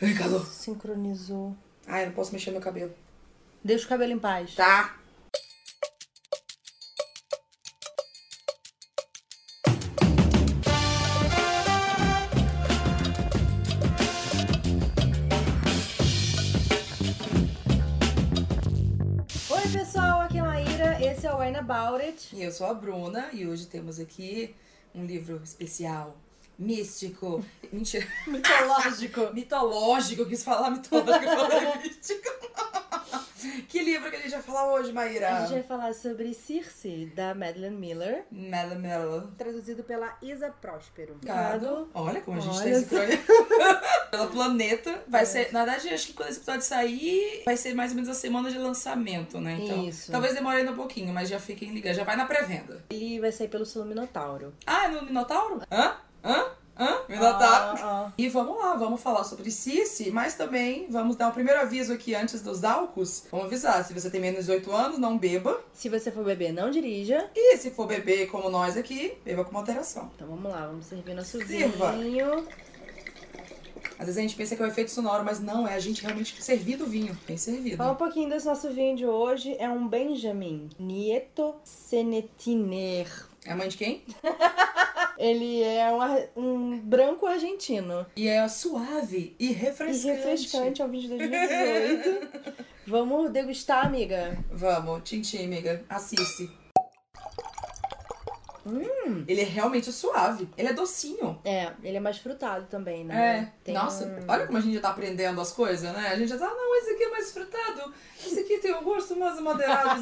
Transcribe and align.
Ai, 0.00 0.14
calor. 0.14 0.46
Sincronizou. 0.46 1.56
Ai, 1.84 2.02
eu 2.04 2.06
não 2.06 2.14
posso 2.14 2.32
mexer 2.32 2.50
no 2.50 2.54
meu 2.54 2.62
cabelo. 2.62 2.94
Deixa 3.64 3.84
o 3.84 3.88
cabelo 3.88 4.12
em 4.12 4.18
paz. 4.18 4.54
Tá. 4.54 4.96
Oi, 19.50 19.72
pessoal, 19.72 20.20
aqui 20.20 20.38
é 20.38 20.40
a 20.40 20.44
Maíra. 20.44 21.04
Esse 21.04 21.26
é 21.26 21.34
o 21.34 21.40
Wine 21.40 21.56
About 21.56 22.00
It. 22.00 22.36
E 22.36 22.44
eu 22.44 22.52
sou 22.52 22.68
a 22.68 22.74
Bruna 22.74 23.30
e 23.32 23.48
hoje 23.48 23.66
temos 23.66 23.98
aqui 23.98 24.54
um 24.94 25.04
livro 25.04 25.40
especial, 25.42 26.16
místico. 26.58 27.44
Mentira. 27.72 28.06
Mitológico. 28.26 29.30
Mitológico, 29.34 30.26
quis 30.26 30.42
falar 30.42 30.70
mitológico, 30.70 31.24
falei 31.36 31.82
místico. 31.82 32.28
que 33.68 33.82
livro 33.82 34.10
que 34.10 34.16
a 34.16 34.20
gente 34.20 34.30
vai 34.32 34.42
falar 34.42 34.72
hoje, 34.72 34.92
Maíra? 34.92 35.36
A 35.36 35.40
gente 35.42 35.52
vai 35.52 35.62
falar 35.62 35.94
sobre 35.94 36.32
Circe, 36.34 37.12
da 37.14 37.34
Madeleine 37.34 37.76
Miller. 37.76 38.24
Mela 38.32 38.74
Mela. 38.74 39.30
Traduzido 39.36 39.84
pela 39.84 40.16
Isa 40.22 40.48
Próspero. 40.50 41.14
Obrigado. 41.14 41.90
Olha 41.94 42.20
como 42.22 42.38
a 42.38 42.40
gente 42.40 42.56
Olha 42.56 42.64
tem 42.64 42.74
sincronia. 42.80 43.18
Pela 44.10 44.26
planeta. 44.28 45.04
Vai 45.06 45.26
ser, 45.26 45.52
na 45.52 45.64
verdade, 45.64 45.90
acho 45.90 46.06
que 46.08 46.12
quando 46.14 46.30
esse 46.30 46.38
episódio 46.38 46.62
sair, 46.62 47.42
vai 47.44 47.56
ser 47.56 47.74
mais 47.74 47.90
ou 47.90 47.96
menos 47.96 48.08
a 48.08 48.14
semana 48.14 48.50
de 48.50 48.58
lançamento, 48.58 49.38
né? 49.40 49.58
Então, 49.60 49.86
Isso. 49.86 50.10
talvez 50.10 50.34
demore 50.34 50.56
ainda 50.56 50.72
um 50.72 50.76
pouquinho, 50.76 51.12
mas 51.12 51.28
já 51.28 51.38
fiquem 51.38 51.70
ligados. 51.72 51.98
Já 51.98 52.04
vai 52.04 52.16
na 52.16 52.24
pré-venda. 52.24 52.82
Ele 52.90 53.20
vai 53.20 53.30
sair 53.30 53.48
pelo 53.48 53.66
selo 53.66 53.84
Minotauro. 53.84 54.54
Ah, 54.66 54.86
é 54.86 54.88
no 54.88 55.02
Minotauro? 55.02 55.60
Hã? 55.70 55.96
Hã? 56.28 56.44
Hã? 56.78 56.98
Minotauro? 57.08 57.78
Ah, 57.82 58.06
ah. 58.06 58.12
E 58.18 58.28
vamos 58.28 58.58
lá, 58.58 58.74
vamos 58.74 59.00
falar 59.00 59.24
sobre 59.24 59.50
Cici, 59.50 60.10
mas 60.10 60.34
também 60.34 60.86
vamos 60.90 61.16
dar 61.16 61.28
um 61.28 61.32
primeiro 61.32 61.58
aviso 61.58 61.90
aqui 61.92 62.14
antes 62.14 62.42
dos 62.42 62.62
álcools. 62.64 63.24
Vamos 63.30 63.46
avisar, 63.46 63.82
se 63.82 63.94
você 63.94 64.10
tem 64.10 64.20
menos 64.20 64.44
de 64.44 64.52
18 64.52 64.70
anos, 64.72 64.98
não 64.98 65.16
beba. 65.16 65.58
Se 65.72 65.88
você 65.88 66.12
for 66.12 66.22
beber, 66.22 66.52
não 66.52 66.70
dirija. 66.70 67.30
E 67.34 67.56
se 67.56 67.70
for 67.70 67.86
beber 67.86 68.30
como 68.30 68.50
nós 68.50 68.76
aqui, 68.76 69.16
beba 69.24 69.42
com 69.42 69.52
moderação. 69.52 70.10
Então 70.14 70.28
vamos 70.28 70.52
lá, 70.52 70.66
vamos 70.66 70.84
servir 70.84 71.14
nosso 71.14 71.44
Sirva. 71.46 71.92
vinho. 71.92 72.46
Às 73.98 74.06
vezes 74.06 74.18
a 74.18 74.20
gente 74.20 74.36
pensa 74.36 74.54
que 74.54 74.62
é 74.62 74.66
o 74.66 74.68
efeito 74.68 74.90
sonoro, 74.90 75.24
mas 75.24 75.40
não, 75.40 75.66
é 75.66 75.74
a 75.74 75.80
gente 75.80 76.02
realmente 76.02 76.40
servindo 76.40 76.84
o 76.84 76.86
vinho. 76.86 77.18
Bem 77.26 77.38
servido. 77.38 77.78
Fala 77.78 77.92
um 77.92 77.96
pouquinho 77.96 78.28
desse 78.28 78.46
nosso 78.46 78.70
vinho 78.70 78.94
de 78.94 79.06
hoje. 79.06 79.56
É 79.58 79.68
um 79.68 79.88
Benjamin 79.88 80.68
Nieto 80.78 81.54
Senetiner. 81.64 83.08
É 83.44 83.52
a 83.52 83.56
mãe 83.56 83.66
de 83.66 83.76
quem? 83.78 84.04
Ele 85.18 85.62
é 85.64 85.90
um, 86.36 86.40
um 86.44 86.78
branco 86.78 87.26
argentino. 87.26 88.06
E 88.14 88.28
é 88.28 88.46
suave 88.46 89.34
e 89.36 89.50
refrescante. 89.52 90.06
E 90.06 90.10
refrescante, 90.12 90.80
é 90.80 90.84
um 90.84 90.88
vinho 90.88 91.02
de 91.02 91.18
2018. 91.18 92.66
Vamos 92.86 93.30
degustar, 93.32 93.84
amiga? 93.84 94.38
Vamos, 94.52 95.02
tintim, 95.02 95.44
amiga. 95.44 95.84
Assiste. 95.88 96.48
Hum. 98.64 99.24
Ele 99.26 99.40
é 99.40 99.44
realmente 99.44 99.90
suave. 99.90 100.48
Ele 100.56 100.68
é 100.68 100.72
docinho. 100.72 101.40
É, 101.44 101.72
ele 101.82 101.96
é 101.96 102.00
mais 102.00 102.18
frutado 102.18 102.66
também, 102.66 103.04
né? 103.04 103.50
É. 103.50 103.64
Tem 103.64 103.74
Nossa, 103.74 104.04
um- 104.06 104.30
olha 104.30 104.46
como 104.46 104.58
a 104.58 104.60
gente 104.60 104.74
já 104.74 104.80
tá 104.82 104.90
aprendendo 104.90 105.40
as 105.40 105.50
coisas, 105.52 105.92
né? 105.92 106.10
A 106.12 106.16
gente 106.16 106.28
já 106.28 106.38
tá, 106.38 106.46
ah, 106.46 106.54
não, 106.54 106.76
esse 106.76 106.90
aqui 106.90 107.02
é 107.02 107.10
mais 107.10 107.32
frutado. 107.32 107.92
Esse 108.24 108.38
aqui 108.40 108.58
tem 108.58 108.72
um 108.72 108.84
gosto 108.84 109.16
mais 109.16 109.40
moderado. 109.40 110.00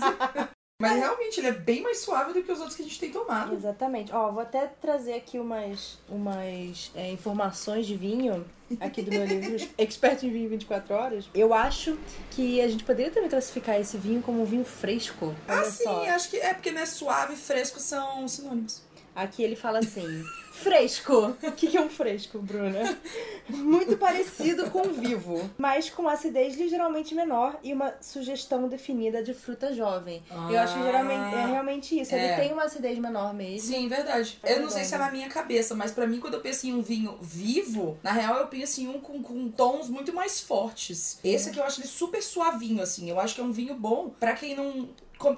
Mas 0.78 0.98
realmente, 0.98 1.40
ele 1.40 1.46
é 1.48 1.52
bem 1.52 1.80
mais 1.82 2.00
suave 2.00 2.34
do 2.34 2.42
que 2.42 2.52
os 2.52 2.58
outros 2.58 2.76
que 2.76 2.82
a 2.82 2.84
gente 2.84 3.00
tem 3.00 3.10
tomado. 3.10 3.54
Exatamente. 3.54 4.12
Ó, 4.12 4.30
vou 4.30 4.42
até 4.42 4.66
trazer 4.66 5.14
aqui 5.14 5.38
umas, 5.38 5.98
umas 6.06 6.90
é, 6.94 7.10
informações 7.10 7.86
de 7.86 7.96
vinho 7.96 8.44
aqui 8.78 9.00
do 9.00 9.10
meu 9.10 9.24
livro 9.26 9.66
Expert 9.78 10.22
em 10.22 10.30
Vinho 10.30 10.50
24 10.50 10.94
Horas. 10.94 11.30
Eu 11.34 11.54
acho 11.54 11.96
que 12.30 12.60
a 12.60 12.68
gente 12.68 12.84
poderia 12.84 13.10
também 13.10 13.30
classificar 13.30 13.80
esse 13.80 13.96
vinho 13.96 14.20
como 14.20 14.42
um 14.42 14.44
vinho 14.44 14.66
fresco. 14.66 15.34
Olha 15.48 15.60
Ah, 15.60 15.64
sim, 15.64 15.84
só. 15.84 16.04
acho 16.10 16.28
que 16.28 16.36
é 16.36 16.52
porque 16.52 16.70
né, 16.70 16.84
suave 16.84 17.32
e 17.32 17.36
fresco 17.38 17.80
são 17.80 18.28
sinônimos. 18.28 18.82
Aqui 19.16 19.42
ele 19.42 19.56
fala 19.56 19.78
assim: 19.78 20.22
fresco. 20.52 21.36
O 21.42 21.52
que, 21.52 21.68
que 21.68 21.76
é 21.76 21.80
um 21.80 21.88
fresco, 21.88 22.38
Bruna? 22.38 22.98
Muito 23.48 23.96
parecido 23.96 24.70
com 24.70 24.82
vivo, 24.92 25.48
mas 25.56 25.88
com 25.88 26.08
acidez 26.08 26.56
ligeiramente 26.56 27.14
menor 27.14 27.58
e 27.62 27.72
uma 27.72 27.94
sugestão 28.00 28.68
definida 28.68 29.22
de 29.22 29.32
fruta 29.32 29.72
jovem. 29.72 30.22
Eu 30.50 30.58
acho 30.58 30.74
que 30.74 30.82
geralmente 30.82 31.34
é 31.34 31.46
realmente 31.46 32.00
isso. 32.00 32.14
É. 32.14 32.24
Ele 32.24 32.42
tem 32.42 32.52
uma 32.52 32.64
acidez 32.64 32.98
menor 32.98 33.32
mesmo. 33.32 33.68
Sim, 33.68 33.88
verdade. 33.88 34.38
É 34.42 34.54
eu 34.54 34.60
não 34.60 34.70
sei 34.70 34.84
se 34.84 34.94
é 34.94 34.98
na 34.98 35.10
minha 35.10 35.28
cabeça, 35.28 35.74
mas 35.74 35.92
pra 35.92 36.06
mim, 36.06 36.20
quando 36.20 36.34
eu 36.34 36.40
penso 36.40 36.66
em 36.66 36.74
um 36.74 36.82
vinho 36.82 37.16
vivo, 37.20 37.98
na 38.02 38.12
real 38.12 38.36
eu 38.36 38.46
penso 38.48 38.80
em 38.80 38.88
um 38.88 39.00
com, 39.00 39.22
com 39.22 39.48
tons 39.48 39.88
muito 39.88 40.12
mais 40.12 40.40
fortes. 40.40 41.18
Esse 41.24 41.50
aqui 41.50 41.58
eu 41.58 41.64
acho 41.64 41.80
ele 41.80 41.88
super 41.88 42.22
suavinho, 42.22 42.82
assim. 42.82 43.08
Eu 43.08 43.18
acho 43.20 43.34
que 43.34 43.40
é 43.40 43.44
um 43.44 43.52
vinho 43.52 43.74
bom 43.74 44.10
pra 44.20 44.34
quem 44.34 44.54
não. 44.54 44.88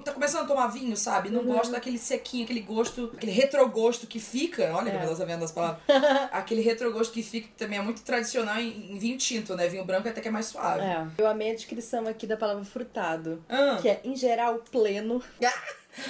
Tá 0.03 0.11
começando 0.11 0.43
a 0.43 0.47
tomar 0.47 0.67
vinho, 0.67 0.95
sabe? 0.97 1.29
Não 1.29 1.39
Uhum. 1.41 1.53
gosta 1.53 1.71
daquele 1.71 1.97
sequinho, 1.97 2.43
aquele 2.43 2.59
gosto, 2.59 3.11
aquele 3.15 3.31
retrogosto 3.31 4.05
que 4.05 4.19
fica. 4.19 4.71
Olha 4.75 4.89
É. 4.91 4.95
ela 5.03 5.15
tá 5.15 5.23
vendo 5.25 5.43
as 5.45 5.51
palavras. 5.51 5.81
aquele 6.31 6.61
retrogosto 6.61 7.13
que 7.13 7.23
fica, 7.23 7.47
que 7.47 7.53
também 7.53 7.79
é 7.79 7.81
muito 7.81 8.01
tradicional 8.03 8.57
em, 8.59 8.91
em 8.93 8.97
vinho 8.99 9.17
tinto, 9.17 9.55
né? 9.55 9.67
Vinho 9.69 9.85
branco 9.85 10.07
até 10.09 10.19
que 10.21 10.27
é 10.27 10.31
mais 10.31 10.47
suave. 10.47 10.81
É. 10.81 11.07
Eu 11.17 11.27
amei 11.27 11.51
a 11.51 11.55
descrição 11.55 12.07
aqui 12.07 12.27
da 12.27 12.35
palavra 12.35 12.63
frutado. 12.65 13.43
Ah, 13.47 13.77
Que 13.81 13.87
é, 13.89 14.01
em 14.03 14.15
geral, 14.15 14.55
pleno. 14.69 15.23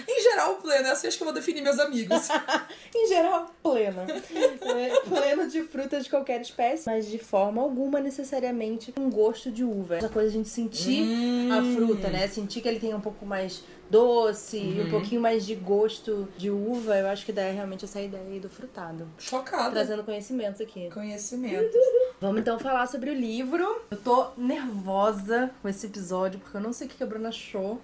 Em 0.07 0.21
geral, 0.23 0.55
pleno, 0.55 0.87
é 0.87 0.91
assim 0.91 1.07
acho 1.07 1.17
que 1.17 1.23
eu 1.23 1.25
vou 1.25 1.33
definir 1.33 1.61
meus 1.61 1.79
amigos. 1.79 2.27
Em 2.95 3.07
geral, 3.07 3.49
pleno. 3.63 4.01
É, 4.01 4.99
pleno 5.01 5.47
de 5.47 5.63
frutas 5.63 6.03
de 6.05 6.09
qualquer 6.09 6.41
espécie, 6.41 6.85
mas 6.87 7.07
de 7.07 7.17
forma 7.19 7.61
alguma 7.61 7.99
necessariamente 7.99 8.91
com 8.91 9.09
gosto 9.09 9.51
de 9.51 9.63
uva. 9.63 9.97
Essa 9.97 10.09
coisa 10.09 10.29
de 10.29 10.35
a 10.35 10.37
gente 10.37 10.49
sentir 10.49 11.03
Hum. 11.03 11.49
a 11.51 11.75
fruta, 11.75 12.09
né? 12.09 12.27
Sentir 12.27 12.61
que 12.61 12.67
ele 12.67 12.79
tem 12.79 12.93
um 12.93 12.99
pouco 13.01 13.25
mais 13.25 13.63
doce 13.89 14.57
e 14.57 14.79
Uhum. 14.81 14.87
um 14.87 14.89
pouquinho 14.91 15.19
mais 15.21 15.45
de 15.45 15.55
gosto 15.55 16.27
de 16.37 16.49
uva. 16.51 16.95
Eu 16.97 17.07
acho 17.07 17.25
que 17.25 17.31
dá 17.31 17.41
realmente 17.49 17.85
essa 17.85 17.99
ideia 18.01 18.23
aí 18.23 18.39
do 18.39 18.49
frutado. 18.49 19.07
Chocada. 19.17 19.71
Trazendo 19.71 20.03
conhecimentos 20.03 20.61
aqui. 20.61 20.89
Conhecimento. 20.91 21.77
Vamos 22.21 22.41
então 22.41 22.59
falar 22.59 22.85
sobre 22.87 23.09
o 23.09 23.13
livro. 23.13 23.81
Eu 23.89 23.97
tô 23.97 24.27
nervosa 24.37 25.49
com 25.61 25.69
esse 25.69 25.85
episódio, 25.87 26.39
porque 26.39 26.55
eu 26.57 26.61
não 26.61 26.73
sei 26.73 26.87
o 26.87 26.89
que 26.89 27.01
a 27.01 27.05
Bruna 27.05 27.29
achou. 27.29 27.81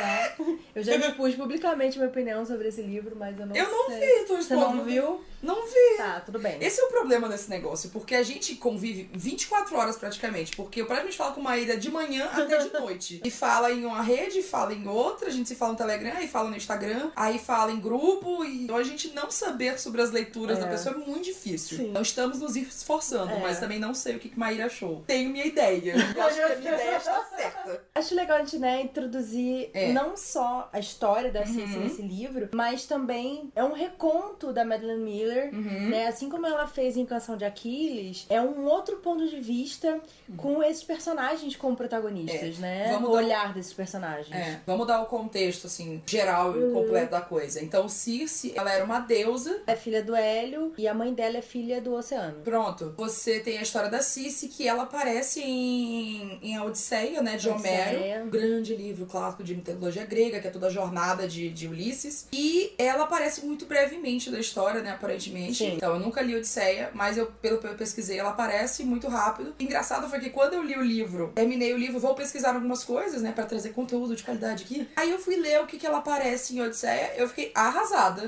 Tá? 0.00 0.36
Eu 0.74 0.82
já 0.82 0.96
expus 0.96 1.34
publicamente 1.34 1.98
minha 1.98 2.08
opinião 2.08 2.44
sobre 2.46 2.68
esse 2.68 2.82
livro, 2.82 3.16
mas 3.16 3.38
eu 3.38 3.46
não 3.46 3.54
Eu 3.54 3.68
não 3.68 3.86
sei. 3.86 4.00
vi, 4.00 4.24
tô 4.26 4.36
Você 4.36 4.54
não 4.54 4.84
viu? 4.84 5.20
Não 5.42 5.66
vi. 5.66 5.96
Tá, 5.96 6.20
tudo 6.20 6.38
bem. 6.38 6.58
Esse 6.60 6.80
é 6.80 6.84
o 6.84 6.88
problema 6.88 7.28
desse 7.28 7.48
negócio, 7.48 7.90
porque 7.90 8.14
a 8.14 8.22
gente 8.22 8.54
convive 8.56 9.08
24 9.14 9.76
horas 9.76 9.96
praticamente. 9.96 10.54
Porque 10.56 10.80
eu 10.80 10.86
praticamente 10.86 11.16
falo 11.16 11.34
com 11.34 11.40
uma 11.40 11.56
ida 11.56 11.76
de 11.76 11.90
manhã 11.90 12.26
até 12.32 12.58
de 12.58 12.72
noite. 12.72 13.20
E 13.30 13.30
fala 13.30 13.70
em 13.70 13.84
uma 13.84 14.02
rede, 14.02 14.42
fala 14.42 14.72
em 14.74 14.86
outra, 14.88 15.28
a 15.28 15.30
gente 15.30 15.48
se 15.48 15.54
fala 15.54 15.72
no 15.72 15.78
Telegram, 15.78 16.12
aí 16.16 16.26
fala 16.28 16.50
no 16.50 16.56
Instagram, 16.56 17.10
aí 17.14 17.38
fala 17.38 17.70
em 17.72 17.80
grupo. 17.80 18.44
E 18.44 18.64
então 18.64 18.76
a 18.76 18.82
gente 18.82 19.08
não 19.14 19.30
saber 19.30 19.78
sobre 19.78 20.00
as 20.02 20.10
leituras 20.10 20.58
É. 20.58 20.60
da 20.62 20.66
pessoa 20.66 20.94
é 20.94 20.98
muito 20.98 21.24
difícil. 21.24 21.76
Sim. 21.78 21.90
Então 21.90 22.02
estamos 22.02 22.38
nos 22.40 22.56
esforçando, 22.56 23.32
É. 23.32 23.38
mas 23.40 23.58
também 23.60 23.78
não 23.78 23.94
sei 23.94 24.16
o 24.16 24.18
que 24.18 24.28
que 24.28 24.38
Maíra 24.38 24.66
achou. 24.66 25.02
Tenho 25.06 25.30
minha 25.30 25.44
ideia. 25.46 25.94
Eu 26.16 26.22
acho 26.22 26.36
que 26.36 26.42
a 26.42 26.56
minha 26.56 26.74
ideia 26.74 26.96
está 26.96 27.24
certa. 27.36 27.84
Acho 27.94 28.14
legal 28.14 28.36
a 28.38 28.40
gente, 28.40 28.58
né, 28.58 28.82
introduzir 28.82 29.70
É. 29.74 29.92
não 29.92 30.16
só 30.16 30.68
a 30.72 30.78
história 30.78 31.30
da 31.30 31.44
Cici 31.46 31.60
Uhum. 31.60 31.80
nesse 31.84 32.02
livro, 32.02 32.48
mas 32.52 32.84
também 32.86 33.50
é 33.54 33.62
um 33.64 33.72
reconto 33.72 34.52
da 34.52 34.64
Madeleine 34.64 35.02
Miller, 35.02 35.29
Uhum. 35.52 35.88
né? 35.90 36.06
Assim 36.06 36.28
como 36.28 36.46
ela 36.46 36.66
fez 36.66 36.96
em 36.96 37.04
Canção 37.06 37.36
de 37.36 37.44
Aquiles, 37.44 38.26
é 38.28 38.40
um 38.40 38.64
outro 38.64 38.96
ponto 38.98 39.26
de 39.28 39.38
vista 39.40 40.00
com 40.36 40.62
esses 40.62 40.82
personagens 40.82 41.56
como 41.56 41.76
protagonistas, 41.76 42.58
né? 42.58 42.86
Uhum. 42.86 42.92
Vamos 42.94 43.08
o 43.10 43.12
um- 43.12 43.16
olhar 43.16 43.54
desses 43.54 43.72
personagens. 43.72 44.34
É, 44.34 44.60
vamos 44.66 44.86
dar 44.86 45.02
o 45.02 45.06
contexto, 45.06 45.66
assim, 45.66 46.02
geral 46.06 46.56
e 46.58 46.72
completo 46.72 47.10
da 47.10 47.20
coisa. 47.20 47.62
Então, 47.62 47.88
Circe, 47.88 48.52
ela 48.56 48.72
era 48.72 48.84
uma 48.84 49.00
deusa 49.00 49.62
É 49.66 49.76
filha 49.76 50.02
do 50.02 50.14
Hélio 50.14 50.72
e 50.76 50.86
a 50.88 50.94
mãe 50.94 51.12
dela 51.12 51.38
é 51.38 51.42
filha 51.42 51.80
do 51.80 51.94
Oceano. 51.94 52.40
Pronto, 52.42 52.94
você 52.96 53.40
tem 53.40 53.58
a 53.58 53.62
história 53.62 53.88
da 53.90 54.00
Cici, 54.02 54.48
que 54.48 54.66
ela 54.66 54.84
aparece 54.84 55.40
em, 55.40 56.38
em 56.42 56.56
A 56.56 56.64
Odisseia, 56.64 57.22
né, 57.22 57.36
de 57.36 57.48
Odisseia. 57.48 57.98
Homero. 57.98 58.24
Um 58.26 58.30
grande 58.30 58.74
livro 58.74 59.06
clássico 59.06 59.42
de 59.44 59.54
mitologia 59.54 60.04
grega, 60.04 60.40
que 60.40 60.46
é 60.48 60.50
toda 60.50 60.66
a 60.66 60.70
jornada 60.70 61.26
de, 61.28 61.50
de 61.50 61.68
Ulisses. 61.68 62.26
E 62.32 62.72
ela 62.78 63.04
aparece 63.04 63.44
muito 63.44 63.66
brevemente 63.66 64.30
da 64.30 64.38
história, 64.38 64.80
né, 64.80 64.90
aparentemente. 64.90 65.19
Sim. 65.54 65.74
Então, 65.76 65.94
eu 65.94 66.00
nunca 66.00 66.22
li 66.22 66.36
Odisseia, 66.36 66.90
mas 66.94 67.16
eu, 67.16 67.26
pelo 67.42 67.58
que 67.58 67.66
eu 67.66 67.74
pesquisei, 67.74 68.18
ela 68.18 68.30
aparece 68.30 68.84
muito 68.84 69.08
rápido. 69.08 69.54
Engraçado 69.58 70.08
foi 70.08 70.20
que 70.20 70.30
quando 70.30 70.54
eu 70.54 70.62
li 70.62 70.76
o 70.76 70.82
livro, 70.82 71.32
terminei 71.34 71.72
o 71.74 71.78
livro, 71.78 72.00
vou 72.00 72.14
pesquisar 72.14 72.54
algumas 72.54 72.84
coisas, 72.84 73.22
né, 73.22 73.32
pra 73.32 73.44
trazer 73.44 73.70
conteúdo 73.70 74.16
de 74.16 74.22
qualidade 74.22 74.64
aqui. 74.64 74.88
Aí 74.96 75.10
eu 75.10 75.18
fui 75.18 75.36
ler 75.36 75.60
o 75.60 75.66
que, 75.66 75.78
que 75.78 75.86
ela 75.86 75.98
aparece 75.98 76.56
em 76.56 76.62
Odisseia, 76.62 77.12
eu 77.16 77.28
fiquei 77.28 77.50
arrasada. 77.54 78.22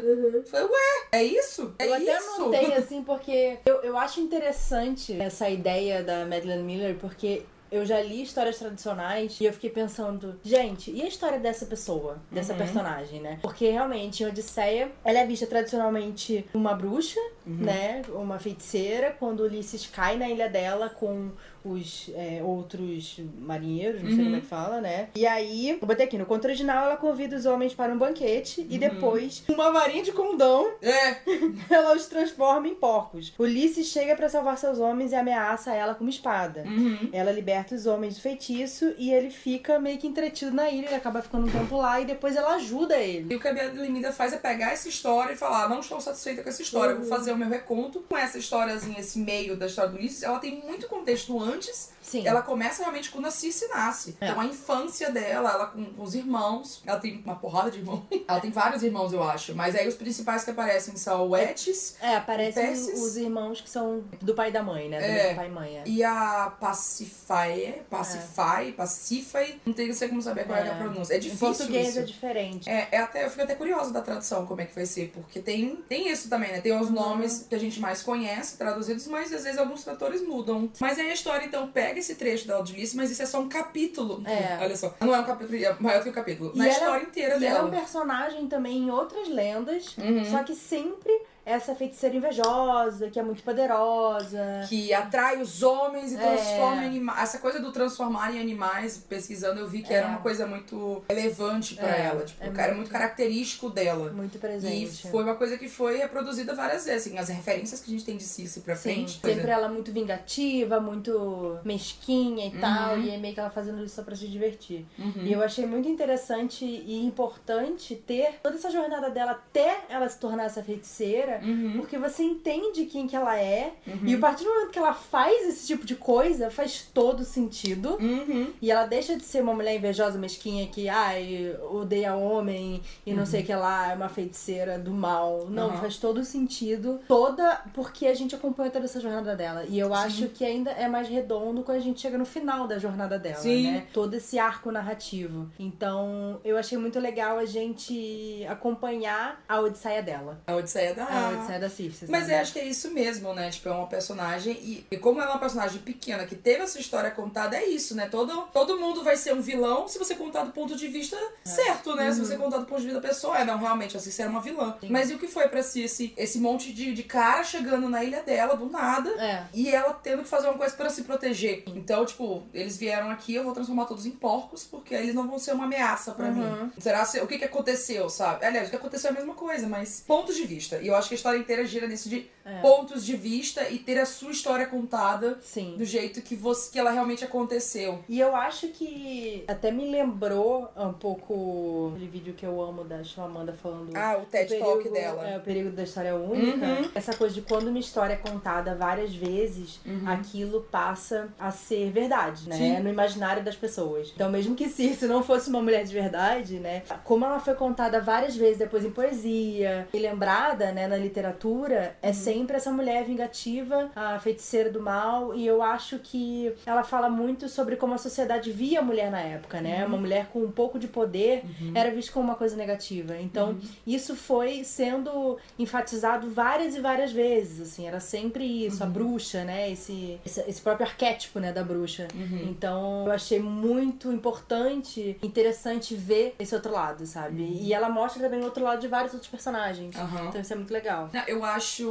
Falei, 0.51 0.67
ué, 0.67 1.07
é 1.13 1.25
isso? 1.25 1.75
É 1.79 1.89
eu 1.89 1.95
até 1.95 2.17
isso? 2.17 2.43
anotei, 2.43 2.75
assim, 2.75 3.03
porque 3.03 3.59
eu, 3.65 3.77
eu 3.83 3.97
acho 3.97 4.21
interessante 4.21 5.21
essa 5.21 5.49
ideia 5.49 6.03
da 6.03 6.25
Madeleine 6.27 6.63
Miller, 6.63 6.97
porque 6.99 7.43
eu 7.73 7.87
já 7.87 8.01
li 8.03 8.23
histórias 8.23 8.59
tradicionais 8.59 9.41
e 9.41 9.47
eu 9.47 9.53
fiquei 9.53 9.71
pensando, 9.71 10.39
gente, 10.45 10.91
e 10.91 11.01
a 11.03 11.09
história 11.09 11.41
dessa 11.41 11.65
pessoa, 11.65 12.19
dessa 12.31 12.53
Uhum. 12.53 12.59
personagem, 12.59 13.21
né? 13.21 13.39
Porque 13.41 13.69
realmente 13.71 14.23
em 14.23 14.27
Odisseia, 14.27 14.93
ela 15.03 15.19
é 15.21 15.27
vista 15.27 15.47
tradicionalmente 15.47 16.45
uma 16.53 16.75
bruxa, 16.75 17.19
né? 17.47 18.03
Uma 18.11 18.39
feiticeira, 18.39 19.15
quando 19.19 19.41
Ulisses 19.41 19.87
cai 19.87 20.17
na 20.17 20.29
ilha 20.29 20.49
dela 20.49 20.89
com 20.89 21.31
os 21.65 22.11
é, 22.15 22.41
outros 22.43 23.21
marinheiros, 23.39 24.03
não 24.03 24.11
sei 24.11 24.25
como 24.25 24.37
é 24.37 24.41
que 24.41 24.47
fala, 24.47 24.81
né? 24.81 25.09
E 25.15 25.27
aí, 25.27 25.71
eu 25.71 25.87
botei 25.87 26.07
aqui, 26.07 26.19
no 26.19 26.27
conto 26.27 26.45
original 26.45 26.87
ela 26.87 26.97
convida 26.97 27.37
os 27.37 27.47
homens 27.47 27.73
para 27.73 27.93
um 27.93 27.99
banquete 27.99 28.67
e 28.69 28.79
depois, 28.79 29.45
uma 29.49 29.71
varinha 29.71 30.03
de 30.03 30.13
condão, 30.13 30.73
É, 30.83 31.19
ela 31.71 31.95
os 31.95 32.07
transforma 32.07 32.67
em 32.67 32.75
porcos. 32.75 33.33
Ulisses 33.39 33.87
chega 33.87 34.17
para 34.17 34.29
salvar 34.29 34.59
seus 34.59 34.79
homens 34.79 35.13
e 35.13 35.15
ameaça 35.15 35.73
ela 35.73 35.95
com 35.95 36.03
uma 36.03 36.11
espada. 36.11 36.65
Uhum. 36.67 37.09
Ela 37.13 37.31
liberta 37.31 37.75
os 37.75 37.87
homens 37.87 38.17
do 38.17 38.21
feitiço 38.21 38.95
e 38.99 39.13
ele 39.13 39.31
fica 39.31 39.79
meio 39.79 39.99
que 39.99 40.07
entretido 40.07 40.53
na 40.53 40.69
ilha, 40.69 40.87
ele 40.87 40.95
acaba 40.95 41.23
ficando 41.23 41.47
um 41.47 41.51
tempo 41.51 41.77
lá 41.77 42.01
e 42.01 42.05
depois 42.05 42.35
ela 42.35 42.55
ajuda 42.55 42.97
ele. 42.97 43.33
E 43.33 43.37
o 43.37 43.41
que 43.41 43.49
a 43.49 43.53
Belinda 43.53 44.13
faz 44.13 44.33
é 44.33 44.39
pegar 44.39 44.73
essa 44.73 44.89
história 44.89 45.33
e 45.33 45.37
falar: 45.37 45.69
não 45.69 45.81
estou 45.81 46.01
satisfeita 46.01 46.43
com 46.43 46.49
essa 46.49 46.63
história, 46.63 46.97
vou 46.97 47.07
fazer 47.07 47.32
o 47.33 47.39
meu 47.39 47.49
reconto 47.49 48.01
com 48.09 48.17
essa 48.17 48.39
historiazinha, 48.39 49.01
esse 49.01 49.19
meio 49.19 49.57
da 49.57 49.67
história 49.67 49.91
do 49.91 49.97
Ulisses. 49.97 50.23
Ela 50.23 50.39
tem 50.39 50.63
muito 50.65 50.89
contexto 50.89 51.39
antes. 51.41 51.91
Sim. 52.03 52.27
Ela 52.27 52.43
começa 52.43 52.83
realmente 52.83 53.11
quando 53.11 53.27
a 53.27 53.31
Cici 53.31 53.67
nasce. 53.69 54.17
É. 54.21 54.27
Então 54.29 54.41
a 54.41 54.45
infância 54.45 55.11
dela, 55.11 55.51
ela 55.53 55.67
com, 55.67 55.85
com 55.85 56.03
os 56.03 56.15
irmãos. 56.15 56.83
Ela 56.85 56.99
tem 56.99 57.23
uma 57.25 57.37
porrada 57.37 57.71
de 57.71 57.79
irmãos. 57.79 58.03
ela 58.29 58.41
tem 58.41 58.51
vários 58.51 58.83
irmãos, 58.83 59.13
eu 59.13 59.23
acho. 59.23 59.55
Mas 59.55 59.75
aí 59.75 59.87
os 59.89 59.95
principais 59.95 60.45
que 60.45 60.51
aparecem 60.51 60.97
são 60.97 61.29
o 61.29 61.37
Etis 61.37 61.97
É, 62.01 62.17
aparecem 62.17 62.73
os 62.73 63.17
irmãos 63.17 63.61
que 63.61 63.71
são 63.71 64.05
do 64.21 64.35
pai 64.35 64.49
e 64.51 64.53
da 64.53 64.63
mãe, 64.63 64.89
né? 64.89 64.99
Do 64.99 65.05
É. 65.05 65.35
pai 65.35 65.47
e 65.47 65.51
mãe. 65.51 65.79
é. 65.79 65.83
e 65.87 66.03
a 66.05 66.53
Pacify. 66.61 67.83
Pacify, 67.89 68.73
Pacify. 68.77 69.61
Não 69.65 69.73
tem, 69.73 69.93
sei 69.93 70.09
como 70.09 70.21
saber 70.23 70.45
qual 70.47 70.59
é, 70.59 70.67
É. 70.67 70.71
a 70.71 70.75
pronúncia. 70.77 71.15
É 71.15 71.17
Em 71.17 71.21
difícil 71.21 71.47
português 71.49 71.89
isso. 71.91 71.99
é 72.01 72.03
diferente. 72.03 72.69
É, 72.69 72.89
é 72.93 72.99
até, 72.99 73.25
eu 73.25 73.31
fico 73.31 73.43
até 73.43 73.55
curiosa 73.55 73.93
da 73.93 74.01
tradução, 74.01 74.47
como 74.47 74.61
é 74.61 74.65
que 74.67 74.75
vai 74.75 74.87
ser, 74.87 75.11
porque 75.15 75.41
tem, 75.41 75.77
tem 75.89 76.09
isso 76.11 76.29
também, 76.29 76.53
né? 76.53 76.61
Tem 76.61 76.73
os 76.79 76.89
Uhum. 76.89 76.95
nomes 76.95 77.47
que 77.49 77.55
a 77.55 77.59
gente 77.59 77.81
mais 77.81 78.03
conhece 78.03 78.57
traduzidos, 78.59 79.07
mas 79.07 79.33
às 79.33 79.45
vezes 79.45 79.59
alguns 79.59 79.83
tradutores 79.85 80.27
mudam. 80.27 80.71
Mas 80.81 80.99
aí 80.99 81.11
a 81.11 81.15
história, 81.15 81.45
então, 81.47 81.71
pega 81.71 81.92
esse 81.99 82.15
trecho 82.15 82.47
da 82.47 82.61
Ulisses, 82.61 82.95
mas 82.95 83.11
isso 83.11 83.23
é 83.23 83.27
só 83.27 83.41
um 83.41 83.49
capítulo. 83.49 84.23
É. 84.27 84.59
Olha 84.63 84.77
só. 84.77 84.95
Não 85.01 85.15
é 85.15 85.21
um 85.21 85.25
capítulo, 85.25 85.57
é 85.57 85.77
maior 85.81 86.03
que 86.03 86.09
o 86.09 86.13
capítulo. 86.13 86.53
E 86.55 86.59
Na 86.59 86.65
ela- 86.67 86.73
história 86.75 87.05
inteira 87.05 87.37
E 87.39 87.45
ela 87.47 87.59
é 87.59 87.63
um 87.63 87.71
dela. 87.71 87.83
personagem 87.83 88.47
também 88.49 88.79
em 88.79 88.91
outras 88.91 89.29
lendas, 89.29 89.97
Uhum. 89.97 90.25
só 90.31 90.43
que 90.43 90.55
sempre 90.55 91.13
essa 91.45 91.75
feiticeira 91.75 92.15
invejosa, 92.17 93.11
que 93.11 93.19
é 93.19 93.23
muito 93.23 93.43
poderosa. 93.43 94.65
Que 94.69 94.93
atrai 94.95 95.41
os 95.41 95.63
homens 95.63 96.13
e 96.13 96.17
É. 96.17 96.19
transforma 96.19 96.83
em 96.85 96.87
animais. 96.87 97.19
Essa 97.23 97.39
coisa 97.39 97.59
do 97.61 97.73
transformar 97.73 98.33
em 98.35 98.41
animais, 98.41 98.99
pesquisando, 98.99 99.61
eu 99.61 99.69
vi 99.69 99.83
que 99.83 99.93
era 99.93 100.07
É. 100.07 100.11
uma 100.11 100.21
coisa 100.21 100.47
muito 100.47 101.03
relevante 101.09 101.75
pra 101.75 101.89
É, 101.97 102.07
ela. 102.07 102.25
Tipo, 102.25 102.45
é 102.45 102.49
o 102.49 102.53
cara 102.53 102.63
é 102.63 102.75
muito- 102.75 102.83
muito 102.83 102.91
característico 102.93 103.71
dela. 103.71 104.11
Muito 104.13 104.37
E 104.37 104.41
presente. 104.41 105.09
foi 105.09 105.23
uma 105.23 105.35
coisa 105.37 105.57
que 105.57 105.69
foi 105.69 105.97
reproduzida 105.99 106.55
várias 106.55 106.85
vezes. 106.85 107.07
Assim, 107.07 107.19
as 107.19 107.29
referências 107.29 107.81
que 107.81 107.91
a 107.91 107.93
gente 107.93 108.05
tem 108.05 108.17
de 108.17 108.25
Cici 108.25 108.61
pra 108.61 108.75
Sim, 108.75 108.83
frente. 108.95 109.21
Sempre 109.25 109.51
é. 109.51 109.55
ela 109.55 109.69
muito 109.69 109.93
vingativa, 109.93 110.81
muito 110.81 111.59
mesquinha 111.65 112.47
e 112.47 112.51
tal, 112.59 112.95
Uhum. 112.97 113.03
e 113.03 113.11
é 113.11 113.19
meio 113.19 113.35
que 113.35 113.41
ela 113.41 113.51
fazendo 113.51 113.85
isso 113.85 113.95
só 113.97 114.03
pra 114.03 114.15
se 114.17 114.27
divertir. 114.29 114.85
Uhum. 114.99 115.23
E 115.25 115.33
eu 115.33 115.43
achei 115.43 115.67
muito 115.67 115.89
interessante 115.89 116.65
e 116.65 117.05
importante 117.05 117.95
ter 117.95 118.41
toda 118.43 118.57
essa 118.57 118.71
jornada 118.71 119.11
dela 119.11 119.33
até 119.33 119.81
ela 119.89 120.09
se 120.09 120.19
tornar 120.19 120.45
essa 120.45 120.63
feiticeira, 120.63 121.32
Uhum. 121.43 121.75
porque 121.77 121.97
você 121.99 122.23
entende 122.23 122.85
quem 122.87 123.07
que 123.07 123.15
ela 123.17 123.39
é, 123.39 123.73
e 124.05 124.15
a 124.15 124.19
partir 124.19 124.45
do 124.45 124.51
momento 124.51 124.71
que 124.71 124.79
ela 124.79 124.93
faz 124.95 125.49
esse 125.49 125.67
tipo 125.67 125.87
de 125.87 125.95
coisa, 125.95 126.51
faz 126.51 126.89
todo 126.93 127.25
sentido. 127.25 127.97
Uhum. 128.01 128.53
E 128.61 128.71
ela 128.71 128.87
deixa 128.87 129.17
de 129.17 129.25
ser 129.25 129.43
uma 129.43 129.55
mulher 129.55 129.77
invejosa, 129.77 130.19
mesquinha, 130.19 130.67
que, 130.69 130.89
ai, 130.89 131.57
odeia 131.71 132.15
homem 132.15 132.83
e 133.07 133.13
não 133.15 133.25
sei 133.27 133.43
o 133.43 133.45
que 133.45 133.55
lá, 133.55 133.93
é 133.93 133.95
uma 133.95 134.09
feiticeira 134.09 134.79
do 134.79 134.91
mal. 134.93 135.47
Não, 135.49 135.71
Uhum. 135.71 135.77
faz 135.79 135.97
todo 135.97 136.25
sentido. 136.25 137.01
Toda, 137.09 137.63
porque 137.75 138.07
a 138.07 138.15
gente 138.15 138.35
acompanha 138.35 138.71
toda 138.71 138.85
essa 138.85 139.01
jornada 139.01 139.35
dela. 139.37 139.65
E 139.69 139.79
eu 139.79 139.93
acho 139.95 140.29
que 140.29 140.45
ainda 140.45 140.71
é 140.71 140.89
mais 140.89 141.09
redondo 141.09 141.63
quando 141.63 141.79
a 141.79 141.81
gente 141.81 142.01
chega 142.01 142.19
no 142.19 142.25
final 142.25 142.67
da 142.67 142.79
jornada 142.79 143.19
dela, 143.19 143.37
Sim. 143.37 143.71
né? 143.73 143.87
Todo 143.93 144.15
esse 144.15 144.39
arco 144.39 144.71
narrativo. 144.71 145.49
Então, 145.59 146.41
eu 146.45 146.57
achei 146.57 146.77
muito 146.79 146.99
legal 146.99 147.39
a 147.39 147.45
gente 147.45 148.45
acompanhar 148.49 149.43
a 149.49 149.61
Odisseia 149.61 150.03
dela. 150.03 150.41
A 150.47 150.55
Odisseia 150.55 150.95
da. 150.95 151.05
A 151.05 151.22
Circe. 151.69 152.07
Mas 152.09 152.23
sabe? 152.23 152.33
eu 152.35 152.39
acho 152.41 152.53
que 152.53 152.59
é 152.59 152.65
isso 152.65 152.91
mesmo, 152.93 153.33
né? 153.35 153.51
Tipo, 153.51 153.69
é 153.69 153.73
uma 153.73 153.87
personagem. 153.87 154.53
E, 154.55 154.87
e 154.91 154.97
como 154.97 155.21
ela 155.21 155.31
é 155.31 155.33
uma 155.35 155.41
personagem 155.41 155.81
pequena 155.81 156.25
que 156.27 156.35
teve 156.35 156.63
essa 156.63 156.79
história 156.79 157.11
contada, 157.11 157.57
é 157.57 157.67
isso, 157.67 157.95
né? 157.95 158.09
Todo, 158.11 158.43
todo 158.53 158.79
mundo 158.79 159.03
vai 159.03 159.17
ser 159.17 159.33
um 159.35 159.41
vilão 159.41 159.89
se 159.89 159.99
você 159.99 160.15
contar 160.15 160.45
do 160.45 160.53
ponto 160.53 160.77
de 160.77 160.89
vista 160.89 161.17
certo, 161.45 161.95
né? 161.95 162.13
Se 162.13 162.21
você 162.21 162.37
contar 162.37 162.59
do 162.59 162.67
ponto 162.67 162.81
de 162.81 162.87
vista 162.87 163.01
da 163.01 163.09
pessoa. 163.09 163.39
É, 163.39 163.45
não, 163.45 163.59
realmente, 163.59 163.97
assim, 163.97 164.11
você 164.11 164.23
era 164.23 164.31
uma 164.31 164.41
vilã. 164.41 164.77
Mas 164.89 165.11
e 165.11 165.15
o 165.15 165.19
que 165.19 165.27
foi 165.29 165.49
pra 165.49 165.63
si 165.63 165.83
esse, 165.83 166.13
esse 166.17 166.39
monte 166.39 166.73
de, 166.73 166.93
de 166.93 167.03
cara 167.03 167.43
chegando 167.45 167.89
na 167.89 168.03
ilha 168.05 168.23
dela 168.23 168.57
do 168.57 168.67
nada? 168.69 169.11
É. 169.23 169.45
E 169.53 169.69
ela 169.71 169.93
tendo 169.95 170.23
que 170.23 170.29
fazer 170.29 170.49
uma 170.49 170.57
coisa 170.59 170.75
pra 170.75 170.89
se 170.91 171.03
proteger. 171.03 171.63
Então, 171.67 172.05
tipo, 172.05 172.43
eles 172.53 172.77
vieram 172.77 173.11
aqui, 173.11 173.35
eu 173.35 173.45
vou 173.45 173.53
transformar 173.53 173.87
todos 173.87 174.07
em 174.07 174.11
porcos, 174.11 174.65
porque 174.65 174.95
eles 174.95 175.15
não 175.15 175.27
vão 175.29 175.39
ser 175.39 175.53
uma 175.53 175.65
ameaça 175.65 176.13
pra 176.13 176.27
Uhum. 176.27 176.65
mim. 176.67 176.73
Será 176.79 177.05
se, 177.05 177.21
o 177.21 177.27
que 177.27 177.39
que 177.39 177.45
aconteceu, 177.45 178.09
sabe? 178.09 178.45
Aliás, 178.45 178.69
o 178.69 178.71
que 178.71 178.77
aconteceu 178.77 179.09
é 179.11 179.13
a 179.13 179.17
mesma 179.17 179.35
coisa, 179.35 179.67
mas 179.69 180.03
pontos 180.07 180.35
de 180.37 180.45
vista. 180.45 180.79
E 180.79 180.87
eu 180.89 180.97
acho 180.97 181.09
que 181.09 181.12
a 181.13 181.17
história 181.17 181.39
inteira 181.39 181.65
gira 181.65 181.87
nesse 181.87 182.09
de 182.09 182.27
É. 182.45 182.61
pontos 182.61 183.05
de 183.05 183.17
vista 183.17 183.69
e 183.69 183.79
ter 183.79 183.99
a 183.99 184.07
sua 184.07 184.31
história 184.33 184.67
contada 184.67 185.39
Sim. 185.41 185.77
do 185.77 185.85
jeito 185.85 186.21
que 186.23 186.35
você 186.35 186.73
que 186.73 186.79
ela 186.79 186.91
realmente 186.91 187.25
aconteceu. 187.25 188.01
E 188.09 188.19
eu 188.19 188.35
acho 188.35 188.69
que 188.69 189.45
até 189.47 189.71
me 189.71 189.89
lembrou 189.91 190.69
um 190.77 190.93
pouco 190.93 191.91
aquele 191.95 192.09
vídeo 192.11 192.35
que 192.35 192.45
eu 192.45 192.61
amo 192.61 192.83
da 192.85 193.03
Chlamanda 193.05 193.53
falando 193.53 193.95
Ah, 193.97 194.19
o 194.21 194.27
TED 194.27 194.55
o 194.55 194.59
Talk 194.59 194.77
perigo- 194.79 194.95
dela. 194.95 195.29
É, 195.29 195.37
o 195.37 195.41
perigo 195.41 195.71
da 195.71 195.83
história 195.85 196.15
única. 196.17 196.67
Uhum. 196.67 196.91
Essa 196.95 197.15
coisa 197.15 197.35
de 197.35 197.43
quando 197.43 197.69
uma 197.69 197.79
história 197.79 198.15
é 198.15 198.17
contada 198.17 198.75
várias 198.75 199.15
vezes, 199.15 199.81
aquilo 200.07 200.63
passa 200.71 201.29
a 201.39 201.51
ser 201.51 201.91
verdade, 201.91 202.49
né? 202.49 202.57
Sim. 202.57 202.81
No 202.81 202.89
imaginário 202.89 203.43
das 203.45 203.55
pessoas. 203.57 204.11
Então, 204.15 204.31
mesmo 204.31 204.55
que 204.55 204.69
Circe 204.69 205.07
não 205.07 205.23
fosse 205.23 205.49
uma 205.49 205.61
mulher 205.63 205.85
de 205.85 205.93
verdade, 205.93 206.59
né? 206.59 206.83
Como 207.05 207.25
ela 207.25 207.39
foi 207.39 207.55
contada 207.55 208.01
várias 208.01 208.35
vezes 208.35 208.59
depois 208.59 208.85
em 208.85 208.91
poesia 208.91 209.87
e 209.93 209.99
lembrada, 209.99 210.73
né, 210.73 210.87
na 210.89 210.97
literatura, 210.97 211.97
é 212.03 212.13
sempre 212.13 212.32
essa 212.53 212.71
mulher 212.71 213.05
vingativa, 213.05 213.91
a 213.95 214.19
feiticeira 214.19 214.71
do 214.71 214.81
mal. 214.81 215.35
E 215.35 215.47
eu 215.47 215.63
acho 215.63 215.99
que 215.99 216.53
ela 216.65 216.83
fala 216.83 217.09
muito 217.09 217.49
sobre 217.49 217.77
como 217.77 217.95
a 217.95 217.99
sociedade 217.99 218.53
via 218.53 218.81
a 218.81 218.83
mulher 218.83 219.11
na 219.11 219.21
época, 219.21 219.61
né? 219.61 219.85
Uma 219.85 219.99
mulher 219.99 220.27
com 220.33 220.41
um 220.41 220.51
pouco 220.51 220.79
de 220.79 220.89
poder 220.89 221.43
era 221.75 221.91
vista 221.91 222.13
como 222.13 222.25
uma 222.25 222.35
coisa 222.35 222.57
negativa. 222.57 223.17
Então, 223.19 223.59
isso 223.87 224.15
foi 224.15 224.65
sendo 224.65 225.39
enfatizado 225.59 226.31
várias 226.31 226.75
e 226.75 226.81
várias 226.81 227.13
vezes, 227.13 227.61
assim, 227.61 227.87
era 227.87 228.01
sempre 228.01 228.45
isso, 228.45 228.83
a 228.83 228.87
bruxa, 228.87 229.45
né, 229.45 229.71
esse, 229.71 230.19
esse, 230.25 230.61
próprio 230.61 230.87
arquétipo, 230.87 231.39
né, 231.41 231.53
da 231.53 231.63
bruxa. 231.63 232.09
Então, 232.49 233.05
eu 233.07 233.13
achei 233.13 233.39
muito 233.39 234.13
importante, 234.13 235.17
interessante 235.23 235.95
ver 235.95 236.35
esse 236.39 236.55
outro 236.55 236.73
lado, 236.73 237.07
sabe? 237.07 237.43
E 237.43 237.73
ela 237.73 237.89
mostra 237.89 238.23
também 238.23 238.41
o 238.41 238.45
outro 238.45 238.63
lado 238.63 238.81
de 238.81 238.89
vários 238.89 239.13
outros 239.13 239.31
personagens. 239.31 239.95
Então, 240.29 240.41
isso 240.41 240.53
é 240.53 240.57
muito 240.57 240.73
legal. 240.73 241.11
Eu 241.27 241.45
acho 241.45 241.83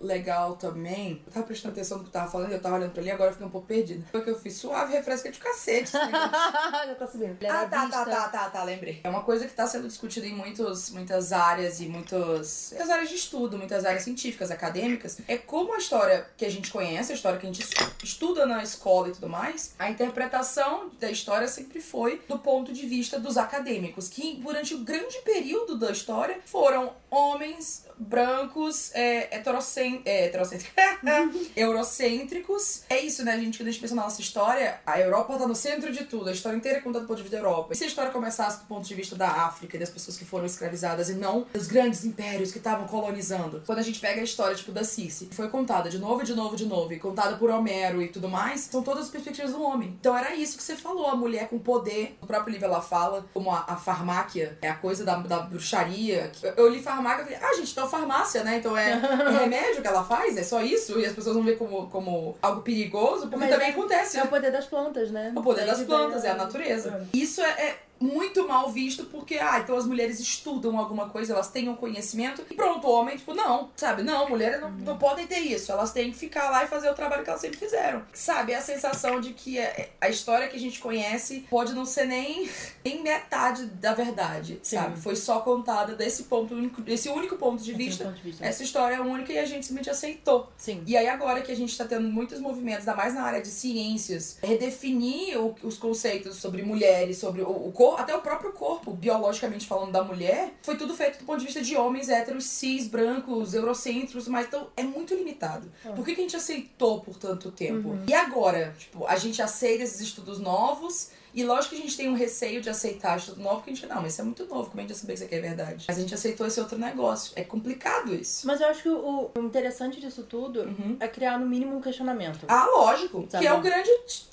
legal 0.00 0.56
também. 0.56 1.22
Eu 1.26 1.32
tava 1.32 1.46
prestando 1.46 1.72
atenção 1.72 1.98
no 1.98 2.04
que 2.04 2.08
eu 2.08 2.12
tava 2.12 2.30
falando, 2.30 2.52
eu 2.52 2.60
tava 2.60 2.76
olhando 2.76 2.92
pra 2.92 3.02
ali, 3.02 3.10
agora 3.10 3.30
eu 3.30 3.32
fiquei 3.32 3.46
um 3.46 3.50
pouco 3.50 3.66
perdida. 3.66 4.04
Foi 4.10 4.22
que 4.22 4.30
eu 4.30 4.38
fiz 4.38 4.56
suave 4.56 4.92
refresca 4.92 5.30
de 5.30 5.38
cacete. 5.38 5.92
Já 5.92 6.94
tá 6.98 7.06
subindo. 7.06 7.36
Ah, 7.44 7.66
tá, 7.66 7.88
tá, 7.88 8.04
tá, 8.04 8.28
tá, 8.28 8.50
tá, 8.50 8.64
lembrei. 8.64 9.00
É 9.04 9.08
uma 9.08 9.22
coisa 9.22 9.46
que 9.46 9.54
tá 9.54 9.66
sendo 9.66 9.86
discutida 9.86 10.26
em 10.26 10.34
muitos, 10.34 10.90
muitas 10.90 11.32
áreas 11.32 11.80
e 11.80 11.86
muitos, 11.86 12.68
muitas 12.70 12.90
áreas 12.90 13.08
de 13.08 13.16
estudo, 13.16 13.58
muitas 13.58 13.84
áreas 13.84 14.02
científicas, 14.02 14.50
acadêmicas. 14.50 15.18
É 15.26 15.36
como 15.38 15.74
a 15.74 15.78
história 15.78 16.26
que 16.36 16.44
a 16.44 16.50
gente 16.50 16.70
conhece, 16.70 17.12
a 17.12 17.14
história 17.14 17.38
que 17.38 17.46
a 17.46 17.52
gente 17.52 17.66
estuda 18.02 18.46
na 18.46 18.62
escola 18.62 19.08
e 19.08 19.12
tudo 19.12 19.28
mais, 19.28 19.74
a 19.78 19.90
interpretação 19.90 20.90
da 21.00 21.10
história 21.10 21.48
sempre 21.48 21.80
foi 21.80 22.20
do 22.28 22.38
ponto 22.38 22.72
de 22.72 22.86
vista 22.86 23.18
dos 23.18 23.36
acadêmicos, 23.36 24.08
que 24.08 24.36
durante 24.36 24.74
o 24.74 24.78
grande 24.78 25.18
período 25.18 25.76
da 25.78 25.90
história 25.90 26.40
foram 26.44 26.92
homens 27.10 27.84
brancos, 28.02 28.94
é, 28.94 29.36
heterocen... 29.36 30.02
é, 30.04 30.26
heterocêntricos, 30.26 30.72
eurocêntricos. 31.56 32.82
É 32.88 33.00
isso, 33.00 33.24
né, 33.24 33.38
gente? 33.38 33.58
Quando 33.58 33.68
a 33.68 33.70
gente 33.70 33.80
pensa 33.80 33.94
na 33.94 34.02
nossa 34.02 34.20
história, 34.20 34.80
a 34.86 35.00
Europa 35.00 35.38
tá 35.38 35.46
no 35.46 35.54
centro 35.54 35.92
de 35.92 36.04
tudo. 36.04 36.28
A 36.28 36.32
história 36.32 36.56
inteira 36.56 36.78
é 36.78 36.80
contada 36.80 37.04
do 37.04 37.08
ponto 37.08 37.18
de 37.18 37.22
vista 37.22 37.36
da 37.36 37.42
Europa. 37.42 37.72
E 37.72 37.76
se 37.76 37.84
a 37.84 37.86
história 37.86 38.10
começasse 38.10 38.60
do 38.60 38.66
ponto 38.66 38.86
de 38.86 38.94
vista 38.94 39.16
da 39.16 39.28
África 39.28 39.76
e 39.76 39.80
das 39.80 39.90
pessoas 39.90 40.16
que 40.16 40.24
foram 40.24 40.46
escravizadas 40.46 41.08
e 41.08 41.14
não 41.14 41.46
dos 41.52 41.66
grandes 41.66 42.04
impérios 42.04 42.52
que 42.52 42.58
estavam 42.58 42.86
colonizando? 42.86 43.62
Quando 43.66 43.78
a 43.78 43.82
gente 43.82 44.00
pega 44.00 44.20
a 44.20 44.24
história, 44.24 44.54
tipo, 44.54 44.72
da 44.72 44.84
Cici, 44.84 45.26
que 45.26 45.34
foi 45.34 45.48
contada 45.48 45.88
de 45.88 45.98
novo, 45.98 46.24
de 46.24 46.34
novo, 46.34 46.56
de 46.56 46.66
novo, 46.66 46.92
e 46.92 46.98
contada 46.98 47.36
por 47.36 47.50
Homero 47.50 48.02
e 48.02 48.08
tudo 48.08 48.28
mais, 48.28 48.62
são 48.62 48.82
todas 48.82 49.04
as 49.04 49.10
perspectivas 49.10 49.52
do 49.52 49.62
homem. 49.62 49.96
Então 50.00 50.16
era 50.16 50.34
isso 50.34 50.56
que 50.56 50.62
você 50.62 50.76
falou, 50.76 51.06
a 51.06 51.16
mulher 51.16 51.48
com 51.48 51.58
poder. 51.58 52.16
No 52.20 52.26
próprio 52.26 52.52
livro 52.52 52.66
ela 52.66 52.80
fala 52.80 53.24
como 53.32 53.50
a, 53.50 53.64
a 53.68 53.76
farmáquia 53.76 54.58
é 54.60 54.68
a 54.68 54.74
coisa 54.74 55.04
da, 55.04 55.16
da 55.16 55.40
bruxaria. 55.40 56.32
Eu, 56.42 56.52
eu 56.52 56.68
li 56.68 56.82
farmácia 56.82 57.22
e 57.22 57.24
falei, 57.24 57.38
ah, 57.40 57.54
gente, 57.56 57.72
então 57.72 57.88
farmácia, 57.92 58.42
né? 58.42 58.56
Então 58.56 58.76
é, 58.76 58.92
é 58.96 59.38
remédio 59.40 59.82
que 59.82 59.86
ela 59.86 60.02
faz? 60.02 60.36
É 60.36 60.42
só 60.42 60.62
isso? 60.62 60.98
E 60.98 61.04
as 61.04 61.12
pessoas 61.12 61.36
vão 61.36 61.44
ver 61.44 61.58
como, 61.58 61.86
como 61.88 62.36
algo 62.40 62.62
perigoso, 62.62 63.22
porque 63.28 63.36
Mas 63.36 63.50
também 63.50 63.68
é- 63.68 63.70
acontece. 63.70 64.18
É 64.18 64.24
o 64.24 64.28
poder 64.28 64.50
das 64.50 64.66
plantas, 64.66 65.10
né? 65.10 65.32
O 65.36 65.42
poder 65.42 65.66
Daí 65.66 65.70
das 65.70 65.82
plantas, 65.82 66.24
é 66.24 66.30
a 66.30 66.34
natureza. 66.34 67.06
Isso 67.12 67.42
é, 67.42 67.50
é 67.50 67.78
muito 68.02 68.46
mal 68.46 68.70
visto 68.70 69.04
porque, 69.04 69.36
ah, 69.36 69.60
então 69.60 69.76
as 69.76 69.86
mulheres 69.86 70.18
estudam 70.20 70.78
alguma 70.78 71.08
coisa, 71.08 71.32
elas 71.32 71.48
têm 71.50 71.68
um 71.68 71.76
conhecimento 71.76 72.44
e 72.50 72.54
pronto, 72.54 72.86
o 72.86 72.90
homem, 72.90 73.16
tipo, 73.16 73.34
não, 73.34 73.70
sabe? 73.76 74.02
Não, 74.02 74.28
mulheres 74.28 74.60
não, 74.60 74.70
não 74.70 74.98
podem 74.98 75.26
ter 75.26 75.38
isso, 75.40 75.70
elas 75.72 75.92
têm 75.92 76.10
que 76.10 76.16
ficar 76.18 76.50
lá 76.50 76.64
e 76.64 76.66
fazer 76.66 76.90
o 76.90 76.94
trabalho 76.94 77.22
que 77.22 77.30
elas 77.30 77.40
sempre 77.40 77.58
fizeram. 77.58 78.02
Sabe? 78.12 78.52
É 78.52 78.56
a 78.56 78.60
sensação 78.60 79.20
de 79.20 79.32
que 79.32 79.58
é, 79.58 79.90
a 80.00 80.08
história 80.08 80.48
que 80.48 80.56
a 80.56 80.60
gente 80.60 80.78
conhece 80.80 81.46
pode 81.48 81.72
não 81.72 81.84
ser 81.84 82.04
nem, 82.06 82.48
nem 82.84 83.02
metade 83.02 83.66
da 83.66 83.94
verdade, 83.94 84.58
Sim. 84.62 84.76
sabe? 84.76 84.98
Foi 85.00 85.16
só 85.16 85.40
contada 85.40 85.94
desse 85.94 86.24
ponto 86.24 86.54
desse 86.82 87.08
único 87.08 87.36
ponto 87.36 87.62
de 87.62 87.72
vista. 87.72 88.04
ponto 88.04 88.16
de 88.16 88.22
vista. 88.22 88.44
Essa 88.44 88.62
história 88.62 88.96
é 88.96 89.00
única 89.00 89.32
e 89.32 89.38
a 89.38 89.44
gente 89.44 89.64
simplesmente 89.66 89.90
aceitou. 89.90 90.50
Sim. 90.56 90.82
E 90.86 90.96
aí 90.96 91.08
agora 91.08 91.40
que 91.42 91.52
a 91.52 91.56
gente 91.56 91.76
tá 91.76 91.84
tendo 91.84 92.08
muitos 92.08 92.40
movimentos, 92.40 92.86
ainda 92.88 92.94
mais 92.96 93.14
na 93.14 93.22
área 93.22 93.40
de 93.40 93.48
ciências, 93.48 94.38
redefinir 94.42 95.38
o- 95.40 95.54
os 95.62 95.76
conceitos 95.78 96.36
sobre 96.36 96.62
mulheres, 96.62 97.18
sobre 97.18 97.42
o, 97.42 97.48
o 97.68 97.72
corpo, 97.72 97.91
até 97.96 98.14
o 98.14 98.20
próprio 98.20 98.52
corpo, 98.52 98.92
biologicamente 98.92 99.66
falando 99.66 99.92
da 99.92 100.02
mulher, 100.02 100.54
foi 100.62 100.76
tudo 100.76 100.94
feito 100.94 101.18
do 101.18 101.24
ponto 101.24 101.38
de 101.38 101.46
vista 101.46 101.60
de 101.60 101.76
homens 101.76 102.08
héteros, 102.08 102.44
cis, 102.44 102.86
brancos, 102.86 103.54
eurocêntricos, 103.54 104.28
mas 104.28 104.46
então 104.46 104.68
é 104.76 104.82
muito 104.82 105.14
limitado. 105.14 105.70
Ah. 105.84 105.90
Por 105.90 106.04
que, 106.04 106.14
que 106.14 106.20
a 106.20 106.24
gente 106.24 106.36
aceitou 106.36 107.00
por 107.00 107.16
tanto 107.16 107.50
tempo? 107.50 107.98
E 108.06 108.14
agora? 108.14 108.74
Tipo, 108.78 109.06
a 109.06 109.16
gente 109.16 109.40
aceita 109.42 109.84
esses 109.84 110.00
estudos 110.00 110.38
novos. 110.38 111.10
E 111.34 111.44
lógico 111.44 111.74
que 111.74 111.80
a 111.80 111.84
gente 111.84 111.96
tem 111.96 112.08
um 112.08 112.14
receio 112.14 112.60
de 112.60 112.68
aceitar 112.68 113.16
estudo 113.18 113.40
novo, 113.40 113.56
porque 113.56 113.70
a 113.70 113.74
gente, 113.74 113.86
não, 113.86 114.02
mas 114.02 114.12
isso 114.12 114.20
é 114.20 114.24
muito 114.24 114.44
novo, 114.46 114.68
como 114.70 114.80
a 114.80 114.82
gente 114.86 114.94
saber 114.96 115.12
que 115.12 115.18
isso 115.18 115.24
aqui 115.24 115.34
é 115.34 115.40
verdade? 115.40 115.84
Mas 115.88 115.96
a 115.96 116.00
gente 116.00 116.14
aceitou 116.14 116.46
esse 116.46 116.60
outro 116.60 116.78
negócio. 116.78 117.32
É 117.36 117.42
complicado 117.42 118.14
isso. 118.14 118.46
Mas 118.46 118.60
eu 118.60 118.68
acho 118.68 118.82
que 118.82 118.88
o, 118.88 119.30
o 119.34 119.40
interessante 119.40 120.00
disso 120.00 120.22
tudo 120.24 120.60
Uhum. 120.62 120.96
é 121.00 121.08
criar 121.08 121.38
no 121.38 121.46
mínimo 121.46 121.76
um 121.76 121.80
questionamento. 121.80 122.44
Ah, 122.48 122.66
lógico. 122.66 123.26
Sabe? 123.30 123.44
Que 123.44 123.48
é 123.48 123.54
o 123.54 123.60
grande. 123.60 123.88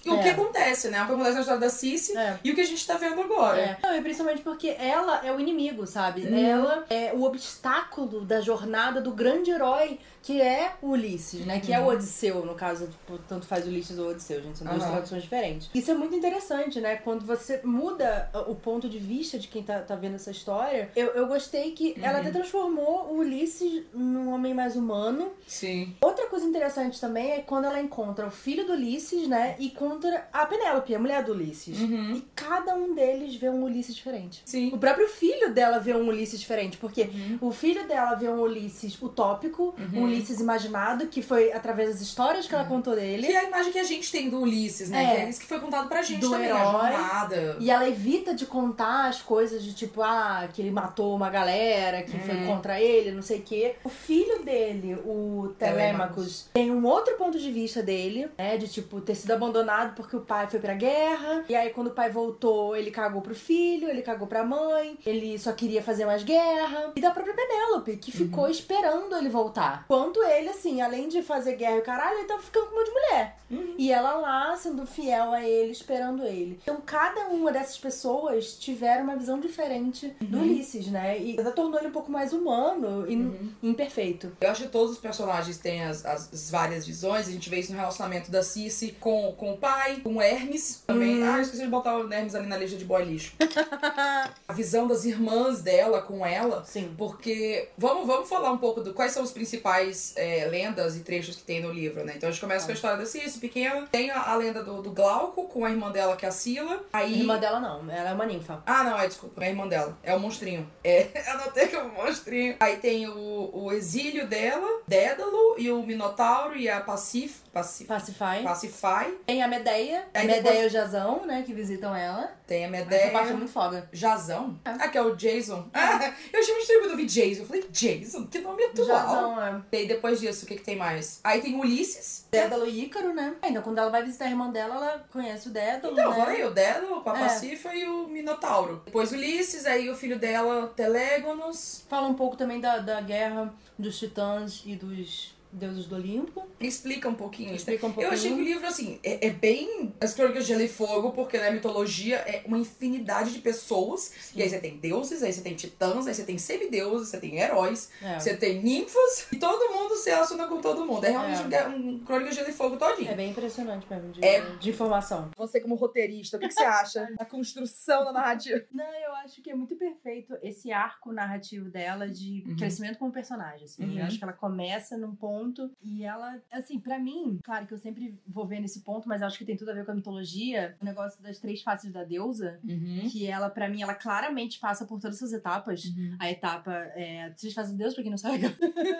O 0.06 0.15
É. 0.15 0.24
que 0.24 0.29
acontece, 0.29 0.89
né? 0.89 1.01
O 1.03 1.06
que 1.06 1.12
acontece 1.13 1.36
na 1.36 1.39
história 1.41 1.62
da 1.62 1.70
Cici 1.70 2.18
É. 2.18 2.38
e 2.44 2.51
o 2.51 2.56
que 2.56 2.62
a 2.62 2.65
gente 2.65 2.86
tá 2.86 2.96
vendo 2.98 3.22
agora. 3.22 3.60
É. 3.60 3.77
Não, 3.82 3.96
e 3.96 4.01
principalmente 4.01 4.41
porque 4.41 4.70
ela 4.77 5.25
é 5.25 5.32
o 5.32 5.39
inimigo, 5.39 5.86
sabe? 5.88 6.22
Uhum. 6.27 6.38
Ela 6.38 6.86
é 6.89 7.12
o 7.13 7.24
obstáculo 7.24 8.22
da 8.25 8.41
jornada 8.41 9.01
do 9.01 9.12
grande 9.12 9.51
herói 9.51 10.00
que 10.22 10.42
é 10.42 10.74
o 10.82 10.90
Ulisses, 10.92 11.46
né? 11.46 11.60
Que 11.60 11.74
é 11.74 11.80
o 11.80 11.88
Odisseu, 11.88 12.46
no 12.46 12.54
caso, 12.56 12.88
tipo, 12.88 13.18
tanto 13.28 13.46
faz 13.46 13.66
Ulisses 13.66 13.98
ou 13.98 14.10
Odisseu, 14.10 14.42
gente, 14.42 14.58
são 14.60 14.68
duas 14.68 14.82
Aham. 14.84 14.92
traduções 14.92 15.24
diferentes. 15.24 15.70
Isso 15.74 15.92
é 15.92 15.94
muito 15.94 16.16
interessante, 16.16 16.80
né? 16.82 16.98
Quando 16.98 17.26
você 17.26 17.62
muda 17.64 18.30
o 18.48 18.56
ponto 18.56 18.88
de 18.90 18.98
vista 19.00 19.40
de 19.40 19.48
quem 19.48 19.64
tá, 19.64 19.80
tá 19.80 19.96
vendo 19.96 20.16
essa 20.16 20.32
história, 20.32 20.90
eu, 20.96 21.08
eu 21.08 21.28
gostei 21.28 21.72
que 21.72 21.96
ela 22.02 22.16
Uhum. 22.16 22.20
até 22.22 22.32
transformou 22.32 23.06
o 23.12 23.18
Ulisses 23.20 23.84
num 23.94 24.34
homem 24.34 24.54
mais 24.54 24.76
humano, 24.76 25.32
Sim. 25.48 25.96
Outra 26.02 26.28
coisa 26.28 26.46
interessante 26.46 27.00
também 27.00 27.32
é 27.32 27.40
quando 27.42 27.66
ela 27.66 27.80
encontra 27.82 28.28
o 28.28 28.32
filho 28.32 28.66
do 28.66 28.74
Ulisses, 28.74 29.28
né? 29.28 29.56
E 29.58 29.70
contra 29.72 30.28
a 30.32 30.46
Penélope, 30.46 30.94
a 30.94 31.00
mulher 31.00 31.24
do 31.24 31.32
Ulisses. 31.32 31.80
Uhum. 31.80 32.16
E 32.18 32.22
cada 32.36 32.76
um 32.76 32.94
deles 32.94 33.36
vê 33.36 33.50
um 33.50 33.64
Ulisses 33.64 33.96
diferente. 33.96 34.42
Sim. 34.46 34.70
O 34.74 34.78
próprio 34.78 35.08
filho 35.08 35.54
dela 35.54 35.80
vê 35.80 35.94
um 35.96 36.08
Ulisses 36.08 36.40
diferente, 36.40 36.78
porque 36.78 37.04
Uhum. 37.04 37.38
o 37.42 37.52
filho 37.52 37.88
dela 37.88 38.14
vê 38.16 38.28
um 38.30 38.42
Ulisses 38.42 39.02
utópico, 39.02 39.74
um 39.94 40.04
Ulisses 40.04 40.19
imaginado, 40.42 41.08
que 41.08 41.22
foi 41.22 41.52
através 41.52 41.90
das 41.92 42.02
histórias 42.02 42.48
que 42.48 42.54
ela 42.56 42.66
contou 42.66 42.96
dele. 42.96 43.26
Que 43.28 43.34
é 43.34 43.40
a 43.40 43.44
imagem 43.46 43.72
que 43.72 43.80
a 43.80 43.84
gente 43.84 44.12
tem 44.12 44.30
do 44.30 44.42
Ulisses, 44.42 44.90
né? 44.90 45.04
É. 45.04 45.16
Que 45.16 45.22
é 45.22 45.30
isso 45.30 45.40
que 45.40 45.46
foi 45.46 45.60
contado 45.60 45.88
pra 45.88 46.02
gente 46.02 46.20
Do 46.20 46.32
também, 46.32 46.52
a 46.52 46.60
herói. 46.60 47.56
E 47.60 47.70
ela 47.72 47.88
evita 47.88 48.34
de 48.34 48.46
contar 48.46 49.08
as 49.08 49.22
coisas 49.22 49.64
de 49.64 49.74
tipo, 49.74 50.02
ah, 50.02 50.48
que 50.54 50.62
ele 50.62 50.72
matou 50.72 51.16
uma 51.16 51.30
galera, 51.30 52.02
que 52.04 52.18
foi 52.20 52.36
Uhum. 52.36 52.48
contra 52.48 52.80
ele, 52.82 53.12
não 53.12 53.22
sei 53.22 53.40
o 53.40 53.42
quê. 53.42 53.76
O 53.84 53.90
filho 53.90 54.44
dele, 54.44 54.96
o 55.06 55.54
Telêmacos, 55.58 56.48
tem 56.54 56.72
um 56.72 56.86
outro 56.86 57.16
ponto 57.16 57.38
de 57.40 57.52
vista 57.52 57.82
dele, 57.84 58.30
né? 58.38 58.58
De 58.58 58.68
tipo, 58.68 59.00
ter 59.02 59.16
sido 59.16 59.32
abandonado 59.32 59.96
porque 59.96 60.16
o 60.16 60.22
pai 60.22 60.48
foi 60.48 60.60
pra 60.60 60.74
guerra. 60.74 61.46
E 61.48 61.56
aí, 61.56 61.70
quando 61.70 61.88
o 61.88 61.92
pai 61.92 62.10
voltou, 62.10 62.76
ele 62.76 62.92
cagou 62.92 63.22
pro 63.22 63.36
filho, 63.36 63.90
ele 63.90 64.02
cagou 64.02 64.28
pra 64.28 64.44
mãe, 64.44 64.98
ele 65.06 65.38
só 65.38 65.52
queria 65.54 65.82
fazer 65.82 66.06
mais 66.06 66.24
guerra. 66.24 66.92
E 66.96 67.02
da 67.02 67.12
própria 67.12 67.34
Penélope, 67.34 67.98
que 67.98 68.12
ficou 68.12 68.46
Uhum. 68.46 68.50
esperando 68.50 69.16
ele 69.16 69.30
voltar. 69.30 69.86
Quanto 70.00 70.24
ele, 70.24 70.48
assim, 70.50 70.79
além 70.82 71.10
de 71.10 71.22
fazer 71.22 71.56
guerra 71.58 71.75
e 71.75 71.79
o 71.79 71.84
caralho, 71.84 72.20
ele 72.20 72.27
tava 72.27 72.41
ficando 72.41 72.68
com 72.68 72.75
uma 72.75 72.86
de 72.86 72.91
mulher. 72.91 73.36
Uhum. 73.51 73.75
E 73.77 73.91
ela 73.91 74.13
lá, 74.13 74.56
sendo 74.56 74.86
fiel 74.86 75.34
a 75.34 75.44
ele, 75.44 75.72
esperando 75.72 76.24
ele. 76.24 76.58
Então, 76.63 76.77
cada 76.86 77.27
uma 77.27 77.51
dessas 77.51 77.77
pessoas 77.77 78.53
tiveram 78.53 79.03
uma 79.03 79.18
visão 79.18 79.39
diferente 79.39 80.15
do 80.22 80.38
Uhum. 80.38 80.44
Ulisses, 80.44 80.88
né? 80.88 81.20
E 81.20 81.38
até 81.39 81.51
tornou 81.51 81.77
ele 81.79 81.89
um 81.89 81.91
pouco 81.91 82.10
mais 82.12 82.32
humano 82.32 83.06
e 83.12 83.15
Uhum. 83.18 83.51
imperfeito. 83.62 84.32
Eu 84.39 84.50
acho 84.51 84.63
que 84.63 84.70
todos 84.70 84.91
os 84.94 85.00
personagens 85.00 85.58
têm 85.58 85.84
as, 85.84 86.06
as- 86.06 86.32
as 86.32 86.50
várias 86.50 86.88
visões. 86.88 87.27
A 87.27 87.32
gente 87.32 87.50
vê 87.50 87.60
isso 87.60 87.72
no 87.74 87.77
relacionamento 87.77 88.32
da 88.32 88.41
Cici 88.41 88.96
com, 89.01 89.34
com 89.34 89.51
o 89.53 89.58
pai, 89.58 89.98
com 90.01 90.15
o 90.15 90.22
Hermes 90.22 90.84
também. 90.88 91.22
Hum. 91.24 91.29
Ah, 91.29 91.38
eu 91.38 91.41
esqueci 91.41 91.63
de 91.63 91.68
botar 91.70 91.98
o 91.98 92.12
Hermes 92.13 92.36
ali 92.36 92.48
na 92.48 92.56
lista 92.58 92.77
de 92.77 92.86
boy 92.86 93.03
lixo. 93.03 93.34
a 94.60 94.62
visão 94.62 94.88
das 94.88 95.06
irmãs 95.06 95.62
dela 95.62 96.01
com 96.01 96.25
ela. 96.25 96.63
Sim. 96.66 96.94
Porque 96.98 97.70
vamos, 97.78 98.06
vamos 98.06 98.28
falar 98.28 98.51
um 98.51 98.58
pouco 98.58 98.82
do 98.82 98.94
quais 98.94 99.13
são 99.13 99.24
os 99.24 99.32
principais 99.32 100.13
é, 100.18 100.46
lendas 100.46 100.98
e 100.98 101.00
trechos 101.00 101.38
que 101.38 101.44
tem 101.44 101.62
no 101.62 101.72
livro, 101.72 102.04
né? 102.04 102.13
Então 102.18 102.28
a 102.28 102.32
gente 102.32 102.42
começa 102.42 102.66
com 102.66 102.72
a 102.72 102.75
história 102.75 102.98
da 102.98 103.06
Cici, 103.06 103.39
pequena. 103.39 103.88
Tem 103.89 104.12
a, 104.12 104.22
a 104.22 104.36
lenda 104.36 104.62
do, 104.62 104.82
do 104.82 104.92
Glauco 104.92 105.46
com 105.46 105.63
a 105.63 105.70
irmã 105.70 105.89
dela, 105.89 106.18
que 106.18 106.25
é 106.25 106.30
a 106.30 106.32
Sila. 106.32 106.84
A 106.92 107.00
Aí. 107.00 107.20
irmã 107.20 107.39
dela 107.39 107.60
não, 107.60 107.89
ela 107.89 108.10
é 108.10 108.13
uma 108.13 108.25
ninfa. 108.25 108.62
Ah, 108.66 108.84
não, 108.84 109.00
é, 109.00 109.08
desculpa, 109.08 109.44
é 109.44 109.48
a 109.48 109.50
irmã 109.50 109.68
dela. 109.68 109.98
É 110.04 110.13
o 110.13 110.20
monstrinho. 110.20 110.70
É, 110.84 111.08
anotei 111.32 111.68
que 111.68 111.75
é 111.75 111.82
o 111.82 111.89
monstrinho. 111.89 112.58
Aí 112.60 112.78
tem 112.78 113.08
o, 113.08 113.50
o 113.54 113.72
exílio 113.72 114.28
dela, 114.28 114.82
Dédalo, 114.88 115.56
e 115.58 115.72
o 115.72 115.82
Minotauro 115.84 116.58
e 116.58 116.68
a 116.70 116.82
Pacif, 116.82 117.42
Pacif, 117.51 117.88
Pacify. 117.88 118.44
Pacify. 118.44 119.18
Tem 119.25 119.41
a 119.41 119.48
Medeia, 119.48 120.06
a 120.13 120.20
Aí 120.20 120.27
Medeia 120.27 120.63
e 120.63 120.68
o 120.68 120.70
Jazão, 120.70 121.25
né, 121.25 121.44
que 121.46 121.53
visitam 121.53 121.96
ela. 121.96 122.32
Tem 122.46 122.63
a 122.65 122.68
Essa 122.68 122.72
Medeia. 122.77 123.12
parte 123.12 123.29
é 123.32 123.34
muito 123.34 123.51
foda. 123.51 123.88
Jazão? 123.91 124.60
Ah, 124.65 124.88
que 124.88 124.98
é 124.98 125.01
o 125.01 125.15
Jason. 125.15 125.68
Ah, 125.74 126.13
eu 126.34 126.39
achei 126.39 126.53
muito 126.53 126.62
estranho 126.62 126.82
quando 126.82 126.91
eu 126.91 126.98
vi 126.98 127.06
Jason. 127.06 127.41
Eu 127.41 127.46
falei, 127.48 127.65
Jason? 127.72 128.27
Que 128.27 128.39
nome 128.39 128.63
atual. 128.65 128.88
Jazão, 128.88 129.41
é. 129.44 129.62
E 129.72 129.77
aí, 129.77 129.88
depois 129.88 130.20
disso, 130.20 130.46
o 130.46 130.48
que, 130.48 130.56
que 130.56 130.63
tem 130.63 130.75
mais? 130.75 131.20
Aí 131.24 131.41
tem 131.41 131.60
Ulisses. 131.60 132.27
Dédalo 132.32 132.65
e 132.68 132.86
Ícaro, 132.86 133.13
né? 133.13 133.36
Ainda 133.41 133.62
quando 133.62 133.77
ela 133.79 133.89
vai 133.89 134.03
visitar 134.03 134.25
a 134.25 134.29
irmã 134.29 134.50
dela, 134.51 134.75
ela 134.75 135.06
conhece 135.12 135.48
o 135.50 135.51
Dédalo, 135.51 135.94
Então, 135.94 136.10
né? 136.12 136.15
falei, 136.25 136.44
o 136.46 136.51
Dédalo 136.51 137.03
a 137.06 137.18
É. 137.18 137.20
Pacifa 137.20 137.74
e 137.75 137.86
o 137.88 138.08
Minotauro. 138.08 138.82
Depois 138.86 139.12
Ulisses, 139.12 139.65
aí 139.65 139.89
o 139.89 139.96
filho 139.96 140.18
dela, 140.20 140.72
Telégonos. 140.75 141.84
Fala 141.89 142.08
um 142.08 142.13
pouco 142.13 142.36
também 142.38 142.60
da, 142.60 142.77
da 142.79 143.01
guerra 143.01 143.53
dos 143.77 143.98
titãs 143.98 144.63
e 144.65 144.75
dos 144.75 145.36
deuses 145.51 145.86
do 145.88 145.96
Olimpo. 145.96 146.48
Explica 146.60 147.08
um 147.10 147.15
pouquinho 147.15 147.50
isso. 147.50 147.58
Explica 147.58 147.86
um 147.86 147.89
Eu 147.89 147.94
pouquinho. 147.96 148.13
achei 148.13 148.34
que 148.34 148.39
o 148.41 148.44
livro, 148.44 148.68
assim, 148.68 149.00
é, 149.03 149.27
é 149.27 149.29
bem 149.32 149.94
as 150.00 150.13
crônicas 150.13 150.44
de 150.46 150.50
Gelo 150.53 150.63
e 150.63 150.68
Fogo, 150.68 151.12
porque 151.12 151.38
na 151.39 151.50
mitologia 151.51 152.18
é 152.18 152.44
uma 152.46 152.58
infinidade 152.58 153.32
de 153.34 153.39
pessoas. 153.39 154.32
E 154.36 154.41
aí 154.44 154.50
você 154.50 154.60
tem 154.60 154.77
deuses, 154.77 155.24
aí 155.24 155.32
você 155.34 155.41
tem 155.41 155.56
titãs, 155.56 156.06
aí 156.08 156.13
você 156.13 156.24
tem 156.24 156.38
semideuses, 156.38 157.10
você 157.10 157.20
tem 157.20 157.38
heróis, 157.39 157.89
É. 158.01 158.20
você 158.20 158.36
tem 158.38 158.62
ninfas, 158.62 159.27
e 159.32 159.38
todo 159.38 159.74
mundo 159.74 159.96
se 159.96 160.10
relaciona 160.10 160.48
com 160.48 160.62
todo 160.62 160.86
mundo. 160.86 161.03
É 161.06 161.10
realmente 161.12 161.53
É. 161.53 161.68
um, 161.68 161.89
um 161.89 162.00
crônica 162.00 162.29
de 162.29 162.36
Gelo 162.36 162.50
e 162.50 162.53
Fogo 162.53 162.77
todinho. 162.77 163.10
É 163.12 163.15
bem 163.15 163.32
impressionante 163.32 163.88
mesmo, 163.89 164.12
de, 164.12 164.24
É. 164.24 164.41
de 164.58 164.70
informação. 164.70 165.32
Você, 165.38 165.60
como 165.60 165.75
roteirista, 165.75 166.38
o 166.38 166.39
que, 166.39 166.48
que 166.48 166.53
você 166.53 166.63
acha 166.63 167.08
da 167.18 167.25
construção 167.25 168.03
da 168.06 168.12
narrativa? 168.12 168.63
Não, 168.72 168.94
eu 169.03 169.13
acho 169.15 169.41
que 169.41 169.50
é 169.50 169.56
muito 169.56 169.75
perfeito 169.75 170.38
esse 170.44 170.72
arco 170.72 171.12
narrativo 171.12 171.70
dela 171.70 172.08
de 172.08 172.44
Uhum. 172.46 172.56
crescimento 172.56 173.00
como 173.00 173.12
personagem. 173.12 173.63
Assim. 173.65 173.84
Uhum. 173.84 173.98
Eu 174.00 174.06
acho 174.06 174.18
que 174.18 174.24
ela 174.24 174.34
começa 174.34 174.98
num 174.98 175.15
ponto 175.15 175.38
e 175.81 176.03
ela, 176.03 176.41
assim, 176.51 176.79
pra 176.79 177.00
mim, 177.00 177.39
claro 177.43 177.65
que 177.67 177.74
eu 177.74 177.77
sempre 177.77 178.17
vou 178.27 178.46
ver 178.48 178.60
nesse 178.60 178.81
ponto, 178.81 179.08
mas 179.08 179.22
acho 179.22 179.38
que 179.38 179.46
tem 179.46 179.55
tudo 179.58 179.72
a 179.72 179.74
ver 179.74 179.86
com 179.86 179.91
a 179.91 179.96
mitologia, 179.96 180.75
o 180.81 180.86
negócio 180.86 181.22
das 181.24 181.39
três 181.39 181.62
faces 181.62 181.91
da 181.91 182.03
deusa, 182.03 182.60
Uhum. 182.63 183.08
que 183.12 183.25
ela, 183.27 183.50
pra 183.50 183.69
mim, 183.69 183.81
ela 183.81 183.93
claramente 183.96 184.60
passa 184.60 184.86
por 184.86 185.00
todas 185.00 185.17
essas 185.17 185.34
etapas. 185.34 185.84
A 186.19 186.29
etapa 186.29 186.72
é. 186.96 187.29
Três 187.31 187.53
faces 187.53 187.72
da 187.72 187.77
deusa, 187.77 187.96
pra 187.96 188.03
quem 188.03 188.12
não 188.12 188.17
sabe, 188.17 188.38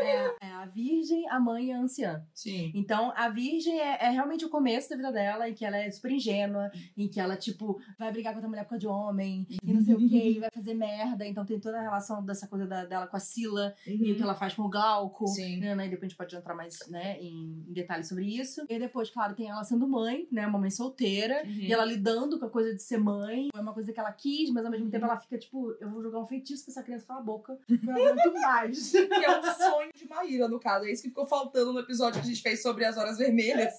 é, 0.00 0.46
é 0.46 0.50
a 0.52 0.66
virgem, 0.66 1.28
a 1.28 1.40
mãe 1.40 1.66
e 1.66 1.72
a 1.72 1.78
anciã. 1.80 2.22
Sim. 2.34 2.70
Então, 2.74 3.12
a 3.16 3.28
Virgem 3.28 3.78
é, 3.80 3.98
é 4.06 4.10
realmente 4.10 4.44
o 4.44 4.48
começo 4.50 4.88
da 4.90 4.96
vida 4.96 5.12
dela, 5.12 5.48
em 5.48 5.54
que 5.54 5.64
ela 5.64 5.76
é 5.76 5.90
super 5.90 6.10
ingênua, 6.10 6.70
em 6.96 7.08
que 7.08 7.20
ela, 7.20 7.36
tipo, 7.36 7.80
vai 7.98 8.10
brigar 8.12 8.32
com 8.32 8.38
outra 8.38 8.48
mulher 8.48 8.64
por 8.64 8.70
causa 8.70 8.80
de 8.80 8.86
homem, 8.86 9.46
e 9.62 9.72
não 9.72 9.80
sei 9.82 9.94
o 9.94 10.08
quê, 10.08 10.30
e 10.30 10.38
vai 10.38 10.50
fazer 10.52 10.74
merda. 10.74 11.26
Então 11.26 11.44
tem 11.44 11.58
toda 11.60 11.78
a 11.78 11.82
relação 11.82 12.24
dessa 12.24 12.46
coisa 12.46 12.66
da- 12.66 12.84
dela 12.84 13.06
com 13.06 13.16
a 13.16 13.20
Sila, 13.20 13.74
e 13.86 14.12
o 14.12 14.16
que 14.16 14.22
ela 14.22 14.34
faz 14.34 14.54
com 14.54 14.62
o 14.62 14.68
Glauco. 14.70 15.26
Sim. 15.28 15.58
Né, 15.60 15.74
né, 15.78 15.86
e 15.86 15.90
depois 15.90 16.04
a 16.04 16.08
gente 16.08 16.18
pode 16.18 16.36
entrar 16.36 16.54
mais, 16.54 16.76
né, 16.88 17.16
em, 17.20 17.64
em 17.68 17.72
detalhes 17.72 18.08
sobre 18.08 18.24
isso. 18.26 18.64
E 18.68 18.78
depois, 18.78 19.08
claro, 19.10 19.34
tem 19.34 19.48
ela 19.48 19.64
sendo 19.64 19.88
mãe, 19.88 20.28
né, 20.30 20.46
uma 20.46 20.58
mãe 20.58 20.70
solteira, 20.70 21.42
Uhum. 21.44 21.50
e 21.50 21.72
ela 21.72 21.84
lidando 21.84 22.38
com 22.38 22.44
a 22.46 22.50
coisa 22.50 22.74
de 22.74 22.82
ser 22.82 22.98
mãe. 22.98 23.48
É 23.54 23.60
uma 23.60 23.72
coisa 23.72 23.92
que 23.92 23.98
ela 24.00 24.12
quis, 24.12 24.50
mas 24.50 24.64
ao 24.64 24.70
mesmo 24.70 24.90
tempo 24.90 25.04
ela 25.04 25.16
fica, 25.18 25.38
tipo, 25.38 25.74
eu 25.80 25.88
vou 25.88 26.02
jogar 26.02 26.18
um 26.20 26.26
feitiço 26.26 26.64
pra 26.64 26.72
essa 26.72 26.82
criança 26.82 27.06
cala 27.06 27.20
a 27.20 27.22
boca. 27.22 27.58
Eu 27.68 27.78
não 27.82 27.94
aguento 28.06 28.32
mais. 28.34 28.92
Que 29.18 29.24
é 29.24 29.38
um 29.38 29.42
sonho 29.42 29.90
de 29.94 30.08
Maíra, 30.08 30.48
no 30.48 30.60
caso. 30.60 30.84
É 30.86 30.92
isso 30.92 31.02
que 31.02 31.08
ficou 31.08 31.26
faltando 31.26 31.72
no 31.72 31.80
episódio 31.80 32.20
que 32.20 32.26
a 32.26 32.30
gente 32.30 32.42
fez 32.42 32.60
sobre 32.62 32.84
as 32.84 32.96
horas 32.96 33.16
vermelhas. 33.18 33.72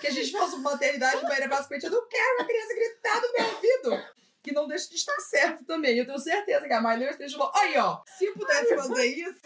Que 0.00 0.06
a 0.06 0.10
gente 0.10 0.30
falou 0.30 0.48
sobre 0.48 0.62
maternidade, 0.64 1.22
Maíra 1.22 1.48
basicamente, 1.48 1.84
eu 1.84 1.90
não 1.90 2.06
quero 2.08 2.36
uma 2.38 2.44
criança 2.46 2.74
gritando 2.74 3.26
no 3.26 3.32
meu 3.32 3.54
ouvido. 3.54 4.16
Que 4.42 4.52
não 4.52 4.68
deixa 4.68 4.88
de 4.90 4.94
estar 4.94 5.18
certo 5.20 5.64
também. 5.64 5.96
Eu 5.98 6.06
tenho 6.06 6.18
certeza 6.18 6.66
que 6.66 6.72
a 6.72 6.80
Maíra 6.80 7.10
esteja 7.10 7.36
falou, 7.36 7.52
aí 7.56 7.76
ó, 7.78 8.00
se 8.06 8.30
pudesse 8.32 8.76
fazer 8.76 9.06
isso, 9.06 9.40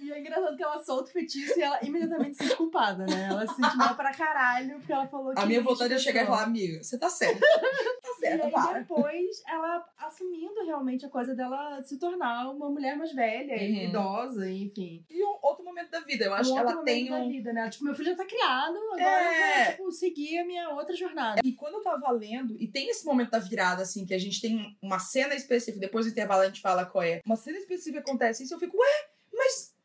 E 0.00 0.12
é 0.12 0.18
engraçado 0.20 0.56
que 0.56 0.62
ela 0.62 0.82
solta 0.82 1.08
o 1.08 1.12
feitiço 1.12 1.58
e 1.58 1.62
ela 1.62 1.78
imediatamente 1.82 2.36
se 2.36 2.44
sente 2.44 2.56
culpada, 2.56 3.04
né? 3.06 3.28
Ela 3.30 3.46
se 3.46 3.54
sente 3.54 3.76
mal 3.76 3.94
pra 3.96 4.12
caralho 4.12 4.76
porque 4.78 4.92
ela 4.92 5.06
falou 5.06 5.32
que. 5.34 5.40
A 5.40 5.46
minha 5.46 5.62
vontade 5.62 5.94
é 5.94 5.98
chegar 5.98 6.24
e 6.24 6.26
falar, 6.26 6.42
amiga, 6.44 6.82
você 6.82 6.98
tá 6.98 7.08
certa. 7.08 7.40
tá 8.02 8.08
E 8.16 8.20
certa, 8.20 8.46
aí 8.46 8.52
para. 8.52 8.78
depois 8.80 9.42
ela 9.46 9.84
assumindo 9.98 10.64
realmente 10.66 11.06
a 11.06 11.08
coisa 11.08 11.34
dela 11.34 11.82
se 11.82 11.98
tornar 11.98 12.50
uma 12.50 12.68
mulher 12.70 12.96
mais 12.96 13.12
velha 13.12 13.54
e 13.56 13.72
Uhum. 13.74 13.88
idosa, 13.88 14.50
enfim. 14.50 15.04
E 15.08 15.24
um 15.24 15.38
outro 15.42 15.64
momento 15.64 15.90
da 15.90 16.00
vida, 16.00 16.24
eu 16.26 16.34
acho 16.34 16.50
um 16.50 16.54
que 16.54 16.60
outro 16.60 16.72
ela 16.72 16.80
momento 16.80 16.94
tem 16.94 17.10
da 17.10 17.16
um. 17.16 17.28
vida, 17.28 17.52
né? 17.52 17.70
Tipo, 17.70 17.84
meu 17.84 17.94
filho 17.94 18.10
já 18.10 18.16
tá 18.16 18.24
criado, 18.26 18.76
agora 18.92 19.02
É. 19.02 19.62
eu 19.62 19.64
vou, 19.64 19.72
tipo, 19.72 19.92
seguir 19.92 20.38
a 20.38 20.44
minha 20.44 20.68
outra 20.70 20.94
jornada. 20.94 21.40
E 21.44 21.52
quando 21.52 21.74
eu 21.74 21.82
tava 21.82 22.10
lendo, 22.12 22.56
e 22.60 22.68
tem 22.68 22.88
esse 22.88 23.04
momento 23.06 23.30
da 23.30 23.38
virada, 23.38 23.82
assim, 23.82 24.04
que 24.04 24.14
a 24.14 24.18
gente 24.18 24.40
tem 24.40 24.76
uma 24.82 24.98
cena 24.98 25.34
específica, 25.34 25.80
depois 25.80 26.04
do 26.06 26.12
intervalo 26.12 26.42
a 26.42 26.46
gente 26.46 26.60
fala 26.60 26.84
qual 26.84 27.02
é. 27.04 27.20
Uma 27.24 27.36
cena 27.36 27.58
específica 27.58 28.00
acontece 28.00 28.44
isso, 28.44 28.54
eu 28.54 28.58
fico, 28.58 28.76
ué, 28.76 29.03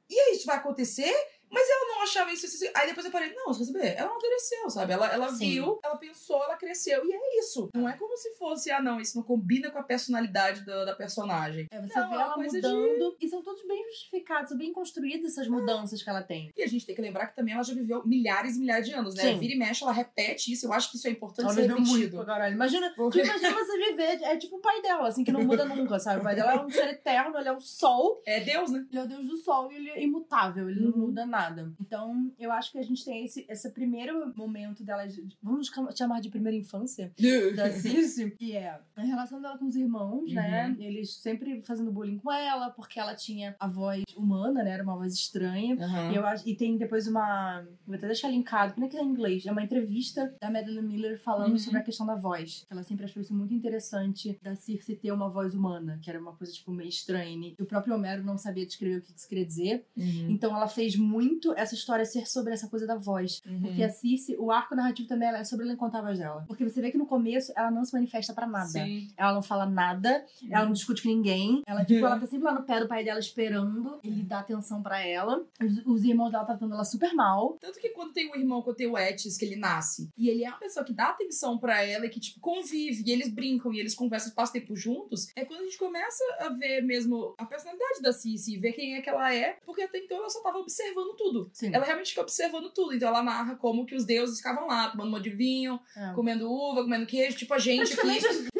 e 0.10 0.36
isso 0.36 0.46
vai 0.46 0.58
acontecer? 0.58 1.13
Mas 1.51 1.68
ela 1.70 1.96
não 1.96 2.03
achava 2.03 2.32
isso, 2.32 2.46
isso, 2.46 2.63
isso. 2.63 2.72
Aí 2.75 2.88
depois 2.88 3.06
eu 3.06 3.12
parei, 3.12 3.34
não, 3.34 3.48
você 3.53 3.65
saber, 3.65 3.96
ela 3.98 4.10
amadureceu, 4.10 4.70
sabe? 4.70 4.94
Ela, 4.94 5.08
ela 5.12 5.29
Sim. 5.29 5.50
viu, 5.50 5.79
ela 5.84 5.98
pensou, 5.98 6.44
ela 6.44 6.56
cresceu. 6.56 7.03
E 7.06 7.12
é 7.13 7.39
isso. 7.39 7.70
Não 7.74 7.88
é 7.89 7.94
como 7.94 8.15
se 8.18 8.32
fosse, 8.36 8.72
ah, 8.72 8.82
não, 8.82 9.00
isso 9.01 9.18
não 9.18 9.24
combina 9.24 9.70
com 9.72 9.79
a 9.79 9.84
personalidade 9.84 10.65
da, 10.65 10.86
da 10.86 10.96
personagem. 10.96 11.68
É, 11.72 11.82
você 11.82 12.00
Não, 12.00 12.10
vê 12.10 12.15
uma 12.15 12.24
ela 12.24 12.38
mudando. 12.38 13.18
E 13.20 13.27
são 13.27 13.41
todos 13.41 13.65
bem 13.68 13.84
justificados, 13.86 14.56
bem 14.58 14.72
construídas 14.74 15.32
essas 15.32 15.48
mudanças 15.48 16.01
que 16.03 16.10
ela 16.10 16.22
tem. 16.22 16.51
E 16.56 16.63
a 16.63 16.68
gente 16.68 16.86
tem 16.86 16.96
que 16.96 17.01
lembrar 17.01 17.27
que 17.27 17.36
também 17.36 17.53
ela 17.53 17.63
já 17.63 17.74
viveu 17.74 18.06
milhares 18.06 18.56
e 18.56 18.60
milhares 18.60 18.88
de 18.88 18.94
anos, 18.94 19.15
né? 19.15 19.24
Sim. 19.24 19.39
Vira 19.39 19.53
e 19.53 19.58
mexe, 19.58 19.84
ela 19.84 19.91
repete 19.91 20.51
isso. 20.53 20.68
Eu 20.68 20.74
acho 20.74 20.91
que 20.91 20.98
isso 20.98 21.08
é 21.08 21.12
importante 21.12 21.46
Ela 21.46 21.53
ser 21.53 21.68
muito 21.70 21.84
repetido. 21.91 22.18
pra 22.18 22.25
caralho. 22.25 22.53
Imagina, 22.56 22.94
Porque- 22.96 23.22
imagina 23.22 23.53
você 23.53 23.77
viver. 23.77 24.22
É 24.24 24.38
tipo 24.38 24.58
o 24.58 24.62
pai 24.62 24.82
dela, 24.82 25.08
assim, 25.08 25.24
que 25.24 25.32
não 25.32 25.41
muda 25.44 25.65
nunca, 25.65 26.00
sabe? 26.00 26.20
O 26.20 26.24
pai 26.24 26.36
dela 26.36 26.53
é 26.53 26.60
um 26.60 26.70
ser 26.70 26.88
eterno, 26.89 27.38
ele 27.38 27.50
é 27.50 27.51
o 27.51 27.60
sol. 27.60 28.22
É 28.25 28.39
Deus, 28.39 28.72
né? 28.72 28.86
Ele 28.91 29.00
é 29.00 29.03
o 29.03 29.08
deus 29.08 29.25
do 29.27 29.38
sol 29.38 29.72
e 29.72 29.75
ele 29.75 29.89
é 29.89 30.03
imutável, 30.03 30.70
ele 30.70 30.79
não 30.82 30.91
Uhum. 30.91 30.98
muda 31.08 31.25
nada. 31.25 31.38
Então, 31.79 32.31
eu 32.38 32.51
acho 32.51 32.72
que 32.72 32.77
a 32.77 32.84
gente 32.84 33.03
tem 33.05 33.25
esse, 33.25 33.46
esse 33.50 33.69
primeiro 33.72 34.34
momento 34.36 34.84
dela. 34.84 35.08
de- 35.08 35.27
Vamos 35.41 35.67
cham- 35.67 35.89
chamar 35.96 36.22
de 36.22 36.29
primeira 36.29 36.58
infância 36.58 37.12
da 37.55 37.72
Circe, 37.72 38.31
que 38.31 38.55
é 38.55 38.79
a 38.96 39.01
relação 39.01 39.41
dela 39.41 39.58
com 39.58 39.65
os 39.65 39.75
irmãos, 39.75 40.31
né? 40.34 40.75
Eles 40.79 41.15
sempre 41.15 41.62
fazendo 41.62 41.91
bullying 41.91 42.17
com 42.17 42.31
ela, 42.31 42.69
porque 42.72 43.00
ela 43.00 43.15
tinha 43.15 43.55
a 43.60 43.67
voz 43.67 44.03
humana, 44.15 44.63
né? 44.63 44.72
Era 44.72 44.84
uma 44.84 44.96
voz 44.96 45.13
estranha. 45.13 45.75
Aham. 45.79 46.12
E, 46.12 46.15
eu 46.15 46.24
e 46.46 46.55
tem 46.55 46.77
depois 46.77 47.08
uma. 47.08 47.65
Vou 47.86 47.96
até 47.96 48.08
deixar 48.08 48.29
linkado, 48.29 48.74
como 48.74 48.86
é 48.86 48.89
que 48.89 48.98
é 48.98 49.01
em 49.03 49.08
inglês? 49.08 49.46
É 49.46 49.51
uma 49.51 49.63
entrevista 49.63 50.34
da 50.41 50.50
Madeline 50.51 50.81
Miller 50.88 51.19
falando 51.22 51.51
Uhum. 51.53 51.58
sobre 51.60 51.79
a 51.79 51.84
questão 51.84 52.05
da 52.05 52.15
voz. 52.15 52.65
Ela 52.69 52.84
sempre 52.84 53.05
achou 53.05 53.22
isso 53.22 53.34
muito 53.34 53.53
interessante 53.53 54.38
da 54.41 54.55
Circe 54.55 54.96
ter 54.96 55.12
uma 55.12 55.29
voz 55.29 55.53
humana, 55.53 56.00
que 56.01 56.10
era 56.10 56.19
uma 56.19 56.34
coisa, 56.34 56.51
tipo, 56.53 56.72
meio 56.72 56.89
estranha. 56.89 57.53
E 57.58 57.62
o 57.62 57.65
próprio 57.65 57.93
Homero 57.96 58.24
não 58.24 58.38
sabia 58.38 58.65
descrever 58.65 58.98
o 58.98 59.01
que 59.01 59.12
isso 59.15 59.27
queria 59.27 59.46
dizer. 59.46 59.86
Uhum. 59.98 60.27
Então 60.29 60.55
ela 60.55 60.67
fez 60.67 60.96
muito 60.96 61.28
essa 61.55 61.75
história 61.75 62.05
ser 62.05 62.27
sobre 62.27 62.53
essa 62.53 62.67
coisa 62.67 62.86
da 62.86 62.95
voz. 62.95 63.41
Uhum. 63.45 63.62
Porque 63.62 63.83
a 63.83 63.89
Circe, 63.89 64.36
o 64.38 64.51
arco 64.51 64.75
narrativo 64.75 65.07
também 65.07 65.29
é 65.29 65.43
sobre 65.43 65.65
ela 65.65 65.75
contar 65.75 66.00
a 66.00 66.03
voz 66.03 66.19
dela. 66.19 66.43
Porque 66.48 66.63
você 66.63 66.81
vê 66.81 66.91
que 66.91 66.98
no 66.98 67.05
começo 67.05 67.51
ela 67.55 67.71
não 67.71 67.83
se 67.83 67.93
manifesta 67.93 68.33
pra 68.33 68.48
nada. 68.48 68.67
Sim. 68.67 69.07
Ela 69.17 69.33
não 69.33 69.41
fala 69.41 69.65
nada, 69.65 70.25
ela 70.50 70.65
não 70.65 70.74
discute 70.74 71.03
com 71.03 71.09
ninguém. 71.09 71.63
Ela, 71.65 71.86
tipo, 71.86 72.05
ela 72.05 72.19
tá 72.19 72.25
sempre 72.25 72.45
lá 72.45 72.53
no 72.53 72.63
pé 72.63 72.79
do 72.79 72.88
pai 72.88 73.03
dela 73.03 73.19
esperando 73.19 74.00
ele 74.03 74.24
dar 74.24 74.39
atenção 74.39 74.81
pra 74.81 75.05
ela. 75.05 75.45
Os, 75.62 75.86
os 75.86 76.03
irmãos 76.03 76.31
dela 76.31 76.45
tratando 76.45 76.74
ela 76.74 76.83
super 76.83 77.13
mal. 77.13 77.57
Tanto 77.59 77.79
que 77.79 77.89
quando 77.89 78.13
tem 78.13 78.31
o 78.31 78.36
irmão, 78.36 78.62
quando 78.62 78.77
tem 78.77 78.88
o 78.88 78.98
Etis, 78.98 79.38
que 79.38 79.45
ele 79.45 79.55
nasce, 79.55 80.09
e 80.17 80.29
ele 80.29 80.43
é 80.43 80.50
uma 80.50 80.59
pessoa 80.59 80.86
que 80.86 80.93
dá 80.93 81.09
atenção 81.09 81.57
pra 81.57 81.83
ela 81.83 82.05
e 82.05 82.09
que, 82.09 82.19
tipo, 82.19 82.39
convive, 82.39 83.03
e 83.05 83.12
eles 83.12 83.29
brincam, 83.29 83.74
e 83.74 83.79
eles 83.79 83.95
conversam, 83.95 84.33
passam 84.33 84.53
tempo 84.53 84.75
juntos, 84.75 85.27
é 85.36 85.45
quando 85.45 85.62
a 85.62 85.63
gente 85.63 85.77
começa 85.77 86.24
a 86.39 86.50
ver 86.50 86.81
mesmo 86.81 87.33
a 87.38 87.45
personalidade 87.45 88.01
da 88.01 88.13
Cici, 88.13 88.57
ver 88.57 88.74
quem 88.74 88.95
é 88.95 89.01
que 89.01 89.09
ela 89.09 89.33
é, 89.33 89.57
porque 89.65 89.81
até 89.81 90.00
então 90.00 90.17
ela 90.17 90.29
só 90.29 90.41
tava 90.41 90.57
observando 90.57 91.15
tudo. 91.20 91.50
Sim. 91.54 91.72
Ela 91.74 91.86
realmente 91.86 92.10
fica 92.10 92.22
observando 92.22 92.72
tudo, 92.72 92.94
então 92.96 93.10
ela 93.10 93.22
narra 93.22 93.56
como 93.58 93.86
que 93.86 93.94
os 93.96 94.06
deuses 94.06 94.38
ficavam 94.38 94.66
lá, 94.68 94.90
tomando 94.90 95.10
uma 95.10 95.20
de 95.20 95.30
vinho, 95.30 95.80
É. 95.96 96.14
comendo 96.14 96.50
uva, 96.52 96.82
comendo 96.84 97.06
queijo, 97.06 97.38
tipo 97.38 97.54
a 97.54 97.60
gente 97.60 97.94
aqui. 97.94 97.96
Praticamente- 98.02 98.50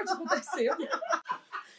it 0.00 0.10
acontecendo. 0.10 0.76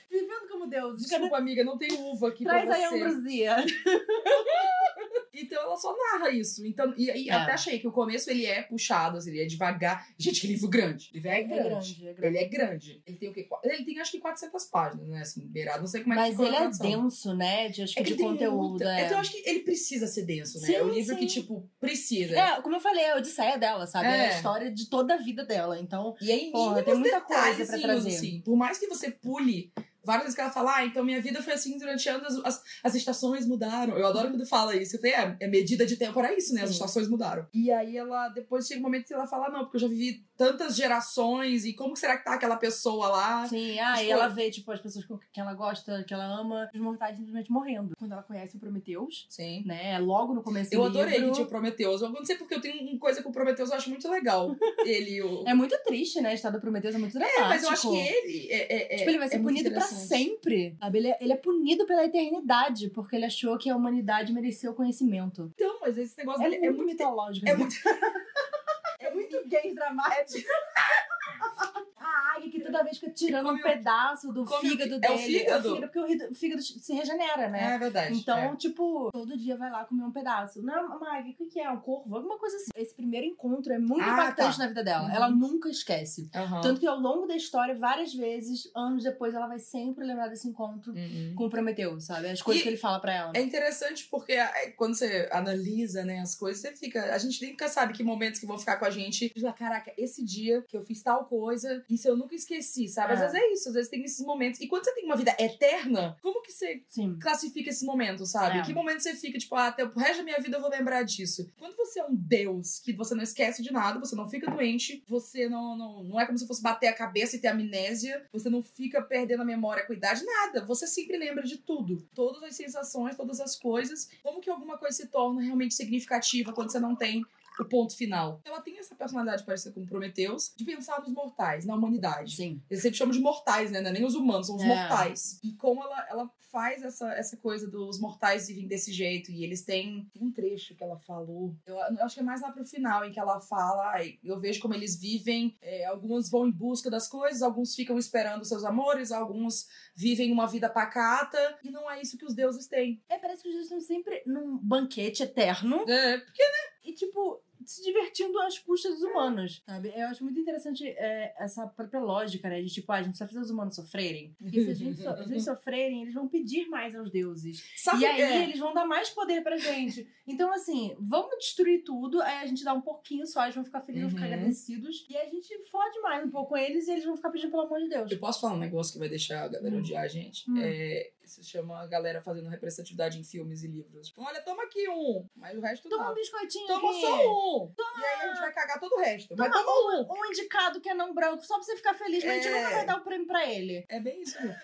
Vivendo 0.10 0.48
como 0.50 0.67
Deus. 0.67 0.98
Desculpa, 1.00 1.38
amiga, 1.38 1.63
não 1.63 1.77
tem 1.77 1.91
uva 1.94 2.29
aqui 2.29 2.44
Traz 2.46 2.65
pra 2.65 2.75
aí 2.75 2.84
a 2.86 2.89
você. 2.89 2.96
ambrosia. 3.03 3.55
Então 5.41 5.61
ela 5.61 5.75
só 5.75 5.95
narra 6.13 6.29
isso. 6.29 6.65
Então, 6.65 6.93
e, 6.97 7.05
e 7.25 7.29
É. 7.29 7.33
até 7.33 7.51
achei 7.53 7.79
que 7.79 7.87
o 7.87 7.91
começo 7.91 8.29
ele 8.29 8.45
é 8.45 8.61
puxado, 8.63 9.17
assim, 9.17 9.31
ele 9.31 9.41
é 9.41 9.45
devagar. 9.45 10.07
Gente, 10.17 10.41
que 10.41 10.47
livro 10.47 10.67
grande. 10.69 11.09
O 11.11 11.15
livro 11.15 11.29
é, 11.29 11.39
É 11.39 11.43
grande. 11.43 11.67
grande, 11.95 12.07
é 12.07 12.13
grande. 12.13 12.27
Ele 12.27 12.37
é 12.37 12.47
grande. 12.47 13.03
Ele 13.05 13.17
tem 13.17 13.29
o 13.29 13.33
quê? 13.33 13.48
Ele 13.63 13.83
tem 13.85 14.00
acho 14.00 14.11
que 14.11 14.19
400 14.19 14.65
páginas, 14.65 15.07
né? 15.07 15.21
Assim, 15.21 15.45
beirado. 15.48 15.79
Não 15.79 15.87
sei 15.87 16.01
como 16.01 16.13
é 16.13 16.15
que 16.17 16.21
Mas 16.21 16.31
ficou 16.31 16.45
a 16.45 16.48
ele 16.48 16.57
é 16.57 16.69
denso, 16.69 17.33
né? 17.35 17.69
De, 17.69 17.81
acho 17.83 17.93
que 17.93 18.00
É 18.00 18.03
que 18.03 18.15
de 18.15 18.24
conteúdo. 18.24 18.69
muita-. 18.69 19.01
Então 19.01 19.11
eu 19.13 19.19
acho 19.19 19.31
que 19.31 19.50
ele 19.50 19.59
precisa 19.59 20.07
ser 20.07 20.25
denso, 20.25 20.59
né? 20.61 20.67
Sim, 20.67 20.74
é 20.75 20.83
um 20.83 20.89
livro 20.89 21.13
sim. 21.13 21.19
que, 21.19 21.25
tipo, 21.27 21.69
precisa. 21.79 22.35
É, 22.37 22.61
como 22.61 22.75
eu 22.75 22.79
falei, 22.79 23.03
é 23.03 23.11
a 23.13 23.17
odisseia 23.17 23.57
dela, 23.57 23.85
sabe? 23.87 24.07
É, 24.07 24.27
a 24.27 24.35
história 24.35 24.71
de 24.71 24.89
toda 24.89 25.15
a 25.15 25.17
vida 25.17 25.45
dela. 25.45 25.79
Então, 25.79 26.15
E 26.21 26.31
aí, 26.31 26.51
Porra, 26.51 26.81
tem 26.83 26.95
muita 26.95 27.21
coisa 27.21 27.65
pra 27.65 27.79
trazer. 27.79 28.09
Assim, 28.15 28.41
por 28.41 28.55
mais 28.55 28.77
que 28.77 28.87
você 28.87 29.11
pule 29.11 29.71
várias 30.05 30.24
vezes 30.24 30.35
que 30.35 30.41
ela 30.41 30.50
fala, 30.51 30.77
ah, 30.77 30.85
então 30.85 31.03
minha 31.03 31.22
vida 31.22 31.41
foi 31.41 31.53
assim 31.53 31.77
durante 31.77 32.07
anos, 32.09 32.39
as, 32.46 32.61
as, 32.83 32.96
estações 32.96 33.46
mudaram. 33.48 33.98
Eu 33.98 34.07
adoro 34.07 34.29
quando 34.29 34.46
fala 34.46 34.75
isso. 34.75 34.96
Eu 34.96 35.00
falei, 35.01 35.15
é, 35.15 35.37
é 35.41 35.48
medida 35.48 35.85
de 35.85 35.98
tempo 35.98 36.18
era 36.20 36.35
isso, 36.37 36.53
né? 36.53 36.61
As 36.61 36.70
Sim. 36.70 36.74
estações 36.75 37.09
mudaram. 37.09 37.46
E 37.53 37.72
aí 37.72 37.98
ela, 37.98 38.29
depois 38.29 38.68
chega 38.68 38.79
um 38.79 38.83
momento 38.83 39.07
que 39.07 39.13
ela 39.13 39.27
fala, 39.27 39.50
não, 39.50 39.63
porque 39.63 39.77
eu 39.77 39.81
já 39.81 39.87
vivi 39.87 40.24
tantas 40.37 40.75
gerações 40.75 41.65
e 41.65 41.74
como 41.74 41.96
será 41.96 42.18
que 42.18 42.25
tá 42.25 42.33
aquela 42.33 42.57
pessoa 42.57 43.07
lá? 43.07 43.48
sim, 43.48 43.79
ah, 43.79 43.96
e 43.96 44.00
Tipo- 44.07 44.11
ela 44.11 44.27
vê, 44.27 44.51
tipo, 44.51 44.72
as 44.72 44.81
pessoas 44.81 45.05
que 45.05 45.39
ela 45.39 45.53
gosta, 45.53 46.03
que 46.03 46.13
ela 46.13 46.25
ama, 46.25 46.70
os 46.74 46.79
mortais 46.81 47.15
simplesmente 47.18 47.51
morrendo. 47.51 47.96
Quando 47.98 48.11
ela 48.11 48.24
conhece 48.24 48.57
o 48.57 48.59
Prometheus, 48.59 49.25
Sim. 49.29 49.63
né? 49.65 49.98
Logo 50.00 50.33
no 50.33 50.44
começo 50.44 50.74
Eu 50.74 50.83
adorei 50.83 51.15
livro. 51.15 51.29
que 51.29 51.35
tinha 51.35 51.46
o 51.46 51.50
Prometheus. 51.50 52.01
Eu 52.01 52.09
não 52.09 52.24
sei 52.25 52.35
porque 52.35 52.53
eu 52.55 52.61
tenho 52.61 52.81
uma 52.89 53.00
coisa 53.00 53.24
com 53.24 53.29
o 53.29 53.31
Prometheus, 53.33 53.70
eu 53.70 53.75
acho 53.75 53.89
muito 53.89 54.09
legal. 54.09 54.55
Ele, 54.85 55.22
o... 55.22 55.44
É 55.48 55.53
muito 55.53 55.77
triste, 55.83 56.20
né? 56.22 56.29
A 56.29 56.33
história 56.33 56.57
do 56.57 56.61
Prometheus 56.61 56.96
é 56.96 56.98
muito 56.98 57.13
dramático. 57.13 57.41
É, 57.41 57.48
mas 57.48 57.63
eu 57.63 57.70
acho 57.70 57.89
que 57.91 57.98
ele 57.98 58.48
é, 58.51 58.94
é- 58.94 58.98
Tipo, 58.98 59.09
ele 59.09 59.20
vai 59.20 59.27
ser 59.29 59.35
é 59.35 59.39
punido 59.39 59.72
pra. 59.72 59.81
Sempre. 59.96 60.75
Sabe? 60.79 60.98
Ele, 61.00 61.08
é, 61.10 61.18
ele 61.22 61.34
é 61.34 61.38
punido 61.38 61.86
pela 61.86 62.05
eternidade, 62.05 62.90
porque 62.90 63.16
ele 63.16 63.25
achou 63.25 63.58
que 63.58 63.70
a 63.70 63.75
humanidade 63.75 64.34
merecia 64.34 64.70
o 64.72 64.75
conhecimento. 64.75 65.51
Então, 65.55 65.79
mas 65.81 65.98
esse 65.98 66.18
negócio 66.18 66.44
É, 66.44 66.48
é 66.48 66.50
muito 66.50 66.77
muito 66.77 66.86
mitológico. 66.86 67.48
É 67.48 67.55
muito. 67.55 67.75
é 69.05 69.13
muito 69.13 69.48
gay 69.48 69.74
dramático. 69.74 70.48
A 71.98 72.35
águia 72.37 72.51
que 72.51 72.59
toda 72.61 72.83
vez 72.83 73.00
fica 73.00 73.11
tirando 73.11 73.46
Come 73.48 73.59
um 73.59 73.63
pedaço 73.63 74.31
do 74.31 74.46
come 74.46 74.68
o 74.68 74.72
fígado 74.77 74.94
é 74.94 74.98
o 74.98 75.00
dele. 75.18 75.39
fígado? 75.39 75.75
porque 75.79 76.00
o 76.00 76.35
fígado 76.35 76.61
se 76.61 76.94
regenera, 76.94 77.50
né? 77.50 77.74
É 77.74 77.79
verdade. 77.79 78.15
Então, 78.20 78.37
é. 78.37 78.55
tipo, 78.55 79.09
todo 79.11 79.35
dia 79.35 79.57
vai 79.57 79.72
lá 79.72 79.83
comer 79.85 80.03
um 80.03 80.11
pedaço. 80.11 80.61
Não, 80.61 81.00
Mag, 81.00 81.27
o 81.31 81.33
que 81.33 81.46
que 81.48 81.59
é? 81.59 81.68
Um 81.70 81.79
corvo? 81.79 82.15
Alguma 82.15 82.37
coisa 82.37 82.55
assim. 82.57 82.70
Esse 82.75 82.94
primeiro 82.94 83.25
encontro 83.25 83.74
é 83.74 83.79
muito 83.79 84.03
Ah, 84.03 84.13
impactante 84.13 84.57
tá. 84.57 84.63
na 84.63 84.68
vida 84.68 84.83
dela. 84.83 85.05
Uhum. 85.07 85.15
Ela 85.15 85.29
nunca 85.31 85.68
esquece. 85.70 86.29
Aham. 86.35 86.61
Tanto 86.61 86.79
que 86.79 86.85
ao 86.87 87.00
longo 87.00 87.25
da 87.25 87.35
história, 87.35 87.74
várias 87.74 88.13
vezes, 88.13 88.70
anos 88.75 89.03
depois, 89.03 89.33
ela 89.33 89.48
vai 89.48 89.57
sempre 89.59 90.05
lembrar 90.05 90.27
desse 90.27 90.48
encontro 90.48 90.94
Uhum. 90.94 91.33
com 91.35 91.46
o 91.46 91.50
Prometeu, 91.50 92.00
sabe? 92.00 92.29
As 92.29 92.41
coisas 92.41 92.59
E- 92.61 92.63
que 92.63 92.70
ele 92.70 92.77
fala 92.77 93.00
pra 93.00 93.13
ela. 93.13 93.31
É 93.33 93.41
interessante 93.41 94.07
porque 94.11 94.33
é, 94.33 94.70
quando 94.77 94.94
você 94.94 95.27
analisa, 95.31 96.03
né, 96.05 96.20
as 96.20 96.35
coisas, 96.35 96.61
você 96.61 96.75
fica. 96.75 97.13
A 97.15 97.18
gente 97.18 97.44
nunca 97.50 97.68
sabe 97.68 97.94
que 97.94 98.03
momentos 98.03 98.39
que 98.39 98.46
vão 98.46 98.59
ficar 98.59 98.77
com 98.77 98.85
a 98.85 98.89
gente. 99.00 99.31
Caraca, 99.58 99.94
esse 99.98 100.24
dia 100.24 100.62
que 100.68 100.75
eu 100.77 100.81
fiz 100.84 101.01
tal 101.01 101.25
coisa, 101.25 101.84
isso 101.90 102.08
eu 102.08 102.16
nunca 102.18 102.36
esqueci, 102.36 102.88
sabe? 102.88 103.14
Às 103.14 103.20
É. 103.20 103.24
vezes 103.27 103.36
é 103.42 103.53
isso, 103.53 103.68
às 103.70 103.75
vezes 103.75 103.90
tem 103.90 104.03
esses 104.03 104.25
momentos. 104.25 104.60
E 104.62 104.68
quando 104.68 104.84
você 104.86 104.94
tem 104.94 105.05
uma 105.05 105.16
vida 105.16 105.36
eterna, 105.40 106.18
como 106.22 106.42
que 106.42 106.51
você 106.51 106.84
Sim. 106.88 107.18
classifica 107.20 107.70
esse 107.70 107.86
momento, 107.86 108.25
sabe? 108.25 108.60
É. 108.60 108.62
Que 108.64 108.74
momento 108.74 109.01
você 109.01 109.16
fica, 109.16 109.38
tipo, 109.38 109.55
ah, 109.55 109.68
até 109.68 109.84
o 109.84 109.90
resto 109.94 110.18
da 110.18 110.24
minha 110.24 110.40
vida 110.40 110.58
eu 110.58 110.62
vou 110.62 110.70
lembrar 110.70 111.03
disso. 111.03 111.51
Quando 111.58 111.75
você 111.75 112.00
é 112.00 112.05
um 112.05 112.16
deus, 112.16 112.79
que 112.79 112.94
você 112.94 113.14
não 113.16 113.24
esquece 113.24 113.62
de 113.62 113.72
nada, 113.72 114.00
você 114.00 114.16
não 114.16 114.27
fica 114.29 114.50
doente, 114.50 115.03
você 115.08 115.48
não, 115.50 115.77
não, 115.77 116.03
não 116.03 116.20
é 116.20 116.25
como 116.25 116.38
se 116.38 116.48
fosse 116.48 116.62
bater 116.62 116.88
a 116.88 116.94
cabeça 116.94 117.36
e 117.36 117.40
ter 117.40 117.48
amnésia, 117.50 118.25
você 118.31 118.50
não 118.50 118.62
fica 118.62 119.01
perdendo 119.01 119.42
a 119.42 119.46
memória 119.46 119.86
com 119.86 119.94
a 119.94 119.96
idade, 119.96 120.24
nada. 120.25 120.66
Você 120.66 120.88
sempre 120.88 121.18
lembra 121.18 121.44
de 121.44 121.58
tudo. 121.58 122.08
Todas 122.14 122.44
as 122.44 122.55
sensações, 122.55 123.16
todas 123.16 123.40
as 123.40 123.55
coisas. 123.55 124.10
Como 124.24 124.42
que 124.42 124.50
alguma 124.50 124.77
coisa 124.77 124.96
se 124.96 125.08
torna 125.08 125.42
realmente 125.42 125.74
significativa 125.74 126.53
quando 126.53 126.72
você 126.72 126.79
não 126.79 126.96
tem 126.96 127.25
o 127.63 127.70
ponto 127.70 127.96
final. 127.96 128.41
Ela 128.46 128.61
tem 128.61 128.77
essa 128.79 128.96
personalidade 128.96 129.44
parecida 129.46 129.74
com 129.74 129.85
Prometeus, 129.85 130.53
de 130.55 130.65
pensar 130.65 131.00
nos 131.01 131.11
mortais, 131.13 131.65
na 131.65 131.75
humanidade. 131.75 132.35
Sim. 132.35 132.61
Eles 132.70 132.81
sempre 132.81 132.98
chamam 132.98 133.13
de 133.13 133.20
mortais, 133.20 133.72
né? 133.72 133.81
Não 133.81 133.89
é 133.89 133.94
nem 133.94 134.05
os 134.05 134.15
humanos, 134.15 134.48
são 134.48 134.55
os 134.55 134.63
É. 134.63 134.65
mortais. 134.68 135.39
E 135.44 135.53
como 135.53 135.83
ela, 135.83 136.07
ela 136.09 136.31
faz 136.51 136.83
essa, 136.83 137.11
essa 137.13 137.35
coisa 137.35 137.70
dos 137.70 138.00
mortais 138.00 138.48
vivem 138.48 138.65
desse 138.65 138.91
jeito. 138.94 139.29
E 139.29 139.44
eles 139.44 139.63
têm 139.63 140.09
tem 140.13 140.24
um 140.24 140.31
trecho 140.31 140.74
que 140.74 140.81
ela 140.83 140.98
falou. 140.98 141.53
Eu, 141.65 141.75
eu 141.75 142.03
acho 142.05 142.15
que 142.15 142.22
é 142.22 142.24
mais 142.24 142.41
lá 142.41 142.50
pro 142.51 142.63
final, 142.63 143.03
em 143.03 143.11
que 143.11 143.20
ela 143.20 143.41
fala. 143.41 143.94
eu 144.24 144.39
vejo 144.39 144.61
como 144.61 144.74
eles 144.74 144.98
vivem. 145.00 145.57
é, 145.61 145.85
alguns 145.85 146.29
vão 146.29 146.48
em 146.48 146.51
busca 146.51 146.89
das 146.89 147.07
coisas, 147.09 147.41
alguns 147.41 147.75
ficam 147.75 147.98
esperando 147.98 148.46
seus 148.46 148.63
amores, 148.63 149.11
alguns 149.11 149.68
vivem 149.96 150.31
uma 150.31 150.48
vida 150.48 150.70
pacata. 150.70 151.59
E 151.63 151.70
não 151.70 151.89
é 151.91 152.01
isso 152.01 152.18
que 152.18 152.25
os 152.25 152.33
deuses 152.33 152.68
têm. 152.68 153.01
É, 153.09 153.18
parece 153.18 153.44
que 153.44 153.50
os 153.50 153.53
deuses 153.55 153.72
estão 153.72 153.81
sempre 153.81 154.24
num 154.25 154.57
banquete 154.57 155.24
eterno. 155.24 155.83
É, 155.89 156.18
porque 156.20 156.44
E, 156.85 156.94
tipo, 156.94 157.41
se 157.71 157.83
divertindo 157.83 158.37
às 158.39 158.57
custas 158.59 158.95
dos 158.95 159.03
humanos, 159.03 159.61
sabe? 159.65 159.91
Eu 159.95 160.07
acho 160.07 160.23
muito 160.23 160.39
interessante 160.39 160.87
é, 160.87 161.33
essa 161.37 161.67
própria 161.67 161.99
lógica, 161.99 162.49
né? 162.49 162.61
De 162.61 162.69
tipo, 162.73 162.91
ah, 162.91 162.97
a 162.97 163.03
gente 163.03 163.17
só 163.17 163.25
fazer 163.25 163.39
os 163.39 163.49
humanos 163.49 163.75
sofrerem. 163.75 164.35
Porque 164.39 164.63
se 164.63 164.69
a 164.69 164.73
gente, 164.73 164.97
so, 165.01 165.23
gente 165.27 165.41
sofrerem, 165.43 166.01
eles 166.03 166.13
vão 166.13 166.27
pedir 166.27 166.67
mais 166.67 166.95
aos 166.95 167.09
deuses. 167.09 167.63
Sabe 167.75 168.01
e 168.01 168.05
aí 168.05 168.21
é, 168.21 168.43
eles 168.43 168.59
vão 168.59 168.73
dar 168.73 168.85
mais 168.85 169.09
poder 169.09 169.41
pra 169.43 169.57
gente. 169.57 170.07
Então, 170.27 170.51
assim, 170.53 170.95
vamos 170.99 171.37
destruir 171.37 171.83
tudo, 171.83 172.21
aí 172.21 172.37
a 172.37 172.45
gente 172.45 172.63
dá 172.63 172.73
um 172.73 172.81
pouquinho 172.81 173.25
só, 173.27 173.43
eles 173.43 173.55
vão 173.55 173.63
ficar 173.63 173.81
felizes, 173.81 174.11
vão 174.11 174.17
ficar 174.19 174.27
Uhum. 174.27 174.33
agradecidos. 174.33 175.05
E 175.09 175.17
a 175.17 175.25
gente 175.25 175.57
fode 175.69 175.99
mais 176.01 176.25
um 176.25 176.29
pouco 176.29 176.49
com 176.49 176.57
eles 176.57 176.87
e 176.87 176.91
eles 176.91 177.05
vão 177.05 177.15
ficar 177.15 177.29
pedindo 177.29 177.51
pelo 177.51 177.63
amor 177.63 177.79
de 177.79 177.89
Deus. 177.89 178.11
Eu 178.11 178.19
posso 178.19 178.41
falar 178.41 178.53
um 178.53 178.59
negócio 178.59 178.93
que 178.93 178.99
vai 178.99 179.09
deixar 179.09 179.43
a 179.43 179.47
galera 179.47 179.75
Hum. 179.75 179.79
odiar 179.79 180.03
a 180.03 180.07
gente? 180.07 180.49
Hum. 180.49 180.55
É, 180.59 181.11
se 181.29 181.44
chama 181.44 181.81
a 181.81 181.88
galera 181.88 182.22
fazendo 182.22 182.50
representatividade 182.50 183.20
em 183.20 183.24
filmes 183.24 183.64
e 183.64 183.68
livros. 183.68 184.07
Tipo, 184.07 184.24
olha, 184.24 184.42
toma 184.42 184.64
aqui 184.64 184.88
um, 184.90 185.27
mas 185.35 185.57
o 185.57 185.61
resto 185.61 185.90
Toma 185.90 186.03
um 186.05 186.07
não. 186.07 186.16
biscoitinho 186.16 186.68
Toma 186.68 186.90
aqui. 186.92 187.01
só 187.01 187.16
um. 187.29 187.74
E 188.00 188.05
aí 188.05 188.22
a 188.22 188.27
gente 188.29 188.40
vai 188.40 188.53
cagar 188.53 188.79
todo 188.79 188.94
o 188.94 189.00
resto. 189.00 189.35
Mas 189.38 189.51
toma 189.51 189.72
um. 189.72 190.07
Um 190.11 190.25
indicado 190.25 190.79
que 190.81 190.90
é 190.90 190.94
não 190.94 191.14
branco, 191.14 191.46
só 191.46 191.55
pra 191.55 191.64
você 191.64 191.75
ficar 191.75 191.94
feliz, 191.94 192.24
mas 192.24 192.33
a 192.33 192.35
gente 192.42 192.48
É. 192.48 192.57
nunca 192.61 192.75
vai 192.75 192.85
dar 192.85 192.98
o 192.98 193.03
prêmio 193.03 193.27
pra 193.27 193.46
ele. 193.50 193.85
É 193.90 194.00
bem 194.00 194.22
isso. 194.22 194.42
mesmo. 194.42 194.55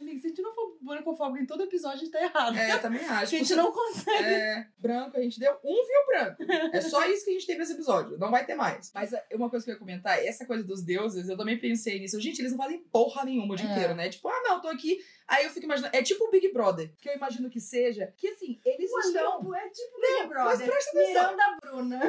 Amiga, 0.00 0.18
se 0.18 0.26
a 0.26 0.30
gente 0.30 0.40
não 0.42 0.52
for 0.54 0.78
brancofóbico 0.80 1.42
em 1.42 1.46
todo 1.46 1.62
episódio, 1.62 1.96
a 1.98 2.00
gente 2.00 2.10
tá 2.10 2.22
errado. 2.22 2.56
É, 2.56 2.72
eu 2.72 2.80
também 2.80 3.04
acho. 3.04 3.22
a 3.34 3.38
gente 3.38 3.54
não 3.54 3.70
consegue. 3.70 4.24
É, 4.24 4.66
branco, 4.78 5.16
a 5.16 5.20
gente 5.20 5.38
deu 5.38 5.52
um 5.62 5.74
fio 5.84 6.06
branco. 6.08 6.42
É 6.72 6.80
só 6.80 7.04
isso 7.06 7.24
que 7.24 7.30
a 7.30 7.34
gente 7.34 7.46
teve 7.46 7.58
nesse 7.58 7.72
episódio. 7.74 8.16
Não 8.18 8.30
vai 8.30 8.46
ter 8.46 8.54
mais. 8.54 8.90
Mas 8.94 9.12
é, 9.12 9.22
uma 9.34 9.50
coisa 9.50 9.64
que 9.64 9.70
eu 9.70 9.74
ia 9.74 9.78
comentar, 9.78 10.18
essa 10.24 10.46
coisa 10.46 10.64
dos 10.64 10.82
deuses, 10.82 11.28
eu 11.28 11.36
também 11.36 11.58
pensei 11.58 11.98
nisso. 12.00 12.18
Gente, 12.20 12.40
eles 12.40 12.52
não 12.52 12.58
fazem 12.58 12.78
porra 12.90 13.24
nenhuma 13.24 13.52
o 13.52 13.56
dia 13.56 13.68
É. 13.68 13.72
inteiro, 13.72 13.94
né? 13.94 14.08
Tipo, 14.08 14.28
ah, 14.28 14.40
não, 14.44 14.60
tô 14.60 14.68
aqui. 14.68 14.98
Aí 15.28 15.44
eu 15.44 15.50
fico 15.50 15.66
imaginando. 15.66 15.94
É 15.94 16.02
tipo 16.02 16.24
o 16.24 16.30
Big 16.30 16.50
Brother, 16.52 16.90
que 17.00 17.08
eu 17.08 17.14
imagino 17.14 17.48
que 17.50 17.60
seja. 17.60 18.12
Que 18.16 18.28
assim, 18.28 18.58
eles 18.64 18.90
estão. 18.90 19.54
é 19.54 19.68
tipo 19.68 20.00
Big 20.00 20.34
Mas 20.34 20.62
presta 20.62 20.90
atenção. 20.98 21.30
Miranda 21.30 21.56
Bruna. 21.60 22.00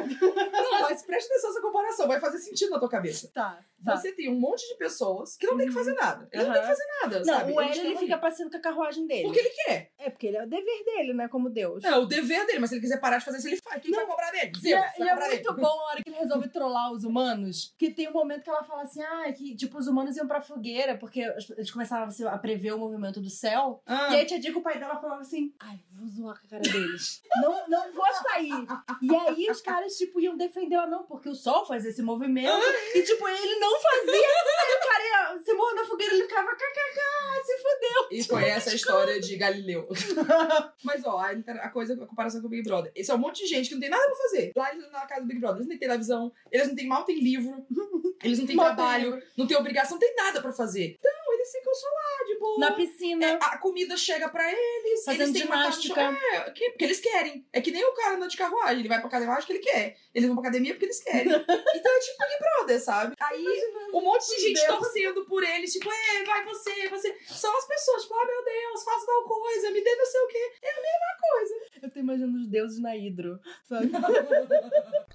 Não, 0.50 0.80
mas 0.80 1.02
presta 1.02 1.30
atenção 1.30 1.50
nessa 1.50 1.60
comparação. 1.60 2.08
Vai 2.08 2.18
fazer 2.18 2.38
sentido 2.38 2.70
na 2.70 2.78
tua 2.80 2.88
cabeça. 2.88 3.30
Tá, 3.32 3.60
tá. 3.84 3.96
Você 3.96 4.10
tem 4.12 4.28
um 4.28 4.34
monte 4.40 4.66
de 4.66 4.74
pessoas 4.76 5.36
que 5.36 5.46
não 5.46 5.56
tem 5.56 5.68
que 5.68 5.72
fazer 5.72 5.92
nada. 5.94 6.28
Eles 6.32 6.46
não 6.46 6.52
Aham. 6.54 6.62
tem 6.64 6.70
que 6.70 6.76
fazer 6.76 6.88
nada, 7.02 7.18
Não, 7.20 7.24
sabe? 7.38 7.52
o 7.52 7.60
Hélio 7.60 7.81
ele 7.86 7.98
fica 7.98 8.14
ali. 8.14 8.22
passeando 8.22 8.50
com 8.50 8.56
a 8.56 8.60
carruagem 8.60 9.06
dele. 9.06 9.24
Porque 9.24 9.38
ele 9.38 9.50
quer. 9.50 9.92
É 9.98 10.10
porque 10.10 10.26
ele 10.26 10.36
é 10.36 10.44
o 10.44 10.48
dever 10.48 10.84
dele, 10.84 11.14
né? 11.14 11.28
Como 11.28 11.50
Deus. 11.50 11.84
É 11.84 11.96
o 11.96 12.06
dever 12.06 12.46
dele, 12.46 12.58
mas 12.58 12.70
se 12.70 12.76
ele 12.76 12.82
quiser 12.82 13.00
parar 13.00 13.18
de 13.18 13.24
fazer 13.24 13.38
isso, 13.38 13.48
ele 13.48 13.58
faz. 13.62 13.82
Quem 13.82 13.92
vai 13.92 14.06
cobrar 14.06 14.30
dele? 14.30 14.52
E 14.56 14.60
Zeus, 14.60 14.82
é, 14.82 14.98
vai 14.98 15.06
e 15.06 15.10
é 15.10 15.14
muito 15.14 15.50
dele. 15.50 15.60
bom 15.60 15.80
a 15.80 15.84
hora 15.90 16.02
que 16.02 16.10
ele 16.10 16.18
resolve 16.18 16.48
trollar 16.48 16.92
os 16.92 17.04
humanos. 17.04 17.74
Que 17.78 17.90
tem 17.90 18.08
um 18.08 18.12
momento 18.12 18.42
que 18.42 18.50
ela 18.50 18.62
fala 18.64 18.82
assim: 18.82 19.02
ah, 19.02 19.32
que 19.32 19.54
tipo, 19.56 19.78
os 19.78 19.86
humanos 19.86 20.16
iam 20.16 20.26
pra 20.26 20.40
fogueira, 20.40 20.96
porque 20.96 21.20
eles 21.56 21.70
começavam 21.70 22.06
assim, 22.06 22.26
a 22.26 22.38
prever 22.38 22.72
o 22.72 22.78
movimento 22.78 23.20
do 23.20 23.30
céu. 23.30 23.82
Ah. 23.86 24.12
E 24.12 24.16
aí 24.16 24.26
tinha 24.26 24.40
dia 24.40 24.52
que 24.52 24.58
o 24.58 24.62
pai 24.62 24.78
dela 24.78 24.96
falava 24.96 25.20
assim: 25.20 25.54
ai, 25.60 25.80
vou 25.92 26.06
zoar 26.08 26.38
com 26.38 26.46
a 26.46 26.50
cara 26.50 26.62
deles. 26.62 27.22
não, 27.42 27.68
não 27.68 27.92
vou 27.92 28.12
sair. 28.12 28.66
E 29.00 29.14
aí 29.14 29.50
os 29.50 29.60
caras, 29.60 29.96
tipo, 29.96 30.20
iam 30.20 30.36
defender 30.36 30.74
ela, 30.74 30.86
não, 30.86 31.04
porque 31.04 31.28
o 31.28 31.34
sol 31.34 31.64
faz 31.64 31.84
esse 31.84 32.02
movimento. 32.02 32.52
e, 32.94 33.02
tipo, 33.02 33.28
ele 33.28 33.58
não 33.58 33.80
fazia. 33.80 34.12
Aí 34.12 34.76
o 34.76 34.88
cara 34.88 35.04
ia 35.04 35.38
se 35.38 35.54
morrer 35.54 35.74
na 35.74 35.84
fogueira, 35.84 36.14
ele 36.14 36.22
ficava, 36.24 36.50
kkk, 36.50 37.00
se 37.44 37.58
fudeu. 37.74 38.08
E 38.18 38.22
foi 38.24 38.44
essa 38.44 38.70
a 38.70 38.74
história 38.74 39.20
de 39.20 39.36
Galileu. 39.36 39.88
Mas, 40.84 41.04
ó, 41.04 41.18
a, 41.18 41.68
coisa, 41.70 41.94
a 41.94 42.06
comparação 42.06 42.40
com 42.40 42.46
o 42.46 42.50
Big 42.50 42.62
Brother. 42.62 42.92
Esse 42.94 43.10
é 43.10 43.14
um 43.14 43.18
monte 43.18 43.42
de 43.42 43.48
gente 43.48 43.68
que 43.68 43.74
não 43.74 43.80
tem 43.80 43.90
nada 43.90 44.04
pra 44.04 44.14
fazer. 44.16 44.52
Lá 44.56 44.72
eles- 44.72 44.90
na 44.90 45.06
casa 45.06 45.20
do 45.22 45.26
Big 45.26 45.40
Brother, 45.40 45.56
eles 45.58 45.66
não 45.66 45.70
têm 45.78 45.88
televisão, 45.88 46.32
eles 46.50 46.68
não 46.68 46.74
têm 46.74 46.86
mal, 46.86 47.04
tem 47.04 47.18
livro, 47.20 47.66
eles 48.22 48.38
não 48.38 48.46
têm 48.46 48.56
Mal 48.56 48.66
tem 48.68 48.76
trabalho, 48.76 49.22
não 49.36 49.46
tem 49.46 49.56
obrigação, 49.56 49.92
não 49.92 49.98
tem 50.00 50.14
nada 50.16 50.40
pra 50.40 50.52
fazer. 50.52 50.96
Então, 50.98 51.12
eles 51.42 51.52
ficam 51.52 51.74
só 51.74 51.86
lá, 51.88 52.24
de 52.26 52.38
boa. 52.38 52.58
Na 52.58 52.72
piscina. 52.72 53.26
É, 53.26 53.32
a 53.40 53.58
comida 53.58 53.96
chega 53.96 54.28
pra 54.28 54.50
eles, 54.50 55.04
Fazendo 55.04 55.22
eles 55.22 55.32
têm 55.32 55.44
uma 55.46 55.56
ginástica. 55.70 55.94
show- 55.94 56.38
É, 56.40 56.50
que- 56.50 56.70
porque 56.70 56.84
eles 56.84 57.00
querem. 57.00 57.46
É 57.52 57.60
que 57.60 57.70
nem 57.70 57.84
o 57.84 57.92
cara 57.94 58.16
anda 58.16 58.28
de 58.28 58.36
carruagem, 58.36 58.78
ele 58.80 58.88
vai 58.88 58.98
pra 58.98 59.08
academia 59.08 59.36
porque 59.36 59.52
ele 59.52 59.58
quer. 59.60 59.96
Eles 60.14 60.26
vão 60.28 60.36
pra 60.36 60.48
academia 60.48 60.72
porque 60.74 60.86
eles 60.86 61.00
querem. 61.02 61.26
então 61.32 61.92
é 61.94 61.98
tipo 62.00 62.18
Big 62.26 62.38
Brother, 62.40 62.80
sabe? 62.82 63.14
Aí 63.20 63.46
um 63.92 64.00
monte 64.00 64.26
de 64.28 64.40
gente 64.40 64.60
Deus. 64.66 64.78
torcendo 64.78 65.24
por 65.26 65.42
eles, 65.42 65.72
tipo, 65.72 65.90
é, 65.90 66.24
vai 66.24 66.44
você, 66.44 66.88
você. 66.88 67.16
São 67.26 67.56
as 67.56 67.66
pessoas, 67.66 68.02
tipo, 68.02 68.14
ah, 68.14 68.26
meu 68.26 68.44
Deus, 68.44 68.84
faça 68.84 69.06
tal 69.06 69.24
coisa, 69.24 69.70
me 69.70 69.82
dê 69.82 69.94
não 69.96 70.06
sei 70.06 70.20
o 70.20 70.28
quê. 70.28 70.52
É 70.62 70.70
a 70.70 70.74
mesma 70.76 71.30
coisa. 71.30 71.54
Eu 71.82 71.90
tô 71.90 71.98
imaginando 72.00 72.38
os 72.38 72.46
deuses 72.48 72.80
na 72.80 72.96
hidro, 72.96 73.38
sabe? 73.68 73.90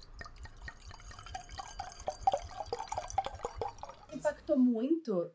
impactou 4.18 4.58
muito 4.58 5.30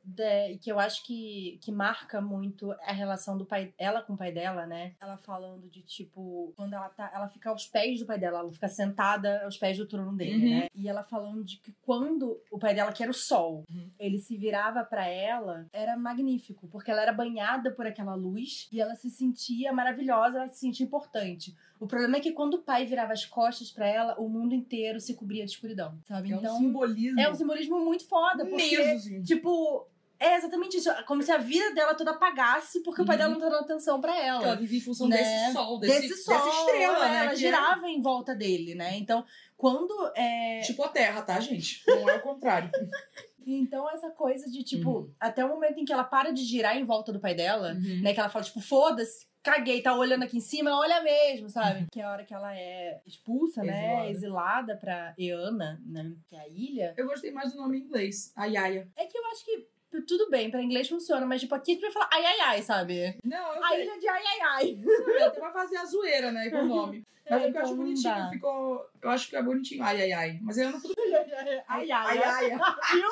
e 0.49 0.57
que 0.57 0.71
eu 0.71 0.79
acho 0.79 1.03
que, 1.05 1.57
que 1.61 1.71
marca 1.71 2.21
muito 2.21 2.71
a 2.71 2.91
relação 2.91 3.37
do 3.37 3.45
pai 3.45 3.73
ela 3.77 4.01
com 4.01 4.13
o 4.13 4.17
pai 4.17 4.31
dela, 4.31 4.65
né? 4.65 4.93
Ela 5.01 5.17
falando 5.17 5.67
de 5.69 5.81
tipo 5.81 6.53
quando 6.55 6.73
ela 6.73 6.89
tá, 6.89 7.11
ela 7.13 7.27
fica 7.27 7.49
aos 7.49 7.65
pés 7.67 7.99
do 7.99 8.05
pai 8.05 8.19
dela, 8.19 8.39
ela 8.39 8.51
fica 8.51 8.67
sentada 8.67 9.43
aos 9.43 9.57
pés 9.57 9.77
do 9.77 9.85
trono 9.87 10.15
dele, 10.15 10.45
Uhum. 10.45 10.59
né? 10.59 10.67
E 10.75 10.87
ela 10.87 11.03
falando 11.03 11.43
de 11.43 11.57
que 11.57 11.73
quando 11.81 12.39
o 12.51 12.59
pai 12.59 12.73
dela 12.75 12.91
que 12.91 13.01
era 13.03 13.11
o 13.11 13.15
sol, 13.15 13.63
Uhum. 13.69 13.89
ele 13.99 14.19
se 14.19 14.37
virava 14.37 14.83
pra 14.83 15.07
ela, 15.07 15.67
era 15.73 15.95
magnífico, 15.97 16.67
porque 16.67 16.91
ela 16.91 17.01
era 17.01 17.13
banhada 17.13 17.71
por 17.71 17.85
aquela 17.87 18.15
luz 18.15 18.67
e 18.71 18.79
ela 18.79 18.95
se 18.95 19.09
sentia 19.09 19.71
maravilhosa, 19.73 20.37
ela 20.39 20.47
se 20.47 20.59
sentia 20.59 20.85
importante. 20.85 21.55
O 21.79 21.87
problema 21.87 22.15
é 22.15 22.19
que 22.21 22.31
quando 22.31 22.53
o 22.55 22.61
pai 22.61 22.85
virava 22.85 23.11
as 23.11 23.25
costas 23.25 23.69
pra 23.69 23.85
ela, 23.85 24.15
o 24.17 24.29
mundo 24.29 24.53
inteiro 24.55 25.01
se 25.01 25.15
cobria 25.15 25.43
de 25.43 25.51
escuridão, 25.51 25.97
sabe? 26.07 26.31
É 26.31 26.35
um 26.35 26.39
então, 26.39 26.57
simbolismo. 26.57 27.19
é 27.19 27.29
um 27.29 27.35
simbolismo 27.35 27.83
muito 27.83 28.07
foda, 28.07 28.45
porque, 28.45 28.55
gente. 28.99 29.23
tipo, 29.23 29.87
é 30.19 30.35
exatamente 30.37 30.77
isso. 30.77 30.89
Como 31.05 31.21
se 31.21 31.31
a 31.31 31.37
vida 31.37 31.73
dela 31.73 31.93
toda 31.95 32.11
apagasse 32.11 32.81
porque 32.81 33.01
o 33.01 33.05
pai 33.05 33.15
Uhum. 33.15 33.21
dela 33.21 33.33
não 33.33 33.39
tá 33.39 33.49
dando 33.49 33.63
atenção 33.65 33.99
pra 33.99 34.17
ela. 34.17 34.43
Ela 34.43 34.55
vive 34.55 34.77
em 34.77 34.81
função 34.81 35.07
Né? 35.07 35.17
desse 35.17 35.53
sol, 35.53 35.79
desse, 35.79 36.01
Desse 36.07 36.23
sol, 36.23 36.33
dessa 36.35 36.49
estrela, 36.59 37.05
é, 37.05 37.09
né? 37.09 37.17
Ela 37.17 37.27
que 37.29 37.33
é 37.33 37.37
girava 37.37 37.87
em 37.89 38.01
volta 38.01 38.33
dele, 38.35 38.73
né? 38.75 38.95
Então, 38.97 39.25
quando 39.57 39.93
é. 40.15 40.61
Tipo 40.61 40.83
a 40.83 40.89
Terra, 40.89 41.21
tá, 41.21 41.39
gente? 41.39 41.83
Não 41.87 42.09
é 42.09 42.15
o 42.17 42.21
contrário. 42.21 42.69
Então, 43.45 43.89
essa 43.91 44.09
coisa 44.09 44.49
de, 44.49 44.63
tipo, 44.63 44.89
Uhum. 44.89 45.11
até 45.19 45.43
o 45.43 45.49
momento 45.49 45.77
em 45.77 45.83
que 45.83 45.91
ela 45.91 46.05
para 46.05 46.31
de 46.31 46.41
girar 46.45 46.77
em 46.77 46.85
volta 46.85 47.11
do 47.11 47.19
pai 47.19 47.35
dela, 47.35 47.73
Uhum. 47.73 48.01
né? 48.01 48.13
Que 48.13 48.19
ela 48.21 48.29
fala, 48.29 48.45
tipo, 48.45 48.61
foda-se, 48.61 49.27
caguei, 49.43 49.81
tá 49.81 49.93
olhando 49.93 50.23
aqui 50.23 50.37
em 50.37 50.41
cima, 50.41 50.69
ela 50.69 50.79
olha 50.79 51.03
mesmo, 51.03 51.49
sabe? 51.49 51.85
Que 51.91 51.99
é 51.99 52.03
a 52.03 52.11
hora 52.11 52.23
que 52.23 52.33
ela 52.33 52.55
é 52.57 53.01
expulsa, 53.05 53.61
né? 53.63 54.09
Exilada. 54.09 54.09
Exilada 54.09 54.77
pra 54.77 55.13
Eana, 55.17 55.81
né? 55.85 56.13
Que 56.29 56.35
é 56.35 56.39
a 56.39 56.47
ilha. 56.47 56.93
Eu 56.97 57.05
gostei 57.07 57.31
mais 57.31 57.51
do 57.51 57.59
nome 57.59 57.77
em 57.77 57.81
inglês. 57.81 58.31
A 58.35 58.45
Yaya. 58.45 58.87
É 58.95 59.05
que 59.05 59.17
eu 59.17 59.25
acho 59.27 59.43
que 59.45 59.67
tudo 60.07 60.27
bem, 60.29 60.49
pra 60.49 60.61
inglês 60.61 60.89
funciona, 60.89 61.23
mas 61.25 61.41
tipo, 61.41 61.53
aqui 61.53 61.71
a 61.71 61.73
gente 61.75 61.83
vai 61.83 61.91
falar 61.91 62.09
ai 62.11 62.25
ai 62.25 62.39
ai, 62.39 62.61
sabe? 62.63 63.15
Não, 63.23 63.53
eu 63.53 63.63
A 63.63 63.77
ilha 63.77 63.99
de 63.99 64.07
ai 64.07 64.23
ai 64.25 64.39
ai. 64.41 64.79
Até 65.27 65.39
vai 65.39 65.53
fazer 65.53 65.77
a 65.77 65.85
zoeira, 65.85 66.31
né, 66.31 66.49
com 66.49 66.57
o 66.57 66.65
nome. 66.67 67.03
Mas 67.29 67.41
É, 67.41 67.47
é, 67.47 67.51
que 67.51 67.57
eu 67.57 67.61
acho 67.61 67.71
então 67.73 67.83
bonitinho, 67.85 68.15
dá. 68.15 68.29
ficou... 68.29 68.89
Eu 69.01 69.09
acho 69.09 69.29
que 69.29 69.35
é 69.35 69.41
bonitinho. 69.43 69.83
Ai, 69.83 70.01
ai, 70.01 70.11
ai. 70.11 70.39
Mas 70.41 70.57
eu 70.57 70.71
não 70.71 70.81
tudo 70.81 70.93
Ai 71.67 71.89
ai 71.91 72.17
Ai, 72.17 72.23
ai. 72.23 72.51
ai. 72.51 72.59
Viu? 72.91 73.09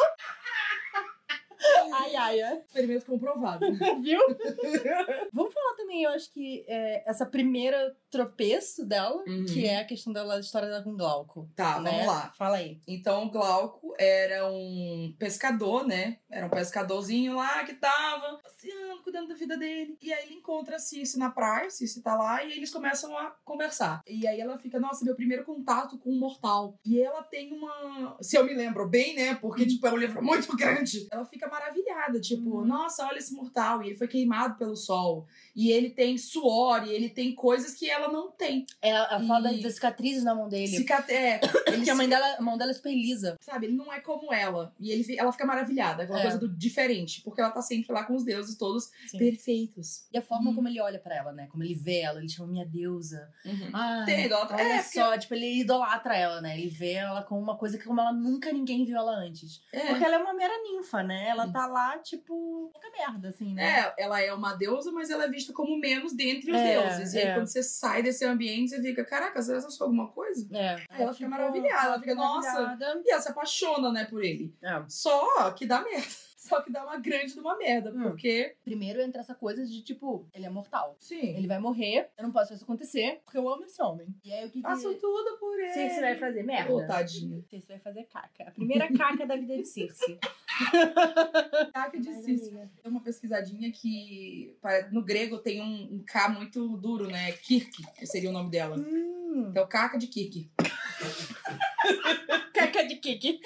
Ai 1.93 2.15
ai. 2.15 2.58
Experimento 2.60 3.06
comprovado. 3.06 3.65
Viu? 4.02 4.19
Vamos 5.34 5.54
falar 5.54 5.76
também, 5.76 6.04
eu 6.04 6.12
acho 6.12 6.32
que 6.32 6.65
é, 6.67 7.10
essa 7.10 7.26
primeira 7.26 7.95
tropeço 8.12 8.86
dela, 8.86 9.24
Uhum. 9.26 9.45
que 9.45 9.65
é 9.65 9.80
a 9.80 9.86
questão 9.86 10.12
dela, 10.13 10.36
a 10.36 10.39
história 10.39 10.67
dela 10.67 10.84
com 10.84 10.95
Glauco. 10.95 11.50
Tá, 11.56 11.80
né? 11.80 11.91
vamos 11.91 12.06
lá. 12.08 12.32
Fala 12.38 12.58
aí. 12.58 12.80
Então, 12.88 13.26
o 13.26 13.32
Glauco 13.32 13.93
era 13.97 14.47
um 14.52 15.15
pescador, 15.17 15.88
né? 15.88 16.17
Era 16.30 16.45
um 16.45 16.50
pescadorzinho 16.50 17.36
lá 17.36 17.63
que 17.63 17.74
tava 17.74 18.38
passeando, 18.43 19.02
cuidando 19.04 19.30
da 19.30 19.36
vida 19.36 19.58
dele. 19.58 19.97
E 20.02 20.12
aí 20.13 20.26
ele 20.26 20.36
encontra 20.36 20.76
a 20.76 20.80
Cici 20.80 21.17
na 21.17 21.30
praia, 21.30 21.69
Cici 21.69 22.02
tá 22.02 22.15
lá, 22.15 22.43
e 22.43 22.52
eles 22.52 22.69
começam 22.71 23.17
a 23.17 23.32
conversar. 23.43 24.02
E 24.08 24.28
aí 24.28 24.39
ela 24.39 24.58
fica, 24.58 24.80
nossa, 24.80 25.06
meu 25.06 25.15
primeiro 25.15 25.43
contato 25.45 25.97
com 25.97 26.10
um 26.12 26.19
mortal. 26.19 26.76
E 26.86 27.02
ela 27.02 27.24
tem 27.24 27.54
uma. 27.54 28.17
Se 28.21 28.36
eu 28.38 28.43
me 28.45 28.54
lembro 28.54 28.88
bem, 28.88 29.15
né? 29.15 29.36
Porque, 29.36 29.65
tipo, 29.65 29.88
é 29.88 29.91
um 29.93 29.97
livro 29.97 30.21
muito 30.24 30.54
grande. 30.58 31.08
Ela 31.12 31.26
fica 31.26 31.47
maravilhada, 31.47 32.19
tipo, 32.19 32.41
Uhum. 32.60 32.65
nossa, 32.65 33.06
olha 33.08 33.17
esse 33.17 33.34
mortal. 33.34 33.82
E 33.82 33.88
ele 33.88 33.95
foi 33.97 34.08
queimado 34.08 34.58
pelo 34.58 34.76
sol. 34.76 35.26
E 35.56 35.71
ele 35.71 35.89
tem 35.89 36.17
suor, 36.17 36.86
e 36.88 36.91
ele 36.93 37.10
tem 37.10 37.34
coisas 37.34 37.74
que 37.74 37.89
ela 37.89 38.01
não 38.10 38.32
tem. 38.32 38.66
Ela, 38.82 39.08
ela 39.12 39.24
fala 39.28 39.52
E- 39.52 39.62
das 39.62 39.74
cicatrizes 39.76 40.24
na 40.24 40.34
mão 40.34 40.48
dele. 40.48 40.68
Cicate... 40.68 41.12
É, 41.12 41.40
ele 41.68 41.78
Porque 41.78 41.90
a 41.90 41.96
mãe 41.96 42.08
dela, 42.08 42.36
a 42.38 42.42
mão 42.42 42.58
dela 42.58 42.72
é 42.72 42.74
super 42.74 42.94
lisa. 42.94 43.38
sabe, 43.42 43.66
ele 43.68 43.76
não 43.76 43.92
é 43.92 44.00
como 44.00 44.34
ela. 44.34 44.74
E 44.80 44.92
ele, 44.92 45.18
ela 45.20 45.32
fica 45.32 45.46
maravilhada, 45.46 46.04
aquela 46.04 46.20
É. 46.20 46.22
coisa 46.24 46.38
do 46.38 46.48
diferente, 46.48 47.22
porque 47.22 47.42
ela 47.42 47.52
tá 47.52 47.62
sempre 47.62 47.92
lá 47.92 48.04
com 48.04 48.16
os 48.16 48.24
deuses 48.24 48.56
todos 48.58 48.90
Sim. 49.08 49.18
perfeitos. 49.18 50.06
E 50.12 50.18
a 50.18 50.22
forma 50.22 50.52
Hum. 50.52 50.56
como 50.56 50.68
ele 50.68 50.80
olha 50.82 51.00
pra 51.00 51.16
ela, 51.16 51.32
né? 51.34 51.48
Como 51.52 51.64
ele 51.64 51.74
vê 51.76 52.00
ela, 52.02 52.20
ele 52.20 52.30
chama 52.30 52.50
minha 52.52 52.66
deusa. 52.66 53.30
Ah, 53.74 54.04
Tem, 54.06 54.26
idolatra- 54.26 54.56
olha 54.58 54.74
é, 54.76 54.82
só, 54.84 55.18
tipo, 55.18 55.34
ele 55.34 55.60
idolatra 55.62 56.16
ela, 56.16 56.42
né? 56.42 56.58
Ele 56.58 56.70
vê 56.70 56.94
ela 56.94 57.24
como 57.24 57.42
uma 57.42 57.58
coisa 57.58 57.78
que 57.78 57.84
como 57.86 58.00
ela 58.00 58.12
nunca 58.14 58.52
ninguém 58.52 58.86
viu 58.86 58.98
ela 58.98 59.12
antes. 59.14 59.62
É. 59.74 59.88
Porque 59.88 60.04
ela 60.04 60.16
é 60.16 60.20
uma 60.20 60.34
mera 60.34 60.54
ninfa, 60.64 61.04
né? 61.04 61.28
Ela 61.30 61.46
Hum. 61.46 61.52
tá 61.52 61.66
lá, 61.68 61.98
tipo, 62.00 62.70
pouca 62.72 62.90
merda, 62.92 63.30
assim, 63.30 63.54
né? 63.54 63.80
É, 63.98 64.04
ela 64.04 64.22
é 64.22 64.34
uma 64.34 64.54
deusa, 64.54 64.92
mas 64.92 65.10
ela 65.10 65.26
é 65.26 65.30
vista 65.30 65.54
como 65.54 65.78
menos 65.80 66.14
dentre 66.14 66.52
os 66.52 66.58
É, 66.58 66.82
deuses. 66.82 67.14
E 67.14 67.20
aí, 67.20 67.28
é. 67.28 67.34
quando 67.34 67.48
você 67.48 67.64
sai 67.91 68.01
desse 68.01 68.25
ambiente, 68.25 68.69
você 68.69 68.82
fica, 68.82 69.04
caraca, 69.04 69.41
será 69.41 69.60
que 69.60 69.65
eu 69.65 69.71
sou 69.71 69.86
alguma 69.86 70.08
coisa? 70.08 70.47
É. 70.56 70.75
Aí 70.89 71.01
ela 71.01 71.13
fica 71.13 71.30
maravilhada, 71.30 71.88
ela 71.88 71.99
fica, 71.99 72.15
nossa. 72.15 72.54
maravilhada. 72.54 73.01
E 73.06 73.12
ela 73.12 73.21
se 73.21 73.30
apaixona, 73.30 73.91
né, 73.91 74.06
por 74.06 74.23
ele. 74.23 74.56
É. 74.63 74.84
Só 74.88 75.51
que 75.51 75.65
dá 75.65 75.82
merda. 75.82 76.08
Só 76.41 76.60
que 76.60 76.71
dá 76.71 76.84
uma 76.84 76.97
grande 76.97 77.34
de 77.36 77.39
uma 77.39 77.56
merda, 77.56 77.91
Hum. 77.91 78.01
porque. 78.01 78.56
Primeiro 78.63 78.99
entra 78.99 79.21
essa 79.21 79.36
coisa 79.36 79.63
de 79.63 79.82
tipo, 79.84 80.27
ele 80.34 80.45
é 80.47 80.49
mortal. 80.49 80.95
Sim. 80.99 81.36
Ele 81.38 81.45
vai 81.45 81.60
morrer, 81.60 82.10
eu 82.17 82.23
não 82.23 82.32
posso 82.32 82.45
fazer 82.47 82.56
isso 82.56 82.63
acontecer, 82.63 83.21
porque 83.23 83.38
eu 83.38 83.47
amo 83.47 83.63
esse 83.63 83.80
homem. 83.82 84.08
E 84.25 84.34
aí 84.34 84.45
o 84.47 84.49
que 84.49 84.54
que... 84.60 84.62
Faço 84.63 84.91
tudo 84.95 85.38
por 85.39 85.60
ele. 85.60 85.71
Circe 85.71 86.01
vai 86.01 86.15
fazer 86.17 86.41
merda? 86.43 86.73
Ô, 86.73 86.88
tadinho. 86.88 87.45
Circe 87.47 87.67
vai 87.67 87.77
fazer 87.77 88.06
caca. 88.06 88.45
A 88.47 88.51
primeira 88.51 88.88
caca 88.97 89.23
da 89.27 89.36
vida 89.36 89.56
de 89.56 89.65
Circe. 89.65 90.17
Caca 91.73 91.99
de 91.99 92.13
Circe. 92.23 92.49
amiga, 92.49 92.71
Tem 92.82 92.91
uma 92.91 93.01
pesquisadinha 93.01 93.71
que 93.71 94.56
no 94.91 95.04
grego 95.04 95.38
tem 95.38 95.62
um, 95.62 95.95
um 95.95 96.04
K 96.06 96.30
muito 96.30 96.75
duro, 96.77 97.08
né? 97.08 97.32
Kirk, 97.34 97.84
que 97.93 98.06
seria 98.08 98.30
o 98.30 98.34
nome 98.34 98.49
dela. 98.49 98.75
Hum, 98.77 99.47
Então, 99.49 99.67
caca 99.67 99.97
de 99.97 100.08
Kirk. 100.08 100.51
caca 102.54 102.84
de 102.88 102.95
Kiki. 102.97 103.39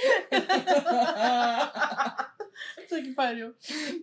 Puta 2.88 3.02
que 3.02 3.12
pariu. 3.14 3.54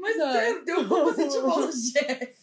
Mas 0.00 0.16
Não. 0.18 0.32
sério, 0.32 0.64
tem 0.64 0.74
uma 0.74 1.14
sentimento 1.14 1.70
Jess. 1.72 2.42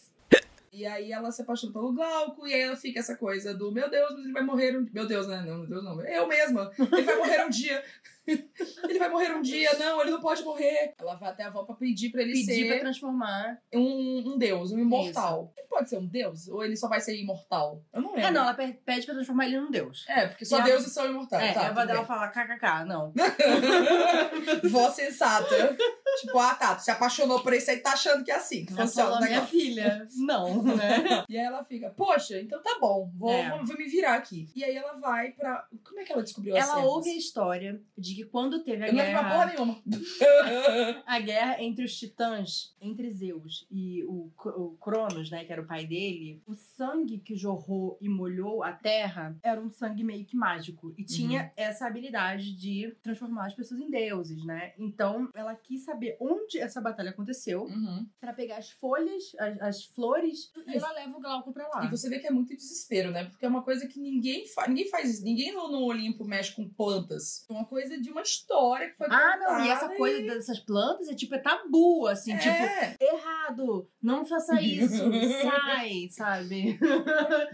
E 0.72 0.86
aí 0.86 1.10
ela 1.12 1.32
se 1.32 1.42
apaixona 1.42 1.72
pelo 1.72 1.92
Glauco, 1.92 2.46
e 2.46 2.54
aí 2.54 2.60
ela 2.60 2.76
fica 2.76 3.00
essa 3.00 3.16
coisa 3.16 3.52
do 3.52 3.72
meu 3.72 3.90
Deus, 3.90 4.10
mas 4.12 4.20
ele 4.24 4.32
vai 4.32 4.42
morrer 4.44 4.78
um 4.78 4.86
Meu 4.92 5.04
Deus, 5.04 5.26
né? 5.26 5.42
Não, 5.44 5.58
meu 5.58 5.66
Deus, 5.66 5.82
não. 5.84 6.00
Eu 6.06 6.28
mesma. 6.28 6.70
Ele 6.78 7.02
vai 7.02 7.16
morrer 7.16 7.44
um 7.44 7.50
dia. 7.50 7.82
ele 8.88 8.98
vai 9.00 9.08
morrer 9.08 9.32
um 9.34 9.42
dia. 9.42 9.76
Não, 9.76 10.00
ele 10.00 10.12
não 10.12 10.20
pode 10.20 10.44
morrer. 10.44 10.94
Ela 10.96 11.16
vai 11.16 11.30
até 11.30 11.42
a 11.42 11.48
avó 11.48 11.64
pra 11.64 11.74
pedir 11.74 12.10
pra 12.10 12.22
ele 12.22 12.32
Pedir 12.34 12.66
pra 12.66 12.74
ser 12.76 12.80
transformar. 12.82 13.58
um, 13.74 14.22
um 14.34 14.38
deus, 14.38 14.70
um 14.70 14.78
imortal. 14.78 15.52
Ele 15.58 15.66
pode 15.66 15.90
ser 15.90 15.98
um 15.98 16.06
deus? 16.06 16.46
Ou 16.46 16.64
ele 16.64 16.76
só 16.76 16.86
vai 16.88 17.00
ser 17.00 17.16
imortal? 17.20 17.82
Eu 17.92 18.00
não 18.02 18.10
lembro. 18.14 18.28
Ah, 18.28 18.30
não, 18.30 18.42
ela 18.42 18.54
pe- 18.54 18.78
pede 18.86 19.04
pra 19.06 19.14
transformar 19.16 19.46
ele 19.46 19.58
num 19.58 19.72
deus. 19.72 20.04
É, 20.08 20.28
porque 20.28 20.44
só 20.44 20.58
E 20.58 20.60
a- 20.60 20.64
deuses 20.64 20.92
são 20.92 21.04
imortais. 21.06 21.50
é, 21.50 21.52
tá, 21.52 21.62
a 21.62 21.68
avó 21.70 21.84
dela 21.84 22.04
fala 22.04 22.28
kkk, 22.28 22.84
não. 22.86 23.12
Vó 24.70 24.88
sensata. 24.90 25.76
Tipo, 26.20 26.38
ah, 26.38 26.54
tá, 26.54 26.74
tu 26.74 26.82
se 26.82 26.90
apaixonou 26.90 27.40
por 27.42 27.52
isso 27.52 27.70
aí, 27.70 27.78
tá 27.78 27.92
achando 27.92 28.24
que 28.24 28.30
é 28.30 28.36
assim 28.36 28.64
que 28.64 28.72
funciona 28.72 29.16
o 29.16 29.22
minha 29.22 29.46
filha. 29.46 30.06
Não, 30.16 30.62
né? 30.62 31.24
E 31.28 31.38
aí 31.38 31.44
ela 31.44 31.64
fica, 31.64 31.90
poxa, 31.90 32.40
então 32.40 32.62
tá 32.62 32.78
bom, 32.80 33.10
vou, 33.16 33.30
É. 33.30 33.50
vou, 33.50 33.64
vou 33.64 33.76
me 33.76 33.84
virar 33.86 34.14
aqui. 34.14 34.48
E 34.54 34.64
aí 34.64 34.76
ela 34.76 34.94
vai 34.94 35.32
pra. 35.32 35.66
Como 35.84 36.00
é 36.00 36.04
que 36.04 36.12
ela 36.12 36.22
descobriu 36.22 36.56
Ela 36.56 36.66
cenas? 36.74 36.84
ouve 36.84 37.10
a 37.10 37.16
história 37.16 37.80
de 37.96 38.14
que 38.14 38.24
quando 38.24 38.62
teve 38.62 38.84
a 38.84 38.88
Eu 38.88 38.92
não 38.92 39.02
lembro 39.02 39.20
guerra... 39.22 39.30
porra 39.34 39.46
nenhuma. 39.46 39.82
a 41.06 41.20
guerra 41.20 41.62
entre 41.62 41.84
os 41.84 41.96
titãs, 41.96 42.74
entre 42.80 43.10
Zeus 43.10 43.66
e 43.70 44.02
o, 44.04 44.30
o 44.46 44.76
Cronos, 44.80 45.30
né, 45.30 45.44
que 45.44 45.52
era 45.52 45.62
o 45.62 45.66
pai 45.66 45.86
dele, 45.86 46.42
o 46.46 46.54
sangue 46.54 47.18
que 47.18 47.34
jorrou 47.36 47.98
e 48.00 48.08
molhou 48.08 48.62
a 48.62 48.72
terra 48.72 49.36
era 49.42 49.60
um 49.60 49.70
sangue 49.70 50.02
meio 50.04 50.24
que 50.24 50.36
mágico 50.36 50.94
e 50.96 51.04
tinha 51.04 51.52
essa 51.56 51.86
habilidade 51.86 52.52
de 52.56 52.94
transformar 53.02 53.46
as 53.46 53.54
pessoas 53.54 53.80
em 53.80 53.90
deuses, 53.90 54.44
né? 54.44 54.72
Então, 54.78 55.28
ela 55.34 55.54
quis 55.54 55.84
saber 55.84 55.99
onde 56.20 56.58
essa 56.58 56.80
batalha 56.80 57.10
aconteceu 57.10 57.62
Uhum. 57.64 58.06
pra 58.20 58.32
pegar 58.32 58.56
as 58.58 58.70
folhas, 58.70 59.32
as, 59.38 59.60
as 59.60 59.84
flores 59.84 60.50
e 60.66 60.76
ela 60.76 60.92
leva 60.92 61.16
o 61.16 61.20
Glauco 61.20 61.52
pra 61.52 61.66
lá. 61.68 61.84
E 61.86 61.90
você 61.90 62.08
vê 62.08 62.18
que 62.18 62.26
é 62.26 62.30
muito 62.30 62.54
desespero, 62.56 63.10
né? 63.10 63.24
Porque 63.24 63.44
é 63.44 63.48
uma 63.48 63.62
coisa 63.62 63.86
que 63.86 63.98
ninguém 64.00 64.46
faz. 64.46 64.68
Ninguém 64.68 64.88
faz 64.88 65.10
isso. 65.10 65.24
Ninguém 65.24 65.52
no, 65.52 65.68
no 65.70 65.82
Olimpo 65.84 66.24
mexe 66.24 66.54
com 66.54 66.68
plantas. 66.68 67.44
É 67.48 67.52
uma 67.52 67.64
coisa 67.64 67.98
de 68.00 68.10
uma 68.10 68.22
história 68.22 68.90
que 68.90 68.96
foi 68.96 69.06
Ah, 69.10 69.36
não, 69.38 69.64
e 69.64 69.68
essa 69.68 69.80
contada 69.82 69.96
coisa 69.98 70.22
dessas 70.34 70.58
plantas 70.60 71.08
é 71.08 71.14
tipo 71.14 71.34
é 71.34 71.38
tabu, 71.38 72.06
assim, 72.06 72.36
tipo, 72.36 72.48
É, 72.48 72.96
errado, 73.00 73.88
não 74.02 74.24
faça 74.24 74.60
isso, 74.60 74.96
sai, 75.42 76.08
sabe? 76.10 76.78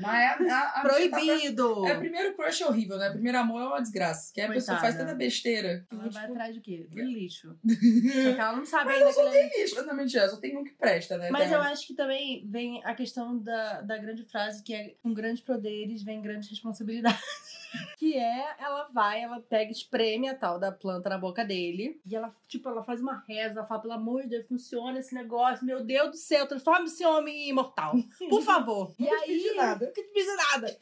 mas 0.00 0.40
é 0.40 0.50
a, 0.50 0.54
a, 0.58 0.80
a 0.80 0.82
Proibido. 0.82 1.86
É, 1.86 1.94
o 1.96 1.98
primeiro 1.98 2.34
crush 2.36 2.62
é 2.62 2.66
horrível, 2.66 2.98
né? 2.98 3.10
Primeiro 3.10 3.38
amor 3.38 3.60
é 3.62 3.66
uma 3.66 3.80
desgraça. 3.80 4.32
Que 4.34 4.40
a 4.40 4.48
pessoa 4.48 4.76
Coitada. 4.76 4.80
faz 4.80 4.96
tanta 4.96 5.14
besteira. 5.16 5.86
Ela 5.90 6.02
que, 6.04 6.14
vai 6.14 6.22
tipo, 6.22 6.32
atrás 6.34 6.54
do 6.54 6.60
quê? 6.62 6.86
Do 6.90 7.00
lixo. 7.02 7.56
Só 8.36 8.42
que 8.42 8.48
ela 8.48 8.56
não 8.56 8.66
sabe 8.66 8.92
ainda 8.92 9.12
que 9.12 9.20
ela 9.20 9.36
é... 9.36 9.58
Lixo, 9.58 9.86
não, 9.86 9.94
mentira, 9.94 10.28
só 10.28 10.36
tem 10.36 10.56
um 10.56 10.64
que 10.64 10.72
presta, 10.72 11.16
né? 11.16 11.30
Mas 11.30 11.44
Tem- 11.44 11.52
eu 11.52 11.60
acho 11.60 11.86
que 11.86 11.94
também 11.94 12.46
vem 12.46 12.82
a 12.84 12.94
questão 12.94 13.38
da, 13.38 13.80
da 13.80 13.96
grande 13.96 14.24
frase 14.24 14.62
que 14.62 14.74
é 14.74 14.94
com 15.02 15.12
grandes 15.12 15.42
poderes 15.42 16.02
vem 16.02 16.20
grandes 16.20 16.48
responsabilidades. 16.50 17.20
que 17.98 18.16
é, 18.16 18.54
ela 18.58 18.88
vai, 18.92 19.22
ela 19.22 19.40
pega, 19.40 19.70
espreme 19.70 20.28
a 20.28 20.34
tal 20.34 20.58
da 20.58 20.70
planta 20.70 21.08
na 21.08 21.18
boca 21.18 21.44
dele. 21.44 22.00
E 22.06 22.14
ela, 22.14 22.34
tipo, 22.48 22.68
ela 22.68 22.82
faz 22.82 23.00
uma 23.00 23.24
reza, 23.26 23.58
ela 23.58 23.66
fala, 23.66 23.82
pelo 23.82 23.94
amor 23.94 24.22
de 24.22 24.28
Deus, 24.28 24.46
funciona 24.46 24.98
esse 24.98 25.14
negócio. 25.14 25.64
Meu 25.64 25.82
Deus 25.84 26.10
do 26.10 26.16
céu, 26.16 26.46
transforma 26.46 26.86
esse 26.86 27.04
homem 27.04 27.34
em 27.34 27.48
imortal. 27.50 27.94
Por 28.28 28.42
favor. 28.42 28.94
e 28.98 29.04
te 29.04 29.14
aí... 29.14 29.26
pedi 29.26 29.54
nada. 29.54 29.86
Nunca 29.86 30.02
te 30.02 30.36
nada. 30.36 30.78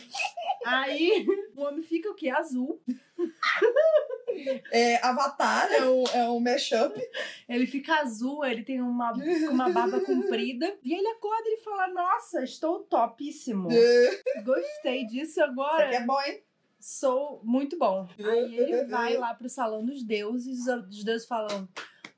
Aí, 0.66 1.26
o 1.54 1.62
homem 1.62 1.82
fica 1.82 2.10
o 2.10 2.14
quê? 2.14 2.30
Azul. 2.30 2.80
É, 4.70 5.04
Avatar 5.04 5.70
é 5.72 5.84
o, 5.84 6.04
é 6.08 6.28
o 6.28 6.40
mashup. 6.40 6.94
Ele 7.48 7.66
fica 7.66 8.00
azul, 8.00 8.44
ele 8.44 8.62
tem 8.62 8.80
uma, 8.80 9.12
uma 9.50 9.68
barba 9.70 10.00
comprida. 10.00 10.76
E 10.82 10.94
ele 10.94 11.08
acorda 11.08 11.48
e 11.48 11.56
fala: 11.58 11.88
Nossa, 11.88 12.42
estou 12.42 12.80
topíssimo. 12.80 13.68
Gostei 14.44 15.06
disso 15.06 15.32
Isso 15.32 15.42
agora. 15.42 15.86
aqui 15.86 15.96
é 15.96 16.04
bom, 16.04 16.20
hein? 16.22 16.42
Sou 16.80 17.40
muito 17.42 17.78
bom. 17.78 18.08
Aí 18.18 18.56
ele 18.56 18.84
vai 18.84 19.16
lá 19.16 19.32
pro 19.34 19.48
salão 19.48 19.84
dos 19.84 20.02
deuses. 20.02 20.66
Os 20.66 21.02
deuses 21.02 21.26
falam: 21.26 21.68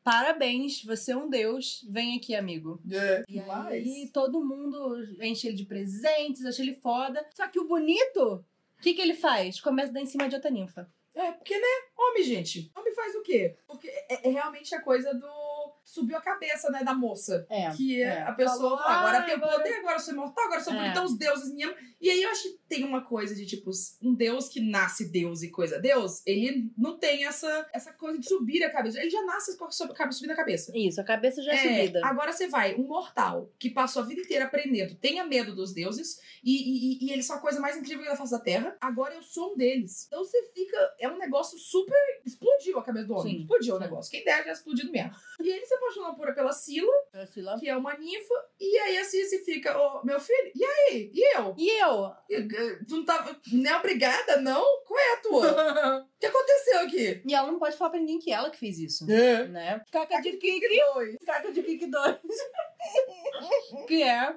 Parabéns, 0.07 0.85
você 0.85 1.11
é 1.11 1.16
um 1.16 1.29
deus. 1.29 1.85
Vem 1.88 2.16
aqui, 2.16 2.35
amigo. 2.35 2.81
E 3.29 3.40
aí 3.40 4.09
todo 4.12 4.44
mundo 4.44 5.05
enche 5.20 5.48
ele 5.48 5.57
de 5.57 5.64
presentes, 5.64 6.44
acha 6.44 6.62
ele 6.62 6.74
foda. 6.74 7.26
Só 7.35 7.48
que 7.48 7.59
o 7.59 7.66
bonito, 7.66 8.44
o 8.79 8.83
que, 8.83 8.94
que 8.94 9.02
ele 9.02 9.14
faz? 9.14 9.61
Começa 9.61 9.90
a 9.90 9.94
dar 9.94 10.00
em 10.00 10.07
cima 10.07 10.29
de 10.29 10.37
outra 10.37 10.48
ninfa. 10.50 10.88
É, 11.16 11.33
porque, 11.33 11.59
né? 11.59 11.66
Homem, 11.96 12.22
gente. 12.22 12.70
Homem 12.76 12.94
faz 12.94 13.14
o 13.14 13.22
quê? 13.22 13.57
Porque 13.66 13.88
é, 13.88 14.29
é 14.29 14.31
realmente 14.31 14.74
a 14.74 14.83
coisa 14.83 15.14
do. 15.14 15.56
Subiu 15.88 16.16
a 16.16 16.20
cabeça, 16.20 16.68
né, 16.68 16.83
da 16.83 16.92
moça. 16.92 17.46
É. 17.49 17.70
Que 17.70 18.03
é. 18.03 18.22
a 18.22 18.33
pessoa 18.33 18.77
Falou, 18.77 18.79
agora 18.81 19.18
"Ah, 19.18 19.22
tem 19.22 19.35
agora- 19.37 19.57
poder, 19.59 19.75
agora 19.77 19.94
eu 19.94 20.01
sou 20.01 20.14
imortal, 20.14 20.44
agora 20.46 20.61
eu 20.61 20.64
sou 20.64 20.72
É. 20.75 20.77
bonita, 20.81 21.03
os 21.05 21.16
deuses 21.16 21.55
me 21.55 21.62
amam. 21.62 21.77
E 22.01 22.11
aí 22.11 22.22
eu 22.22 22.31
acho 22.31 22.42
que 22.42 22.59
tem 22.68 22.85
uma 22.85 23.03
coisa 23.05 23.35
de, 23.37 23.46
tipo, 23.46 23.70
um 24.03 24.12
deus 24.12 24.49
que 24.49 24.61
nasce 24.61 25.11
deus 25.11 25.42
e 25.42 25.49
coisa. 25.51 25.79
Deus, 25.79 26.22
ele 26.27 26.70
não 26.77 26.99
tem 26.99 27.25
essa, 27.25 27.68
essa 27.72 27.92
coisa 27.92 28.18
de 28.18 28.27
subir 28.29 28.62
a 28.64 28.70
cabeça. 28.70 29.01
Ele 29.01 29.09
já 29.11 29.22
nasce 29.22 29.57
com 29.57 29.64
a 29.64 29.70
subindo 29.70 30.33
a 30.33 30.37
cabeça. 30.37 30.72
Isso, 30.77 31.01
a 31.01 31.05
cabeça 31.05 31.40
já 31.40 31.53
é, 31.53 31.55
É, 31.57 31.81
subida. 31.87 32.01
agora 32.05 32.33
você 32.33 32.49
vai, 32.49 32.75
um 32.75 32.83
mortal 32.87 33.51
que 33.59 33.70
passou 33.70 34.03
a 34.03 34.05
vida 34.07 34.20
inteira 34.20 34.44
aprendendo, 34.46 34.94
tenha 34.96 35.25
medo 35.25 35.55
dos 35.55 35.72
deuses, 35.72 36.18
e, 36.42 37.05
e, 37.05 37.07
e 37.07 37.12
eles 37.12 37.27
são 37.27 37.37
a 37.37 37.40
coisa 37.40 37.61
mais 37.61 37.77
incrível 37.77 38.05
da 38.05 38.16
face 38.16 38.33
da 38.33 38.40
Terra. 38.40 38.77
Agora 38.81 39.14
eu 39.14 39.22
sou 39.22 39.53
um 39.53 39.57
deles. 39.57 40.07
Então 40.09 40.25
você 40.25 40.42
fica. 40.53 40.77
É 40.99 41.09
um 41.09 41.16
negócio 41.18 41.57
super. 41.59 41.96
Explodiu 42.25 42.79
a 42.79 42.83
cabeça 42.83 43.07
do 43.07 43.14
homem. 43.14 43.35
Sim. 43.37 43.40
Explodiu 43.42 43.75
o 43.75 43.79
Sim. 43.79 43.85
negócio. 43.85 44.11
Quem 44.11 44.25
dera 44.25 44.44
já 44.44 44.53
explodido 44.53 44.90
mesmo. 44.90 45.12
E 45.40 45.49
ele 45.49 45.64
se 45.64 45.75
apaixonou 45.76 46.14
por, 46.14 46.34
pela 46.34 46.52
Sila, 46.52 46.92
Priscila. 47.12 47.58
que 47.58 47.68
é 47.68 47.76
uma 47.76 47.96
ninfa, 47.96 48.34
e 48.58 48.78
aí 48.78 48.98
a 48.98 49.04
Cici 49.04 49.44
fica, 49.44 49.78
ô, 49.78 50.04
meu 50.04 50.18
filho, 50.18 50.52
e 50.54 50.64
aí? 50.64 51.10
E 51.12 51.36
eu? 51.36 51.54
E 51.56 51.82
eu? 51.82 52.12
E, 52.28 52.34
eh, 52.36 52.78
Tu 52.88 52.96
não 52.96 53.04
tá. 53.04 53.36
Não 53.52 53.70
é 53.70 53.76
obrigada, 53.76 54.40
não? 54.40 54.64
Qual 54.86 54.98
é 54.98 55.12
a 55.12 55.16
tua? 55.18 56.06
O 56.16 56.18
que 56.18 56.26
aconteceu 56.26 56.80
aqui? 56.80 57.22
E 57.26 57.34
ela 57.34 57.52
não 57.52 57.58
pode 57.58 57.76
falar 57.76 57.90
pra 57.90 58.00
ninguém 58.00 58.18
que 58.18 58.32
ela 58.32 58.48
que 58.48 58.58
fez 58.58 58.78
isso. 58.78 59.10
É. 59.10 59.46
Né? 59.46 59.82
Caca 59.92 60.18
de 60.22 60.32
Kik 60.32 60.66
2. 60.94 61.16
Caca 61.26 61.52
de 61.52 61.62
Kik 61.62 61.86
2. 61.86 62.16
que 63.86 64.02
é, 64.02 64.34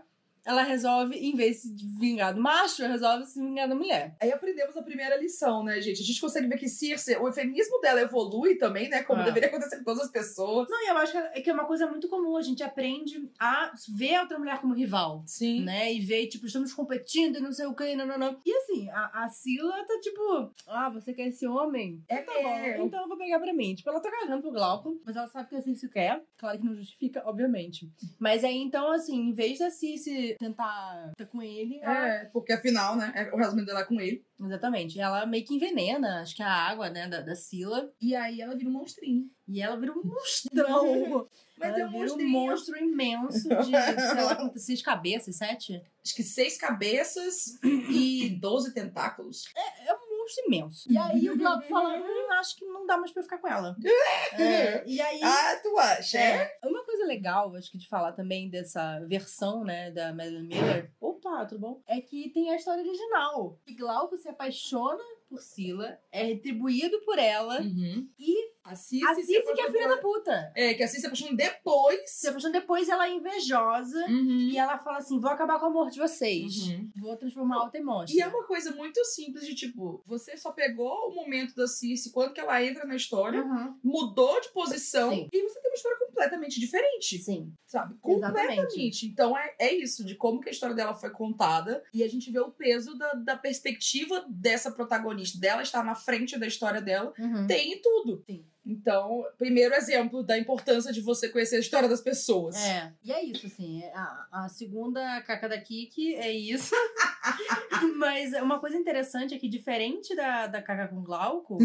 ela 0.50 0.64
resolve, 0.64 1.16
em 1.16 1.36
vez 1.36 1.62
de 1.64 1.86
vingar 2.00 2.34
do 2.34 2.42
macho, 2.42 2.82
ela 2.82 2.92
resolve 2.94 3.26
se 3.26 3.40
vingar 3.40 3.70
da 3.70 3.76
mulher. 3.76 4.16
Aí 4.20 4.32
aprendemos 4.32 4.76
a 4.76 4.82
primeira 4.82 5.16
lição, 5.16 5.64
né, 5.64 5.80
gente? 5.80 6.02
A 6.02 6.06
gente 6.06 6.20
consegue 6.20 6.48
ver 6.48 6.58
que 6.58 6.68
Circe, 6.68 7.16
o 7.18 7.32
feminismo 7.32 7.80
dela 7.80 8.02
evolui 8.02 8.56
também, 8.56 8.90
né? 8.90 9.04
Como 9.04 9.22
É. 9.22 9.26
deveria 9.26 9.50
acontecer 9.50 9.78
com 9.78 9.84
todas 9.84 10.04
as 10.06 10.12
pessoas. 10.12 10.68
Não, 10.70 10.84
e 10.86 10.90
eu 10.90 10.98
acho 10.98 11.12
que 11.12 11.18
é 11.18 11.42
que 11.42 11.50
é 11.50 11.54
uma 11.54 11.66
coisa 11.66 11.86
muito 11.88 12.08
comum. 12.10 12.36
A 12.36 12.42
gente 12.42 12.64
aprende 12.64 13.30
a 13.40 13.72
ver 13.96 14.16
a 14.16 14.22
outra 14.22 14.40
mulher 14.40 14.60
como 14.60 14.74
rival. 14.74 15.24
Sim. 15.28 15.64
Né? 15.64 15.94
E 15.94 16.00
ver, 16.00 16.26
tipo, 16.28 16.46
estamos 16.48 16.74
competindo 16.74 17.38
e 17.38 17.42
não 17.42 17.52
sei 17.52 17.68
o 17.68 17.76
que, 17.76 17.96
não, 17.96 18.06
não, 18.08 18.18
não. 18.18 18.40
E 18.46 18.52
assim, 18.58 18.90
a, 18.90 19.26
a 19.26 19.30
Sila 19.30 19.84
tá 19.86 20.00
tipo, 20.02 20.52
ah, 20.68 20.90
você 20.90 21.14
quer 21.14 21.28
esse 21.28 21.46
homem? 21.48 22.04
É 22.08 22.18
Tá 22.22 22.34
bom, 22.42 22.60
meu. 22.62 22.86
então 22.86 23.02
eu 23.04 23.08
vou 23.08 23.18
pegar 23.18 23.40
pra 23.40 23.54
mim. 23.54 23.76
Tipo, 23.76 23.90
ela 23.90 24.00
tá 24.00 24.10
cagando 24.12 24.42
pro 24.42 24.52
Glauco, 24.52 25.00
mas 25.06 25.16
ela 25.16 25.28
sabe 25.28 25.50
que 25.50 25.56
a 25.56 25.62
Cici 25.62 25.88
quer. 25.90 26.22
Claro 26.38 26.58
que 26.58 26.66
não 26.66 26.76
justifica, 26.76 27.22
obviamente. 27.26 27.90
Mas 28.20 28.44
aí, 28.44 28.58
então, 28.58 28.92
assim, 28.92 29.16
em 29.30 29.32
vez 29.32 29.60
da 29.60 29.70
Cici 29.70 30.36
tentar 30.39 31.12
com 31.32 31.41
ele, 31.41 31.80
ela... 31.82 32.08
É, 32.08 32.25
porque 32.25 32.54
afinal, 32.54 32.95
né? 32.95 33.12
é 33.13 33.23
O 33.34 33.38
casamento 33.38 33.65
dela 33.67 33.82
é 33.82 33.86
com 33.86 33.99
ele. 33.99 34.23
Exatamente. 34.41 34.99
Ela 34.99 35.25
meio 35.25 35.45
que 35.45 35.54
envenena, 35.54 36.21
acho 36.21 36.36
que 36.36 36.41
a 36.41 36.52
água, 36.52 36.89
né, 36.89 37.08
da, 37.08 37.19
da 37.21 37.36
Sila. 37.36 37.91
E 38.02 38.15
aí 38.15 38.41
ela 38.41 38.56
vira 38.56 38.69
um 38.69 38.73
monstrinho. 38.73 39.30
E 39.47 39.62
ela 39.62 39.78
vira 39.78 39.91
um 39.91 40.04
monstrão. 40.04 41.28
Mas 41.60 41.69
ela 41.73 41.82
é 41.82 41.86
um 41.88 41.91
vira 41.91 42.13
um 42.13 42.30
monstro 42.30 42.78
imenso 42.78 43.49
de, 43.49 43.65
sei 43.65 44.23
lá, 44.23 44.52
seis 44.56 44.82
cabeças, 44.82 45.36
sete? 45.36 45.82
Acho 46.04 46.15
que 46.15 46.23
seis 46.23 46.58
cabeças 46.58 47.60
e 47.63 48.30
doze 48.39 48.73
tentáculos. 48.73 49.45
É 49.86 49.93
um 49.93 50.19
monstro 50.21 50.45
imenso. 50.45 50.91
E 50.91 50.97
aí 50.97 51.30
o 51.30 51.38
Glauco 51.38 51.67
fala, 51.67 51.97
hum, 51.97 52.32
acho 52.39 52.56
que 52.56 52.63
não 52.63 52.88
dá 52.88 52.97
mais 52.97 53.12
pra 53.12 53.19
eu 53.19 53.23
ficar 53.25 53.39
com 53.39 53.47
ela. 53.47 53.75
É, 54.39 54.84
e 54.86 55.02
aí... 55.02 55.19
Ah, 55.21 55.60
tu 55.62 55.78
acha? 55.78 56.17
É. 56.17 56.60
Uma 56.63 56.84
coisa 57.00 57.06
legal, 57.06 57.56
acho 57.56 57.72
que 57.72 57.78
de 57.78 57.88
falar 57.88 58.12
também 58.12 58.50
dessa 58.50 59.00
versão, 59.08 59.64
né, 59.64 59.92
da 59.92 60.14
Madeline 60.14 60.48
Miller. 60.48 60.92
Opa, 61.00 61.46
tudo 61.46 61.60
bom? 61.62 61.82
É 61.88 62.02
que 62.02 62.30
tem 62.30 62.50
a 62.52 62.56
história 62.56 62.84
original. 62.84 63.58
Que 63.66 63.74
Glauco 63.76 64.18
se 64.18 64.28
apaixona 64.30 65.04
por 65.30 65.40
Sila, 65.42 65.98
é 66.12 66.24
retribuído 66.24 67.00
por 67.02 67.20
ela 67.20 67.62
Uhum. 67.62 68.10
e 68.18 68.52
A 68.63 68.76
Cici, 68.76 69.04
A 69.06 69.15
Cici 69.15 69.41
que 69.41 69.62
é 69.62 69.72
filha 69.72 69.88
da 69.88 69.98
puta. 69.98 70.52
É, 70.56 70.74
que 70.74 70.84
a 70.84 70.88
Cici 70.88 71.02
se 71.02 71.08
apaixona 71.08 71.36
depois. 71.36 72.00
Se 72.06 72.28
apaixona 72.28 72.54
depois, 72.54 72.88
ela 72.89 73.08
é 73.08 73.12
invejosa. 73.13 73.98
Uhum. 74.08 74.50
E 74.52 74.58
ela 74.58 74.78
fala 74.78 74.98
assim: 74.98 75.19
vou 75.19 75.30
acabar 75.32 75.60
com 75.60 75.65
o 75.65 75.69
amor 75.69 75.89
de 75.89 75.98
vocês. 76.00 76.67
Uhum. 76.67 76.91
Vou 76.98 77.15
transformar 77.17 77.58
alta 77.62 77.78
em 77.78 77.84
monstro. 77.84 78.15
E 78.17 78.22
é 78.22 78.28
uma 78.28 78.43
coisa 78.45 78.72
muito 78.74 79.04
simples 79.06 79.45
de 79.45 79.56
tipo, 79.56 80.04
você 80.06 80.38
só 80.38 80.52
pegou 80.52 80.91
o 81.10 81.15
momento 81.15 81.56
da 81.56 81.67
Cici 81.67 82.12
quando 82.12 82.34
que 82.34 82.39
ela 82.39 82.63
entra 82.63 82.86
na 82.86 82.95
história, 82.95 83.41
Uhum. 83.43 83.76
mudou 83.84 84.39
de 84.41 84.50
posição 84.50 85.10
Sim. 85.12 85.30
e 85.32 85.41
você 85.41 85.60
tem 85.62 85.72
uma 85.72 85.76
história 85.76 85.98
completamente 86.06 86.60
diferente. 86.60 87.17
Sim. 87.17 87.54
Sabe? 87.65 87.95
Exatamente. 88.06 88.56
Completamente. 88.58 89.06
Então 89.08 89.38
é, 89.38 89.56
é 89.60 89.74
isso, 89.74 90.04
de 90.04 90.15
como 90.15 90.39
que 90.41 90.50
a 90.50 90.52
história 90.52 90.76
dela 90.76 90.93
foi 90.93 91.10
contada. 91.12 91.82
E 91.93 92.04
a 92.04 92.08
gente 92.08 92.30
vê 92.32 92.39
o 92.39 92.52
peso 92.52 92.95
da, 92.98 93.13
da 93.13 93.38
perspectiva 93.38 94.26
dessa 94.30 94.72
protagonista, 94.72 95.39
dela 95.39 95.62
estar 95.62 95.84
na 95.84 95.95
frente 95.95 96.38
da 96.38 96.45
história 96.48 96.82
dela, 96.82 97.13
Uhum. 97.17 97.48
tem 97.48 97.74
em 97.74 97.82
tudo. 97.82 98.24
Sim. 98.26 98.45
Então, 98.70 99.26
primeiro 99.36 99.74
exemplo 99.74 100.22
da 100.22 100.38
importância 100.38 100.94
de 100.94 101.02
você 101.02 101.28
conhecer 101.28 101.56
a 101.56 101.60
história 101.60 101.90
das 101.90 102.02
pessoas. 102.02 102.56
É, 102.56 102.94
e 103.04 103.12
é 103.12 103.24
isso, 103.24 103.48
assim. 103.48 103.82
é 103.82 103.92
A, 103.96 104.28
a 104.32 104.48
segunda 104.48 105.22
caca 105.24 105.50
da 105.50 105.60
Kiki 105.60 106.14
é 106.14 106.32
isso. 106.32 106.76
Mas 107.98 108.32
uma 108.34 108.60
coisa 108.60 108.78
interessante 108.78 109.34
é 109.34 109.40
que, 109.40 109.50
diferente 109.50 110.16
da, 110.16 110.46
da 110.46 110.62
caca 110.62 110.88
com 110.88 111.04
Glauco, 111.04 111.58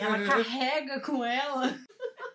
ela 0.00 0.26
carrega 0.26 1.00
com 1.00 1.24
ela. 1.24 1.74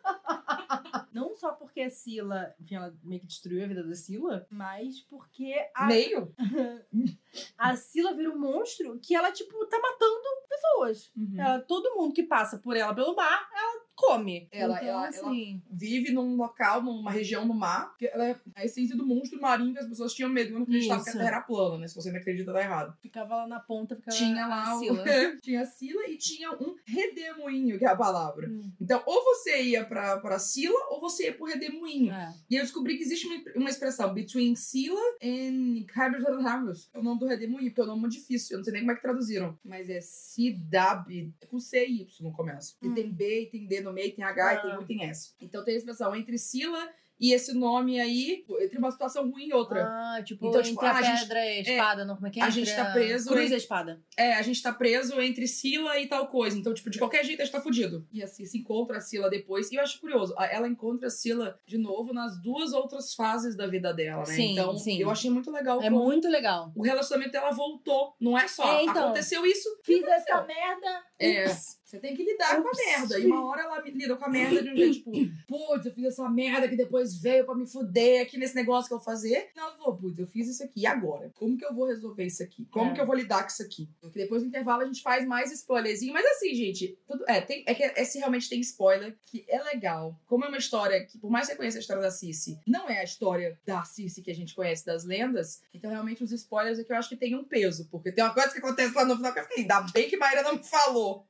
Não 1.14 1.36
só 1.36 1.52
porque 1.52 1.82
a 1.82 1.90
Sila, 1.90 2.56
enfim, 2.60 2.76
ela 2.76 2.96
meio 3.04 3.22
que 3.22 3.28
destruiu 3.28 3.64
a 3.64 3.68
vida 3.68 3.84
da 3.84 3.94
Sila, 3.94 4.48
mas 4.50 5.02
porque 5.02 5.54
a, 5.76 5.86
Meio? 5.86 6.34
a 7.58 7.76
Sila 7.76 8.14
vira 8.14 8.30
um 8.32 8.40
monstro 8.40 9.00
que 9.02 9.16
ela, 9.16 9.32
tipo, 9.32 9.66
tá 9.68 9.80
matando 9.80 10.22
pessoas. 10.50 11.12
Uhum. 11.16 11.40
Ela, 11.40 11.60
todo 11.62 11.96
mundo 11.96 12.14
que 12.14 12.24
passa 12.24 12.58
por 12.58 12.76
ela 12.76 12.94
pelo 12.94 13.16
mar, 13.16 13.50
ela 13.56 13.82
come. 13.96 14.48
Ela- 14.52 14.78
então, 14.78 14.88
ela- 14.88 15.08
assim. 15.08 15.62
Vive 15.70 16.12
num 16.12 16.36
local, 16.36 16.82
numa 16.82 17.12
região 17.12 17.46
no 17.46 17.54
mar, 17.54 17.96
que 17.98 18.08
ela 18.08 18.26
é 18.30 18.40
a 18.56 18.66
essência 18.66 18.96
do 18.98 19.06
monstro 19.06 19.40
marinho 19.40 19.74
que 19.74 19.80
as 19.80 19.88
pessoas 19.88 20.14
tinham 20.14 20.30
medo 20.30 20.52
quando 20.54 20.64
acreditavam 20.64 21.04
que 21.04 21.10
a. 21.10 21.14
Terra 21.14 21.28
era 21.28 21.42
plana, 21.42 21.78
né? 21.78 21.88
Se 21.88 21.96
você 21.96 22.12
não 22.12 22.20
acredita, 22.20 22.52
tá 22.52 22.62
errado. 22.62 22.98
Ficava 23.00 23.36
lá 23.36 23.48
na 23.48 23.60
ponta, 23.60 23.96
ficava 23.96 24.18
tinha 24.18 24.46
a 24.46 24.48
lá 24.48 24.76
o... 24.76 24.80
Sila. 24.80 25.04
tinha 25.42 25.62
a 25.62 25.66
Sila 25.66 26.08
e 26.08 26.18
tinha 26.18 26.52
um 26.52 26.76
redemoinho, 26.86 27.78
que 27.78 27.86
é 27.86 27.90
a 27.90 27.96
palavra. 27.96 28.50
Hum. 28.50 28.72
Então, 28.80 29.02
ou 29.06 29.24
você 29.24 29.62
ia 29.64 29.86
pra, 29.86 30.18
pra 30.18 30.40
Sila, 30.40 30.80
ou 30.90 31.00
você 31.00 31.26
ia 31.26 31.34
pro 31.34 31.46
redemoinho. 31.46 32.12
É. 32.14 32.34
E 32.50 32.56
eu 32.56 32.62
descobri 32.64 32.98
que 32.98 33.04
existe 33.04 33.28
uma, 33.28 33.42
uma 33.56 33.70
expressão, 33.70 34.14
between 34.14 34.56
Sila 34.56 35.00
and 35.22 35.86
Hybrid 35.94 36.24
of 36.28 36.44
Harvest. 36.44 36.90
Do 37.22 37.28
redemoinho, 37.28 37.70
porque 37.70 37.82
é 37.82 37.84
um 37.84 37.88
nome 37.88 38.02
muito 38.02 38.14
difícil. 38.14 38.56
Eu 38.56 38.58
não 38.58 38.64
sei 38.64 38.74
nem 38.74 38.82
como 38.82 38.94
é 38.94 38.96
que 38.96 39.02
traduziram. 39.04 39.56
Mas 39.64 39.88
é 39.92 40.02
Cidab, 40.02 41.32
com 41.48 41.60
C 41.60 41.86
e 41.86 42.02
Y 42.02 42.08
no 42.28 42.32
começo. 42.34 42.76
E 42.82 42.88
Hum. 42.88 42.96
tem 42.96 43.12
B, 43.12 43.44
e 43.44 43.46
tem 43.46 43.68
D 43.68 43.80
no 43.82 43.94
meio, 43.94 44.16
tem 44.16 44.24
H, 44.26 44.54
e 44.54 44.58
Ah. 44.58 44.62
tem 44.62 44.78
U, 44.78 44.82
e 44.82 44.86
tem 44.88 45.04
S. 45.06 45.34
Então 45.40 45.64
tem 45.64 45.76
a 45.76 45.78
expressão 45.78 46.16
entre 46.16 46.36
Sila 46.40 46.90
e 47.22 47.32
esse 47.34 47.54
nome 47.54 48.00
aí, 48.02 48.44
entre 48.62 48.78
uma 48.80 48.90
situação 48.92 49.30
ruim 49.30 49.48
e 49.50 49.54
outra. 49.54 49.84
Ah, 49.86 50.22
tipo, 50.26 50.48
Então, 50.48 50.60
entre 50.60 50.72
tipo, 50.72 50.84
a 50.84 50.92
a 50.92 51.02
gente- 51.04 51.20
pedra 51.22 51.46
e 51.46 51.58
a 51.58 51.62
espada, 51.62 52.04
não, 52.06 52.16
como 52.16 52.28
é 52.28 52.32
que 52.32 52.40
é? 52.42 52.44
a 52.44 52.50
gente 52.50 52.70
Entre 52.72 52.84
tá 52.84 52.92
preso 52.92 53.30
Cruz 53.30 53.52
e 53.52 53.54
a 53.54 53.58
espada. 53.58 54.02
É, 54.18 54.34
a 54.34 54.42
gente 54.42 54.62
tá 54.62 54.74
preso 54.74 55.22
entre 55.22 55.48
Sila 55.48 56.00
e 56.00 56.08
tal 56.08 56.28
coisa. 56.28 56.58
Então, 56.58 56.74
tipo, 56.74 56.90
de 56.90 56.98
qualquer 56.98 57.24
jeito 57.24 57.42
a 57.42 57.46
gente 57.46 57.54
tá 57.54 57.62
fudido. 57.62 58.08
E 58.12 58.24
assim, 58.24 58.44
se 58.46 58.58
encontra 58.58 58.98
a 58.98 59.02
Sila 59.02 59.30
depois. 59.30 59.72
E 59.72 59.76
eu 59.76 59.82
acho 59.84 60.00
curioso, 60.02 60.34
ela 60.40 60.68
encontra 60.68 61.08
a 61.08 61.12
Sila 61.12 61.60
de 61.68 61.78
novo 61.78 62.12
nas 62.14 62.42
duas 62.42 62.74
outras 62.74 63.14
fases 63.14 63.56
da 63.56 63.68
vida 63.68 63.94
dela, 63.94 64.20
né? 64.20 64.26
Sim, 64.34 64.54
então, 64.54 64.76
sim. 64.78 65.00
eu 65.00 65.10
achei 65.12 65.30
muito 65.30 65.52
legal 65.52 65.82
É 65.82 65.90
muito 65.92 66.28
legal. 66.28 66.72
o 66.76 66.82
relacionamento 66.82 67.32
dela 67.34 67.52
voltou. 67.52 68.16
Não 68.20 68.36
é 68.38 68.48
só 68.48 68.64
É, 68.80 68.84
então. 68.84 69.04
aconteceu 69.06 69.46
isso. 69.46 69.70
Fiz 69.86 70.04
essa 70.08 70.42
merda. 70.42 71.04
É. 71.20 71.46
Ups. 71.92 72.00
Você 72.00 72.00
tem 72.00 72.16
que 72.16 72.24
lidar 72.24 72.62
com 72.62 72.68
a 72.68 72.72
Ups. 72.72 72.86
merda. 72.86 73.20
E 73.20 73.26
uma 73.26 73.46
hora 73.46 73.62
ela 73.64 73.82
me- 73.82 73.92
lida 73.92 74.16
com 74.16 74.26
a 74.26 74.30
merda 74.30 74.62
de 74.64 74.70
um 74.70 74.76
jeito, 74.76 74.94
tipo, 74.96 75.12
putz, 75.48 75.86
eu 75.86 75.94
fiz 75.94 76.06
essa 76.06 76.30
merda 76.30 76.68
que 76.68 76.76
depois 76.76 77.16
veio 77.22 77.46
pra 77.46 77.56
me 77.56 77.68
fuder 77.68 78.22
aqui 78.22 78.38
nesse 78.38 78.56
negócio 78.56 78.88
que 78.88 78.94
eu 78.94 78.98
vou 78.98 79.06
fazer. 79.06 79.50
Não, 79.56 79.72
eu 79.74 79.78
vou, 79.78 79.96
putz, 79.98 80.20
eu 80.20 80.28
fiz 80.28 80.48
isso 80.48 80.64
aqui. 80.64 80.82
E 80.82 80.86
agora? 80.88 81.30
Como 81.36 81.58
que 81.58 81.66
eu 81.66 81.74
vou 81.74 81.88
resolver 81.88 82.26
isso 82.26 82.42
aqui? 82.44 82.66
Como 82.72 82.92
É. 82.92 82.94
que 82.94 83.02
eu 83.02 83.06
vou 83.06 83.16
lidar 83.16 83.42
com 83.44 83.50
isso 83.50 83.62
aqui? 83.64 83.90
Porque 84.00 84.20
depois 84.20 84.42
do 84.42 84.48
intervalo 84.48 84.82
a 84.82 84.86
gente 84.86 85.02
faz 85.02 85.26
mais 85.26 85.52
spoilerzinho. 85.52 86.14
Mas 86.14 86.26
assim, 86.26 86.54
gente, 86.56 86.98
tudo, 87.08 87.24
é, 87.28 87.42
tem, 87.42 87.64
é 87.68 87.74
que 87.74 87.84
esse 87.84 88.18
realmente 88.20 88.50
tem 88.50 88.60
spoiler, 88.62 89.18
que 89.26 89.46
é 89.48 89.62
legal. 89.64 90.20
Como 90.26 90.46
é 90.46 90.48
uma 90.48 90.58
história 90.58 91.06
que, 91.06 91.18
por 91.18 91.30
mais 91.30 91.46
que 91.48 91.54
você 91.54 91.58
conheça 91.58 91.78
a 91.78 91.82
história 91.82 92.02
da 92.02 92.12
Cici, 92.12 92.58
não 92.68 92.90
é 92.90 93.00
a 93.00 93.04
história 93.04 93.60
da 93.66 93.84
Cici 93.84 94.22
que 94.22 94.32
a 94.32 94.36
gente 94.36 94.56
conhece 94.56 94.86
das 94.86 95.04
lendas. 95.06 95.62
Então, 95.74 95.90
realmente, 95.92 96.24
os 96.24 96.32
spoilers 96.32 96.80
é 96.80 96.84
que 96.84 96.92
eu 96.92 96.96
acho 96.98 97.10
que 97.10 97.18
tem 97.18 97.36
um 97.36 97.44
peso. 97.44 97.88
Porque 97.90 98.12
tem 98.12 98.24
uma 98.24 98.34
coisa 98.34 98.52
que 98.52 98.60
acontece 98.60 98.94
lá 98.96 99.06
no 99.06 99.16
final 99.16 99.34
que 99.34 99.40
eu 99.40 99.44
fiquei, 99.44 99.62
ainda 99.64 99.82
bem 99.94 100.10
que 100.10 100.18
Maíra 100.18 100.44
não 100.44 100.56
me 100.56 100.64
falou. 100.64 101.26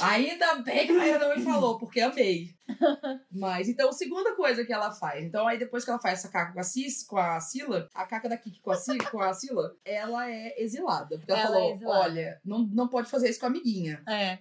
Ainda 0.00 0.56
bem 0.56 0.86
que 0.86 0.92
a 0.92 0.96
Maíra 0.96 1.18
não 1.18 1.36
me 1.36 1.42
falou, 1.42 1.78
porque 1.78 2.00
amei. 2.00 2.54
Mas, 3.30 3.68
então, 3.68 3.92
segunda 3.92 4.34
coisa 4.34 4.64
que 4.64 4.72
ela 4.72 4.90
faz. 4.92 5.22
Então, 5.24 5.46
aí 5.46 5.58
depois 5.58 5.84
que 5.84 5.90
ela 5.90 5.98
faz 5.98 6.20
essa 6.20 6.28
caca 6.30 6.52
com 6.52 6.60
a, 6.60 6.62
Cis, 6.62 7.02
com 7.04 7.16
a 7.18 7.38
Sila, 7.40 7.88
a 7.94 8.06
caca 8.06 8.28
da 8.28 8.36
Kiki 8.36 8.60
com 8.60 8.70
a, 8.70 8.76
Ci, 8.76 8.98
com 9.10 9.20
a 9.20 9.32
Sila, 9.32 9.76
ela 9.84 10.30
é 10.30 10.54
exilada. 10.62 11.18
Porque 11.18 11.30
ela, 11.32 11.40
Ela 11.40 11.50
é 11.50 11.58
falou, 11.58 11.72
exilada. 11.74 12.00
olha, 12.00 12.40
não, 12.44 12.58
não 12.72 12.88
pode 12.88 13.10
fazer 13.10 13.28
isso 13.28 13.40
com 13.40 13.46
a 13.46 13.48
amiguinha. 13.48 14.02
É. 14.08 14.38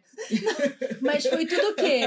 Mas 1.01 1.25
foi 1.25 1.45
tudo 1.45 1.69
o 1.71 1.75
quê? 1.75 2.01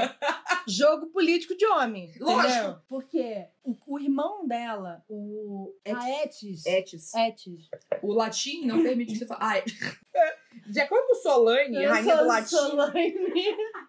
Jogo 0.67 1.07
político 1.07 1.55
de 1.55 1.65
homem. 1.65 2.11
Lógico. 2.19 2.47
Entendeu? 2.47 2.77
Porque 2.87 3.45
o, 3.63 3.75
o 3.87 3.99
irmão 3.99 4.47
dela, 4.47 5.03
o. 5.07 5.73
A 5.85 6.23
Etis. 6.23 6.65
Etis. 6.65 7.13
Etis. 7.13 7.69
O 8.01 8.13
latim 8.13 8.65
não 8.65 8.81
permite 8.81 9.13
que 9.13 9.19
você 9.19 9.25
fale... 9.25 9.41
Ai, 9.41 9.63
de 10.67 10.79
acordo 10.79 11.07
com 11.07 11.15
Solane, 11.15 11.75
Eu 11.83 11.89
rainha 11.91 12.17
do 12.17 12.25
latim... 12.25 12.47
Solane. 12.55 13.13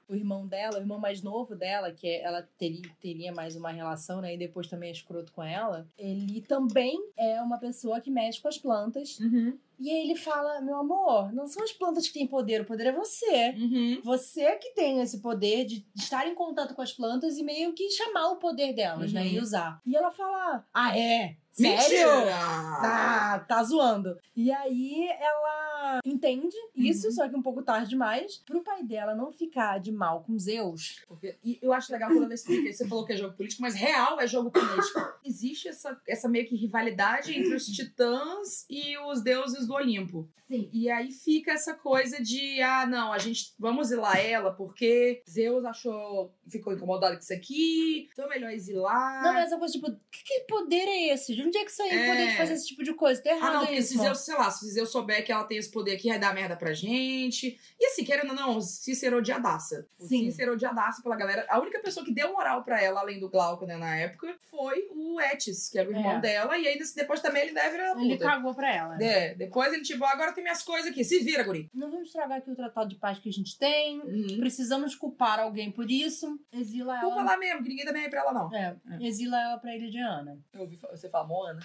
o 0.09 0.14
irmão 0.14 0.47
dela, 0.47 0.79
o 0.79 0.81
irmão 0.83 0.99
mais 0.99 1.23
novo 1.23 1.55
dela, 1.57 1.93
que 1.93 2.07
é- 2.09 2.17
ela 2.18 2.42
teria, 2.59 2.83
teria 3.00 3.33
mais 3.33 3.57
uma 3.57 3.70
relação, 3.70 4.20
né? 4.20 4.35
E 4.35 4.38
depois 4.38 4.66
também 4.66 4.90
é 4.90 4.92
escroto 4.92 5.33
com 5.33 5.42
ela. 5.42 5.87
Ele 5.98 6.40
também 6.42 6.96
é 7.16 7.40
uma 7.42 7.59
pessoa 7.59 8.00
que 8.00 8.11
mexe 8.11 8.40
com 8.40 8.48
as 8.48 8.59
plantas. 8.59 9.18
Uhum, 9.18 9.59
E 9.79 9.91
aí 9.91 10.05
ele 10.05 10.17
fala: 10.17 10.61
Meu 10.61 10.77
amor, 10.77 11.33
não 11.33 11.47
são 11.47 11.62
as 11.62 11.73
plantas 11.73 12.07
que 12.09 12.14
têm 12.14 12.27
poder, 12.27 12.62
o 12.62 12.64
poder 12.64 12.87
é 12.88 12.93
você. 12.93 13.55
uhum. 13.57 14.01
Você 14.03 14.57
que 14.57 14.71
tem 14.75 15.01
esse 15.01 15.21
poder 15.21 15.64
de 15.64 15.87
estar 15.97 16.27
em 16.27 16.35
contato 16.35 16.75
com 16.75 16.83
as 16.83 16.93
plantas 16.93 17.37
e 17.38 17.43
meio 17.43 17.73
que 17.73 17.88
chamar 17.91 18.29
o 18.31 18.37
poder 18.37 18.73
delas, 18.75 19.12
né? 19.12 19.23
Uhum. 19.23 19.29
E 19.29 19.38
usar. 19.41 19.81
E 19.87 19.97
ela 19.97 20.11
fala: 20.11 20.64
Ah, 20.75 20.99
é? 20.99 21.37
Sério? 21.53 21.79
Mentira! 21.81 22.37
Ah, 22.81 23.45
tá 23.49 23.62
zoando. 23.64 24.17
E 24.37 24.51
aí 24.53 25.09
ela 25.21 26.01
entende 26.05 26.55
isso, 26.77 27.07
Uhum. 27.09 27.12
só 27.12 27.29
que 27.29 27.35
um 27.35 27.43
pouco 27.43 27.62
tarde 27.62 27.88
demais. 27.88 28.41
Pro 28.47 28.62
pai 28.62 28.85
dela 28.85 29.14
não 29.14 29.33
ficar 29.33 29.81
de 29.81 29.91
mal 29.91 30.23
com 30.23 30.38
Zeus. 30.38 31.03
Porque, 31.09 31.37
e 31.45 31.59
eu 31.61 31.73
acho 31.73 31.91
legal 31.93 32.11
quando 32.11 32.25
ela 32.25 32.35
explica, 32.35 32.73
você 32.73 32.87
falou 32.87 33.05
que 33.05 33.12
é 33.12 33.17
jogo 33.17 33.35
político, 33.37 33.62
mas 33.62 33.75
real 33.75 34.21
é 34.21 34.27
jogo 34.29 34.53
político. 34.53 35.01
Existe 35.25 35.67
essa, 35.69 36.01
essa 36.07 36.29
meio 36.29 36.47
que 36.49 36.55
rivalidade 36.55 37.37
entre 37.37 37.55
os 37.55 37.67
titãs 37.67 38.64
e 38.71 38.97
os 38.99 39.21
deuses 39.21 39.67
do 39.68 39.74
Olimpo. 39.74 40.28
Sim. 40.48 40.70
E 40.72 40.90
aí 40.90 41.12
fica 41.12 41.52
essa 41.52 41.74
coisa 41.74 42.22
de, 42.22 42.62
ah, 42.62 42.87
não, 42.87 43.12
a 43.12 43.18
gente 43.18 43.52
vamos 43.59 43.88
exilar 43.88 44.18
ela 44.18 44.50
porque 44.50 45.22
Zeus 45.28 45.62
achou, 45.62 46.33
ficou 46.50 46.72
incomodado 46.72 47.16
com 47.16 47.20
isso 47.22 47.35
aqui, 47.35 48.09
então 48.11 48.24
é 48.24 48.28
melhor 48.31 48.50
exilar. 48.50 49.22
Não, 49.22 49.35
mas 49.35 49.44
essa 49.48 49.59
coisa, 49.59 49.74
tipo, 49.74 49.90
que, 50.11 50.24
que 50.24 50.40
poder 50.48 50.88
é 50.88 51.12
esse? 51.12 51.35
De 51.35 51.42
onde 51.42 51.59
é 51.59 51.64
que 51.66 51.70
saiu 51.72 51.90
o 51.92 52.02
É. 52.02 52.07
poder 52.09 52.26
de 52.28 52.37
fazer 52.38 52.54
esse 52.54 52.66
tipo 52.66 52.83
de 52.83 52.94
coisa? 52.94 53.22
Tá 53.22 53.28
errado 53.31 53.50
Ah, 53.50 53.52
não, 53.52 53.61
porque 53.66 53.74
isso. 53.74 53.92
se 53.92 53.98
Zeus, 53.98 54.18
sei 54.20 54.35
lá, 54.37 54.50
se 54.50 54.66
Zeus 54.70 54.88
souber 54.90 55.22
que 55.22 55.31
ela 55.31 55.44
tem 55.44 55.59
esse 55.59 55.70
poder 55.70 55.96
aqui, 55.96 56.09
vai 56.09 56.18
dar 56.18 56.35
merda 56.35 56.57
pra 56.57 56.72
gente. 56.72 57.59
E 57.78 57.85
assim, 57.87 58.02
querendo 58.02 58.31
ou 58.31 58.35
não, 58.37 58.59
Cícero 58.62 59.18
odiadaça. 59.18 59.87
O 59.98 60.07
Sim. 60.07 60.31
Cícero 60.31 60.54
odiadaça 60.54 61.02
pela 61.02 61.14
galera. 61.16 61.46
A 61.50 61.61
única 61.61 61.78
pessoa 61.81 62.07
que 62.07 62.14
deu 62.14 62.33
moral 62.33 62.64
pra 62.64 62.83
ela, 62.83 63.00
além 63.00 63.20
do 63.20 63.28
Glauco, 63.28 63.66
né, 63.66 63.76
na 63.76 63.94
época, 63.96 64.35
foi 64.50 64.88
o 64.94 65.20
Etis, 65.20 65.68
que 65.68 65.78
era 65.78 65.90
o 65.90 65.92
irmão 65.92 66.12
É. 66.16 66.20
dela. 66.22 66.57
E 66.57 66.66
aí, 66.66 66.78
depois 66.96 67.20
também 67.20 67.42
ele 67.42 67.52
deve 67.52 67.76
era 67.76 67.90
Ele 68.00 68.14
puta. 68.14 68.24
cagou 68.24 68.54
pra 68.54 68.74
ela. 68.74 68.96
né? 68.96 69.04
É, 69.04 69.35
depois 69.35 69.58
ele, 69.62 69.83
tipo, 69.83 70.05
agora 70.05 70.33
tem 70.33 70.42
minhas 70.42 70.62
coisas 70.62 70.90
aqui, 70.90 71.05
se 71.05 71.21
vira, 71.21 71.42
guri. 71.42 71.71
Não 71.75 71.90
vamos 71.90 72.09
estragar 72.09 72.38
aqui 72.38 72.51
o 72.51 72.57
tratado 72.57 72.88
de 72.88 72.97
paz 72.97 73.18
que 73.18 73.29
a 73.29 73.33
gente 73.33 73.59
tem. 73.59 74.01
Uhum. 74.01 74.38
Precisamos 74.38 74.94
culpar 74.94 75.40
alguém 75.40 75.71
por 75.71 75.90
isso. 75.90 76.38
Exila 76.53 77.01
Culpa 77.01 77.21
ela. 77.21 77.33
lá 77.33 77.37
mesmo, 77.37 77.62
que 77.62 77.68
ninguém 77.68 77.85
dá 77.85 77.92
bem 77.92 78.09
pra 78.09 78.21
ela, 78.21 78.33
não. 78.33 78.55
É, 78.55 78.77
exila 79.01 79.40
ela 79.40 79.59
pra 79.59 79.75
Ilha 79.75 79.90
de 79.90 79.99
Ana. 79.99 80.38
Eu 80.53 80.62
ouvi 80.62 80.77
você 80.77 81.09
falar, 81.09 81.27
Moana. 81.27 81.61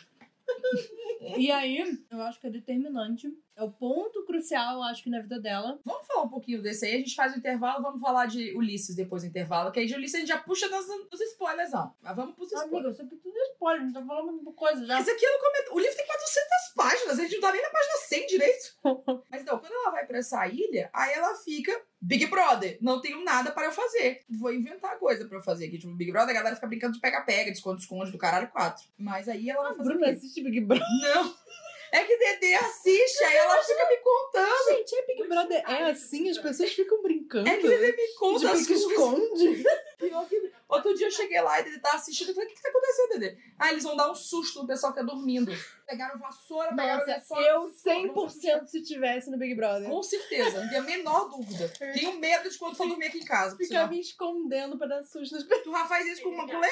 E 1.38 1.50
aí, 1.50 1.80
eu 2.12 2.22
acho 2.22 2.40
que 2.40 2.48
é 2.48 2.50
determinante. 2.50 3.34
É 3.56 3.64
o 3.64 3.72
ponto 3.72 4.26
crucial, 4.26 4.76
eu 4.76 4.84
acho 4.84 5.04
que 5.04 5.10
na 5.10 5.22
vida 5.22 5.40
dela. 5.40 5.80
Vamos 5.86 6.06
falar 6.06 6.24
um 6.24 6.30
pouquinho 6.30 6.62
desse 6.62 6.86
aí, 6.86 6.96
a 6.96 6.98
gente 6.98 7.16
faz 7.16 7.34
o 7.34 7.38
intervalo, 7.38 7.82
vamos 7.82 8.02
falar 8.02 8.26
de 8.26 8.54
Ulisses 8.58 8.96
depois 8.96 9.22
do 9.22 9.30
intervalo, 9.30 9.72
que 9.72 9.80
aí 9.80 9.86
de 9.86 9.94
Ulisses 9.94 10.16
a 10.16 10.20
gente 10.20 10.28
já 10.28 10.40
puxa 10.40 10.68
nos, 10.68 10.86
nos 10.88 11.22
spoilers, 11.22 11.72
não. 11.72 11.94
Mas 12.02 12.16
vamos 12.16 12.36
pros 12.36 12.52
spoilers. 12.52 12.74
Amiga, 12.74 12.92
isso 12.92 13.02
aqui 13.04 13.16
tudo 13.16 13.38
é 13.38 13.44
spoiler, 13.54 13.82
a 13.82 13.86
gente 13.86 13.94
tá 13.94 14.06
falando 14.06 14.54
coisa 14.54 14.86
já. 14.86 14.96
Mas 14.96 15.08
aqui 15.08 15.26
eu 15.26 15.32
não 15.32 15.40
comento. 15.40 15.76
O 15.76 15.80
livro 15.80 15.96
tem 15.96 16.06
400 16.06 16.74
páginas, 16.76 17.20
a 17.20 17.24
gente 17.24 17.34
não 17.36 17.42
tá 17.42 17.52
nem 17.54 17.62
na 17.62 17.70
100 18.14 18.28
direito. 18.28 18.74
Mas 19.30 19.42
então, 19.42 19.60
quando 19.60 19.72
ela 19.74 19.92
vai 19.92 20.06
pra 20.06 20.18
essa 20.20 20.48
ilha, 20.48 20.90
aí 20.94 21.14
ela 21.14 21.36
fica 21.36 21.82
Big 22.02 22.26
Brother. 22.28 22.78
Não 22.82 23.02
tenho 23.02 23.24
nada 23.24 23.52
para 23.52 23.66
eu 23.66 23.72
fazer. 23.72 24.22
Vou 24.30 24.54
inventar 24.54 24.98
coisa 25.00 25.26
pra 25.28 25.38
eu 25.38 25.42
fazer 25.44 25.68
aqui. 25.68 25.78
Tipo, 25.80 25.94
Big 25.96 26.12
Brother, 26.12 26.32
a 26.32 26.38
galera 26.38 26.56
fica 26.56 26.68
brincando 26.68 26.94
de 26.94 27.00
pega-pega, 27.00 27.52
de 27.52 27.58
esconde-esconde 27.58 28.12
do 28.12 28.18
caralho 28.18 28.50
4. 28.50 28.84
Mas 28.98 29.28
aí 29.30 29.50
ela 29.50 29.64
vai 29.64 29.72
A 29.72 29.76
fazer. 29.76 29.90
o 29.90 29.94
Bruna 29.94 30.08
quê? 30.08 30.14
assiste 30.14 30.42
Big 30.44 30.62
Brother. 30.62 30.88
Não. 31.02 31.36
É 31.92 32.04
que 32.06 32.18
Dedê 32.18 32.56
assiste, 32.56 33.24
aí 33.24 33.36
ela 33.36 33.62
fica 33.62 33.88
me 33.88 33.98
contando. 33.98 34.68
Gente, 34.78 34.96
é 34.96 35.06
Big 35.06 35.28
Brother 35.28 35.64
é 35.70 35.84
assim, 35.92 36.28
as 36.28 36.40
pessoas 36.40 36.72
ficam 36.74 37.04
brincando. 37.04 37.48
É 37.48 37.58
que 37.58 37.68
Dedê 37.68 37.92
me 37.96 38.08
conta 38.18 38.40
de 38.40 38.48
as 38.48 38.68
esconde. 38.68 39.64
Outro 40.68 40.94
dia 40.96 41.08
eu 41.08 41.12
cheguei 41.12 41.40
lá 41.42 41.60
e 41.62 41.68
ele 41.68 41.80
tá 41.80 41.92
assistindo. 41.94 42.30
Eu 42.30 42.36
falei, 42.36 42.50
o 42.50 42.52
que, 42.52 42.58
que 42.58 42.64
tá 42.64 42.70
acontecendo, 42.70 43.20
Dedê? 43.20 43.38
Ah, 43.60 43.72
eles 43.72 43.84
vão 43.84 43.96
dar 43.96 44.10
um 44.12 44.16
susto 44.16 44.62
no 44.62 44.68
pessoal 44.68 44.92
que 44.94 45.00
tá 45.00 45.06
dormindo. 45.06 45.52
Pegaram 45.86 46.18
vassoura, 46.20 46.70
pegaram 46.70 47.00
Nossa, 47.06 47.14
vassoura. 47.20 47.46
eu 47.46 47.72
100% 47.72 48.66
se 48.68 48.82
tivesse 48.82 49.30
no 49.30 49.38
Big 49.38 49.54
Brother. 49.54 49.90
Com 49.90 50.02
certeza, 50.02 50.62
não 50.62 50.70
tenho 50.70 50.82
a 50.82 50.86
menor 50.86 51.30
dúvida. 51.30 51.72
Tenho 51.78 52.18
medo 52.20 52.50
de 52.50 52.58
quando 52.58 52.76
for 52.76 52.88
dormir 52.88 53.08
aqui 53.08 53.20
em 53.20 53.26
casa. 53.26 53.56
Ficar 53.56 53.68
senão- 53.68 53.90
me 53.90 54.00
escondendo 54.00 54.78
pra 54.78 54.88
dar 54.88 55.04
susto 55.04 55.36
nas 55.36 55.44
Tu 55.44 55.72
já 55.72 55.86
faz 55.86 56.08
isso 56.08 56.24
com 56.24 56.30
uma 56.30 56.46
mulher 56.46 56.72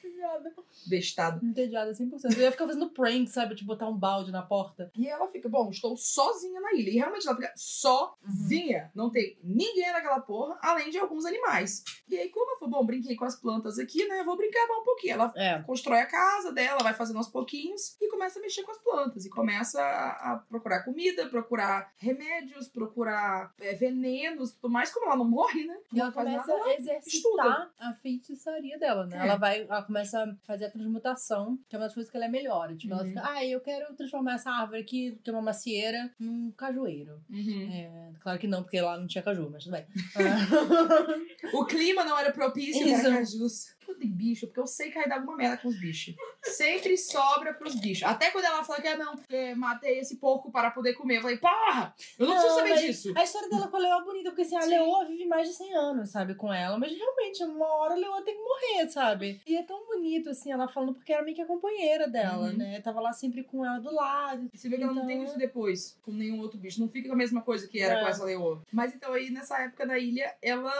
pessoas. 0.00 0.86
bestado. 0.86 1.44
Entediada 1.44 1.92
100%. 1.92 2.36
Eu 2.36 2.42
ia 2.42 2.52
ficar 2.52 2.66
fazendo 2.66 2.90
prank, 2.90 3.26
sabe? 3.28 3.54
De 3.54 3.64
botar 3.64 3.88
um 3.88 3.96
balde 3.96 4.30
na 4.30 4.42
porta. 4.42 4.90
E 4.96 5.08
ela 5.08 5.26
fica, 5.28 5.48
bom, 5.48 5.70
estou 5.70 5.96
sozinha 5.96 6.60
na 6.60 6.72
ilha. 6.74 6.90
E 6.90 6.94
realmente 6.94 7.26
ela 7.26 7.36
fica 7.36 7.52
sozinha. 7.56 8.90
Não 8.94 9.10
tem 9.10 9.38
ninguém 9.42 9.90
naquela 9.92 10.20
porra, 10.20 10.58
além 10.62 10.90
de 10.90 10.98
alguns 10.98 11.24
animais. 11.24 11.82
E 12.08 12.16
aí, 12.16 12.28
como 12.28 12.52
eu 12.52 12.58
falei, 12.60 12.72
bom, 12.72 12.84
brinquei 12.86 13.16
com 13.16 13.24
as 13.24 13.36
plantas 13.36 13.78
aqui, 13.78 14.06
né? 14.06 14.20
Eu 14.20 14.24
vou 14.24 14.36
brincar 14.36 14.66
mais 14.68 14.80
um 14.80 14.84
pouquinho. 14.84 15.14
Ela 15.14 15.32
É. 15.36 15.58
constrói 15.62 16.00
a 16.00 16.06
casa 16.06 16.52
dela, 16.52 16.82
vai 16.82 16.94
fazendo 16.94 17.16
aos 17.16 17.28
pouquinhos 17.28 17.96
e 18.00 18.08
começa 18.08 18.38
a 18.38 18.42
mexer 18.42 18.62
com 18.62 18.70
as 18.72 18.78
plantas. 18.78 19.24
E 19.24 19.30
começa 19.30 19.80
a, 19.80 20.32
a 20.32 20.36
procurar 20.36 20.84
comida, 20.84 21.26
procurar 21.28 21.90
remédios, 21.96 22.68
procurar 22.68 23.52
é, 23.60 23.74
venenos, 23.74 24.52
tudo 24.52 24.70
mais. 24.72 24.92
Como 24.92 25.06
ela 25.06 25.16
não 25.16 25.24
morre, 25.28 25.64
né? 25.66 25.76
E 25.92 26.00
ela 26.00 26.12
faz 26.12 26.28
começa 26.28 26.52
nada, 26.56 26.64
a 26.70 26.74
exercitar 26.74 27.70
a 27.78 27.92
feitiçaria 27.94 28.78
dela, 28.78 29.06
né? 29.06 29.16
É. 29.18 29.20
Ela 29.22 29.36
vai, 29.36 29.62
ela 29.62 29.82
começa 29.82 30.22
a 30.22 30.34
fazer 30.46 30.66
a 30.66 30.70
transmutação, 30.70 31.58
que 31.68 31.74
é 31.74 31.78
uma 31.78 31.86
das 31.86 31.94
coisas 31.94 32.10
que 32.10 32.16
ela 32.16 32.26
é 32.26 32.28
melhor. 32.28 32.74
Tipo, 32.76 32.94
ela 32.94 33.02
Uhum. 33.02 33.08
fica, 33.08 33.22
ah, 33.24 33.44
eu 33.44 33.60
quero 33.60 33.94
transformar 33.96 34.34
essa 34.34 34.50
árvore 34.50 34.80
aqui, 34.80 35.18
que 35.22 35.30
é 35.30 35.32
uma 35.32 35.42
macieira, 35.42 36.10
num 36.18 36.50
cajueiro. 36.52 37.20
Uhum. 37.30 37.70
É, 37.72 38.12
claro 38.20 38.38
que 38.38 38.46
não, 38.46 38.62
porque 38.62 38.80
lá 38.80 38.98
não 38.98 39.06
tinha 39.06 39.22
caju, 39.22 39.48
mas 39.50 39.64
tudo 39.64 39.72
bem. 39.72 39.86
O 41.52 41.64
clima 41.64 42.04
não 42.04 42.18
era 42.18 42.30
propício 42.32 42.49
Isso. 42.56 42.78
para 43.02 43.79
cajus. 43.94 43.98
Tem 44.00 44.08
bicho, 44.10 44.46
porque 44.46 44.60
eu 44.60 44.66
sei 44.66 44.88
que 44.90 44.98
vai 44.98 45.08
dar 45.08 45.16
alguma 45.16 45.36
merda 45.36 45.56
com 45.58 45.68
os 45.68 45.78
bichos. 45.78 46.14
Sempre 46.42 46.96
sobra 46.96 47.52
pros 47.54 47.74
bichos. 47.74 48.02
Até 48.04 48.30
quando 48.30 48.44
ela 48.44 48.64
fala 48.64 48.80
que, 48.80 48.88
ah, 48.88 48.96
não, 48.96 49.14
é, 49.28 49.54
matei 49.54 49.98
esse 49.98 50.16
porco 50.16 50.50
para 50.50 50.70
poder 50.70 50.94
comer. 50.94 51.18
Eu 51.18 51.22
falei, 51.22 51.36
porra, 51.38 51.94
eu 52.18 52.26
não, 52.26 52.34
preciso 52.34 52.54
saber 52.54 52.74
disso. 52.78 53.12
A 53.16 53.22
história 53.24 53.48
dela 53.50 53.68
com 53.68 53.76
a 53.76 53.80
Leoa 53.80 54.00
é 54.00 54.04
bonita, 54.04 54.30
porque 54.30 54.42
assim, 54.42 54.56
a 54.56 54.62
Sim. 54.62 54.70
Leoa 54.70 55.04
vive 55.04 55.26
mais 55.26 55.48
de 55.48 55.54
100 55.54 55.74
anos, 55.74 56.10
sabe, 56.10 56.34
com 56.34 56.52
ela. 56.52 56.78
Mas 56.78 56.92
realmente, 56.96 57.44
uma 57.44 57.66
hora 57.66 57.94
a 57.94 57.96
Leoa 57.96 58.22
tem 58.22 58.34
que 58.36 58.42
morrer, 58.42 58.88
sabe? 58.90 59.40
E 59.46 59.56
é 59.56 59.62
tão 59.62 59.86
bonito, 59.86 60.30
assim, 60.30 60.50
ela 60.52 60.68
falando, 60.68 60.94
porque 60.94 61.12
era 61.12 61.22
meio 61.22 61.34
que 61.36 61.42
a 61.42 61.46
companheira 61.46 62.08
dela, 62.08 62.48
Uhum. 62.48 62.56
né? 62.56 62.80
Tava 62.80 63.00
lá 63.00 63.12
sempre 63.12 63.42
com 63.44 63.64
ela 63.64 63.78
do 63.78 63.92
lado. 63.94 64.48
Você 64.54 64.68
vê 64.68 64.76
que 64.76 64.82
ela 64.82 64.92
não 64.94 65.06
tem 65.06 65.16
Então- 65.16 65.28
isso 65.28 65.38
depois, 65.38 65.98
com 66.02 66.12
nenhum 66.12 66.40
outro 66.40 66.58
bicho. 66.58 66.80
Não 66.80 66.88
fica 66.88 67.12
a 67.12 67.16
mesma 67.16 67.42
coisa 67.42 67.66
que 67.68 67.78
era 67.80 67.98
É. 67.98 68.02
com 68.02 68.08
essa 68.08 68.24
leoa. 68.24 68.62
Mas 68.72 68.94
então 68.94 69.12
aí, 69.12 69.30
nessa 69.30 69.58
época 69.60 69.86
da 69.86 69.98
ilha, 69.98 70.34
ela 70.42 70.72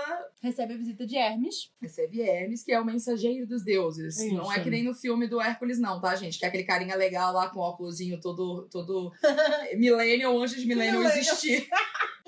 Recebe 0.42 0.74
a 0.74 0.76
visita 0.76 1.06
de 1.06 1.16
Hermes. 1.16 1.70
recebe 1.80 2.20
Hermes, 2.22 2.62
que 2.62 2.72
é 2.72 2.80
o 2.80 2.84
mensageiro 3.00 3.46
dos 3.46 3.64
deuses. 3.64 4.18
Isso. 4.18 4.34
Não 4.34 4.52
é 4.52 4.60
que 4.60 4.70
nem 4.70 4.84
no 4.84 4.94
filme 4.94 5.26
do 5.26 5.40
Hércules, 5.40 5.78
não, 5.80 6.00
tá, 6.00 6.14
gente? 6.14 6.38
Que 6.38 6.44
é 6.44 6.48
aquele 6.48 6.64
carinha 6.64 6.94
legal 6.94 7.32
lá 7.32 7.48
com 7.48 7.58
o 7.58 7.62
óculosinho 7.62 8.20
todo, 8.20 8.68
todo 8.70 9.12
millennial 9.76 10.38
antes 10.38 10.60
de 10.60 10.66
millennial 10.66 11.00
Millennial. 11.00 11.18
existir. 11.18 11.68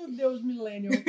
Meu 0.03 0.11
Deus, 0.11 0.43
milênio. 0.43 0.91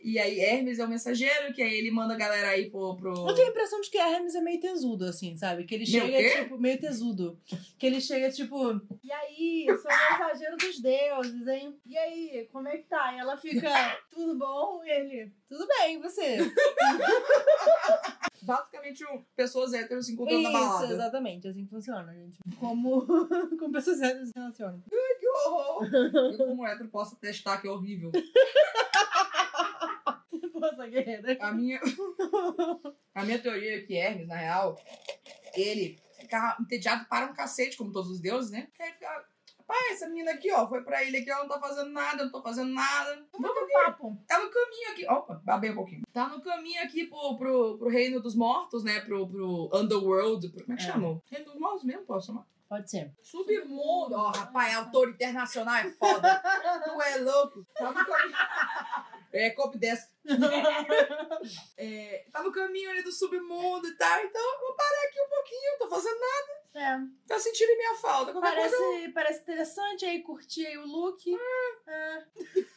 E 0.00 0.18
aí, 0.18 0.38
Hermes 0.38 0.78
é 0.78 0.84
o 0.84 0.88
mensageiro, 0.88 1.52
que 1.54 1.62
aí 1.62 1.74
ele 1.74 1.90
manda 1.90 2.12
a 2.12 2.16
galera 2.16 2.48
aí 2.48 2.70
pro. 2.70 2.94
pro... 2.94 3.26
Eu 3.26 3.34
tenho 3.34 3.48
a 3.48 3.50
impressão 3.50 3.80
de 3.80 3.90
que 3.90 3.96
Hermes 3.96 4.34
é 4.34 4.40
meio 4.40 4.60
tesudo, 4.60 5.06
assim, 5.06 5.34
sabe? 5.34 5.64
Que 5.64 5.74
ele 5.74 5.86
chega, 5.86 6.06
quê? 6.06 6.42
tipo, 6.42 6.58
meio 6.58 6.78
tesudo. 6.78 7.40
Que 7.78 7.86
ele 7.86 8.00
chega, 8.02 8.30
tipo, 8.30 8.80
e 9.02 9.10
aí, 9.10 9.66
sou 9.66 9.90
mensageiro 9.90 10.56
dos 10.58 10.78
deuses, 10.78 11.46
hein? 11.48 11.74
E 11.86 11.96
aí, 11.96 12.48
como 12.52 12.68
é 12.68 12.76
que 12.76 12.84
tá? 12.84 13.14
E 13.14 13.18
ela 13.18 13.36
fica, 13.38 13.98
tudo 14.12 14.36
bom? 14.36 14.82
E 14.84 14.90
ele, 14.90 15.32
tudo 15.54 15.66
bem, 15.68 15.96
e 15.96 16.02
você? 16.02 16.38
Basicamente, 18.42 19.04
pessoas 19.36 19.72
héteros 19.72 20.06
se 20.06 20.12
encontrando 20.12 20.42
na 20.42 20.50
Isso, 20.50 20.58
balada. 20.58 20.92
exatamente, 20.92 21.48
assim 21.48 21.64
que 21.64 21.70
funciona, 21.70 22.12
gente. 22.12 22.38
Como, 22.60 23.06
como 23.06 23.72
pessoas 23.72 24.02
héteras 24.02 24.28
se 24.28 24.32
relacionam. 24.36 24.82
Que 24.82 25.28
horror! 25.28 25.88
Eu, 25.94 26.36
como 26.38 26.66
hétero, 26.66 26.88
posso 26.90 27.16
testar 27.16 27.58
que 27.60 27.66
é 27.66 27.70
horrível. 27.70 28.10
Nossa, 30.54 30.86
guerreira. 30.86 31.36
A 31.40 31.52
minha, 31.52 31.80
a 33.14 33.24
minha 33.24 33.38
teoria 33.38 33.76
é 33.76 33.80
que 33.80 33.96
Hermes, 33.96 34.28
na 34.28 34.36
real, 34.36 34.76
ele 35.54 35.98
ficava 36.12 36.56
entediado 36.60 37.06
para 37.06 37.30
um 37.30 37.34
cacete, 37.34 37.76
como 37.76 37.92
todos 37.92 38.10
os 38.10 38.20
deuses, 38.20 38.50
né? 38.50 38.68
Ele 38.78 38.92
ficava, 38.92 39.24
rapaz, 39.68 39.92
essa 39.92 40.08
menina 40.08 40.32
aqui, 40.32 40.52
ó, 40.52 40.68
foi 40.68 40.82
pra 40.82 41.02
ilha 41.02 41.20
aqui, 41.20 41.30
ela 41.30 41.42
não 41.42 41.48
tá 41.48 41.60
fazendo 41.60 41.90
nada, 41.90 42.20
eu 42.20 42.24
não 42.26 42.32
tô 42.32 42.42
fazendo 42.42 42.72
nada. 42.72 43.26
Vamos 43.32 43.60
no 43.60 43.68
papo. 43.72 44.18
Tá 44.26 44.38
no 44.38 44.50
caminho 44.50 44.90
aqui. 44.92 45.06
Opa, 45.08 45.40
babei 45.44 45.70
um 45.70 45.74
pouquinho. 45.74 46.02
Tá 46.12 46.28
no 46.28 46.40
caminho 46.42 46.82
aqui 46.82 47.06
pro, 47.06 47.36
pro, 47.36 47.78
pro 47.78 47.88
reino 47.88 48.20
dos 48.20 48.34
mortos, 48.34 48.84
né? 48.84 49.00
Pro, 49.00 49.26
pro 49.28 49.70
underworld. 49.72 50.48
Pro, 50.50 50.62
como 50.64 50.74
é 50.74 50.76
que 50.76 50.82
É. 50.82 50.86
chama? 50.92 51.20
Reino 51.30 51.46
dos 51.46 51.58
mortos 51.58 51.84
mesmo, 51.84 52.04
posso 52.04 52.26
chamar? 52.28 52.46
Pode 52.68 52.90
ser. 52.90 53.12
Submundo. 53.22 54.14
Ó, 54.16 54.30
rapaz, 54.30 54.74
autor 54.76 55.10
internacional 55.10 55.76
é 55.76 55.90
foda. 55.90 56.42
tu 56.84 57.02
é 57.02 57.18
louco. 57.18 57.64
Tá 57.74 57.92
no 57.92 58.04
caminho. 58.04 58.36
É, 59.36 59.50
copy 59.50 59.78
dessa. 59.78 60.08
É, 61.76 62.24
tá 62.32 62.40
no 62.40 62.52
caminho 62.52 62.88
ali 62.90 63.02
do 63.02 63.10
submundo 63.10 63.86
e 63.88 63.96
tal. 63.96 64.20
Então, 64.20 64.40
eu 64.40 64.60
vou 64.60 64.74
parar 64.76 65.08
aqui 65.08 65.20
um 65.20 65.28
pouquinho. 65.44 65.72
Não 65.72 65.78
tô 65.78 65.88
fazendo 65.94 66.18
nada. 66.20 66.64
É, 66.76 66.98
Tá 67.28 67.38
sentindo 67.38 67.76
minha 67.76 67.94
falta. 67.94 68.32
Qualquer 68.32 68.48
parece, 68.50 68.76
coisa. 68.76 69.06
eu- 69.06 69.12
parece 69.12 69.40
interessante, 69.42 70.04
aí 70.04 70.22
curti 70.22 70.66
aí 70.66 70.76
o 70.76 70.84
look. 70.86 71.22
É. 71.86 72.24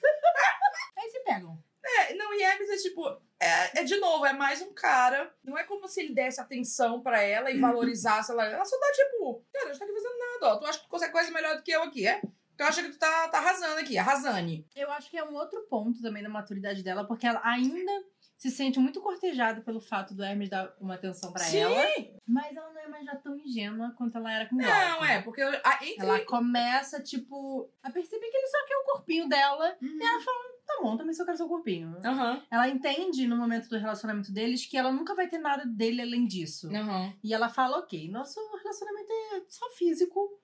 Aí 0.97 1.09
se 1.11 1.19
pegam. 1.23 1.57
É, 1.83 2.13
não, 2.15 2.33
e 2.33 2.41
Hermes 2.41 2.69
é 2.69 2.77
tipo. 2.77 3.07
É, 3.39 3.79
é 3.81 3.83
de 3.83 3.97
novo, 3.97 4.25
é 4.25 4.33
mais 4.33 4.61
um 4.61 4.73
cara. 4.73 5.31
Não 5.43 5.55
é 5.57 5.63
como 5.63 5.87
se 5.87 6.01
ele 6.01 6.13
desse 6.13 6.41
atenção 6.41 7.01
pra 7.01 7.21
ela 7.21 7.51
e 7.51 7.59
valorizasse 7.61 8.31
ela. 8.31 8.45
Ela 8.45 8.65
só 8.65 8.77
tá 8.79 8.91
tipo, 8.91 9.45
cara, 9.53 9.67
gente 9.67 9.79
tá 9.79 9.85
aqui 9.85 9.93
fazendo 9.93 10.17
nada, 10.17 10.47
ó. 10.53 10.55
Tu 10.57 10.65
acha 10.65 10.79
que 10.79 10.85
tu 10.85 10.89
consegue 10.89 11.11
coisa 11.13 11.31
melhor 11.31 11.55
do 11.55 11.63
que 11.63 11.71
eu 11.71 11.83
aqui, 11.83 12.07
é? 12.07 12.19
Tu 12.57 12.63
acha 12.63 12.81
que 12.81 12.89
tu 12.89 12.97
tá, 12.97 13.27
tá 13.29 13.37
arrasando 13.37 13.79
aqui, 13.79 13.95
arrasane. 13.97 14.67
Eu 14.75 14.91
acho 14.91 15.09
que 15.11 15.17
é 15.17 15.23
um 15.23 15.35
outro 15.35 15.61
ponto 15.69 16.01
também 16.01 16.23
da 16.23 16.29
maturidade 16.29 16.81
dela, 16.83 17.05
porque 17.05 17.27
ela 17.27 17.39
ainda 17.43 17.91
se 18.37 18.51
sente 18.51 18.79
muito 18.79 19.01
cortejada 19.01 19.61
pelo 19.61 19.79
fato 19.81 20.13
do 20.13 20.23
Hermes 20.23 20.49
dar 20.49 20.71
uma 20.79 20.93
atenção 20.93 21.33
pra 21.33 21.43
Sim. 21.43 21.59
ela. 21.59 21.87
Mas 22.25 22.55
ela 22.55 22.71
não 22.71 22.81
é 22.81 22.87
mais 22.87 23.03
já 23.05 23.15
tão 23.15 23.35
ingênua 23.37 23.93
quanto 23.97 24.17
ela 24.17 24.31
era 24.31 24.45
com 24.47 24.55
o 24.55 24.59
Não, 24.59 25.05
é, 25.05 25.21
porque 25.23 25.41
a, 25.41 25.79
entre. 25.81 25.95
Ela 25.99 26.19
começa, 26.25 27.01
tipo, 27.01 27.69
a 27.81 27.89
perceber 27.89 28.27
que 28.29 28.37
ele 28.37 28.47
só 28.47 28.65
quer 28.65 28.75
o 28.75 28.85
corpinho 28.85 29.27
dela. 29.27 29.75
Uhum. 29.81 29.87
E 29.99 30.03
ela 30.03 30.21
fala, 30.23 30.37
tá 30.67 30.79
bom, 30.83 30.97
também 30.97 31.13
só 31.13 31.25
quero 31.25 31.37
seu 31.37 31.47
corpinho. 31.47 31.97
Aham, 32.05 32.43
Ela 32.51 32.67
entende, 32.69 33.25
no 33.25 33.37
momento 33.37 33.69
do 33.69 33.77
relacionamento 33.77 34.31
deles, 34.31 34.65
que 34.65 34.77
ela 34.77 34.91
nunca 34.91 35.15
vai 35.15 35.27
ter 35.27 35.39
nada 35.39 35.65
dele 35.65 36.01
além 36.01 36.27
disso. 36.27 36.69
aham. 36.75 37.13
E 37.23 37.33
ela 37.33 37.49
fala, 37.49 37.79
ok, 37.79 38.09
nosso 38.11 38.39
relacionamento 38.61 39.11
é 39.11 39.41
só 39.47 39.67
físico. 39.71 40.36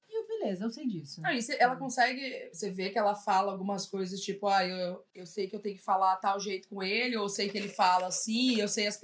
Eu, 0.43 0.45
beleza, 0.45 0.65
eu 0.65 0.69
sei 0.71 0.87
disso. 0.87 1.21
Aí 1.23 1.39
ela 1.59 1.75
consegue. 1.75 2.49
Você 2.51 2.69
vê 2.69 2.89
que 2.89 2.97
ela 2.97 3.15
fala 3.15 3.51
algumas 3.51 3.85
coisas, 3.85 4.19
tipo, 4.21 4.47
ah, 4.47 4.65
eu, 4.65 5.03
eu 5.15 5.25
sei 5.25 5.47
que 5.47 5.55
eu 5.55 5.59
tenho 5.59 5.77
que 5.77 5.83
falar 5.83 6.15
tal 6.17 6.39
jeito 6.39 6.67
com 6.67 6.83
ele, 6.83 7.15
ou 7.17 7.23
eu 7.25 7.29
sei 7.29 7.49
que 7.49 7.57
ele 7.57 7.69
fala 7.69 8.07
assim, 8.07 8.59
eu 8.59 8.67
sei 8.67 8.87
as. 8.87 8.99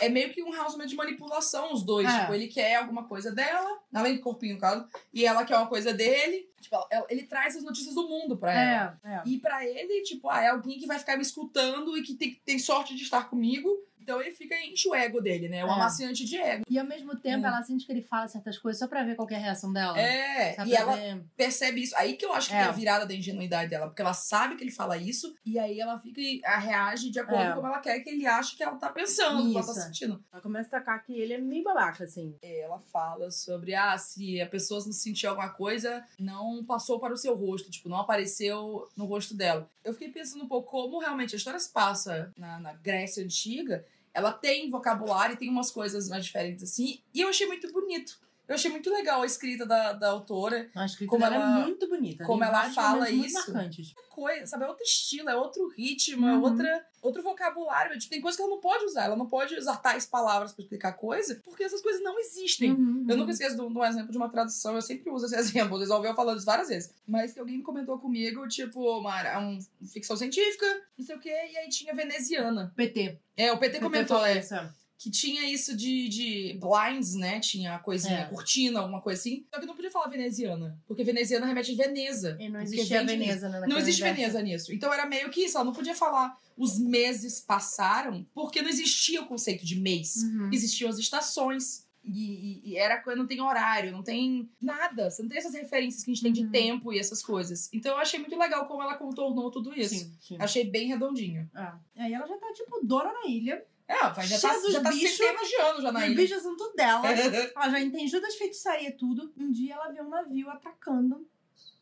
É 0.00 0.08
meio 0.08 0.32
que 0.32 0.42
um 0.42 0.50
relacionamento 0.50 0.90
de 0.90 0.96
manipulação, 0.96 1.72
os 1.72 1.84
dois. 1.84 2.08
É. 2.12 2.20
Tipo, 2.20 2.34
ele 2.34 2.48
quer 2.48 2.74
alguma 2.76 3.04
coisa 3.06 3.30
dela, 3.30 3.78
além 3.92 4.16
do 4.16 4.22
corpinho, 4.22 4.54
no 4.54 4.60
caso, 4.60 4.84
e 5.12 5.24
ela 5.24 5.44
quer 5.44 5.56
uma 5.56 5.68
coisa 5.68 5.92
dele. 5.92 6.48
Tipo, 6.60 6.84
ela- 6.90 7.06
ele 7.08 7.22
traz 7.24 7.54
as 7.56 7.62
notícias 7.62 7.94
do 7.94 8.08
mundo 8.08 8.36
pra 8.36 8.52
ela. 8.52 9.00
É, 9.04 9.14
é. 9.14 9.22
E 9.24 9.38
pra 9.38 9.64
ele, 9.64 10.02
tipo, 10.02 10.28
ah, 10.28 10.40
é 10.42 10.48
alguém 10.48 10.80
que 10.80 10.86
vai 10.86 10.98
ficar 10.98 11.14
me 11.16 11.22
escutando 11.22 11.96
e 11.96 12.02
que 12.02 12.14
tem, 12.14 12.34
tem 12.44 12.58
sorte 12.58 12.96
de 12.96 13.02
estar 13.04 13.30
comigo. 13.30 13.68
Então 14.04 14.20
ele 14.20 14.32
fica 14.32 14.54
enche 14.66 14.86
o 14.86 14.94
ego 14.94 15.18
dele, 15.18 15.48
né? 15.48 15.64
O 15.64 15.68
É. 15.68 15.70
amaciante 15.72 16.24
de 16.26 16.36
ego. 16.36 16.62
E 16.68 16.78
ao 16.78 16.84
mesmo 16.86 17.16
tempo, 17.16 17.42
Hum. 17.42 17.46
ela 17.46 17.62
sente 17.62 17.86
que 17.86 17.90
ele 17.92 18.02
fala 18.02 18.28
certas 18.28 18.58
coisas 18.58 18.78
só 18.78 18.86
pra 18.86 19.02
ver 19.02 19.16
qual 19.16 19.26
é 19.30 19.34
a 19.34 19.38
reação 19.38 19.72
dela. 19.72 19.98
É, 19.98 20.54
e 20.66 20.74
ela 20.76 20.94
ver- 20.94 21.24
percebe 21.34 21.82
isso. 21.82 21.96
Aí 21.96 22.14
que 22.14 22.24
eu 22.24 22.32
acho 22.34 22.48
que 22.50 22.54
É. 22.54 22.58
tem 22.60 22.68
a 22.68 22.72
virada 22.72 23.06
da 23.06 23.14
ingenuidade 23.14 23.70
dela, 23.70 23.86
porque 23.86 24.02
ela 24.02 24.12
sabe 24.12 24.56
que 24.56 24.62
ele 24.62 24.70
fala 24.70 24.98
isso, 24.98 25.34
e 25.44 25.58
aí 25.58 25.80
ela 25.80 25.98
fica 25.98 26.20
e 26.20 26.40
a 26.44 26.58
reage 26.58 27.10
de 27.10 27.18
acordo 27.18 27.42
É. 27.42 27.48
com 27.48 27.54
como 27.56 27.66
ela 27.68 27.78
quer 27.80 27.98
que 28.00 28.10
ele 28.10 28.26
ache 28.26 28.56
que 28.56 28.62
ela 28.62 28.76
tá 28.76 28.90
pensando, 28.92 29.50
que 29.50 29.56
ela 29.56 29.66
tá 29.66 29.72
sentindo. 29.72 30.22
Ela 30.30 30.42
começa 30.42 30.68
a 30.68 30.80
tacar 30.80 31.02
que 31.02 31.18
ele 31.18 31.32
é 31.32 31.38
meio 31.38 31.64
babaca, 31.64 32.04
assim. 32.04 32.36
Ela 32.42 32.78
fala 32.92 33.30
sobre, 33.30 33.74
ah, 33.74 33.96
se 33.96 34.38
a 34.40 34.46
pessoa 34.46 34.84
não 34.84 34.92
sentiu 34.92 35.30
alguma 35.30 35.48
coisa, 35.48 36.04
não 36.18 36.62
passou 36.64 37.00
para 37.00 37.14
o 37.14 37.16
seu 37.16 37.34
rosto, 37.34 37.70
tipo, 37.70 37.88
não 37.88 37.96
apareceu 37.98 38.86
no 38.96 39.06
rosto 39.06 39.34
dela. 39.34 39.66
Eu 39.82 39.92
fiquei 39.94 40.10
pensando 40.10 40.44
um 40.44 40.48
pouco 40.48 40.70
como 40.70 40.98
realmente 40.98 41.34
a 41.34 41.38
história 41.38 41.58
se 41.58 41.70
passa 41.72 42.30
na, 42.36 42.58
na 42.58 42.72
Grécia 42.74 43.22
Antiga, 43.24 43.84
ela 44.14 44.32
tem 44.32 44.70
vocabulário 44.70 45.34
e 45.34 45.36
tem 45.36 45.50
umas 45.50 45.70
coisas 45.70 46.08
mais 46.08 46.24
diferentes 46.24 46.62
assim, 46.62 47.00
e 47.12 47.20
eu 47.20 47.28
achei 47.28 47.46
muito 47.46 47.70
bonito. 47.72 48.23
Eu 48.46 48.54
achei 48.56 48.70
muito 48.70 48.90
legal 48.90 49.22
a 49.22 49.26
escrita 49.26 49.64
da, 49.64 49.92
da 49.94 50.10
autora. 50.10 50.68
A 50.74 50.84
escrita 50.84 51.08
Como 51.10 51.24
dela 51.24 51.34
ela- 51.36 51.60
é 51.60 51.62
muito 51.64 51.88
bonita. 51.88 52.24
como 52.24 52.44
ela 52.44 52.70
fala 52.70 53.08
isso. 53.08 53.16
Muito 53.18 53.52
marcantes. 53.52 53.94
Coisa, 54.10 54.46
sabe? 54.46 54.64
É 54.64 54.68
outro 54.68 54.84
estilo, 54.84 55.28
é 55.30 55.34
outro 55.36 55.66
ritmo, 55.68 56.26
é 56.28 56.34
Uhum. 56.34 56.42
outra, 56.42 56.86
outro 57.02 57.22
vocabulário. 57.22 57.98
Tipo, 57.98 58.10
tem 58.10 58.20
coisas 58.20 58.36
que 58.36 58.42
ela 58.42 58.50
não 58.54 58.60
pode 58.60 58.84
usar. 58.84 59.04
Ela 59.06 59.16
não 59.16 59.26
pode 59.26 59.56
usar 59.56 59.76
tais 59.78 60.06
palavras 60.06 60.52
pra 60.52 60.62
explicar 60.62 60.92
coisa, 60.92 61.40
porque 61.44 61.64
essas 61.64 61.80
coisas 61.80 62.02
não 62.02 62.18
existem. 62.20 62.70
Uhum, 62.72 63.04
Eu 63.08 63.14
uhum. 63.14 63.20
nunca 63.20 63.32
esqueço 63.32 63.56
de 63.56 63.62
um 63.62 63.72
de 63.72 63.78
um 63.78 63.84
exemplo 63.84 64.12
de 64.12 64.16
uma 64.18 64.28
tradução, 64.28 64.74
eu 64.74 64.82
sempre 64.82 65.10
uso 65.10 65.24
esse 65.26 65.34
exemplo, 65.68 65.78
vocês 65.78 65.90
ouviram 65.90 66.14
falando 66.14 66.36
isso 66.36 66.46
várias 66.46 66.68
vezes. 66.68 66.94
Mas 67.08 67.32
que 67.32 67.40
alguém 67.40 67.60
comentou 67.62 67.98
comigo, 67.98 68.46
tipo, 68.46 68.98
uma, 68.98 69.38
um, 69.40 69.58
ficção 69.92 70.16
científica, 70.16 70.66
não 70.98 71.04
sei 71.04 71.16
o 71.16 71.20
quê, 71.20 71.30
e 71.30 71.56
aí 71.56 71.68
tinha 71.68 71.94
veneziana. 71.94 72.72
PT. 72.76 73.18
É, 73.36 73.52
o 73.52 73.58
PT 73.58 73.80
comentou, 73.80 74.16
falou 74.18 74.26
é, 74.26 74.38
isso. 74.38 74.54
Que 74.98 75.10
tinha 75.10 75.44
isso 75.50 75.76
de, 75.76 76.08
de 76.08 76.58
blinds, 76.60 77.14
né? 77.14 77.38
Tinha 77.40 77.78
coisinha, 77.80 78.20
É. 78.20 78.24
cortina, 78.26 78.80
alguma 78.80 79.00
coisa 79.02 79.20
assim. 79.20 79.44
Só 79.52 79.60
que 79.60 79.66
não 79.66 79.74
podia 79.74 79.90
falar 79.90 80.08
veneziana, 80.08 80.78
porque 80.86 81.04
veneziana 81.04 81.44
remete 81.46 81.72
a 81.72 81.84
Veneza. 81.86 82.36
E 82.40 82.48
não 82.48 82.60
existia 82.60 83.04
Veneza, 83.04 83.48
né? 83.48 83.60
Não 83.68 83.76
existe 83.78 84.02
universo. 84.02 84.32
Veneza 84.32 84.42
nisso. 84.42 84.72
Então 84.72 84.92
era 84.92 85.04
meio 85.06 85.30
que 85.30 85.42
isso, 85.44 85.56
ela 85.58 85.64
não 85.64 85.72
podia 85.72 85.94
falar 85.94 86.36
os 86.56 86.78
meses 86.78 87.40
passaram, 87.40 88.24
porque 88.32 88.62
não 88.62 88.68
existia 88.68 89.20
o 89.20 89.26
conceito 89.26 89.64
de 89.66 89.78
mês. 89.78 90.16
Uhum. 90.22 90.50
Existiam 90.52 90.88
as 90.88 90.98
estações. 90.98 91.84
E, 92.06 92.10
e- 92.10 92.72
e 92.72 92.76
era 92.76 93.02
não 93.16 93.26
tem 93.26 93.40
horário, 93.40 93.90
não 93.90 94.02
tem 94.02 94.46
nada. 94.60 95.10
Você 95.10 95.22
não 95.22 95.28
tem 95.30 95.38
essas 95.38 95.54
referências 95.54 96.04
que 96.04 96.10
a 96.10 96.14
gente 96.14 96.22
tem 96.22 96.32
de 96.32 96.44
Uhum. 96.44 96.50
tempo 96.50 96.92
e 96.92 96.98
essas 96.98 97.22
coisas. 97.22 97.70
Então 97.72 97.92
eu 97.92 97.98
achei 97.98 98.20
muito 98.20 98.36
legal 98.36 98.66
como 98.66 98.82
ela 98.82 98.94
contornou 98.94 99.50
tudo 99.50 99.72
isso. 99.74 99.94
Sim, 99.94 100.12
sim. 100.20 100.36
Achei 100.38 100.64
bem 100.68 100.86
redondinho. 100.86 101.48
Ah. 101.54 101.78
Aí 101.96 102.12
ela 102.12 102.26
já 102.26 102.36
tá, 102.36 102.52
tipo, 102.52 102.78
dona 102.84 103.10
na 103.10 103.26
ilha. 103.26 103.64
É, 103.86 104.08
vai, 104.10 104.26
já 104.26 104.40
tá, 104.40 104.54
já 104.70 104.80
tá 104.82 104.90
bichos. 104.90 105.16
centenas 105.16 105.48
de 105.48 105.56
anos 105.56 105.82
já 105.82 105.92
na 105.92 105.98
Os 106.00 106.04
ilha. 106.06 106.16
bichos 106.16 106.42
são 106.42 106.56
tudo 106.56 106.74
dela. 106.74 107.02
ela 107.10 107.70
já 107.70 107.80
entendiu 107.80 108.20
das 108.20 108.34
feitiçarias 108.36 108.92
e 108.94 108.96
tudo. 108.96 109.32
Um 109.36 109.50
dia 109.50 109.74
ela 109.74 109.88
vê 109.92 110.00
um 110.00 110.08
navio 110.08 110.48
atacando 110.48 111.28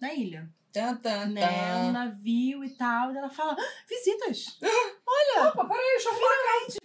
na 0.00 0.12
ilha. 0.12 0.50
Tan, 0.73 0.97
tan, 0.97 1.27
Né? 1.27 1.43
Um 1.77 1.87
tan. 1.87 1.93
navio 1.93 2.64
e 2.64 2.70
tal. 2.70 3.12
E 3.12 3.18
ela 3.18 3.29
fala, 3.29 3.53
"Ah, 3.53 3.64
visitas! 3.89 4.59
Opa, 5.49 5.64
peraí, 5.64 5.85
deixa 5.97 6.09
eu 6.09 6.14
falar. 6.14 6.33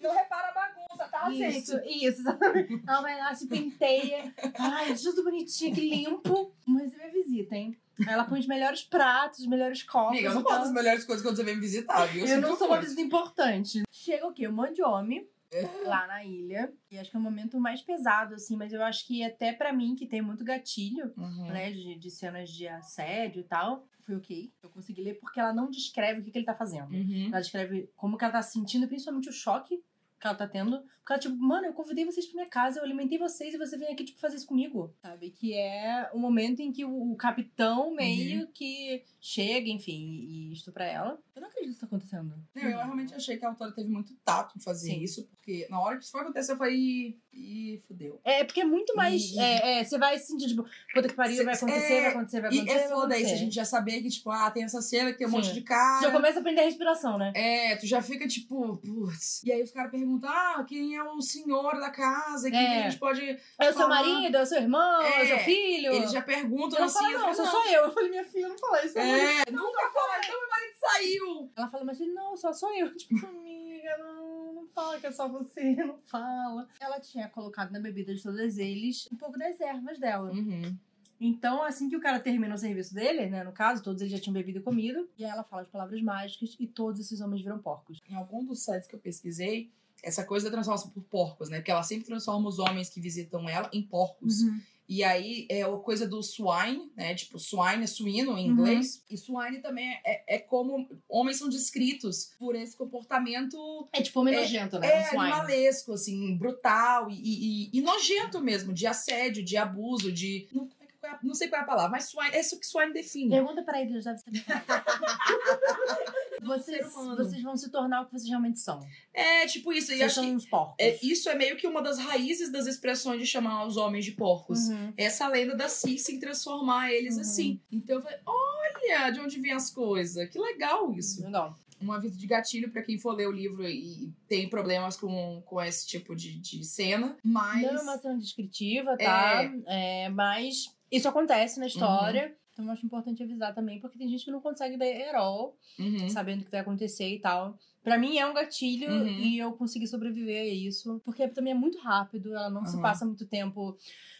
Não 0.01 0.13
repara 0.13 0.47
a 0.49 0.53
bagunça, 0.53 1.09
tá, 1.11 1.31
Isso, 1.31 1.79
isso, 1.85 2.19
exatamente. 2.21 2.81
Ela 2.87 3.01
vai 3.01 3.17
lá, 3.17 3.33
se 3.35 3.47
penteia. 3.47 4.33
Ai, 4.57 4.95
tudo 4.95 5.23
bonitinho, 5.23 5.73
que 5.73 5.81
limpo. 5.81 6.53
Vamos 6.65 6.83
receber 6.83 7.09
visita, 7.11 7.55
hein? 7.55 7.77
Ela 8.07 8.25
põe 8.25 8.39
os 8.39 8.47
melhores 8.47 8.83
pratos, 8.83 9.39
os 9.39 9.47
melhores 9.47 9.83
copos. 9.83 10.09
Amiga, 10.11 10.29
eu 10.29 10.33
não 10.35 10.43
boto 10.43 10.63
as 10.63 10.71
melhores 10.71 11.03
coisas 11.03 11.25
quando 11.25 11.35
você 11.35 11.43
vem 11.43 11.55
me 11.55 11.61
visitar, 11.61 12.05
viu? 12.07 12.21
Eu 12.21 12.27
Sinto 12.27 12.47
não 12.47 12.57
sou 12.57 12.67
uma 12.67 12.79
visita 12.79 13.01
importante. 13.01 13.83
Chega 13.91 14.27
o 14.27 14.33
quê? 14.33 14.47
Um 14.47 14.51
monte 14.53 14.75
de 14.75 14.83
homem 14.83 15.27
lá 15.85 16.07
na 16.07 16.23
ilha. 16.23 16.73
E 16.91 16.97
acho 16.97 17.09
que 17.11 17.15
é 17.17 17.19
o 17.19 17.23
momento 17.23 17.59
mais 17.59 17.81
pesado, 17.81 18.35
assim. 18.35 18.55
Mas 18.57 18.73
eu 18.73 18.83
acho 18.83 19.05
que 19.07 19.23
até 19.23 19.53
pra 19.53 19.71
mim, 19.73 19.95
que 19.95 20.05
tem 20.07 20.21
muito 20.21 20.43
gatilho, 20.43 21.13
Uhum. 21.17 21.47
né? 21.47 21.71
De, 21.71 21.95
de 21.97 22.09
cenas 22.11 22.49
de 22.49 22.67
assédio 22.67 23.41
e 23.41 23.43
tal. 23.45 23.85
Foi 24.01 24.15
ok. 24.15 24.51
Eu 24.63 24.69
consegui 24.69 25.01
ler 25.03 25.15
porque 25.19 25.39
ela 25.39 25.53
não 25.53 25.69
descreve 25.69 26.21
o 26.21 26.23
que, 26.23 26.31
que 26.31 26.37
ele 26.37 26.45
tá 26.45 26.53
fazendo. 26.55 26.91
Uhum. 26.93 27.27
Ela 27.27 27.41
descreve 27.41 27.89
como 27.95 28.17
que 28.17 28.23
ela 28.23 28.33
tá 28.33 28.41
sentindo, 28.41 28.87
principalmente 28.87 29.29
o 29.29 29.33
choque 29.33 29.81
que 30.19 30.27
ela 30.27 30.35
tá 30.35 30.47
tendo. 30.47 30.79
Porque 30.99 31.13
ela, 31.13 31.19
tipo, 31.19 31.35
mano, 31.37 31.67
eu 31.67 31.73
convidei 31.73 32.03
vocês 32.03 32.25
pra 32.25 32.35
minha 32.35 32.49
casa, 32.49 32.79
eu 32.79 32.83
alimentei 32.83 33.17
vocês 33.17 33.53
e 33.53 33.57
você 33.57 33.77
vem 33.77 33.93
aqui, 33.93 34.03
tipo, 34.03 34.19
fazer 34.19 34.35
isso 34.37 34.45
comigo. 34.47 34.93
Sabe? 35.01 35.29
Que 35.29 35.53
é 35.53 36.09
o 36.13 36.19
momento 36.19 36.59
em 36.61 36.71
que 36.71 36.83
o, 36.83 37.11
o 37.13 37.15
capitão 37.15 37.95
meio 37.95 38.47
que 38.47 39.03
chega, 39.21 39.69
enfim, 39.69 39.93
e 40.27 40.51
estupra 40.53 40.85
ela. 40.85 41.17
Eu 41.35 41.41
não 41.41 41.47
acredito 41.49 41.69
que 41.69 41.71
isso 41.71 41.79
tá 41.81 41.85
acontecendo. 41.85 42.33
Não, 42.55 42.63
eu 42.63 42.77
realmente 42.77 43.13
achei 43.13 43.37
que 43.37 43.45
a 43.45 43.49
autora 43.49 43.71
teve 43.71 43.89
muito 43.89 44.13
tato 44.25 44.57
em 44.57 44.61
fazer 44.61 44.89
Sim. 44.91 45.01
isso, 45.01 45.25
porque 45.27 45.65
na 45.69 45.79
hora 45.79 45.97
que 45.97 46.03
isso 46.03 46.11
foi 46.11 46.21
acontecer, 46.21 46.51
eu 46.53 46.57
falei, 46.57 46.75
ih, 46.75 47.17
ih, 47.31 47.77
fudeu. 47.87 48.19
É, 48.23 48.43
porque 48.43 48.61
é 48.61 48.65
muito 48.65 48.93
mais. 48.95 49.21
E- 49.31 49.39
é, 49.39 49.79
é, 49.79 49.83
você 49.83 49.97
vai 49.97 50.17
sentir, 50.19 50.47
tipo, 50.47 50.65
puta 50.93 51.07
que 51.07 51.15
pariu, 51.15 51.37
Cê- 51.37 51.43
vai 51.45 51.53
acontecer, 51.53 51.93
é, 51.93 52.01
vai 52.01 52.11
acontecer, 52.11 52.41
vai 52.41 52.51
E 52.51 52.55
acontecer. 52.57 52.77
é 52.77 52.87
vai 52.87 52.89
foda 52.89 53.17
isso, 53.17 53.33
a 53.33 53.37
gente 53.37 53.55
já 53.55 53.65
sabia 53.65 54.01
que, 54.01 54.09
tipo, 54.09 54.29
ah, 54.29 54.49
tem 54.51 54.63
essa 54.63 54.81
cena 54.81 55.11
que 55.11 55.19
tem 55.19 55.27
um 55.27 55.29
Sim. 55.29 55.35
monte 55.37 55.53
de 55.53 55.61
cara. 55.61 56.01
Já 56.01 56.11
começa 56.11 56.39
a 56.39 56.41
aprender 56.41 56.61
a 56.61 56.65
respiração, 56.65 57.17
né? 57.17 57.31
É, 57.35 57.75
tu 57.77 57.85
já 57.87 58.01
fica 58.01 58.27
tipo, 58.27 58.77
putz. 58.77 59.41
E 59.43 59.51
aí 59.51 59.61
os 59.63 59.71
caras 59.71 59.91
perguntam, 59.91 60.06
ah, 60.23 60.63
quem 60.67 60.95
é 60.95 61.03
o 61.03 61.21
senhor 61.21 61.79
da 61.79 61.89
casa? 61.89 62.49
Quem 62.49 62.59
É. 62.59 62.65
que 62.65 62.77
a 62.79 62.89
gente 62.89 62.99
pode. 62.99 63.39
É 63.59 63.69
o 63.69 63.73
seu 63.73 63.87
marido, 63.87 64.37
é 64.37 64.41
o 64.41 64.45
seu 64.45 64.61
irmão, 64.61 65.01
é, 65.01 65.23
o 65.23 65.27
seu 65.27 65.35
É, 65.35 65.39
filho. 65.39 65.91
Eles 65.93 66.11
já 66.11 66.21
perguntam 66.21 66.77
Ela 66.77 66.85
assim. 66.85 66.99
fala, 66.99 67.11
eu 67.11 67.19
não, 67.19 67.19
falei, 67.19 67.35
sou 67.35 67.45
só 67.45 67.67
eu. 67.67 67.83
Eu 67.83 67.91
falei, 67.91 68.09
minha 68.09 68.23
filha, 68.25 68.47
não 68.49 68.57
fala 68.57 68.85
isso. 68.85 68.97
É, 68.99 69.51
nunca 69.51 69.89
fala, 69.91 70.17
então 70.19 70.39
meu 70.39 70.49
marido 70.49 70.73
saiu. 70.75 71.51
Ela 71.55 71.67
fala, 71.67 71.83
mas 71.85 71.99
ele, 72.01 72.13
não, 72.13 72.35
só 72.37 72.53
sou 72.53 72.73
eu. 72.73 72.93
Tipo, 72.97 73.25
amiga, 73.27 73.97
não, 73.99 74.53
não 74.53 74.67
fala 74.67 74.99
que 74.99 75.07
é 75.07 75.11
só 75.11 75.27
você, 75.27 75.75
não 75.83 75.99
fala. 76.05 76.67
Ela 76.79 76.99
tinha 76.99 77.27
colocado 77.29 77.71
na 77.71 77.79
bebida 77.79 78.13
de 78.13 78.21
todos 78.23 78.57
eles 78.57 79.07
um 79.11 79.15
pouco 79.17 79.37
das 79.37 79.59
ervas 79.59 79.99
dela. 79.99 80.31
Uhum. 80.31 80.77
Então, 81.19 81.63
assim 81.63 81.89
que 81.89 81.95
o 81.95 81.99
cara 81.99 82.19
termina 82.19 82.53
o 82.53 82.57
serviço 82.59 82.93
dele, 82.93 83.25
né, 83.25 83.43
no 83.43 83.51
caso, 83.51 83.81
todos 83.81 84.01
eles 84.03 84.13
já 84.13 84.19
tinham 84.19 84.35
bebido 84.35 84.59
e 84.59 84.61
comido, 84.61 85.09
e 85.17 85.25
aí 85.25 85.31
ela 85.31 85.43
fala 85.43 85.63
as 85.63 85.67
palavras 85.67 85.99
mágicas 85.99 86.55
e 86.59 86.67
todos 86.67 86.99
esses 86.99 87.19
homens 87.21 87.41
viram 87.41 87.57
porcos. 87.57 87.99
Em 88.07 88.13
algum 88.13 88.45
dos 88.45 88.63
sites 88.63 88.87
que 88.87 88.93
eu 88.93 88.99
pesquisei, 88.99 89.71
essa 90.03 90.23
coisa 90.23 90.45
da 90.45 90.51
transformação 90.51 90.89
por 90.91 91.03
porcos, 91.03 91.49
né? 91.49 91.57
Porque 91.57 91.71
ela 91.71 91.83
sempre 91.83 92.05
transforma 92.05 92.47
os 92.47 92.59
homens 92.59 92.89
que 92.89 93.01
visitam 93.01 93.47
ela 93.49 93.69
em 93.73 93.81
porcos. 93.81 94.41
E 94.89 95.03
aí 95.03 95.45
é 95.49 95.63
a 95.63 95.77
coisa 95.79 96.07
do 96.07 96.23
swine, 96.23 96.89
né? 96.95 97.13
Tipo, 97.13 97.37
swine 97.37 97.83
é 97.83 97.87
suíno 97.87 98.37
em 98.37 98.45
Uhum. 98.45 98.51
inglês. 98.53 99.03
E 99.09 99.17
swine 99.17 99.59
também 99.59 99.85
é, 100.05 100.35
é 100.35 100.39
como 100.39 100.87
homens 101.09 101.37
são 101.39 101.49
descritos 101.49 102.31
por 102.39 102.55
esse 102.55 102.77
comportamento 102.77 103.57
É 103.91 104.01
tipo 104.01 104.21
homem 104.21 104.33
nojento, 104.35 104.79
né? 104.79 104.87
é, 104.87 105.01
um 105.01 105.09
swine. 105.09 105.23
animalesco, 105.23 105.91
assim, 105.91 106.37
brutal 106.37 107.09
e, 107.11 107.15
e- 107.15 107.63
e- 107.65 107.69
e 107.73 107.81
nojento 107.81 108.39
mesmo, 108.41 108.73
de 108.73 108.87
assédio, 108.87 109.43
de 109.43 109.57
abuso, 109.57 110.09
de. 110.09 110.47
Não, 110.53 110.69
é 111.07 111.11
é 111.11 111.13
a- 111.13 111.19
não 111.23 111.33
sei 111.33 111.47
qual 111.47 111.61
é 111.61 111.63
a 111.63 111.67
palavra, 111.67 111.89
mas 111.91 112.05
swine, 112.09 112.35
é 112.35 112.39
isso 112.39 112.59
que 112.59 112.65
swine 112.65 112.93
define. 112.93 113.29
Pergunta 113.29 113.63
pra 113.63 113.81
eles, 113.81 114.03
deve 114.03 114.17
saber. 114.19 114.43
vocês, 116.41 116.93
vocês 116.93 117.41
vão 117.41 117.55
se 117.57 117.69
tornar 117.71 118.01
o 118.01 118.05
que 118.05 118.11
vocês 118.11 118.29
realmente 118.29 118.59
são. 118.59 118.79
É 119.13 119.45
tipo 119.47 119.71
isso. 119.73 119.87
Vocês 119.87 120.13
são 120.13 120.25
uns 120.25 120.45
porcos. 120.45 120.75
é, 120.79 120.97
isso 121.03 121.29
é 121.29 121.35
meio 121.35 121.57
que 121.57 121.67
uma 121.67 121.81
das 121.81 121.97
raízes 121.97 122.51
das 122.51 122.67
expressões 122.67 123.19
de 123.19 123.25
chamar 123.27 123.65
os 123.65 123.77
homens 123.77 124.05
de 124.05 124.11
porcos. 124.11 124.67
Uhum. 124.69 124.93
Essa 124.97 125.27
lenda 125.27 125.55
da 125.55 125.67
Cissy 125.69 126.19
transformar 126.19 126.91
eles 126.91 127.15
Uhum. 127.15 127.21
assim. 127.21 127.61
Então 127.71 127.95
eu 127.97 128.01
falei, 128.01 128.19
olha 128.25 129.09
de 129.11 129.19
onde 129.19 129.39
vem 129.39 129.51
as 129.51 129.69
coisas. 129.69 130.29
Que 130.29 130.39
legal 130.39 130.93
isso. 130.93 131.23
Legal. 131.23 131.57
Um 131.79 131.91
aviso 131.91 132.17
de 132.17 132.25
gatilho 132.25 132.71
pra 132.71 132.81
quem 132.81 132.97
for 132.97 133.11
ler 133.13 133.27
o 133.27 133.31
livro 133.31 133.63
e 133.67 134.11
tem 134.27 134.49
problemas 134.49 134.97
com, 134.97 135.43
com 135.45 135.61
esse 135.61 135.85
tipo 135.85 136.15
de, 136.15 136.39
de 136.39 136.63
cena. 136.63 137.15
Mas. 137.23 137.61
Não 137.61 137.69
é 137.77 137.81
uma 137.81 137.97
cena 137.99 138.17
descritiva, 138.17 138.97
tá? 138.97 139.43
É, 139.67 140.09
mas 140.09 140.75
isso 140.91 141.07
acontece 141.07 141.59
na 141.59 141.67
história. 141.67 142.35
Então 142.53 142.65
eu 142.65 142.71
acho 142.71 142.85
importante 142.85 143.21
avisar 143.21 143.53
também, 143.53 143.79
porque 143.79 143.97
tem 143.99 144.09
gente 144.09 144.25
que 144.25 144.31
não 144.31 144.41
consegue 144.41 144.77
ler 144.77 144.99
herói, 145.01 145.51
Uhum. 145.79 146.09
sabendo 146.09 146.41
o 146.41 146.45
que 146.45 146.49
vai 146.51 146.61
acontecer 146.61 147.07
e 147.07 147.19
tal. 147.19 147.57
Pra 147.83 147.97
mim 147.99 148.17
é 148.17 148.25
um 148.25 148.33
gatilho 148.33 148.89
Uhum. 148.89 149.07
e 149.07 149.37
eu 149.37 149.53
consegui 149.53 149.85
sobreviver 149.87 150.41
a 150.41 150.45
isso. 150.45 150.99
Porque 151.05 151.27
também 151.27 151.51
é 151.51 151.55
muito 151.55 151.77
rápido, 151.77 152.33
ela 152.33 152.49
não 152.49 152.65
se 152.65 152.75
Uhum. 152.75 152.81
passa 152.81 153.05
muito 153.05 153.25
tempo 153.27 153.77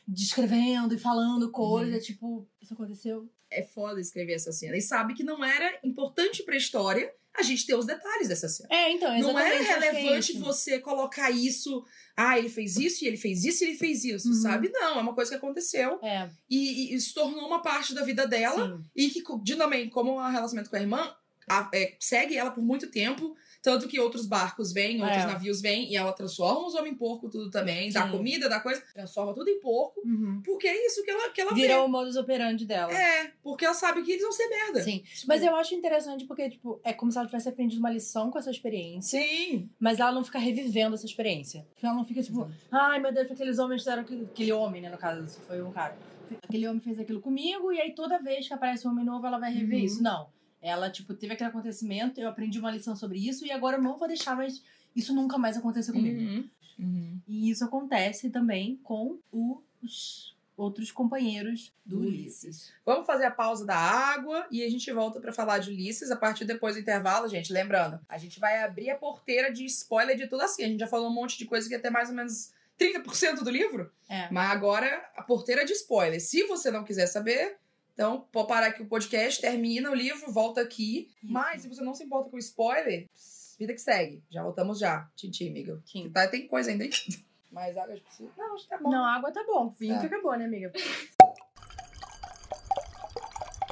descrevendo 0.07 0.93
e 0.93 0.97
falando 0.99 1.51
coisa. 1.51 1.95
Uhum. 1.95 1.99
Tipo, 2.01 2.47
isso 2.61 2.74
aconteceu. 2.74 3.28
É 3.49 3.63
foda 3.63 3.99
escrever 3.99 4.34
essa 4.34 4.51
cena. 4.51 4.78
E 4.78 4.82
sabe 4.82 5.13
que 5.13 5.24
não 5.24 5.43
era 5.43 5.80
importante 5.84 6.43
pra 6.43 6.55
história 6.55 7.11
a 7.38 7.43
gente 7.43 7.65
ter 7.65 7.75
os 7.75 7.85
detalhes 7.85 8.27
dessa 8.27 8.47
cena. 8.49 8.67
É, 8.71 8.91
então, 8.91 9.09
Não 9.09 9.17
exatamente. 9.17 9.51
é 9.51 9.55
acho 9.55 9.65
que 9.65 9.71
é 9.71 9.91
relevante 9.91 10.31
isso. 10.33 10.41
você 10.43 10.79
colocar 10.79 11.29
isso. 11.31 11.85
Ah, 12.15 12.38
ele 12.39 12.49
fez 12.49 12.77
isso, 12.77 13.03
e 13.03 13.07
ele 13.07 13.17
fez 13.17 13.43
isso, 13.45 13.63
e 13.63 13.67
ele 13.67 13.77
fez 13.77 14.03
isso, 14.03 14.27
Uhum. 14.29 14.33
sabe? 14.33 14.69
Não, 14.73 14.97
é 14.97 15.01
uma 15.01 15.13
coisa 15.13 15.29
que 15.31 15.38
aconteceu 15.38 15.99
É, 16.03 16.29
e, 16.49 16.95
e 16.95 16.99
se 16.99 17.13
tornou 17.13 17.45
uma 17.47 17.61
parte 17.61 17.93
da 17.93 18.03
vida 18.03 18.25
dela. 18.25 18.75
sim. 18.77 18.83
E 18.95 19.09
que, 19.09 19.21
de 19.43 19.55
também, 19.55 19.88
como 19.89 20.13
o 20.13 20.27
relacionamento 20.29 20.69
com 20.69 20.75
a 20.75 20.81
irmã, 20.81 21.15
a- 21.47 21.69
é, 21.73 21.95
segue 21.99 22.35
ela 22.35 22.49
por 22.51 22.63
muito 22.63 22.88
tempo. 22.89 23.35
Tanto 23.68 23.86
que 23.86 23.99
outros 23.99 24.26
barcos 24.26 24.72
vêm, 24.72 25.01
outros 25.03 25.24
É. 25.24 25.26
navios 25.26 25.59
vêm, 25.59 25.91
e 25.91 25.97
ela 25.97 26.13
transforma 26.13 26.65
os 26.68 26.74
homens 26.74 26.93
em 26.93 26.97
porco, 26.97 27.28
tudo 27.30 27.51
também. 27.51 27.91
Dá 27.91 28.05
Sim. 28.05 28.11
comida, 28.11 28.47
dá 28.47 28.61
coisa, 28.61 28.82
transforma 28.93 29.34
tudo 29.34 29.49
em 29.49 29.59
porco. 29.59 29.99
Uhum. 30.05 30.41
Porque 30.41 30.65
é 30.70 30.86
isso 30.88 31.03
que 31.03 31.11
ela, 31.11 31.30
que 31.32 31.41
ela 31.41 31.53
vê. 31.53 31.63
Vira 31.63 31.84
o 31.84 31.88
modus 31.89 32.15
operandi 32.15 32.65
dela. 32.65 32.93
É, 32.93 33.34
porque 33.43 33.65
ela 33.65 33.74
sabe 33.74 34.03
que 34.03 34.11
eles 34.13 34.24
vão 34.24 34.32
ser 34.32 34.47
merda. 34.47 34.82
Sim. 34.84 34.99
Tipo, 34.99 35.28
Mas 35.28 35.43
eu 35.43 35.53
acho 35.53 35.76
interessante 35.76 36.24
porque, 36.24 36.49
tipo, 36.49 36.80
é 36.82 36.93
como 36.93 37.11
se 37.11 37.18
ela 37.18 37.28
tivesse 37.28 37.49
aprendido 37.49 37.80
uma 37.80 37.91
lição 37.91 38.32
com 38.32 38.39
essa 38.39 38.49
experiência, 38.49 39.20
Sim. 39.20 39.70
mas 39.78 39.99
ela 39.99 40.13
não 40.13 40.24
fica 40.24 40.39
revivendo 40.39 40.95
essa 40.95 41.05
experiência. 41.05 41.68
Ela 41.84 41.93
não 41.93 42.05
fica, 42.05 42.24
tipo, 42.24 42.49
ai 42.72 43.01
meu 43.01 43.13
Deus, 43.13 43.30
aqueles 43.30 43.59
homens 43.59 43.82
fizeram 43.82 44.03
aquilo. 44.03 44.24
Aquele 44.24 44.53
homem, 44.53 44.82
né, 44.82 44.89
no 44.89 44.97
caso, 44.97 45.28
foi 45.45 45.61
um 45.61 45.72
cara. 45.74 45.97
Aquele 46.41 46.68
homem 46.70 46.80
fez 46.80 46.97
aquilo 46.99 47.20
comigo, 47.20 47.70
e 47.74 47.82
aí 47.82 47.93
toda 47.93 48.18
vez 48.18 48.47
que 48.47 48.53
aparece 48.53 48.88
um 48.88 48.91
homem 48.91 49.03
novo, 49.03 49.28
ela 49.28 49.38
vai 49.38 49.51
rever 49.53 49.80
Uhum. 49.80 49.86
isso. 49.86 50.01
Não. 50.01 50.30
Ela, 50.62 50.89
tipo, 50.89 51.14
teve 51.14 51.34
aquele 51.34 51.49
acontecimento, 51.49 52.20
eu 52.20 52.28
aprendi 52.28 52.60
uma 52.60 52.72
lição 52.72 52.95
sobre 52.95 53.20
isso, 53.20 53.45
e 53.45 53.51
agora 53.51 53.78
eu 53.78 53.82
não 53.82 53.97
vou 53.97 54.08
deixar 54.08 54.36
mais 54.36 54.62
isso 54.95 55.14
nunca 55.14 55.38
mais 55.38 55.58
acontecer 55.58 55.91
comigo. 55.91 56.20
Uhum. 56.20 56.49
Uhum. 56.80 57.20
E 57.28 57.49
isso 57.49 57.64
acontece 57.64 58.30
também 58.30 58.80
com 58.84 59.20
os 59.32 60.36
outros 60.58 60.91
companheiros 60.91 61.72
do 61.86 61.99
Ulisses. 61.99 62.74
Vamos 62.84 63.05
fazer 63.05 63.26
a 63.26 63.32
pausa 63.32 63.64
da 63.64 63.78
água 63.78 64.47
e 64.49 64.64
a 64.64 64.70
gente 64.70 64.91
volta 64.91 65.20
pra 65.20 65.32
falar 65.32 65.60
de 65.60 65.70
Ulisses 65.70 66.10
a 66.10 66.16
partir 66.16 66.45
depois 66.45 66.76
do 66.76 66.82
intervalo, 66.82 67.30
gente. 67.30 67.53
Lembrando, 67.53 67.99
a 68.10 68.18
gente 68.18 68.39
vai 68.39 68.64
abrir 68.64 68.89
a 68.89 68.95
porteira 68.95 69.53
de 69.53 69.64
spoiler 69.66 70.18
de 70.18 70.28
tudo 70.28 70.41
assim. 70.41 70.64
A 70.64 70.68
gente 70.68 70.80
já 70.80 70.88
falou 70.88 71.10
um 71.10 71.14
monte 71.14 71.38
de 71.38 71.45
coisa 71.45 71.70
que 71.70 71.76
até 71.76 71.91
mais 71.91 72.10
ou 72.10 72.16
menos 72.16 72.51
30% 72.80 73.43
do 73.43 73.51
livro. 73.51 73.91
É. 74.10 74.28
Mas 74.32 74.51
agora 74.51 75.08
a 75.16 75.22
porteira 75.22 75.64
de 75.64 75.74
spoiler. 75.74 76.20
Se 76.20 76.43
você 76.43 76.72
não 76.72 76.84
quiser 76.84 77.05
saber, 77.05 77.58
então 77.97 78.21
pode 78.31 78.47
parar 78.47 78.67
aqui 78.67 78.83
o 78.83 78.87
podcast, 78.87 79.41
termina 79.41 79.89
o 79.89 79.95
livro, 79.95 80.31
volta 80.31 80.61
aqui. 80.61 81.09
Mas 81.23 81.63
se 81.63 81.67
você 81.67 81.81
não 81.81 81.95
se 81.95 82.03
importa 82.03 82.29
com 82.29 82.37
spoiler, 82.37 83.09
vida 83.57 83.73
que 83.73 83.81
segue. 83.81 84.21
Já 84.29 84.43
voltamos 84.43 84.77
já. 84.77 85.09
Tintim, 85.15 85.49
amiga. 85.49 85.81
Tim. 85.83 86.07
Tá, 86.11 86.27
tem 86.27 86.45
coisa 86.45 86.69
ainda 86.69 86.83
aí. 86.83 86.91
Mais 87.51 87.75
água 87.75 87.95
de 87.95 88.01
piscina? 88.01 88.29
Não, 88.37 88.53
acho 88.53 88.65
que 88.65 88.69
tá 88.69 88.77
bom. 88.77 88.91
Não, 88.91 89.03
água 89.03 89.31
tá 89.31 89.43
bom. 89.47 89.69
Vinho 89.69 89.95
É. 89.95 89.99
que 89.99 90.05
acabou, 90.05 90.37
né, 90.37 90.45
amiga? 90.45 90.71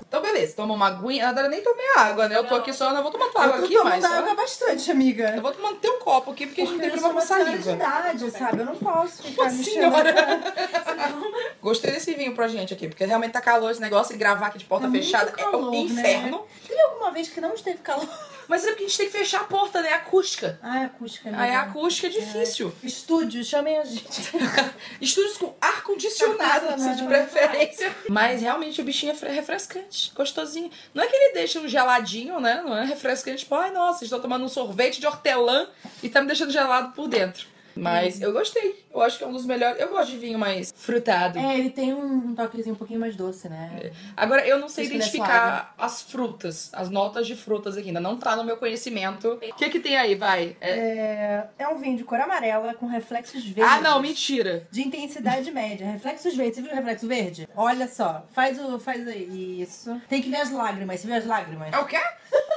Então, 0.08 0.22
beleza. 0.22 0.56
Toma 0.56 0.74
uma 0.74 0.88
aguinha. 0.88 1.34
Eu 1.36 1.49
nem 1.49 1.62
tomei 1.62 1.86
água, 1.97 2.30
né? 2.30 2.38
Eu 2.38 2.47
tô 2.47 2.56
aqui 2.56 2.72
só, 2.72 2.91
eu 2.91 3.01
vou 3.03 3.12
tomar 3.12 3.28
tua 3.30 3.43
água 3.43 3.56
eu 3.58 3.60
tô 3.62 3.66
aqui, 3.66 3.84
mas. 3.84 4.03
só- 4.06 4.14
água 4.14 4.36
bastante, 4.36 4.91
amiga. 4.91 5.34
Eu 5.36 5.41
vou 5.41 5.53
manter 5.60 5.89
um 5.89 5.99
copo 5.99 6.32
aqui, 6.32 6.45
porque 6.45 6.62
a 6.62 6.66
gente 6.66 6.74
Porque 6.76 6.89
tem 6.89 6.99
problema 6.99 7.22
com 7.22 7.28
de 7.28 7.28
saliva. 7.28 7.72
idade, 7.72 8.32
sabe? 8.32 8.60
Eu 8.62 8.66
não 8.66 8.76
posso 8.76 9.24
ficar 9.24 9.43
mexendo. 9.51 9.64
senhora. 9.66 10.14
Gostei 11.62 11.91
desse 11.91 12.14
vinho 12.14 12.34
pra 12.36 12.47
gente 12.47 12.74
aqui, 12.74 12.88
porque 12.88 13.03
realmente 13.06 13.32
tá 13.32 13.41
calor 13.41 13.72
esse 13.72 13.82
negócio 13.82 14.14
e 14.14 14.18
gravar 14.18 14.47
aqui 14.47 14.60
de 14.60 14.66
porta 14.66 14.88
muito 14.88 15.03
fechada 15.03 15.32
calor, 15.32 15.64
é 15.64 15.68
um 15.68 15.72
né? 15.72 15.78
inferno. 15.80 16.45
Teve 16.68 16.80
alguma 16.82 17.12
vez 17.12 17.28
que 17.30 17.41
não 17.41 17.53
esteve 17.53 17.80
calor? 17.80 18.08
Mas 18.48 18.64
é 18.66 18.70
porque 18.70 18.84
a 18.84 18.88
gente 18.88 18.98
tem 18.98 19.06
que 19.08 19.18
fechar 19.18 19.41
a 19.41 19.43
porta, 19.46 19.82
né? 19.82 19.93
Acústica. 19.93 20.60
Ah, 20.62 20.82
é 20.82 20.86
acústica. 20.86 21.30
Aí 21.36 21.52
a 21.52 21.62
acústica 21.62 22.08
é 22.08 22.10
difícil. 22.10 22.74
Estúdio, 22.84 23.43
chamem 23.43 23.78
a 23.78 23.84
gente. 23.84 24.32
Estúdios 25.02 25.38
com 25.38 25.56
ar-condicionado, 25.60 26.68
de 26.96 27.04
preferência. 27.04 27.96
Mas 28.10 28.41
realmente 28.41 28.80
o 28.82 28.84
bichinho 28.84 29.12
é 29.12 29.16
fre- 29.16 29.30
refrescante, 29.30 30.12
gostosinho. 30.16 30.70
Não 30.93 31.04
é 31.04 31.08
que 31.08 31.16
ele 31.16 31.34
deixa 31.34 31.60
um 31.60 31.68
geladinho, 31.68 32.39
né? 32.39 32.62
Não 32.66 32.76
é 32.78 32.86
refrescante, 32.86 33.39
tipo, 33.39 33.56
ai, 33.56 33.72
nossa, 33.72 34.04
estou 34.04 34.20
tomando 34.20 34.46
um 34.46 34.50
sorvete 34.50 35.00
de 35.00 35.08
hortelã 35.08 35.68
e 36.04 36.10
tá 36.10 36.22
me 36.22 36.28
deixando 36.28 36.52
gelado 36.52 36.93
por 36.93 37.08
dentro. 37.08 37.48
Mas 37.76 38.21
eu 38.21 38.32
gostei. 38.32 38.86
Eu 38.93 39.01
acho 39.01 39.17
que 39.17 39.23
é 39.23 39.28
um 39.28 39.32
dos 39.34 39.45
melhores. 39.45 39.80
Eu 39.82 39.89
gosto 39.89 40.11
de 40.11 40.17
vinho 40.17 40.39
mais 40.39 40.73
frutado. 40.76 41.38
É, 41.38 41.57
ele 41.57 41.69
tem 41.69 41.93
um 41.93 42.34
toquezinho 42.34 42.73
um 42.76 42.78
pouquinho 42.78 42.99
mais 42.99 43.15
doce, 43.15 43.49
né? 43.49 43.91
Agora, 44.15 44.45
eu 44.47 44.57
não 44.59 44.69
sei 44.69 44.86
Acho 44.86 44.93
é 44.93 44.95
identificar 44.95 45.73
as 45.78 46.01
frutas, 46.01 46.69
as 46.73 46.89
notas 46.89 47.28
de 47.28 47.36
frutas 47.36 47.78
aqui. 47.78 47.88
Ainda 47.88 47.99
não 47.99 48.15
tá 48.17 48.36
no 48.36 48.43
meu 48.43 48.57
conhecimento. 48.57 49.34
O 49.34 49.38
que 49.55 49.69
que 49.69 49.80
tem 49.80 49.97
aí, 49.97 50.15
vai? 50.15 50.55
É- 50.61 50.76
É, 50.95 51.47
é 51.59 51.67
um 51.67 51.78
vinho 51.78 51.97
de 51.97 52.03
cor 52.03 52.19
amarela 52.19 52.73
com 52.73 52.86
reflexos 52.88 53.43
verdes. 53.45 53.73
Ah, 53.73 53.82
não, 53.82 53.99
mentira. 54.01 54.67
De 54.71 54.82
intensidade 54.82 55.49
média. 55.51 55.86
Reflexos 55.91 56.36
verdes. 56.36 56.55
Você 56.55 56.61
viu 56.61 56.71
o 56.71 56.76
reflexo 56.76 57.07
verde? 57.07 57.47
Olha 57.55 57.88
só. 57.88 58.26
Faz 58.34 58.59
o. 58.59 58.80
Faz 58.80 59.05
aí. 59.07 59.61
Isso. 59.61 59.99
Tem 60.07 60.21
que 60.21 60.30
ver 60.30 60.38
as 60.38 60.51
lágrimas. 60.51 60.99
Você 61.01 61.07
viu 61.07 61.15
as 61.17 61.26
lágrimas? 61.26 61.73
É 61.73 61.78
o 61.80 61.86
quê? 61.86 61.97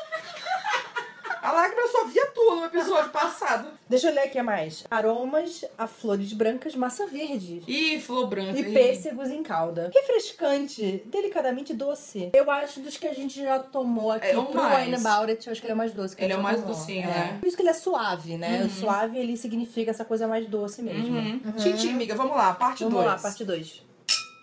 A 1.49 1.53
lágrima 1.53 1.81
eu 1.81 1.89
só 1.89 2.05
via 2.05 2.27
tu 2.27 2.57
no 2.57 2.65
episódio 2.67 3.11
passado. 3.11 3.69
Deixa 3.89 4.09
eu 4.11 4.15
ler 4.15 4.25
aqui 4.25 4.39
a 4.39 4.43
mais. 4.45 4.85
Aromas 4.91 5.65
a 5.79 5.87
flores 5.87 6.31
brancas, 6.35 6.75
massa 6.75 7.07
verde. 7.07 7.63
Ih, 7.67 7.99
flor 8.01 8.27
branca. 8.27 8.59
E 8.61 8.71
pêssegos 8.71 9.31
em 9.31 9.43
calda. 9.43 9.91
Refrescante, 9.95 11.03
delicadamente 11.07 11.73
doce. 11.73 12.29
Eu 12.35 12.51
acho 12.51 12.81
dos 12.81 12.99
que 12.99 13.07
a 13.07 13.15
gente 13.15 13.41
já 13.41 13.59
tomou 13.61 14.13
aqui 14.13 14.27
É 14.27 14.37
o 14.39 14.45
pro 14.45 14.61
mais. 14.63 14.85
Wine 14.85 14.97
About 14.97 15.31
It, 15.31 15.47
eu 15.47 15.53
acho 15.53 15.61
que 15.63 15.67
ele 15.67 15.73
é 15.73 15.75
o 15.75 15.79
mais 15.79 15.93
doce. 15.95 16.15
Que 16.15 16.25
Ele 16.25 16.33
é 16.35 16.37
o 16.37 16.43
mais 16.43 16.61
tomou. 16.61 16.75
docinho, 16.75 17.05
É. 17.05 17.07
né? 17.07 17.37
Por 17.41 17.47
isso 17.49 17.57
que 17.57 17.63
ele 17.63 17.71
é 17.71 17.75
suave, 17.75 18.37
né? 18.37 18.65
O 18.65 18.69
suave, 18.69 19.19
ele 19.19 19.35
significa 19.35 19.91
essa 19.91 20.05
coisa 20.05 20.29
mais 20.29 20.47
doce 20.47 20.83
mesmo. 20.83 21.17
Uhum. 21.17 21.41
Tintim, 21.57 21.93
amiga, 21.95 22.15
vamos 22.15 22.37
lá, 22.37 22.53
parte 22.53 22.81
2. 22.85 22.93
Vamos 22.93 23.07
lá, 23.07 23.17
parte 23.19 23.43
2. 23.43 23.88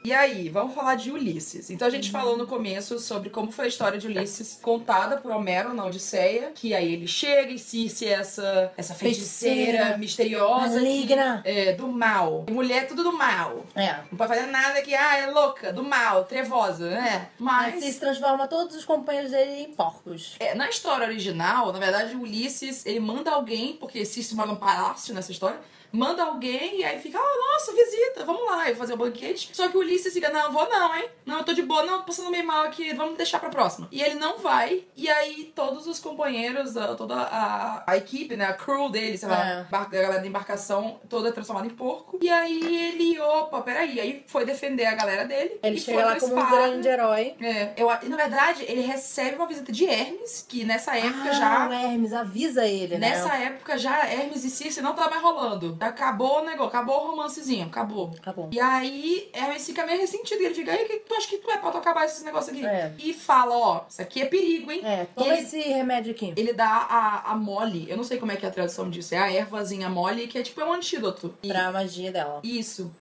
E 0.06 0.14
aí, 0.14 0.50
vamos 0.50 0.76
falar 0.76 0.94
de 0.94 1.12
Ulisses. 1.12 1.72
Então 1.72 1.88
a 1.88 1.90
gente 1.90 2.12
falou 2.12 2.38
no 2.38 2.46
começo 2.46 3.00
sobre 3.00 3.32
como 3.32 3.52
foi 3.52 3.66
a 3.66 3.68
história 3.68 3.98
de 3.98 4.06
Ulisses 4.06 4.60
contada 4.62 5.18
por 5.18 5.32
Homero 5.32 5.74
na 5.74 5.84
Odisseia, 5.84 6.52
que 6.54 6.76
aí 6.76 6.94
ele 6.94 7.08
chega 7.08 7.52
e 7.52 7.58
Circe 7.58 8.06
é 8.06 8.12
essa, 8.12 8.72
essa 8.78 8.94
feiticeira, 8.94 9.56
Feiticeira. 9.72 9.98
misteriosa 9.98 10.76
Maligna. 10.76 11.42
que- 11.44 11.50
é, 11.50 11.74
do 11.74 11.88
mal. 11.88 12.46
Mulher 12.52 12.88
tudo 12.88 13.04
do 13.04 13.12
mal. 13.14 13.66
É. 13.74 13.96
Não 14.12 14.16
pode 14.18 14.30
fazer 14.36 14.46
nada 14.46 14.80
que, 14.84 14.94
ah, 14.94 15.18
é 15.18 15.26
louca, 15.32 15.74
do 15.74 15.84
mal, 15.84 16.24
trevosa, 16.26 16.88
né? 16.88 17.30
Mas 17.40 17.74
Mas 17.76 17.84
se 17.86 18.00
transforma 18.00 18.48
todos 18.48 18.76
os 18.76 18.86
companheiros 18.86 19.32
dele 19.32 19.62
em 19.64 19.74
porcos. 19.74 20.36
é, 20.40 20.54
na 20.54 20.70
história 20.70 21.08
original, 21.08 21.74
na 21.74 21.80
verdade, 21.80 22.16
Ulisses, 22.16 22.86
ele 22.86 23.00
manda 23.00 23.32
alguém, 23.32 23.74
porque 23.78 24.06
Circe 24.06 24.36
mora 24.36 24.50
num 24.50 24.56
palácio 24.56 25.16
nessa 25.16 25.32
história, 25.32 25.58
manda 25.92 26.24
alguém 26.24 26.80
e 26.80 26.84
aí 26.84 27.00
fica, 27.00 27.18
ah, 27.18 27.52
nossa, 27.54 27.72
visita, 27.74 28.24
vamos 28.26 28.46
lá, 28.46 28.64
eu 28.70 28.76
vou 28.76 28.82
fazer 28.82 28.94
o 28.94 28.98
banquete. 28.98 29.50
Só 29.54 29.68
que 29.70 29.78
o 29.78 29.80
Ulisses 29.82 30.14
fica, 30.14 30.30
não, 30.30 30.52
vou 30.52 30.68
não, 30.70 30.96
hein? 30.96 31.10
Não, 31.26 31.38
eu 31.40 31.44
tô 31.44 31.54
de 31.54 31.62
boa, 31.62 31.84
não, 31.84 32.00
tô 32.00 32.06
passando 32.06 32.30
meio 32.32 32.46
mal 32.46 32.64
aqui, 32.64 32.94
vamos 32.94 33.18
deixar 33.18 33.40
pra 33.40 33.50
próxima. 33.50 33.88
E 33.92 34.02
ele 34.02 34.16
não 34.16 34.38
vai, 34.38 34.84
e 34.96 35.10
aí 35.10 35.52
todos 35.56 35.88
os 35.88 36.00
companheiros, 36.00 36.74
toda 36.98 37.16
a, 37.16 37.84
a 37.88 37.98
equipe, 37.98 38.36
né, 38.36 38.46
a 38.46 38.54
crew 38.54 38.90
dele, 38.90 39.18
sei 39.18 39.30
lá, 39.30 39.46
É. 39.46 39.66
a 39.72 39.86
galera 39.86 40.20
da 40.20 40.28
embarcação, 40.28 41.00
toda 41.10 41.32
transformada 41.32 41.68
em 41.68 41.72
porco. 41.72 42.20
E 42.22 42.30
aí 42.30 42.90
ele, 42.90 43.20
opa, 43.20 43.62
peraí, 43.62 44.00
aí 44.00 44.24
foi 44.28 44.46
defender 44.46 44.86
a 44.86 44.96
galera 44.96 45.26
dele. 45.26 45.60
Ele 45.64 45.80
chega 45.80 46.02
foi 46.02 46.06
lá 46.12 46.20
como 46.20 46.36
um 46.36 46.40
espada. 46.40 46.56
grande 46.68 46.88
herói. 46.88 47.36
É, 47.42 47.74
eu, 47.78 47.90
e 48.04 48.10
na 48.10 48.18
verdade, 48.18 48.64
ele 48.68 48.82
recebe 48.82 49.36
uma 49.36 49.48
visita 49.48 49.72
de 49.72 49.86
Hermes, 49.86 50.46
que 50.48 50.64
nessa 50.64 50.96
época 50.98 51.30
ah, 51.30 51.34
já 51.34 51.70
o 51.70 51.74
Hermes 51.74 52.14
avisa 52.14 52.66
ele, 52.66 52.98
né? 52.98 53.10
Nessa 53.10 53.36
época 53.36 53.78
já 53.78 54.06
Hermes 54.08 54.44
e 54.44 54.50
Circe 54.50 54.82
não 54.82 54.94
tá 54.94 55.10
mais 55.10 55.22
rolando. 55.22 55.75
Acabou 55.80 56.40
o 56.42 56.46
negócio, 56.46 56.68
acabou 56.68 57.04
o 57.04 57.12
romancezinho, 57.12 57.66
acabou. 57.68 58.12
Acabou. 58.18 58.50
E 58.52 58.60
aí 58.60 59.30
Hermes 59.34 59.66
fica 59.66 59.86
meio 59.86 60.00
ressentido. 60.00 60.42
E 60.42 60.46
ele 60.46 60.56
fica, 60.56 60.72
aí, 60.72 60.84
o 60.86 60.88
que 60.88 61.00
tu 61.00 61.14
acha 61.16 61.28
que 61.28 61.38
tu 61.38 61.50
é 61.52 61.58
pra 61.58 61.72
tu 61.72 61.78
acabar 61.78 62.06
esses 62.06 62.24
negócios 62.24 62.56
aqui? 62.56 62.66
É. 62.66 62.94
E 63.00 63.14
fala, 63.14 63.58
ó, 63.58 63.82
isso 63.90 64.02
aqui 64.02 64.22
é 64.22 64.26
perigo, 64.26 64.72
hein? 64.72 64.82
É, 64.84 65.06
toma 65.16 65.34
ele, 65.34 65.42
esse 65.42 65.60
remédio 65.60 66.12
aqui. 66.12 66.34
ele 66.36 66.54
dá 66.54 66.68
a, 66.90 67.32
a 67.32 67.36
mole, 67.36 67.90
eu 67.90 67.98
não 67.98 68.04
sei 68.04 68.18
como 68.18 68.32
é 68.32 68.36
que 68.36 68.46
é 68.46 68.50
a 68.50 68.52
tradução 68.52 68.90
disso, 68.90 69.14
é 69.16 69.18
a 69.18 69.32
ervazinha 69.32 69.90
mole, 69.90 70.28
que 70.28 70.38
é 70.38 70.42
tipo 70.44 70.60
é 70.62 70.66
um 70.66 70.74
antídoto. 70.74 71.34
E- 71.44 71.48
Pra 71.48 71.72
magia 71.72 72.12
dela. 72.12 72.40
isso. 72.44 72.92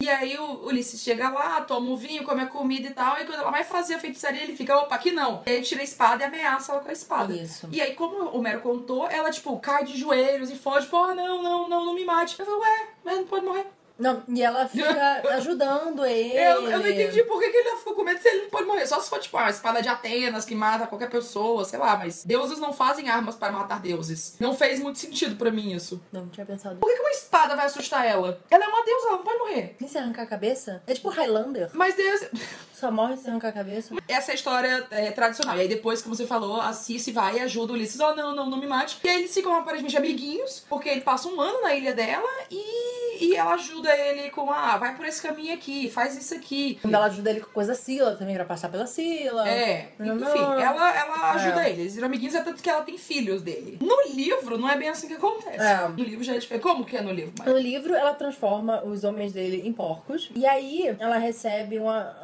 E 0.00 0.08
aí 0.08 0.38
o 0.38 0.64
Ulisses 0.64 1.00
chega 1.02 1.28
lá, 1.28 1.60
toma 1.60 1.90
o 1.90 1.96
vinho, 1.96 2.24
come 2.24 2.40
a 2.40 2.46
comida 2.46 2.88
e 2.88 2.94
tal, 2.94 3.18
e 3.18 3.24
quando 3.24 3.40
ela 3.40 3.50
vai 3.50 3.62
fazer 3.64 3.94
a 3.94 3.98
feitiçaria, 3.98 4.42
ele 4.42 4.56
fica, 4.56 4.76
opa, 4.78 4.94
aqui 4.94 5.10
não. 5.10 5.42
E 5.46 5.50
aí 5.50 5.56
ele 5.56 5.64
tira 5.64 5.82
a 5.82 5.84
espada 5.84 6.22
e 6.22 6.26
ameaça 6.26 6.72
ela 6.72 6.80
com 6.80 6.88
a 6.88 6.92
espada. 6.92 7.34
Isso. 7.34 7.68
E 7.70 7.80
aí, 7.82 7.94
como 7.94 8.24
o 8.24 8.38
Homero 8.38 8.60
contou, 8.60 9.06
ela, 9.10 9.30
tipo, 9.30 9.58
cai 9.60 9.84
de 9.84 9.98
joelhos 9.98 10.50
e 10.50 10.56
foge, 10.56 10.86
tipo, 10.86 10.96
ah, 10.96 11.14
não, 11.14 11.42
não, 11.42 11.68
não, 11.68 11.84
não 11.84 11.94
me 11.94 12.04
mate. 12.04 12.38
Eu 12.38 12.46
falei, 12.46 12.60
ué, 12.60 12.88
mas 13.04 13.16
não 13.18 13.26
pode 13.26 13.44
morrer. 13.44 13.66
Não, 14.00 14.22
e 14.28 14.42
ela 14.42 14.66
fica 14.66 15.22
ajudando 15.36 16.04
ele. 16.04 16.36
Eu, 16.36 16.70
eu 16.70 16.78
não 16.78 16.88
entendi 16.88 17.22
por 17.24 17.38
que, 17.40 17.50
que 17.50 17.56
ele 17.56 17.76
ficou 17.76 17.94
com 17.94 18.02
medo 18.02 18.20
se 18.20 18.28
ele 18.28 18.42
não 18.42 18.50
pode 18.50 18.66
morrer. 18.66 18.86
Só 18.86 18.98
se 19.00 19.10
for, 19.10 19.18
tipo, 19.18 19.36
a 19.36 19.50
espada 19.50 19.82
de 19.82 19.88
Atenas 19.88 20.44
que 20.44 20.54
mata 20.54 20.86
qualquer 20.86 21.10
pessoa, 21.10 21.64
sei 21.64 21.78
lá, 21.78 21.96
mas 21.96 22.24
deuses 22.24 22.58
não 22.58 22.72
fazem 22.72 23.08
armas 23.08 23.36
para 23.36 23.52
matar 23.52 23.80
deuses. 23.80 24.36
Não 24.40 24.56
fez 24.56 24.80
muito 24.80 24.98
sentido 24.98 25.36
pra 25.36 25.50
mim 25.50 25.72
isso. 25.74 26.02
Não, 26.10 26.22
não 26.22 26.28
tinha 26.28 26.46
pensado. 26.46 26.76
Por 26.76 26.88
que, 26.88 26.96
que 26.96 27.02
uma 27.02 27.10
espada 27.10 27.54
vai 27.54 27.66
assustar 27.66 28.06
ela? 28.06 28.40
Ela 28.50 28.64
é 28.64 28.68
uma 28.68 28.84
deusa, 28.84 29.06
ela 29.08 29.16
não 29.18 29.24
pode 29.24 29.38
morrer. 29.38 29.76
Nem 29.78 29.88
se 29.88 29.98
arrancar 29.98 30.22
a 30.22 30.26
cabeça? 30.26 30.82
É 30.86 30.94
tipo 30.94 31.08
Highlander. 31.10 31.70
Mas 31.74 31.94
Deus. 31.94 32.20
Só 32.80 32.90
morre 32.90 33.16
se 33.16 33.28
arrancar 33.28 33.48
a 33.48 33.52
cabeça. 33.52 33.94
Essa 34.08 34.30
é 34.30 34.32
a 34.32 34.34
história 34.34 34.86
é, 34.90 35.10
tradicional. 35.10 35.56
E 35.56 35.60
aí 35.60 35.68
depois, 35.68 36.00
como 36.02 36.14
você 36.14 36.26
falou, 36.26 36.60
a 36.60 36.72
Cici 36.72 37.12
vai 37.12 37.36
e 37.36 37.40
ajuda 37.40 37.72
o 37.72 37.76
Ulisses. 37.76 38.00
Oh, 38.00 38.14
não, 38.14 38.34
não, 38.34 38.48
não 38.48 38.58
me 38.58 38.66
mate. 38.66 38.98
E 39.04 39.08
aí 39.08 39.18
eles 39.20 39.34
ficam 39.34 39.54
aparentemente 39.54 39.96
amiguinhos, 39.96 40.64
porque 40.68 40.88
ele 40.88 41.02
passa 41.02 41.28
um 41.28 41.40
ano 41.40 41.60
na 41.62 41.74
ilha 41.74 41.92
dela 41.94 42.28
e, 42.50 43.26
e 43.26 43.36
ela 43.36 43.52
ajuda 43.54 43.94
ele 43.96 44.30
com, 44.30 44.50
ah, 44.50 44.78
vai 44.78 44.96
por 44.96 45.04
esse 45.04 45.20
caminho 45.20 45.52
aqui, 45.54 45.90
faz 45.90 46.16
isso 46.16 46.34
aqui. 46.34 46.78
Quando 46.80 46.94
ela 46.94 47.06
ajuda 47.06 47.30
ele 47.30 47.40
com 47.40 47.50
coisa 47.50 47.74
Sila 47.74 48.16
também, 48.16 48.34
pra 48.34 48.44
passar 48.46 48.68
pela 48.70 48.86
Sila. 48.86 49.46
É, 49.48 49.90
Não, 49.98 50.16
enfim, 50.16 50.38
não. 50.40 50.58
ela, 50.60 50.96
ela 50.96 51.32
ajuda 51.32 51.64
É. 51.66 51.70
ele. 51.70 51.82
Eles 51.82 51.94
viram 51.94 52.06
amiguinhos, 52.06 52.34
é 52.34 52.40
tanto 52.42 52.62
que 52.62 52.70
ela 52.70 52.82
tem 52.82 52.96
filhos 52.96 53.42
dele. 53.42 53.78
No 53.80 53.96
livro, 54.14 54.56
não 54.56 54.68
é 54.70 54.76
bem 54.76 54.88
assim 54.88 55.06
que 55.06 55.14
acontece. 55.14 55.58
É. 55.58 55.86
No 55.88 56.02
livro 56.02 56.24
já 56.24 56.34
é 56.34 56.38
diferente. 56.38 56.62
Como 56.62 56.84
que 56.84 56.96
é 56.96 57.02
no 57.02 57.12
livro? 57.12 57.32
Mas... 57.38 57.46
No 57.48 57.58
livro, 57.58 57.94
ela 57.94 58.14
transforma 58.14 58.82
os 58.84 59.04
homens 59.04 59.32
dele 59.32 59.62
em 59.66 59.72
porcos. 59.72 60.30
E 60.34 60.46
aí, 60.46 60.96
ela 60.98 61.18
recebe 61.18 61.78
uma- 61.78 62.16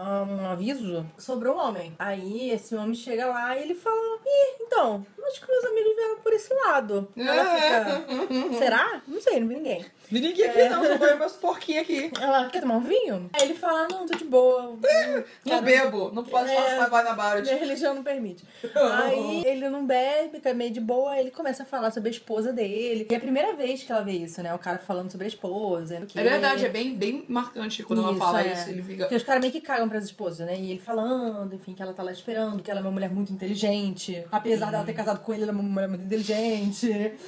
um 0.46 0.52
aviso 0.52 1.06
sobre 1.18 1.48
um 1.48 1.56
homem. 1.58 1.94
Aí, 1.98 2.50
esse 2.50 2.74
homem 2.74 2.94
chega 2.94 3.26
lá 3.26 3.56
e 3.56 3.62
ele 3.62 3.74
fala: 3.74 4.18
Ih, 4.24 4.62
então, 4.62 5.04
acho 5.26 5.40
que 5.40 5.50
meus 5.50 5.64
amigos 5.64 5.94
vieram 5.96 6.18
por 6.18 6.32
esse 6.32 6.52
lado. 6.54 7.08
Ela 7.16 7.44
fica: 7.56 8.06
Será? 8.58 9.02
Não 9.06 9.20
sei, 9.20 9.40
não 9.40 9.48
vi 9.48 9.54
ninguém. 9.56 9.84
Vi 10.08 10.20
ninguém 10.20 10.48
aqui 10.48 10.68
não, 10.68 10.84
só 10.84 11.16
meus 11.16 11.32
porquinhos 11.32 11.82
aqui. 11.82 12.10
Ela 12.20 12.48
quer 12.48 12.60
tomar 12.60 12.76
um 12.76 12.80
vinho? 12.80 13.28
Aí 13.32 13.42
ele 13.42 13.54
fala: 13.54 13.88
Não, 13.90 14.06
tô 14.06 14.16
de 14.16 14.24
boa. 14.24 14.76
Não 15.44 15.62
bebo, 15.62 16.10
não 16.12 16.24
posso 16.24 16.48
É. 16.50 16.54
passar 16.56 16.90
mais 16.90 17.04
na 17.04 17.12
barra 17.14 17.40
Minha 17.40 17.56
religião 17.56 17.94
não 17.94 18.02
permite. 18.02 18.44
Aí 18.74 19.42
ele 19.46 19.68
não 19.68 19.86
bebe, 19.86 20.30
fica 20.36 20.52
meio 20.54 20.70
de 20.70 20.80
boa, 20.80 21.12
aí 21.12 21.20
ele 21.20 21.30
começa 21.30 21.62
a 21.62 21.66
falar 21.66 21.90
sobre 21.90 22.08
a 22.08 22.12
esposa 22.12 22.52
dele. 22.52 23.06
E 23.08 23.14
é 23.14 23.16
a 23.16 23.20
primeira 23.20 23.54
vez 23.54 23.82
que 23.82 23.90
ela 23.92 24.02
vê 24.02 24.12
isso, 24.12 24.42
né? 24.42 24.54
O 24.54 24.58
cara 24.58 24.78
falando 24.78 25.10
sobre 25.10 25.24
a 25.26 25.28
esposa. 25.28 26.06
É 26.14 26.22
verdade, 26.22 26.66
é 26.66 26.68
bem, 26.68 26.94
bem 26.94 27.24
marcante 27.28 27.82
quando 27.82 28.02
ela 28.02 28.10
Isso, 28.10 28.18
fala 28.18 28.42
é. 28.42 28.52
isso. 28.52 28.68
Ele 28.70 28.82
fica. 28.82 29.04
Porque 29.04 29.14
os 29.16 29.22
caras 29.22 29.40
meio 29.40 29.52
que 29.52 29.60
cagam 29.60 29.88
pras 29.88 30.04
esposas, 30.04 30.35
né? 30.44 30.58
E 30.58 30.70
ele 30.72 30.80
falando, 30.80 31.54
enfim, 31.54 31.74
que 31.74 31.82
ela 31.82 31.92
tá 31.92 32.02
lá 32.02 32.12
esperando, 32.12 32.62
que 32.62 32.70
ela 32.70 32.80
é 32.80 32.82
uma 32.82 32.90
mulher 32.90 33.10
muito 33.10 33.32
inteligente. 33.32 34.24
Apesar 34.30 34.70
dela 34.70 34.84
ter 34.84 34.92
casado 34.92 35.20
com 35.20 35.32
ele, 35.32 35.42
ela 35.42 35.52
é 35.52 35.54
uma 35.54 35.62
mulher 35.62 35.88
muito 35.88 36.04
inteligente. 36.04 36.86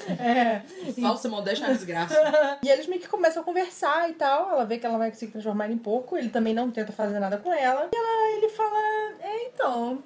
É. 0.18 0.62
Falsa 1.00 1.28
modéstia 1.28 1.66
na 1.66 1.72
desgraça. 1.72 2.14
e 2.62 2.68
eles 2.68 2.86
meio 2.86 3.00
que 3.00 3.08
começam 3.08 3.42
a 3.42 3.44
conversar 3.44 4.10
e 4.10 4.14
tal. 4.14 4.50
Ela 4.50 4.64
vê 4.64 4.78
que 4.78 4.84
ela 4.84 4.98
vai 4.98 5.10
conseguir 5.10 5.32
transformar 5.32 5.66
ele 5.66 5.74
em 5.74 5.78
porco. 5.78 6.16
Ele 6.16 6.28
também 6.28 6.52
não 6.52 6.70
tenta 6.70 6.92
fazer 6.92 7.18
nada 7.18 7.36
com 7.38 7.52
ela. 7.52 7.88
E 7.92 7.96
ela, 7.96 8.36
ele 8.36 8.48
fala: 8.48 8.78
É, 9.20 9.46
então. 9.46 10.02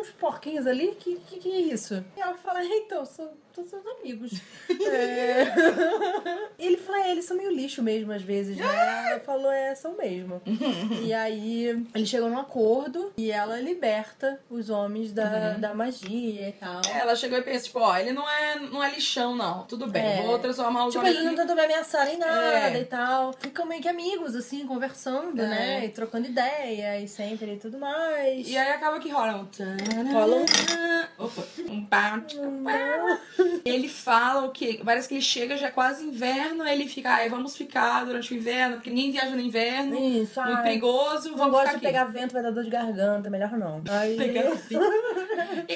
Uns 0.00 0.10
porquinhos 0.12 0.66
ali, 0.66 0.88
que, 0.98 1.16
que 1.16 1.38
que 1.38 1.50
é 1.52 1.60
isso? 1.60 2.04
E 2.16 2.20
ela 2.20 2.34
fala, 2.34 2.64
então, 2.64 3.04
são 3.04 3.30
todos 3.54 3.70
seus 3.70 3.86
amigos. 3.86 4.32
É. 4.88 5.46
Ele 6.58 6.76
fala, 6.76 7.06
é, 7.06 7.10
eles 7.10 7.24
são 7.26 7.36
meio 7.36 7.50
lixo 7.50 7.82
mesmo, 7.82 8.12
às 8.12 8.22
vezes, 8.22 8.56
né? 8.56 8.64
Ela 9.10 9.20
falou, 9.20 9.50
é, 9.52 9.74
são 9.74 9.96
mesmo. 9.96 10.40
e 11.02 11.12
aí, 11.12 11.86
eles 11.94 12.08
chegam 12.08 12.28
num 12.30 12.38
acordo 12.38 13.12
e 13.16 13.30
ela 13.30 13.60
liberta 13.60 14.40
os 14.50 14.70
homens 14.70 15.12
da, 15.12 15.50
da 15.54 15.74
magia 15.74 16.48
e 16.48 16.52
tal. 16.52 16.80
É, 16.92 16.98
Ela 17.00 17.14
chegou 17.14 17.38
e 17.38 17.42
pensa, 17.42 17.64
tipo, 17.66 17.78
ó, 17.80 17.96
ele 17.96 18.12
não 18.12 18.28
é, 18.28 18.58
não 18.58 18.82
é 18.82 18.90
lixão, 18.90 19.34
não. 19.34 19.64
Tudo 19.64 19.86
bem, 19.86 20.02
É. 20.20 20.22
vou 20.22 20.38
transformar 20.38 20.86
os 20.86 20.92
Tipo, 20.94 21.04
homens 21.04 21.16
eles 21.18 21.28
não 21.28 21.36
tentam 21.36 21.54
me 21.56 21.62
ameaçar 21.62 22.06
nem 22.06 22.18
nada 22.18 22.70
É. 22.76 22.80
e 22.80 22.84
tal. 22.84 23.32
Ficam 23.38 23.66
meio 23.66 23.82
que 23.82 23.88
amigos, 23.88 24.34
assim, 24.34 24.66
conversando, 24.66 25.40
É. 25.40 25.46
né? 25.48 25.84
E 25.84 25.88
trocando 25.90 26.26
ideia 26.26 26.98
e 27.00 27.06
sempre 27.08 27.54
e 27.54 27.58
tudo 27.58 27.78
mais. 27.78 28.48
E 28.48 28.56
aí 28.56 28.70
acaba 28.72 28.98
que 28.98 29.10
rola 29.10 29.36
um... 29.36 29.46
Rola 30.12 30.36
um- 30.36 30.44
Opa, 31.18 31.42
um 31.68 31.86
pau. 31.86 33.18
Ele 33.64 33.88
fala 33.88 34.44
o 34.46 34.50
quê? 34.50 34.80
Parece 34.84 35.08
que 35.08 35.14
ele 35.14 35.22
chega 35.22 35.56
já 35.56 35.68
é 35.68 35.70
quase 35.70 36.04
inverno, 36.04 36.62
aí 36.62 36.78
ele 36.78 36.88
fica, 36.88 37.10
ai, 37.10 37.28
vamos 37.28 37.56
ficar 37.56 38.04
durante 38.04 38.32
o 38.34 38.36
inverno, 38.36 38.76
porque 38.76 38.90
ninguém 38.90 39.12
viaja 39.12 39.34
no 39.34 39.40
inverno, 39.40 39.96
Isso, 39.98 40.40
muito 40.42 40.56
ai, 40.58 40.62
perigoso, 40.62 41.30
Não 41.30 41.38
vamos 41.38 41.52
gosto 41.52 41.70
de 41.70 41.76
aqui. 41.76 41.86
pegar 41.86 42.04
vento, 42.04 42.32
vai 42.32 42.42
dar 42.42 42.50
dor 42.50 42.64
de 42.64 42.70
garganta, 42.70 43.30
melhor 43.30 43.52
não. 43.52 43.82
Aí... 43.88 44.16
Pegar 44.26 44.42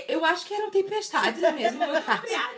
Eu 0.08 0.24
acho 0.24 0.46
que 0.46 0.54
eram 0.54 0.70
tempestades 0.70 1.40
mesmo. 1.40 1.80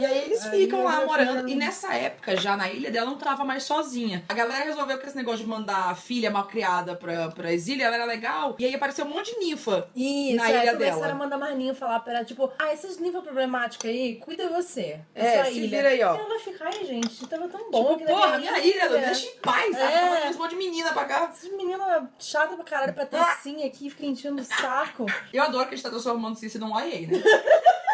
e 0.00 0.04
aí 0.04 0.18
eles 0.24 0.44
Aí 0.46 0.62
ficam 0.62 0.80
eu 0.80 0.84
lá 0.84 1.04
morando. 1.04 1.48
E 1.48 1.54
nessa 1.54 1.94
época, 1.94 2.36
já 2.36 2.56
na 2.56 2.68
ilha 2.68 2.90
dela, 2.90 3.06
não 3.10 3.16
tava 3.16 3.44
mais 3.44 3.62
sozinha. 3.62 4.24
A 4.28 4.34
galera 4.34 4.64
resolveu 4.64 4.98
que 4.98 5.06
esse 5.06 5.16
negócio 5.16 5.40
de 5.44 5.48
mandar 5.48 5.90
a 5.90 5.94
filha 5.94 6.30
mal 6.30 6.46
criada 6.46 6.94
pra, 6.94 7.28
pra 7.30 7.52
exílio 7.52 7.84
ela 7.84 7.94
era 7.94 8.04
legal. 8.04 8.56
E 8.58 8.64
aí 8.64 8.74
apareceu 8.74 9.04
um 9.04 9.08
monte 9.08 9.32
de 9.34 9.46
ninfa. 9.46 9.88
Isso, 9.94 10.36
Na 10.36 10.50
é, 10.50 10.62
ilha 10.62 10.76
dela. 10.76 11.11
A 11.12 11.14
mandar 11.14 11.38
Marninho 11.38 11.74
falar 11.74 12.00
pra 12.00 12.14
ela, 12.14 12.24
tipo, 12.24 12.50
ah, 12.58 12.72
esses 12.72 12.98
níveis 12.98 13.22
problemáticos 13.22 13.88
aí, 13.88 14.16
cuida 14.16 14.48
você. 14.48 15.00
É, 15.14 15.36
sua 15.36 15.44
se 15.52 15.58
ilha. 15.58 15.68
vira 15.68 15.88
aí, 15.88 16.02
ó. 16.02 16.14
E 16.14 16.18
ela 16.18 16.28
vai 16.28 16.38
ficar, 16.38 16.66
ai, 16.66 16.84
gente, 16.84 17.26
tava 17.26 17.48
tão 17.48 17.70
bom 17.70 17.96
Tipo, 17.96 18.06
porra, 18.10 18.38
minha 18.38 18.58
ilha, 18.58 18.88
deixa 18.88 19.26
em 19.26 19.36
paz, 19.38 19.76
sabe? 19.76 19.92
É. 19.92 20.20
Tá 20.20 20.30
esse 20.30 20.38
monte 20.38 20.50
de 20.50 20.56
menina 20.56 20.92
pra 20.92 21.04
cá. 21.04 21.28
Essas 21.32 21.50
meninas 21.50 22.04
chatas 22.18 22.56
pra 22.56 22.64
caralho, 22.64 22.94
patricinha 22.94 23.66
aqui, 23.66 23.90
fica 23.90 24.06
enchendo 24.06 24.42
o 24.42 24.44
saco. 24.44 25.06
Eu 25.32 25.42
adoro 25.42 25.68
que 25.68 25.74
a 25.74 25.76
gente 25.76 25.84
tá 25.84 25.90
transformando 25.90 26.36
Cici 26.36 26.58
num 26.58 26.78
YA, 26.78 27.06
né? 27.08 27.22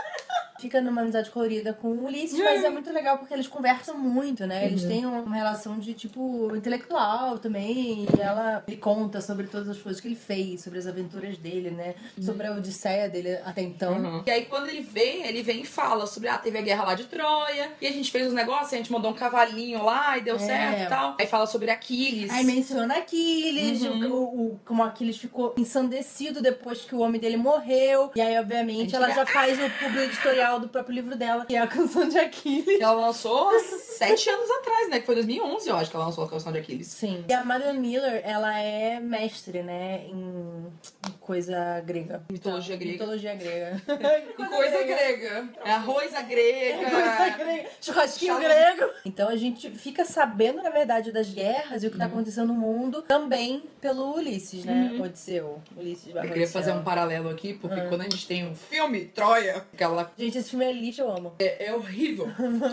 Fica 0.59 0.81
numa 0.81 1.03
amizade 1.03 1.31
colorida 1.31 1.73
com 1.73 1.89
o 1.89 2.05
Ulisses, 2.07 2.39
mas 2.39 2.65
é 2.65 2.71
muito 2.71 2.93
legal 2.93 3.19
porque 3.19 3.33
eles 3.35 3.47
conversam 3.47 3.97
muito, 3.97 4.47
né? 4.47 4.67
Eles 4.67 4.85
têm 4.85 5.07
uma 5.07 5.35
relação 5.37 5.79
de, 5.79 5.95
tipo, 5.95 6.55
intelectual 6.55 7.39
também. 7.39 8.07
E 8.17 8.21
ela 8.21 8.63
ele 8.67 8.77
conta 8.77 9.21
sobre 9.21 9.47
todas 9.47 9.69
as 9.69 9.79
coisas 9.79 10.01
que 10.01 10.09
ele 10.09 10.15
fez, 10.17 10.63
sobre 10.63 10.79
as 10.79 10.87
aventuras 10.87 11.37
dele, 11.39 11.71
né? 11.71 11.95
Sobre 12.21 12.47
a 12.47 12.53
odisseia 12.53 13.09
dele 13.09 13.39
até 13.45 13.63
então. 13.63 14.23
E 14.27 14.31
aí, 14.31 14.47
quando 14.47 14.69
ele 14.69 14.81
vem, 14.83 15.27
ele 15.27 15.43
vem 15.43 15.63
e 15.63 15.67
fala 15.67 16.07
sobre, 16.07 16.29
ah, 16.29 16.39
teve 16.39 16.59
a 16.59 16.63
guerra 16.63 16.85
lá 16.85 16.95
de 16.95 17.05
Troia, 17.05 17.71
e 17.81 17.87
a 17.87 17.93
gente 17.93 18.11
fez 18.11 18.27
os 18.27 18.33
negócios, 18.33 18.73
a 18.73 18.77
gente 18.77 18.91
mandou 18.93 19.11
um 19.11 19.15
cavalinho 19.15 19.83
lá 19.85 20.19
e 20.19 20.23
deu 20.23 20.37
É. 20.37 20.39
certo 20.39 20.83
e 20.83 20.87
tal. 20.87 21.17
Aí 21.21 21.27
fala 21.27 21.47
sobre 21.47 21.71
Aquiles. 21.71 22.31
Aí 22.31 22.45
menciona 22.45 22.97
Aquiles, 22.99 23.83
Uhum. 23.83 24.11
o, 24.13 24.23
o- 24.55 24.61
como 24.65 24.83
Aquiles 24.83 25.17
ficou 25.19 25.55
ensandecido 25.57 26.41
depois 26.43 26.81
que 26.83 26.95
o 26.95 27.01
homem 27.01 27.21
dele 27.21 27.37
morreu. 27.37 28.11
E 28.17 28.21
aí, 28.21 28.37
obviamente, 28.39 28.95
ela 28.97 29.11
já 29.11 29.25
faz 29.25 29.59
o 29.59 29.71
público 29.79 29.99
editorial 30.05 30.48
do 30.57 30.69
próprio 30.69 30.95
livro 30.95 31.17
dela, 31.17 31.45
que 31.45 31.55
é 31.55 31.59
a 31.59 31.67
canção 31.67 32.09
de 32.09 32.19
Aquiles. 32.19 32.81
Ela 32.81 32.93
lançou 32.93 33.51
há 33.51 33.59
sete 33.59 34.31
anos 34.31 34.51
atrás, 34.51 34.89
né? 34.89 35.01
Que 35.01 35.07
foi 35.07 35.15
2011, 35.17 35.69
eu 35.69 35.77
acho 35.77 35.91
que 35.91 35.97
ela 35.97 36.07
lançou 36.07 36.25
a 36.25 36.29
canção 36.29 36.51
de 36.51 36.59
Aquiles. 36.59 36.87
Sim. 36.87 37.25
E 37.29 37.33
a 37.33 37.45
Madeline 37.45 37.79
Miller, 37.79 38.23
ela 38.25 38.59
é 38.59 38.99
mestre, 39.01 39.63
né, 39.63 40.07
em 40.07 40.67
coisa 41.29 41.79
grega. 41.85 42.23
Mitologia 42.33 42.75
grega. 42.75 42.93
Mitologia 42.93 43.35
grega. 43.35 43.83
Coisa 44.49 44.83
grega. 44.83 45.49
É 45.63 45.73
arroz 45.73 46.15
à 46.15 46.23
grega. 46.23 46.79
Coisa 46.89 47.29
grega. 47.37 47.69
Churrasquinho 47.83 48.39
grego. 48.39 48.91
Então 49.05 49.29
a 49.29 49.37
gente 49.37 49.69
fica 49.73 50.07
sabendo, 50.07 50.63
na 50.63 50.71
verdade, 50.71 51.13
das 51.13 51.29
guerras 51.29 51.83
e 51.85 51.87
o 51.87 51.91
que 51.91 51.99
tá 51.99 52.07
acontecendo 52.07 52.49
no 52.49 52.55
mundo 52.55 53.03
também 53.03 53.63
pelo 53.79 54.15
Ulisses, 54.17 54.65
né? 54.65 54.99
Odisseu. 54.99 55.61
Ulisses 55.77 56.15
Eu 56.15 56.23
queria 56.23 56.49
fazer 56.49 56.73
um 56.73 56.83
paralelo 56.83 57.29
aqui, 57.29 57.53
porque 57.53 57.79
quando 57.83 58.01
a 58.01 58.05
gente 58.05 58.27
tem 58.27 58.47
um 58.49 58.55
filme, 58.55 59.05
Troia, 59.05 59.67
aquela 59.75 60.11
Gente, 60.17 60.39
esse 60.39 60.49
filme 60.49 60.65
é 60.65 60.73
lixo, 60.73 61.03
eu 61.03 61.11
amo. 61.15 61.35
é, 61.39 61.67
é 61.67 61.75
horrível. 61.75 62.27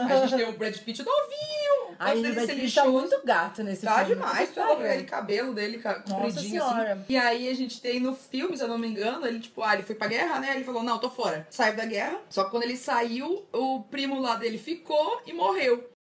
A 0.10 0.26
gente 0.26 0.38
tem 0.38 0.48
o 0.48 0.54
Brad 0.58 0.78
Pitt 0.78 1.04
novinho. 1.04 1.96
Ai, 2.00 2.22
dele 2.22 2.34
Brad 2.34 2.50
Pitt 2.50 2.76
tá 2.76 2.86
muito 2.86 3.22
gato 3.26 3.64
nesse 3.64 3.86
Tá 3.86 4.00
filme. 4.00 4.16
demais, 4.16 4.50
Puta 4.50 4.76
pelo 4.76 5.06
cabelo 5.06 5.54
dele 5.54 5.78
compridinho 5.80 6.26
assim. 6.28 6.50
Senhora. 6.50 7.06
E 7.08 7.18
aí 7.18 7.50
a 7.50 7.54
gente 7.54 7.82
tem 7.82 8.00
no 8.00 8.14
filme, 8.16 8.45
se 8.54 8.64
eu 8.64 8.68
não 8.68 8.78
me 8.78 8.88
engano, 8.88 9.26
ele 9.26 9.40
tipo, 9.40 9.62
ah, 9.64 9.74
ele 9.74 9.84
foi 9.84 9.96
pra 9.96 10.08
guerra, 10.08 10.40
né? 10.40 10.56
Ele 10.56 10.64
falou, 10.64 10.84
não, 10.84 11.00
tô 11.00 11.10
fora. 11.10 11.48
Saiu 11.50 11.76
da 11.76 11.86
guerra. 11.86 12.22
Só 12.30 12.44
que 12.44 12.52
quando 12.52 12.64
ele 12.64 12.78
saiu, 12.78 13.46
o 13.54 13.84
primo 13.84 14.20
lá 14.20 14.36
dele 14.36 14.58
ficou 14.58 15.22
e 15.26 15.34
morreu. 15.34 15.95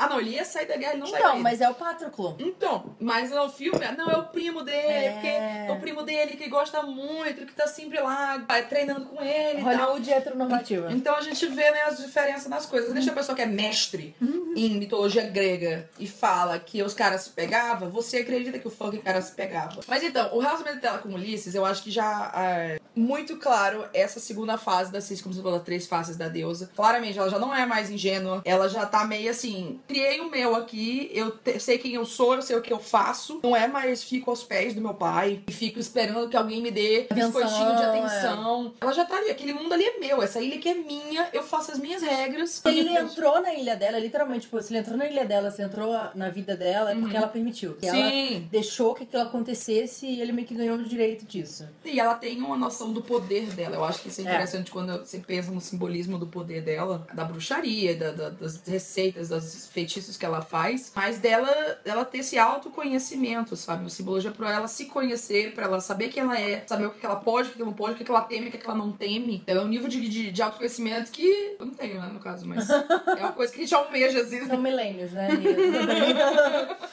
Ah, 0.00 0.08
não, 0.08 0.20
ele 0.20 0.30
ia 0.30 0.44
sair 0.44 0.66
da 0.66 0.76
guerra, 0.76 0.92
ele 0.92 1.00
não. 1.00 1.08
Então, 1.08 1.30
ainda. 1.32 1.42
mas 1.42 1.60
é 1.60 1.68
o 1.68 1.74
Patroclo. 1.74 2.36
Então, 2.38 2.94
mas 3.00 3.30
no 3.32 3.48
filme, 3.50 3.80
não, 3.96 4.08
é 4.08 4.16
o 4.16 4.26
primo 4.26 4.62
dele, 4.62 4.78
É. 4.78 5.10
porque 5.12 5.26
é 5.26 5.72
o 5.76 5.80
primo 5.80 6.02
dele 6.04 6.36
que 6.36 6.48
gosta 6.48 6.82
muito, 6.84 7.44
que 7.44 7.52
tá 7.52 7.66
sempre 7.66 7.98
lá, 8.00 8.38
treinando 8.68 9.06
com 9.06 9.20
ele. 9.20 9.60
Hollywood 9.60 10.08
heteronormativa. 10.12 10.92
Então 10.92 11.16
a 11.16 11.20
gente 11.20 11.44
vê 11.46 11.70
né, 11.72 11.82
as 11.82 11.98
diferenças 11.98 12.46
nas 12.46 12.64
coisas. 12.64 12.92
Deixa 12.94 13.10
a 13.10 13.14
pessoa 13.14 13.34
que 13.34 13.42
é 13.42 13.46
mestre 13.46 14.14
em 14.56 14.78
mitologia 14.78 15.24
grega 15.28 15.90
e 15.98 16.06
fala 16.06 16.58
que 16.60 16.80
os 16.82 16.94
caras 16.94 17.22
se 17.22 17.30
pegavam, 17.30 17.90
você 17.90 18.18
acredita 18.18 18.58
que 18.58 18.68
o 18.68 18.70
fucking 18.70 18.98
cara 19.00 19.20
se 19.20 19.32
pegava. 19.32 19.80
Mas 19.88 20.02
então, 20.04 20.32
o 20.34 20.38
relacionamento 20.38 20.80
dela 20.80 20.98
com 20.98 21.08
Ulisses, 21.10 21.54
eu 21.56 21.64
acho 21.64 21.82
que 21.82 21.90
já 21.90 22.32
é 22.36 22.80
muito 22.94 23.36
claro 23.36 23.84
essa 23.92 24.18
segunda 24.20 24.56
fase 24.58 24.90
da 24.92 25.00
Cis, 25.00 25.20
como 25.22 25.34
você 25.34 25.42
falou, 25.42 25.60
três 25.60 25.86
faces 25.86 26.16
da 26.16 26.28
deusa. 26.28 26.70
Claramente, 26.74 27.18
ela 27.18 27.28
já 27.30 27.38
não 27.38 27.54
é 27.54 27.64
mais 27.66 27.90
ingênua, 27.90 28.42
ela 28.44 28.68
já 28.68 28.84
tá 28.86 29.04
meio 29.04 29.30
assim, 29.30 29.80
criei 29.88 30.20
o 30.20 30.30
meu 30.30 30.54
aqui, 30.54 31.10
eu 31.14 31.30
te- 31.30 31.58
sei 31.58 31.78
quem 31.78 31.94
eu 31.94 32.04
sou, 32.04 32.34
eu 32.34 32.42
sei 32.42 32.56
o 32.56 32.62
que 32.62 32.72
eu 32.72 32.78
faço. 32.78 33.40
Não 33.42 33.56
é 33.56 33.66
mais 33.66 34.02
fico 34.04 34.30
aos 34.30 34.42
pés 34.44 34.74
do 34.74 34.80
meu 34.80 34.94
pai 34.94 35.40
e 35.48 35.52
fico 35.52 35.78
esperando 35.80 36.28
que 36.28 36.36
alguém 36.36 36.60
me 36.60 36.70
dê 36.70 37.06
Atenção, 37.10 37.30
biscoitinho 37.42 37.76
de 37.76 37.82
é. 37.82 37.86
atenção. 37.86 38.74
Ela 38.80 38.92
já 38.92 39.04
tá 39.04 39.16
ali, 39.16 39.30
aquele 39.30 39.52
mundo 39.54 39.72
ali 39.72 39.84
é 39.84 39.98
meu, 39.98 40.22
essa 40.22 40.40
ilha 40.40 40.56
aqui 40.56 40.68
é 40.68 40.74
minha, 40.74 41.28
eu 41.32 41.42
faço 41.42 41.72
as 41.72 41.78
minhas 41.78 42.02
regras. 42.02 42.62
Ele 42.64 42.90
entrou 42.96 43.40
na 43.40 43.54
ilha 43.54 43.74
dela, 43.76 43.98
literalmente, 43.98 44.42
tipo, 44.42 44.60
se 44.60 44.72
ele 44.72 44.80
entrou 44.80 44.96
na 44.96 45.06
ilha 45.06 45.24
dela, 45.24 45.50
se 45.50 45.62
entrou 45.62 45.92
na 46.14 46.28
vida 46.28 46.56
dela, 46.56 46.92
é 46.92 46.94
porque 46.94 47.16
ela 47.16 47.28
permitiu. 47.28 47.74
Que 47.74 47.86
ela 47.86 47.96
Sim. 48.10 48.46
deixou 48.50 48.94
que 48.94 49.04
aquilo 49.04 49.22
acontecesse 49.22 50.06
e 50.06 50.20
ele 50.20 50.32
meio 50.32 50.46
que 50.46 50.54
ganhou 50.54 50.76
o 50.76 50.84
direito 50.84 51.24
disso. 51.24 51.66
E 51.84 51.98
ela 51.98 52.14
tem 52.14 52.38
uma 52.42 52.56
noção 52.56 52.92
do 52.92 53.00
poder 53.02 53.46
dela. 53.54 53.76
Eu 53.76 53.84
acho 53.84 54.00
que 54.02 54.08
isso 54.08 54.20
é 54.20 54.24
É. 54.24 54.26
interessante 54.28 54.70
quando 54.70 54.98
você 54.98 55.18
pensa 55.18 55.50
no 55.50 55.60
simbolismo 55.60 56.18
do 56.18 56.26
poder 56.26 56.60
dela, 56.62 57.06
da 57.14 57.24
bruxaria, 57.24 57.96
da- 57.96 58.10
da- 58.12 58.28
das 58.30 58.60
receitas, 58.66 59.28
dos 59.30 59.66
feitiços 59.78 60.16
que 60.16 60.26
ela 60.26 60.42
faz, 60.42 60.90
mas 60.94 61.18
dela, 61.18 61.78
dela 61.84 62.04
ter 62.04 62.18
esse 62.18 62.36
autoconhecimento, 62.36 63.54
sabe? 63.54 63.84
O 63.84 63.90
simbologia 63.90 64.32
pra 64.32 64.52
ela 64.52 64.66
se 64.66 64.86
conhecer, 64.86 65.54
pra 65.54 65.66
ela 65.66 65.80
saber 65.80 66.08
quem 66.08 66.24
ela 66.24 66.36
é, 66.36 66.64
saber 66.66 66.86
o 66.86 66.90
que 66.90 67.06
ela 67.06 67.14
pode, 67.14 67.50
o 67.50 67.52
que 67.52 67.62
ela 67.62 67.70
não 67.70 67.76
pode, 67.76 67.94
o 67.94 68.04
que 68.04 68.10
ela 68.10 68.22
teme, 68.22 68.48
o 68.48 68.50
que 68.50 68.64
ela 68.64 68.74
não 68.74 68.90
teme. 68.90 69.36
Então 69.36 69.56
é 69.56 69.64
um 69.64 69.68
nível 69.68 69.88
de, 69.88 70.08
de, 70.08 70.32
de 70.32 70.42
autoconhecimento 70.42 71.12
que 71.12 71.56
eu 71.58 71.66
não 71.66 71.74
tenho, 71.74 72.00
né, 72.00 72.10
no 72.12 72.18
caso, 72.18 72.44
mas 72.44 72.68
é 72.68 73.20
uma 73.20 73.32
coisa 73.32 73.52
que 73.52 73.60
a 73.60 73.62
gente 73.62 73.74
almeja, 73.74 74.20
assim. 74.20 74.44
São 74.46 74.58
milênios, 74.58 75.12
né? 75.12 75.28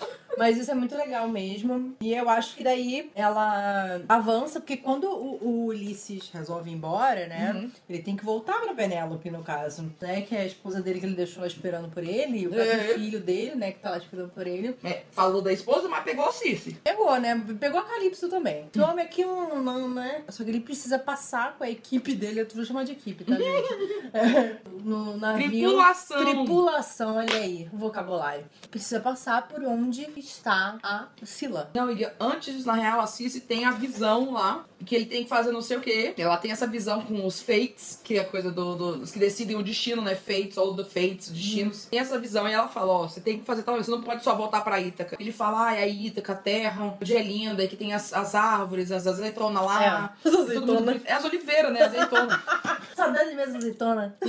Mas 0.38 0.58
isso 0.58 0.72
é 0.72 0.74
muito 0.76 0.96
legal 0.96 1.28
mesmo. 1.28 1.96
E 2.02 2.14
eu 2.14 2.30
acho 2.30 2.56
que 2.56 2.64
daí 2.64 3.10
ela 3.16 4.02
avança, 4.08 4.60
porque 4.60 4.78
quando 4.78 5.06
o, 5.08 5.40
o 5.42 5.66
Ulisses 5.68 6.30
resolve 6.34 6.70
ir 6.70 6.74
embora, 6.74 7.28
né? 7.28 7.54
Uhum. 7.54 7.72
Ele 7.90 8.00
tem 8.02 8.16
que 8.16 8.26
voltar 8.26 8.60
pra 8.62 8.74
Penélope, 8.74 9.30
no 9.30 9.44
caso. 9.44 9.90
Né? 10.02 10.22
Que 10.22 10.36
é 10.36 10.42
a 10.42 10.46
esposa 10.46 10.82
dele 10.82 11.00
que 11.00 11.06
ele 11.06 11.16
deixou 11.16 11.42
lá 11.42 11.48
esperando 11.48 11.90
por 11.90 12.04
ele, 12.04 12.48
o 12.48 12.56
É. 12.60 12.94
filho 12.96 13.20
dele, 13.20 13.56
né? 13.56 13.72
Que 13.72 13.80
tá 13.80 13.92
lá 13.92 13.98
esperando 13.98 14.30
por 14.30 14.46
ele. 14.46 14.76
É, 14.84 15.04
falou 15.12 15.42
da 15.42 15.52
esposa, 15.54 15.88
mas 15.88 16.04
pegou 16.04 16.26
a 16.26 16.32
Cici. 16.32 16.78
Pegou, 16.84 17.20
né? 17.20 17.42
Pegou 17.60 17.80
a 17.80 17.84
Calypso 17.84 18.28
também. 18.30 18.66
O 18.76 18.82
homem 18.82 19.06
aqui 19.06 19.24
não, 19.24 19.62
não, 19.62 19.90
né? 19.90 20.24
Só 20.30 20.44
que 20.44 20.50
ele 20.50 20.60
precisa 20.60 21.00
passar 21.00 21.56
com 21.58 21.64
a 21.64 21.70
equipe 21.70 22.14
dele. 22.14 22.42
Eu 22.42 22.48
vou 22.54 22.66
chamar 22.66 22.84
de 22.84 22.92
equipe, 22.94 23.24
tá, 23.24 23.36
gente? 23.36 23.76
É, 24.16 24.58
no 24.84 25.18
navio. 25.18 25.50
Tripulação. 25.50 26.18
Tripulação, 26.26 27.18
olha 27.18 27.36
aí, 27.36 27.68
o 27.74 27.78
vocabulário. 27.78 28.46
Precisa 28.72 29.00
passar 29.00 29.48
por 29.48 29.62
onde 29.64 30.06
está 30.28 30.78
a 30.84 31.06
Sila. 31.24 31.70
Não, 31.74 31.92
e 31.92 32.08
antes, 32.20 32.66
na 32.66 32.74
real, 32.74 33.00
a 33.00 33.08
Cici 33.08 33.42
tem 33.42 33.66
a 33.66 33.72
visão 33.72 34.34
lá, 34.34 34.66
que 34.86 34.96
ele 34.96 35.06
tem 35.06 35.24
que 35.24 35.30
fazer 35.30 35.52
não 35.52 35.62
sei 35.62 35.78
o 35.78 35.82
quê. 35.82 36.14
Ela 36.18 36.38
tem 36.38 36.52
essa 36.52 36.68
visão 36.68 37.02
com 37.02 37.26
os 37.26 37.42
fates, 37.42 38.00
que 38.04 38.18
é 38.18 38.22
a 38.22 38.26
coisa 38.26 38.52
do, 38.52 38.76
do- 38.76 38.96
dos 38.98 39.12
que 39.12 39.20
decidem 39.20 39.56
o 39.56 39.64
destino, 39.64 40.02
né? 40.02 40.16
Fates, 40.16 40.58
all 40.58 40.76
the 40.76 40.84
fates, 40.84 41.30
destinos. 41.30 41.86
Tem 41.86 42.00
essa 42.00 42.20
visão 42.20 42.48
e 42.48 42.54
ela 42.54 42.68
fala, 42.68 42.92
ó, 42.94 43.08
você 43.08 43.20
tem 43.22 43.40
que 43.40 43.46
fazer 43.46 43.64
tal, 43.64 43.76
você 43.78 43.90
não 43.92 44.02
pode 44.02 44.24
só 44.24 44.36
voltar 44.36 44.62
pra 44.62 44.80
Ítaca. 44.80 45.16
Ele 45.20 45.32
fala, 45.32 45.68
ah, 45.70 45.74
é 45.76 45.84
a 45.84 45.88
Ítaca, 45.88 46.34
a 46.34 46.36
terra, 46.36 46.98
onde 47.02 47.16
é 47.16 47.22
linda, 47.24 47.64
e 47.64 47.68
que 47.68 47.76
tem 47.76 47.94
as, 47.94 48.14
as 48.14 48.36
árvores, 48.36 48.92
as 48.92 49.08
azeitonas 49.08 49.64
lá. 49.64 49.84
É, 50.24 50.28
as 50.30 50.36
azeitonas. 50.36 51.02
É 51.06 51.14
as 51.14 51.24
oliveiras, 51.26 51.72
né? 51.74 51.84
Azeitona. 51.84 52.44
Saudade 52.96 53.34
mesmo, 53.36 53.58
azeitona. 53.58 54.16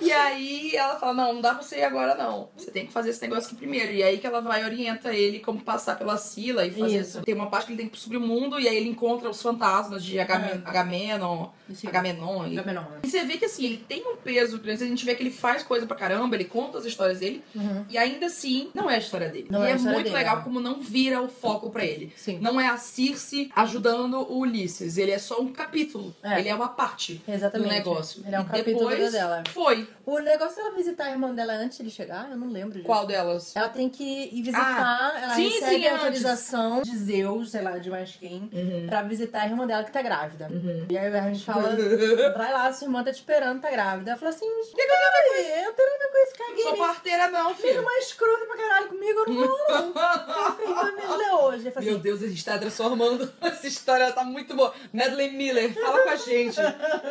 E 0.00 0.10
aí 0.12 0.74
ela 0.74 0.96
fala, 0.98 1.12
não, 1.14 1.34
não 1.34 1.40
dá 1.40 1.54
pra 1.54 1.62
você 1.62 1.78
ir 1.78 1.84
agora 1.84 2.14
não. 2.14 2.48
Você 2.56 2.70
tem 2.70 2.86
que 2.86 2.92
fazer 2.92 3.10
esse 3.10 3.20
negócio 3.22 3.46
aqui 3.48 3.56
primeiro. 3.56 3.92
E 3.92 4.02
aí 4.02 4.18
que 4.18 4.26
ela 4.26 4.39
ela 4.40 4.48
vai 4.48 4.62
e 4.62 4.64
orienta 4.64 5.12
ele 5.14 5.38
como 5.40 5.60
passar 5.60 5.96
pela 5.98 6.16
Sila 6.16 6.66
e 6.66 6.70
fazer 6.70 7.00
Isso. 7.00 7.22
Tem 7.22 7.34
uma 7.34 7.46
parte 7.48 7.66
que 7.66 7.72
ele 7.72 7.82
tem 7.82 7.88
que 7.88 7.98
subir 7.98 8.16
o 8.16 8.20
mundo 8.20 8.58
e 8.58 8.68
aí 8.68 8.76
ele 8.76 8.88
encontra 8.88 9.28
os 9.28 9.40
fantasmas 9.40 10.02
de 10.04 10.18
Agame- 10.18 10.62
Agamenon, 10.64 11.48
Isso. 11.68 11.86
Agamenon. 11.88 12.46
E... 12.46 12.58
Agamenon. 12.58 12.84
e 13.02 13.08
você 13.08 13.22
vê 13.24 13.36
que 13.36 13.44
assim, 13.44 13.64
ele 13.66 13.76
tem 13.88 14.02
um 14.06 14.16
peso 14.16 14.58
grande, 14.58 14.84
a 14.84 14.86
gente 14.86 15.04
vê 15.04 15.14
que 15.14 15.22
ele 15.22 15.30
faz 15.30 15.62
coisa 15.62 15.86
pra 15.86 15.96
caramba, 15.96 16.34
ele 16.34 16.44
conta 16.44 16.78
as 16.78 16.84
histórias 16.84 17.18
dele, 17.20 17.42
e 17.88 17.96
ainda 17.98 18.26
assim, 18.26 18.70
não 18.74 18.90
é 18.90 18.96
a 18.96 18.98
história 18.98 19.28
dele. 19.28 19.46
Não 19.50 19.64
e 19.64 19.68
é 19.68 19.72
é 19.72 19.78
muito 19.78 20.04
dele, 20.04 20.14
legal 20.16 20.36
né? 20.38 20.42
como 20.44 20.60
não 20.60 20.80
vira 20.80 21.20
o 21.22 21.28
foco 21.28 21.70
pra 21.70 21.84
ele. 21.84 22.12
Sim. 22.16 22.38
Não 22.40 22.60
é 22.60 22.68
a 22.68 22.76
Circe 22.76 23.50
ajudando 23.54 24.14
o 24.20 24.38
Ulisses, 24.38 24.96
ele 24.96 25.10
é 25.10 25.18
só 25.18 25.40
um 25.40 25.52
capítulo, 25.52 26.14
É. 26.22 26.38
ele 26.40 26.48
é 26.48 26.54
uma 26.54 26.68
parte 26.68 27.22
Exatamente. 27.28 27.68
do 27.68 27.72
negócio. 27.74 28.22
Ele 28.26 28.34
é 28.34 28.40
um 28.40 28.42
E 28.42 28.46
capítulo 28.46 28.88
depois 28.90 29.12
dela. 29.12 29.42
Foi. 29.52 29.88
O 30.06 30.18
negócio 30.18 30.56
dela 30.56 30.74
visitar 30.74 31.04
a 31.04 31.10
irmã 31.10 31.32
dela 31.34 31.52
antes 31.54 31.76
de 31.78 31.84
ele 31.84 31.90
chegar, 31.90 32.30
eu 32.30 32.36
não 32.36 32.48
lembro 32.48 32.72
disso. 32.74 32.84
Qual 32.84 33.06
delas? 33.06 33.54
Ela 33.54 33.68
tem 33.68 33.88
que 33.88 34.29
ir 34.30 34.42
visitar, 34.42 35.12
ela 35.22 35.34
sim, 35.34 35.48
recebe 35.48 35.70
sim, 35.76 35.86
a 35.86 35.90
antes. 35.92 36.04
autorização 36.04 36.82
de 36.82 36.96
Zeus, 36.96 37.50
sei 37.50 37.62
lá, 37.62 37.78
de 37.78 37.90
mais 37.90 38.16
quem, 38.16 38.48
Uhum. 38.52 38.86
pra 38.88 39.02
visitar 39.02 39.42
a 39.42 39.46
irmã 39.46 39.66
dela 39.66 39.84
que 39.84 39.92
tá 39.92 40.02
grávida. 40.02 40.48
E 40.88 40.96
aí 40.96 41.14
a 41.14 41.22
gente 41.32 41.44
fala, 41.44 41.70
vai 42.36 42.52
lá, 42.52 42.72
sua 42.72 42.86
irmã 42.86 43.02
tá 43.04 43.10
te 43.12 43.16
esperando, 43.16 43.60
tá 43.60 43.70
grávida. 43.70 44.10
Ela 44.12 44.18
fala 44.18 44.30
assim, 44.30 44.46
o 44.46 44.62
que, 44.74 44.80
eu 44.80 44.86
tenho 44.86 45.06
a 45.08 45.32
ver? 45.34 45.64
Eu 45.66 45.72
tenho 45.72 45.88
a 45.88 45.98
ver 45.98 46.10
com 46.10 46.18
esse 46.18 46.36
Sou 46.36 46.46
caguinho. 46.72 46.76
parteira 46.86 47.28
não, 47.30 47.44
Minha 47.44 47.54
filho. 47.56 47.74
irmã 47.74 47.90
é 47.92 47.98
escrota 47.98 48.46
pra 48.46 48.56
caralho 48.56 48.88
comigo, 48.88 49.18
eu 49.20 49.26
não 49.26 49.34
vou 49.34 49.58
não. 49.68 50.94
Minha 50.96 51.16
leu 51.16 51.34
hoje. 51.44 51.66
Eu 51.66 51.72
falei 51.72 51.88
Meu 51.88 51.94
assim, 51.98 52.02
Deus, 52.02 52.22
a 52.22 52.28
gente 52.28 52.44
tá 52.44 52.58
transformando. 52.58 53.32
Essa 53.40 53.66
história 53.66 54.10
tá 54.12 54.24
muito 54.24 54.54
boa. 54.54 54.72
Madeleine 54.92 55.36
Miller, 55.36 55.72
fala 55.74 56.02
com 56.04 56.10
a 56.10 56.16
gente. 56.16 56.58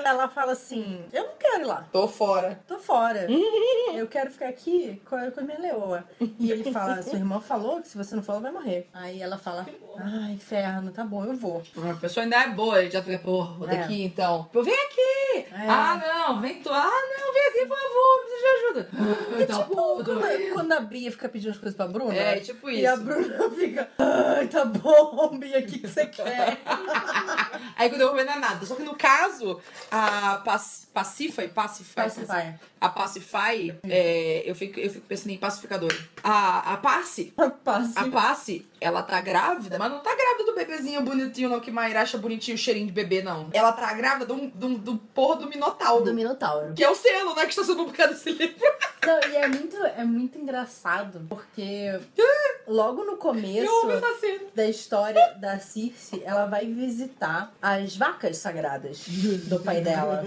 ela 0.06 0.28
fala 0.30 0.52
assim, 0.54 1.04
eu 1.12 1.24
não 1.24 1.34
quero 1.40 1.62
ir 1.64 1.66
lá. 1.66 1.88
Tô 1.92 2.08
fora. 2.08 2.60
Tô 2.68 2.78
fora. 2.80 3.28
Eu 3.94 4.08
quero 4.08 4.32
ficar 4.32 4.48
aqui 4.50 5.02
com 5.06 5.16
a, 5.16 5.32
com 5.32 5.42
minha 5.42 5.60
leoa. 5.60 6.04
E 6.40 6.52
ele 6.52 6.72
fala, 6.72 7.02
sua 7.10 7.20
irmã 7.20 7.40
falou 7.40 7.82
que 7.82 7.88
se 7.88 7.98
você 7.98 8.16
não 8.16 8.24
for, 8.24 8.34
ela 8.34 8.42
vai 8.42 8.52
morrer. 8.52 8.90
Aí 8.94 9.22
ela 9.22 9.38
fala, 9.38 9.66
ai, 9.98 10.32
inferno, 10.34 10.92
tá 10.92 11.04
bom, 11.04 11.26
eu 11.26 11.36
vou. 11.36 11.64
A 11.90 11.94
pessoa 11.96 12.24
ainda 12.24 12.38
é 12.38 12.50
boa, 12.50 12.82
gente 12.84 12.94
já 12.94 13.02
fica, 13.04 13.20
pô, 13.20 13.44
vou 13.46 13.68
É. 13.70 13.78
daqui 13.78 14.04
então. 14.04 14.50
Pô, 14.52 14.64
vem 14.64 14.74
aqui! 14.74 15.48
É. 15.52 15.68
Ah, 15.68 16.00
não, 16.28 16.42
vem 16.42 16.62
tu. 16.62 16.70
Ah, 16.72 16.84
não, 16.90 17.34
vem 17.34 17.48
aqui, 17.48 17.66
por 17.66 17.78
favor, 17.78 18.20
preciso 18.22 18.42
de 18.42 18.48
ajuda. 18.48 18.90
Então, 19.40 19.62
Tipo, 19.64 19.76
pô, 19.76 20.04
quando, 20.04 20.54
quando 20.54 20.72
a 20.74 20.80
Bia 20.82 21.12
fica 21.12 21.30
pedindo 21.30 21.52
as 21.52 21.58
coisas 21.58 21.76
pra 21.76 21.88
Bruna. 21.88 22.14
É, 22.14 22.40
tipo 22.40 22.70
E 22.70 22.86
a 22.86 22.94
isso. 22.94 23.04
Bruna 23.04 23.50
fica, 23.56 23.90
ai, 23.98 24.48
tá 24.48 24.66
bom, 24.66 25.38
Bia, 25.38 25.60
o 25.60 25.66
que, 25.66 25.80
que 25.80 25.88
você 25.88 26.06
quer? 26.08 26.58
Aí 27.78 27.90
quando 27.90 28.02
eu 28.02 28.08
vou 28.08 28.16
ver 28.18 28.26
não 28.26 28.34
é 28.34 28.40
nada. 28.40 28.66
Só 28.66 28.76
que 28.76 28.84
no 28.84 28.96
caso, 28.96 29.60
a 29.92 30.42
Pac- 30.44 30.88
Pacify, 30.94 31.48
Pacify, 31.48 31.94
Pacify. 31.96 32.54
A 32.80 32.90
Pacify, 32.90 33.76
é, 33.84 34.44
eu, 34.46 34.56
fico, 34.56 34.80
eu 34.80 34.90
fico 34.90 35.06
pensando 35.06 35.32
em 35.32 35.38
pacificador. 35.38 35.94
A, 36.24 36.74
a 36.74 36.78
Paci, 36.78 37.34
Passe. 37.64 37.98
A 37.98 38.08
Paci, 38.10 38.66
ela 38.80 39.02
tá 39.04 39.20
grávida, 39.22 39.78
mas 39.78 39.92
não 39.92 40.00
tá 40.00 40.16
grávida 40.16 40.46
do 40.46 40.56
bebezinho 40.56 41.02
bonitinho, 41.02 41.50
não, 41.50 41.60
que 41.60 41.72
Maíra 41.72 42.02
acha 42.02 42.18
bonitinho 42.18 42.56
o 42.56 42.60
cheirinho 42.60 42.88
de 42.88 42.94
bebê, 42.94 43.22
não. 43.22 43.50
Ela 43.54 43.72
tá 43.72 43.94
grávida 43.94 44.26
do, 44.26 44.48
do, 44.48 44.78
do 44.78 44.98
porra 44.98 45.38
do 45.38 45.50
Minotauro. 45.50 46.06
Do 46.06 46.14
Minotauro. 46.14 46.74
Que 46.74 46.84
é 46.84 46.90
o 46.90 46.96
selo, 46.96 47.36
né, 47.36 47.44
que 47.44 47.50
está 47.50 47.64
sendo 47.64 47.78
publicado 47.78 48.14
esse 48.14 48.32
livro. 48.32 48.56
Não, 49.06 49.32
e 49.32 49.36
é 49.36 49.48
muito, 49.48 49.78
é 49.78 50.04
muito 50.04 50.38
engraçado, 50.38 51.26
porque 51.30 52.00
logo 52.68 53.04
no 53.04 53.14
Eu 53.14 53.18
começo 53.18 54.52
da 54.54 54.68
história 54.68 55.36
da 55.40 55.58
Circe, 55.58 56.22
ela 56.24 56.46
vai 56.46 56.66
visitar 56.66 57.54
as 57.62 57.96
vacas 57.96 58.38
sagradas 58.38 59.06
do 59.46 59.60
pai 59.62 59.82
dela. 59.82 60.24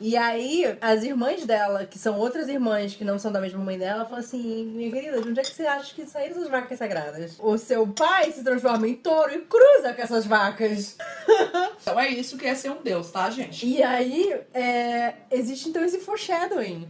E 0.00 0.16
aí, 0.16 0.76
as 0.80 1.02
irmãs 1.02 1.46
dela, 1.46 1.86
que 1.86 1.98
são 1.98 2.18
outras 2.18 2.48
irmãs 2.48 2.94
que 2.94 3.04
não 3.04 3.18
são 3.18 3.32
da 3.32 3.40
mesma 3.40 3.62
mãe 3.62 3.78
dela, 3.78 4.04
falam 4.04 4.18
assim: 4.18 4.66
Minha 4.66 4.90
querida, 4.90 5.20
de 5.20 5.28
onde 5.28 5.40
é 5.40 5.42
que 5.42 5.54
você 5.54 5.66
acha 5.66 5.94
que 5.94 6.04
saíram 6.06 6.36
essas 6.36 6.48
vacas 6.48 6.78
sagradas? 6.78 7.36
O 7.38 7.55
seu 7.58 7.86
pai 7.86 8.32
se 8.32 8.42
transforma 8.42 8.86
em 8.88 8.94
touro 8.94 9.32
e 9.32 9.38
cruza 9.40 9.92
com 9.94 10.02
essas 10.02 10.26
vacas. 10.26 10.96
Então 11.86 12.00
é 12.00 12.08
isso 12.08 12.36
que 12.36 12.44
é 12.44 12.54
ser 12.54 12.70
um 12.70 12.82
deus, 12.82 13.12
tá, 13.12 13.30
gente? 13.30 13.64
E 13.64 13.80
aí, 13.80 14.40
é, 14.52 15.14
existe 15.30 15.68
então 15.68 15.84
esse 15.84 16.00
foreshadowing. 16.00 16.88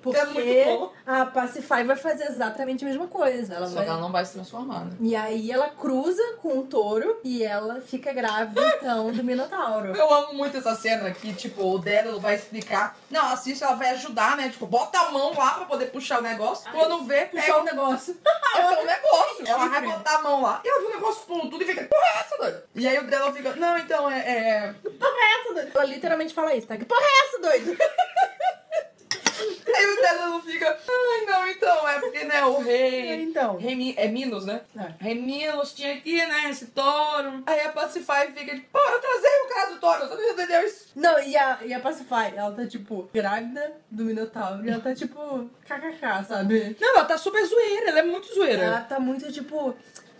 Porque 0.00 0.20
é 0.20 0.24
muito 0.26 0.64
bom. 0.64 0.92
a 1.04 1.26
Pacify 1.26 1.82
vai 1.82 1.96
fazer 1.96 2.26
exatamente 2.26 2.84
a 2.84 2.88
mesma 2.88 3.08
coisa. 3.08 3.54
Ela 3.54 3.66
Só 3.66 3.74
vai... 3.74 3.84
que 3.84 3.90
ela 3.90 4.00
não 4.00 4.12
vai 4.12 4.24
se 4.24 4.34
transformar, 4.34 4.84
né? 4.84 4.92
E 5.00 5.16
aí 5.16 5.50
ela 5.50 5.70
cruza 5.70 6.22
com 6.40 6.58
o 6.58 6.62
touro 6.62 7.18
e 7.24 7.42
ela 7.42 7.80
fica 7.80 8.12
grávida, 8.12 8.62
então, 8.78 9.10
do 9.10 9.24
Minotauro. 9.24 9.96
Eu 9.96 10.14
amo 10.14 10.34
muito 10.34 10.56
essa 10.56 10.76
cena 10.76 11.10
que, 11.10 11.32
tipo, 11.32 11.64
o 11.64 11.78
Daryl 11.78 12.20
vai 12.20 12.36
explicar. 12.36 12.96
Não, 13.10 13.26
a 13.26 13.36
Cícia, 13.36 13.64
ela 13.64 13.74
vai 13.74 13.90
ajudar, 13.90 14.36
né? 14.36 14.48
Tipo, 14.48 14.66
bota 14.66 14.98
a 14.98 15.10
mão 15.10 15.34
lá 15.34 15.54
pra 15.54 15.64
poder 15.64 15.86
puxar 15.86 16.20
o 16.20 16.22
negócio. 16.22 16.70
Quando 16.70 17.04
vê, 17.04 17.26
Puxar 17.26 17.46
pega 17.46 17.60
o 17.60 17.64
negócio. 17.64 18.16
Ela 18.54 18.72
um 18.80 18.84
negócio. 18.84 19.46
Ela 19.46 19.68
vai. 19.68 20.02
Botar 20.06 20.18
a 20.18 20.22
mão 20.22 20.40
lá. 20.40 20.60
E 20.64 20.68
ela 20.68 20.78
viu 20.78 20.88
o 20.88 20.92
negócio 20.92 21.26
tudo 21.26 21.62
e 21.62 21.66
fica, 21.66 21.84
porra 21.84 22.06
é 22.06 22.20
essa, 22.20 22.36
doido? 22.38 22.62
E 22.76 22.88
aí 22.88 22.98
o 22.98 23.06
dela 23.06 23.32
fica, 23.32 23.56
não, 23.56 23.76
então 23.76 24.10
é. 24.10 24.18
é... 24.20 24.74
Essa, 25.40 25.54
doido. 25.54 25.70
Ela 25.74 25.84
literalmente 25.84 26.34
fala 26.34 26.54
isso, 26.54 26.66
tá? 26.66 26.76
Que 26.76 26.84
porra 26.84 27.02
é 27.02 27.26
essa, 27.26 27.38
doido? 27.40 27.76
Aí 29.74 29.86
o 29.86 30.28
não 30.30 30.42
fica, 30.42 30.68
ai, 30.88 31.26
não, 31.26 31.48
então, 31.48 31.88
é 31.88 31.98
porque, 32.00 32.24
né, 32.24 32.44
o 32.44 32.58
rei. 32.60 33.22
Então. 33.22 33.56
Rei 33.56 33.74
Mi- 33.74 33.94
é 33.96 34.06
Minos, 34.08 34.46
né? 34.46 34.60
É. 34.78 34.92
Rei 35.04 35.14
Minos 35.14 35.72
tinha 35.74 35.94
aqui, 35.94 36.16
né, 36.26 36.50
esse 36.50 36.66
touro. 36.66 37.42
Aí 37.46 37.60
a 37.60 37.70
Pacify 37.70 38.30
fica 38.34 38.54
de, 38.54 38.60
pô, 38.62 38.78
eu 38.78 39.00
trazei 39.00 39.30
o 39.44 39.48
cara 39.54 39.70
do 39.70 39.80
touro, 39.80 40.08
você 40.08 40.14
não 40.14 40.30
entendeu 40.32 40.62
isso? 40.66 40.86
Não, 40.94 41.18
e 41.20 41.36
a, 41.36 41.58
e 41.64 41.74
a 41.74 41.80
Pacify, 41.80 42.32
ela 42.36 42.52
tá, 42.52 42.66
tipo, 42.66 43.08
grávida 43.12 43.72
do 43.90 44.04
Minotauro. 44.04 44.64
E 44.64 44.70
ela 44.70 44.80
tá, 44.80 44.94
tipo, 44.94 45.50
kkk, 45.66 46.24
sabe? 46.28 46.76
Não, 46.80 46.88
ela 46.96 47.04
tá 47.04 47.18
super 47.18 47.44
zoeira, 47.44 47.88
ela 47.90 47.98
é 48.00 48.02
muito 48.04 48.32
zoeira. 48.34 48.62
Ela 48.62 48.80
tá 48.80 49.00
muito, 49.00 49.30
tipo, 49.32 49.74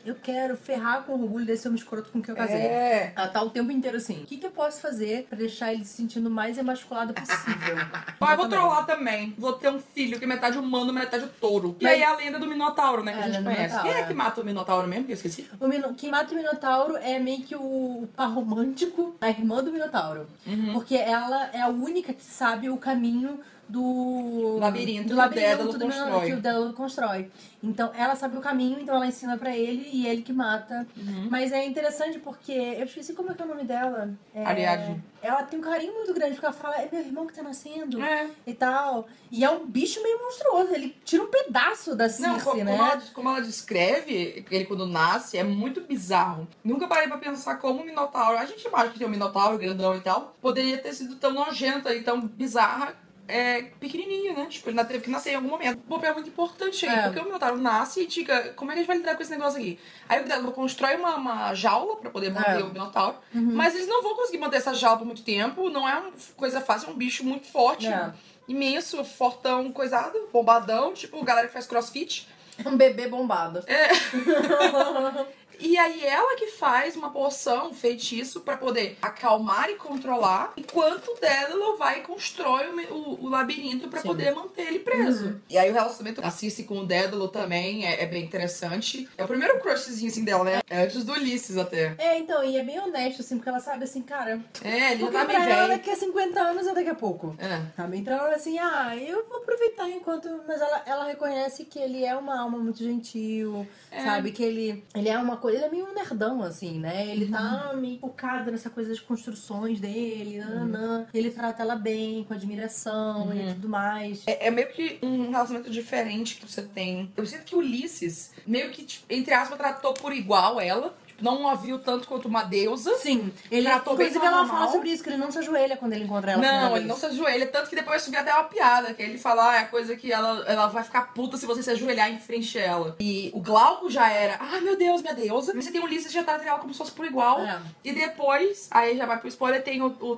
eu 0.07 0.15
quero 0.15 0.57
ferrar 0.57 1.03
com 1.03 1.13
orgulho 1.15 1.45
desse 1.45 1.67
homem 1.67 1.79
escroto 1.79 2.11
com 2.11 2.23
quem 2.23 2.33
eu 2.33 2.37
casei. 2.37 2.57
É. 2.57 3.13
Ela 3.17 3.29
tá 3.29 3.43
o 3.43 3.51
tempo 3.51 3.71
inteiro 3.73 3.97
assim. 3.97 4.23
O 4.23 4.27
que, 4.27 4.37
que 4.37 4.47
eu 4.47 4.51
posso 4.51 4.81
fazer 4.81 5.27
pra 5.29 5.37
deixar 5.37 5.73
ele 5.73 5.85
se 5.85 5.95
sentindo 5.95 6.29
o 6.29 6.31
mais 6.31 6.57
emasculado 6.59 7.13
possível? 7.13 7.77
Ó, 8.21 8.31
eu 8.31 8.37
vou 8.37 8.49
trollar 8.49 8.87
também. 8.87 9.35
Vou 9.37 9.53
ter 9.55 9.69
um 9.71 9.81
filho 9.81 10.19
que 10.19 10.25
é 10.25 10.29
metade 10.29 10.59
humano, 10.59 10.93
metade 10.93 11.27
touro. 11.41 11.77
E 11.81 11.87
aí 11.87 12.03
a 12.03 12.15
lenda 12.15 12.39
do 12.39 12.47
Minotauro, 12.47 13.03
né? 13.03 13.13
Que 13.13 13.19
É, 13.19 13.23
a 13.23 13.29
gente 13.29 13.43
conhece. 13.45 13.63
Minotauro, 13.63 13.89
Quem 13.89 13.93
é 13.93 14.01
é. 14.01 14.07
que 14.07 14.15
mata 14.15 14.41
o 14.41 14.45
Minotauro 14.45 14.89
mesmo? 14.89 15.05
Que 15.07 15.13
eu 15.13 15.17
esqueci. 15.17 15.51
O 15.59 15.67
Mino... 15.67 15.95
Quem 15.95 16.11
mata 16.11 16.33
o 16.33 16.37
Minotauro 16.37 16.97
é 16.97 17.19
meio 17.19 17.43
que 17.43 17.57
o 17.57 18.09
par 18.15 18.29
romântico 18.33 19.17
da 19.21 19.29
irmã 19.29 19.63
do 19.63 19.73
Minotauro. 19.73 20.27
Uhum. 20.47 20.73
Porque 20.73 20.95
ela 20.95 21.51
é 21.53 21.61
a 21.61 21.69
única 21.69 22.13
que 22.13 22.23
sabe 22.25 22.71
o 22.71 22.77
caminho 22.77 23.41
do 23.69 24.59
Labirinto 24.59 25.03
do 25.05 25.09
que 25.09 25.13
o 25.15 25.17
labirinto 25.17 25.79
do 25.79 26.21
que 26.25 26.33
o 26.33 26.41
Dédalo 26.41 26.73
constrói. 26.73 27.31
Então 27.63 27.91
ela 27.95 28.15
sabe 28.15 28.37
o 28.37 28.41
caminho, 28.41 28.79
então 28.81 28.95
ela 28.95 29.07
ensina 29.07 29.37
pra 29.37 29.57
ele 29.57 29.89
e 29.93 30.07
ele 30.07 30.23
que 30.23 30.33
mata. 30.33 30.87
Uhum. 30.97 31.29
Mas 31.31 31.51
é 31.53 31.65
interessante 31.67 32.19
porque 32.21 32.53
eu 32.53 32.85
esqueci 32.85 33.13
como 33.13 33.33
é 33.33 33.35
que 33.35 33.43
é 33.43 33.45
o 33.45 33.49
nome 33.49 33.65
dela. 33.65 34.11
É... 34.35 34.45
Ariadne. 34.45 35.03
Ela 35.23 35.43
tem 35.43 35.59
um 35.59 35.63
carinho 35.63 35.93
muito 35.95 36.15
grande 36.15 36.35
porque 36.35 36.47
ela 36.47 36.55
fala 36.55 36.77
é 36.77 36.89
meu 36.93 37.01
irmão 37.01 37.27
que 37.27 37.35
tá 37.35 37.43
nascendo 37.43 38.01
É. 38.01 38.29
e 38.47 38.55
tal. 38.55 39.09
E 39.33 39.45
é 39.45 39.51
um 39.51 39.67
bicho 39.67 40.01
meio 40.03 40.19
monstruoso. 40.23 40.73
Ele 40.73 40.95
tira 41.05 41.25
um 41.25 41.27
pedaço 41.31 41.97
da 41.97 42.09
Circe, 42.09 42.23
Não, 42.23 42.39
co- 42.39 42.55
né? 42.55 42.65
como, 42.65 42.71
ela, 42.87 43.03
como 43.13 43.29
ela 43.31 43.41
descreve 43.41 44.45
ele 44.49 44.65
quando 44.67 44.87
nasce, 44.87 45.37
é 45.37 45.43
muito 45.43 45.81
bizarro. 45.81 46.47
Nunca 46.63 46.87
parei 46.87 47.09
pra 47.09 47.19
pensar 47.19 47.57
como 47.57 47.83
o 47.83 47.85
Minotauro. 47.87 48.39
A 48.39 48.45
gente 48.47 48.65
imagina 48.69 48.93
que 48.93 48.99
tem 48.99 49.09
um 49.09 49.11
Minotauro 49.11 49.59
grandão 49.59 49.97
e 49.97 50.01
tal. 50.01 50.37
Poderia 50.41 50.79
ter 50.79 50.93
sido 50.93 51.17
tão 51.17 51.33
nojenta 51.33 51.93
e 51.93 52.03
tão 52.05 52.21
bizarra. 52.21 52.95
É 53.29 53.63
pequenininho, 53.81 54.35
né? 54.35 54.47
Tipo, 54.49 54.71
ele 54.71 54.85
teve 54.85 55.01
que 55.05 55.11
nascer 55.11 55.33
em 55.33 55.35
algum 55.37 55.49
momento. 55.49 55.79
O 55.89 55.95
papel 55.95 56.11
é 56.11 56.15
muito 56.15 56.29
importante 56.29 56.87
aí, 56.87 56.97
É. 56.99 57.03
porque 57.03 57.19
o 57.21 57.25
Minotauro 57.25 57.57
nasce 57.59 58.05
e 58.05 58.11
fica, 58.11 58.53
como 58.55 58.71
é 58.71 58.75
que 58.75 58.79
a 58.79 58.83
gente 58.83 58.87
vai 58.89 58.97
lidar 58.99 59.17
com 59.17 59.23
esse 59.23 59.31
negócio 59.33 59.59
aqui? 59.59 59.79
Aí 60.09 60.21
o 60.21 60.25
Dédalo 60.25 60.53
constrói 60.53 60.97
uma, 60.97 61.17
uma 61.17 61.55
jaula 61.55 61.97
pra 61.97 62.11
poder 62.11 62.31
manter 62.33 62.61
É. 62.61 62.63
o 62.63 62.69
Minotauro, 62.73 63.17
mas 63.33 63.75
eles 63.75 63.89
não 63.89 64.03
vão 64.03 64.15
conseguir 64.15 64.39
manter 64.39 64.57
essa 64.59 64.73
jaula 64.75 64.99
por 64.99 65.05
muito 65.07 65.23
tempo, 65.25 65.69
não 65.71 65.89
é 65.89 65.99
uma 65.99 66.13
coisa 66.37 66.61
fácil, 66.61 66.89
é 66.89 66.93
um 66.93 66.97
bicho 66.97 67.25
muito 67.25 67.47
forte, 67.49 67.89
É. 67.89 68.13
imenso, 68.47 69.05
fortão, 69.05 69.73
coisado, 69.73 70.17
bombadão, 70.33 70.93
tipo 70.93 71.23
galera 71.25 71.49
que 71.49 71.53
faz 71.53 71.67
crossfit. 71.67 72.29
Um 72.65 72.75
bebê 72.77 73.07
bombado. 73.09 73.63
É. 73.67 73.89
E 75.61 75.77
aí 75.79 76.05
ela 76.05 76.37
que 76.37 76.47
faz 76.49 76.97
uma 76.97 77.11
poção, 77.11 77.69
um 77.71 77.75
feitiço, 77.75 78.41
pra 78.41 78.57
poder 78.57 78.97
acalmar 79.01 79.69
e 79.71 79.75
controlar, 79.77 80.53
enquanto 80.57 81.09
o 81.09 81.21
Dédalo 81.21 81.77
vai 81.77 81.99
e 82.01 82.03
constrói 82.03 82.67
o, 82.69 82.95
o- 82.95 83.25
o 83.25 83.29
labirinto 83.29 83.89
pra 83.89 84.01
Sim. 84.01 84.09
poder 84.09 84.35
manter 84.35 84.67
ele 84.69 84.79
preso. 84.81 85.27
Uhum. 85.27 85.41
E 85.49 85.57
aí 85.59 85.71
o 85.71 85.75
relacionamento 85.75 86.21
da 86.21 86.31
Cici 86.31 86.65
com 86.65 86.81
o 86.81 86.87
Dédalo 86.87 87.29
também 87.29 87.87
é, 87.87 88.03
é 88.03 88.07
bem 88.07 88.23
interessante. 88.25 89.09
É 89.17 89.25
o 89.25 89.29
primeiro 89.29 89.59
crushzinho 89.61 90.11
assim 90.11 90.25
dela, 90.25 90.45
né? 90.45 90.61
É 90.69 90.83
antes 90.83 91.05
do 91.05 91.13
Ulisses 91.13 91.57
até. 91.57 91.95
É, 91.99 92.19
então, 92.19 92.43
e 92.45 92.57
é 92.57 92.63
bem 92.65 92.79
honesto, 92.79 93.21
assim, 93.23 93.37
porque 93.37 93.49
ela 93.49 93.61
sabe 93.61 93.85
assim, 93.85 94.03
cara. 94.03 94.41
É, 94.63 94.93
ele 94.93 95.01
Porque 95.05 95.17
tá 95.19 95.25
pra 95.25 95.35
bem 95.39 95.43
ela 95.51 95.55
velho. 95.67 95.69
daqui 95.69 95.91
a 95.91 95.97
50 95.97 96.41
anos 96.41 96.67
é 96.67 96.75
daqui 96.75 96.91
a 96.91 96.95
pouco. 96.95 97.35
É. 97.39 97.63
Sabe? 97.77 97.99
Então 97.99 98.15
ela 98.15 98.35
assim, 98.35 98.59
ah, 98.59 98.97
eu 98.97 99.27
vou 99.29 99.39
aproveitar 99.39 99.89
enquanto. 99.91 100.29
Mas 100.47 100.61
ela, 100.61 100.83
ela 100.87 101.05
reconhece 101.07 101.65
que 101.65 101.79
ele 101.79 102.05
é 102.05 102.15
uma 102.17 102.41
alma 102.41 102.59
muito 102.59 102.79
gentil, 102.83 103.67
É. 103.91 104.03
sabe? 104.05 104.33
Que 104.33 104.43
ele, 104.43 104.85
ele 104.95 105.09
é 105.09 105.19
uma 105.19 105.37
coisa. 105.47 105.59
Ele 105.59 105.67
é 105.67 105.71
meio 105.71 105.87
um 105.87 105.95
nerdão, 105.95 106.43
assim, 106.43 106.79
né? 106.79 107.07
Ele 107.09 107.29
tá 107.29 107.73
meio 107.75 107.99
focado 107.99 108.51
nessa 108.51 108.69
coisa 108.69 108.91
das 108.91 109.01
construções 109.01 109.81
dele, 109.81 110.39
nanã. 110.39 111.07
Ele 111.15 111.31
trata 111.31 111.63
ela 111.63 111.77
bem, 111.77 112.25
com 112.25 112.35
admiração 112.35 113.33
e 113.33 113.55
tudo 113.55 113.69
mais. 113.69 114.25
É, 114.27 114.49
é 114.49 114.51
meio 114.51 114.69
que 114.69 114.99
um 115.03 115.31
relacionamento 115.31 115.71
diferente 115.71 116.37
que 116.37 116.51
você 116.51 116.63
tem. 116.63 117.13
Eu 117.17 117.25
sinto 117.25 117.45
que 117.45 117.55
Ulisses, 117.55 118.33
meio 118.47 118.71
que, 118.71 118.85
tipo, 118.85 119.07
entre 119.09 119.33
aspas, 119.33 119.57
tratou 119.57 119.95
por 119.95 120.13
igual 120.13 120.61
ela. 120.61 120.95
Não 121.21 121.49
a 121.49 121.55
viu 121.55 121.79
tanto 121.79 122.09
quanto 122.09 122.29
uma 122.29 122.43
deusa. 122.43 122.97
Sim, 122.97 123.33
ele 123.51 123.69
inclusive 123.69 124.19
ela 124.19 124.39
normal. 124.39 124.57
fala 124.57 124.73
sobre 124.73 124.91
isso, 124.91 125.03
que 125.03 125.09
ele 125.09 125.17
não 125.17 125.31
se 125.31 125.39
ajoelha 125.39 125.77
quando 125.77 125.93
ele 125.93 126.05
encontra 126.05 126.33
ela. 126.33 126.43
Não, 126.43 126.77
ele 126.77 126.87
não 126.87 126.97
se 126.97 127.07
ajoelha, 127.07 127.47
tanto 127.47 127.71
que 127.71 127.77
depois 127.77 128.03
subiu 128.03 128.21
até 128.21 128.33
uma 128.33 128.45
piada, 128.45 128.95
que 128.95 129.03
ele 129.03 129.19
fala, 129.19 129.51
ah, 129.51 129.57
é 129.57 129.59
a 129.61 129.67
coisa 129.67 129.97
que 129.97 130.13
ela, 130.13 130.45
ela 130.47 130.67
vai 130.67 130.85
ficar 130.85 131.13
puta 131.15 131.37
se 131.37 131.47
você 131.47 131.63
se 131.63 131.71
ajoelhar 131.71 132.11
em 132.11 132.19
frente 132.19 132.59
a 132.59 132.63
ela. 132.63 132.97
E 133.01 133.31
o 133.35 133.41
Glauco 133.41 133.91
já 133.91 134.11
era, 134.11 134.39
ah, 134.41 134.61
meu 134.61 134.77
Deus, 134.77 135.03
minha 135.03 135.15
deusa. 135.15 135.53
Você 135.55 135.71
tem 135.71 135.81
o 135.81 135.85
Ulisses 135.85 136.13
já 136.13 136.23
trata 136.23 136.45
ela 136.45 136.59
como 136.59 136.73
se 136.73 136.79
fosse 136.79 136.93
por 136.93 137.07
igual. 137.07 137.41
É. 137.41 137.61
E 137.85 137.93
depois, 137.93 138.69
aí 138.71 138.97
já 138.97 139.07
vai 139.07 139.19
pro 139.19 139.29
spoiler, 139.29 139.63
tem 139.63 139.83
o, 139.83 139.87
o. 140.01 140.17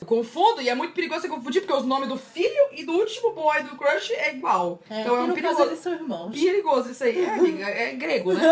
Eu 0.00 0.06
confundo, 0.06 0.60
e 0.60 0.68
é 0.68 0.74
muito 0.74 0.92
perigoso 0.92 1.22
você 1.22 1.28
confundir, 1.28 1.62
porque 1.62 1.72
os 1.74 1.86
nomes 1.86 2.08
do 2.08 2.16
filho 2.16 2.68
e 2.72 2.84
do 2.84 2.92
último 2.92 3.32
boy 3.32 3.62
do 3.62 3.76
crush 3.76 4.12
é 4.12 4.34
igual. 4.34 4.80
É, 4.90 5.00
então 5.00 5.16
é 5.16 5.22
um 5.22 5.32
perigoso. 5.32 5.56
caso 5.56 5.68
eles 5.70 5.80
são 5.80 5.92
irmãos. 5.92 6.38
Perigoso 6.38 6.90
isso 6.90 7.04
aí. 7.04 7.24
É, 7.24 7.30
amiga, 7.30 7.64
é 7.66 7.92
grego, 7.92 8.32
né? 8.32 8.42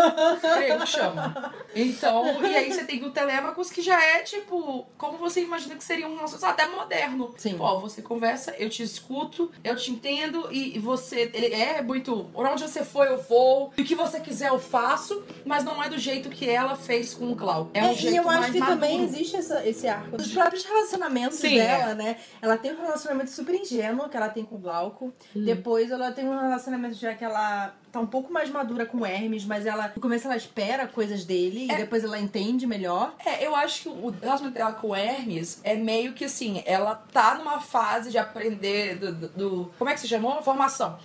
grego 0.41 0.80
chama. 0.85 1.53
Então, 1.75 2.41
e 2.43 2.55
aí 2.55 2.71
você 2.71 2.83
tem 2.83 3.03
o 3.03 3.11
Telemachus, 3.11 3.69
que 3.69 3.81
já 3.81 4.01
é, 4.03 4.19
tipo, 4.21 4.85
como 4.97 5.17
você 5.17 5.41
imagina 5.41 5.75
que 5.75 5.83
seria 5.83 6.07
um 6.07 6.15
relacionamento 6.15 6.61
até 6.61 6.67
moderno. 6.67 7.33
Sim. 7.37 7.57
Pô, 7.57 7.79
você 7.79 8.01
conversa, 8.01 8.53
eu 8.57 8.69
te 8.69 8.83
escuto, 8.83 9.51
eu 9.63 9.75
te 9.75 9.91
entendo, 9.91 10.47
e 10.51 10.77
você. 10.79 11.29
Ele 11.33 11.53
é 11.53 11.81
muito. 11.81 12.25
Por 12.33 12.45
onde 12.45 12.61
você 12.63 12.83
foi, 12.83 13.07
eu 13.07 13.21
vou. 13.21 13.71
E 13.77 13.81
o 13.81 13.85
que 13.85 13.95
você 13.95 14.19
quiser, 14.19 14.49
eu 14.49 14.59
faço. 14.59 15.23
Mas 15.45 15.63
não 15.63 15.81
é 15.81 15.89
do 15.89 15.97
jeito 15.97 16.29
que 16.29 16.49
ela 16.49 16.75
fez 16.75 17.13
com 17.13 17.31
o 17.31 17.35
Glauco. 17.35 17.71
É 17.73 17.83
um 17.83 17.91
É, 17.91 17.93
jeito 17.93 18.13
e 18.13 18.17
eu 18.17 18.23
mais 18.23 18.41
acho 18.43 18.51
que 18.51 18.59
maduro. 18.59 18.79
também 18.79 19.03
existe 19.03 19.35
essa- 19.35 19.65
esse 19.67 19.87
arco 19.87 20.17
dos 20.17 20.31
próprios 20.31 20.63
relacionamentos 20.65 21.37
Sim, 21.39 21.55
dela, 21.55 21.91
é. 21.91 21.95
né? 21.95 22.15
Ela 22.41 22.57
tem 22.57 22.73
um 22.73 22.81
relacionamento 22.81 23.29
super 23.31 23.55
ingênuo 23.55 24.09
que 24.09 24.17
ela 24.17 24.29
tem 24.29 24.43
com 24.43 24.55
o 24.55 24.59
Glauco. 24.59 25.13
Hum. 25.35 25.43
Depois 25.45 25.89
ela 25.91 26.11
tem 26.11 26.27
um 26.27 26.37
relacionamento 26.39 26.95
já 26.95 27.13
que 27.13 27.23
ela 27.23 27.73
tá 27.91 27.99
um 27.99 28.05
pouco 28.07 28.31
mais 28.31 28.49
madura 28.49 28.85
com 28.85 28.99
o 28.99 29.05
Hermes, 29.05 29.45
mas 29.45 29.65
ela 29.65 29.91
no 29.95 30.01
começo 30.01 30.25
ela 30.27 30.37
espera 30.37 30.87
coisas 30.87 31.25
dele 31.25 31.65
e 31.65 31.75
depois 31.75 32.03
ela 32.03 32.17
entende 32.19 32.65
melhor. 32.65 33.13
É, 33.25 33.45
eu 33.45 33.55
acho 33.55 33.81
que 33.83 33.89
o 33.89 34.09
relacionamento 34.09 34.57
dela 34.57 34.73
com 34.73 34.89
o 34.89 34.95
Hermes 34.95 35.59
é 35.63 35.75
meio 35.75 36.13
que 36.13 36.25
assim, 36.25 36.63
ela 36.65 36.95
tá 37.11 37.35
numa 37.35 37.59
fase 37.59 38.09
de 38.11 38.17
aprender 38.17 38.95
do. 38.95 39.11
do- 39.13 39.27
do- 39.29 39.71
como 39.77 39.89
é 39.89 39.93
que 39.93 39.99
se 39.99 40.07
chamou? 40.07 40.41
Formação. 40.41 40.97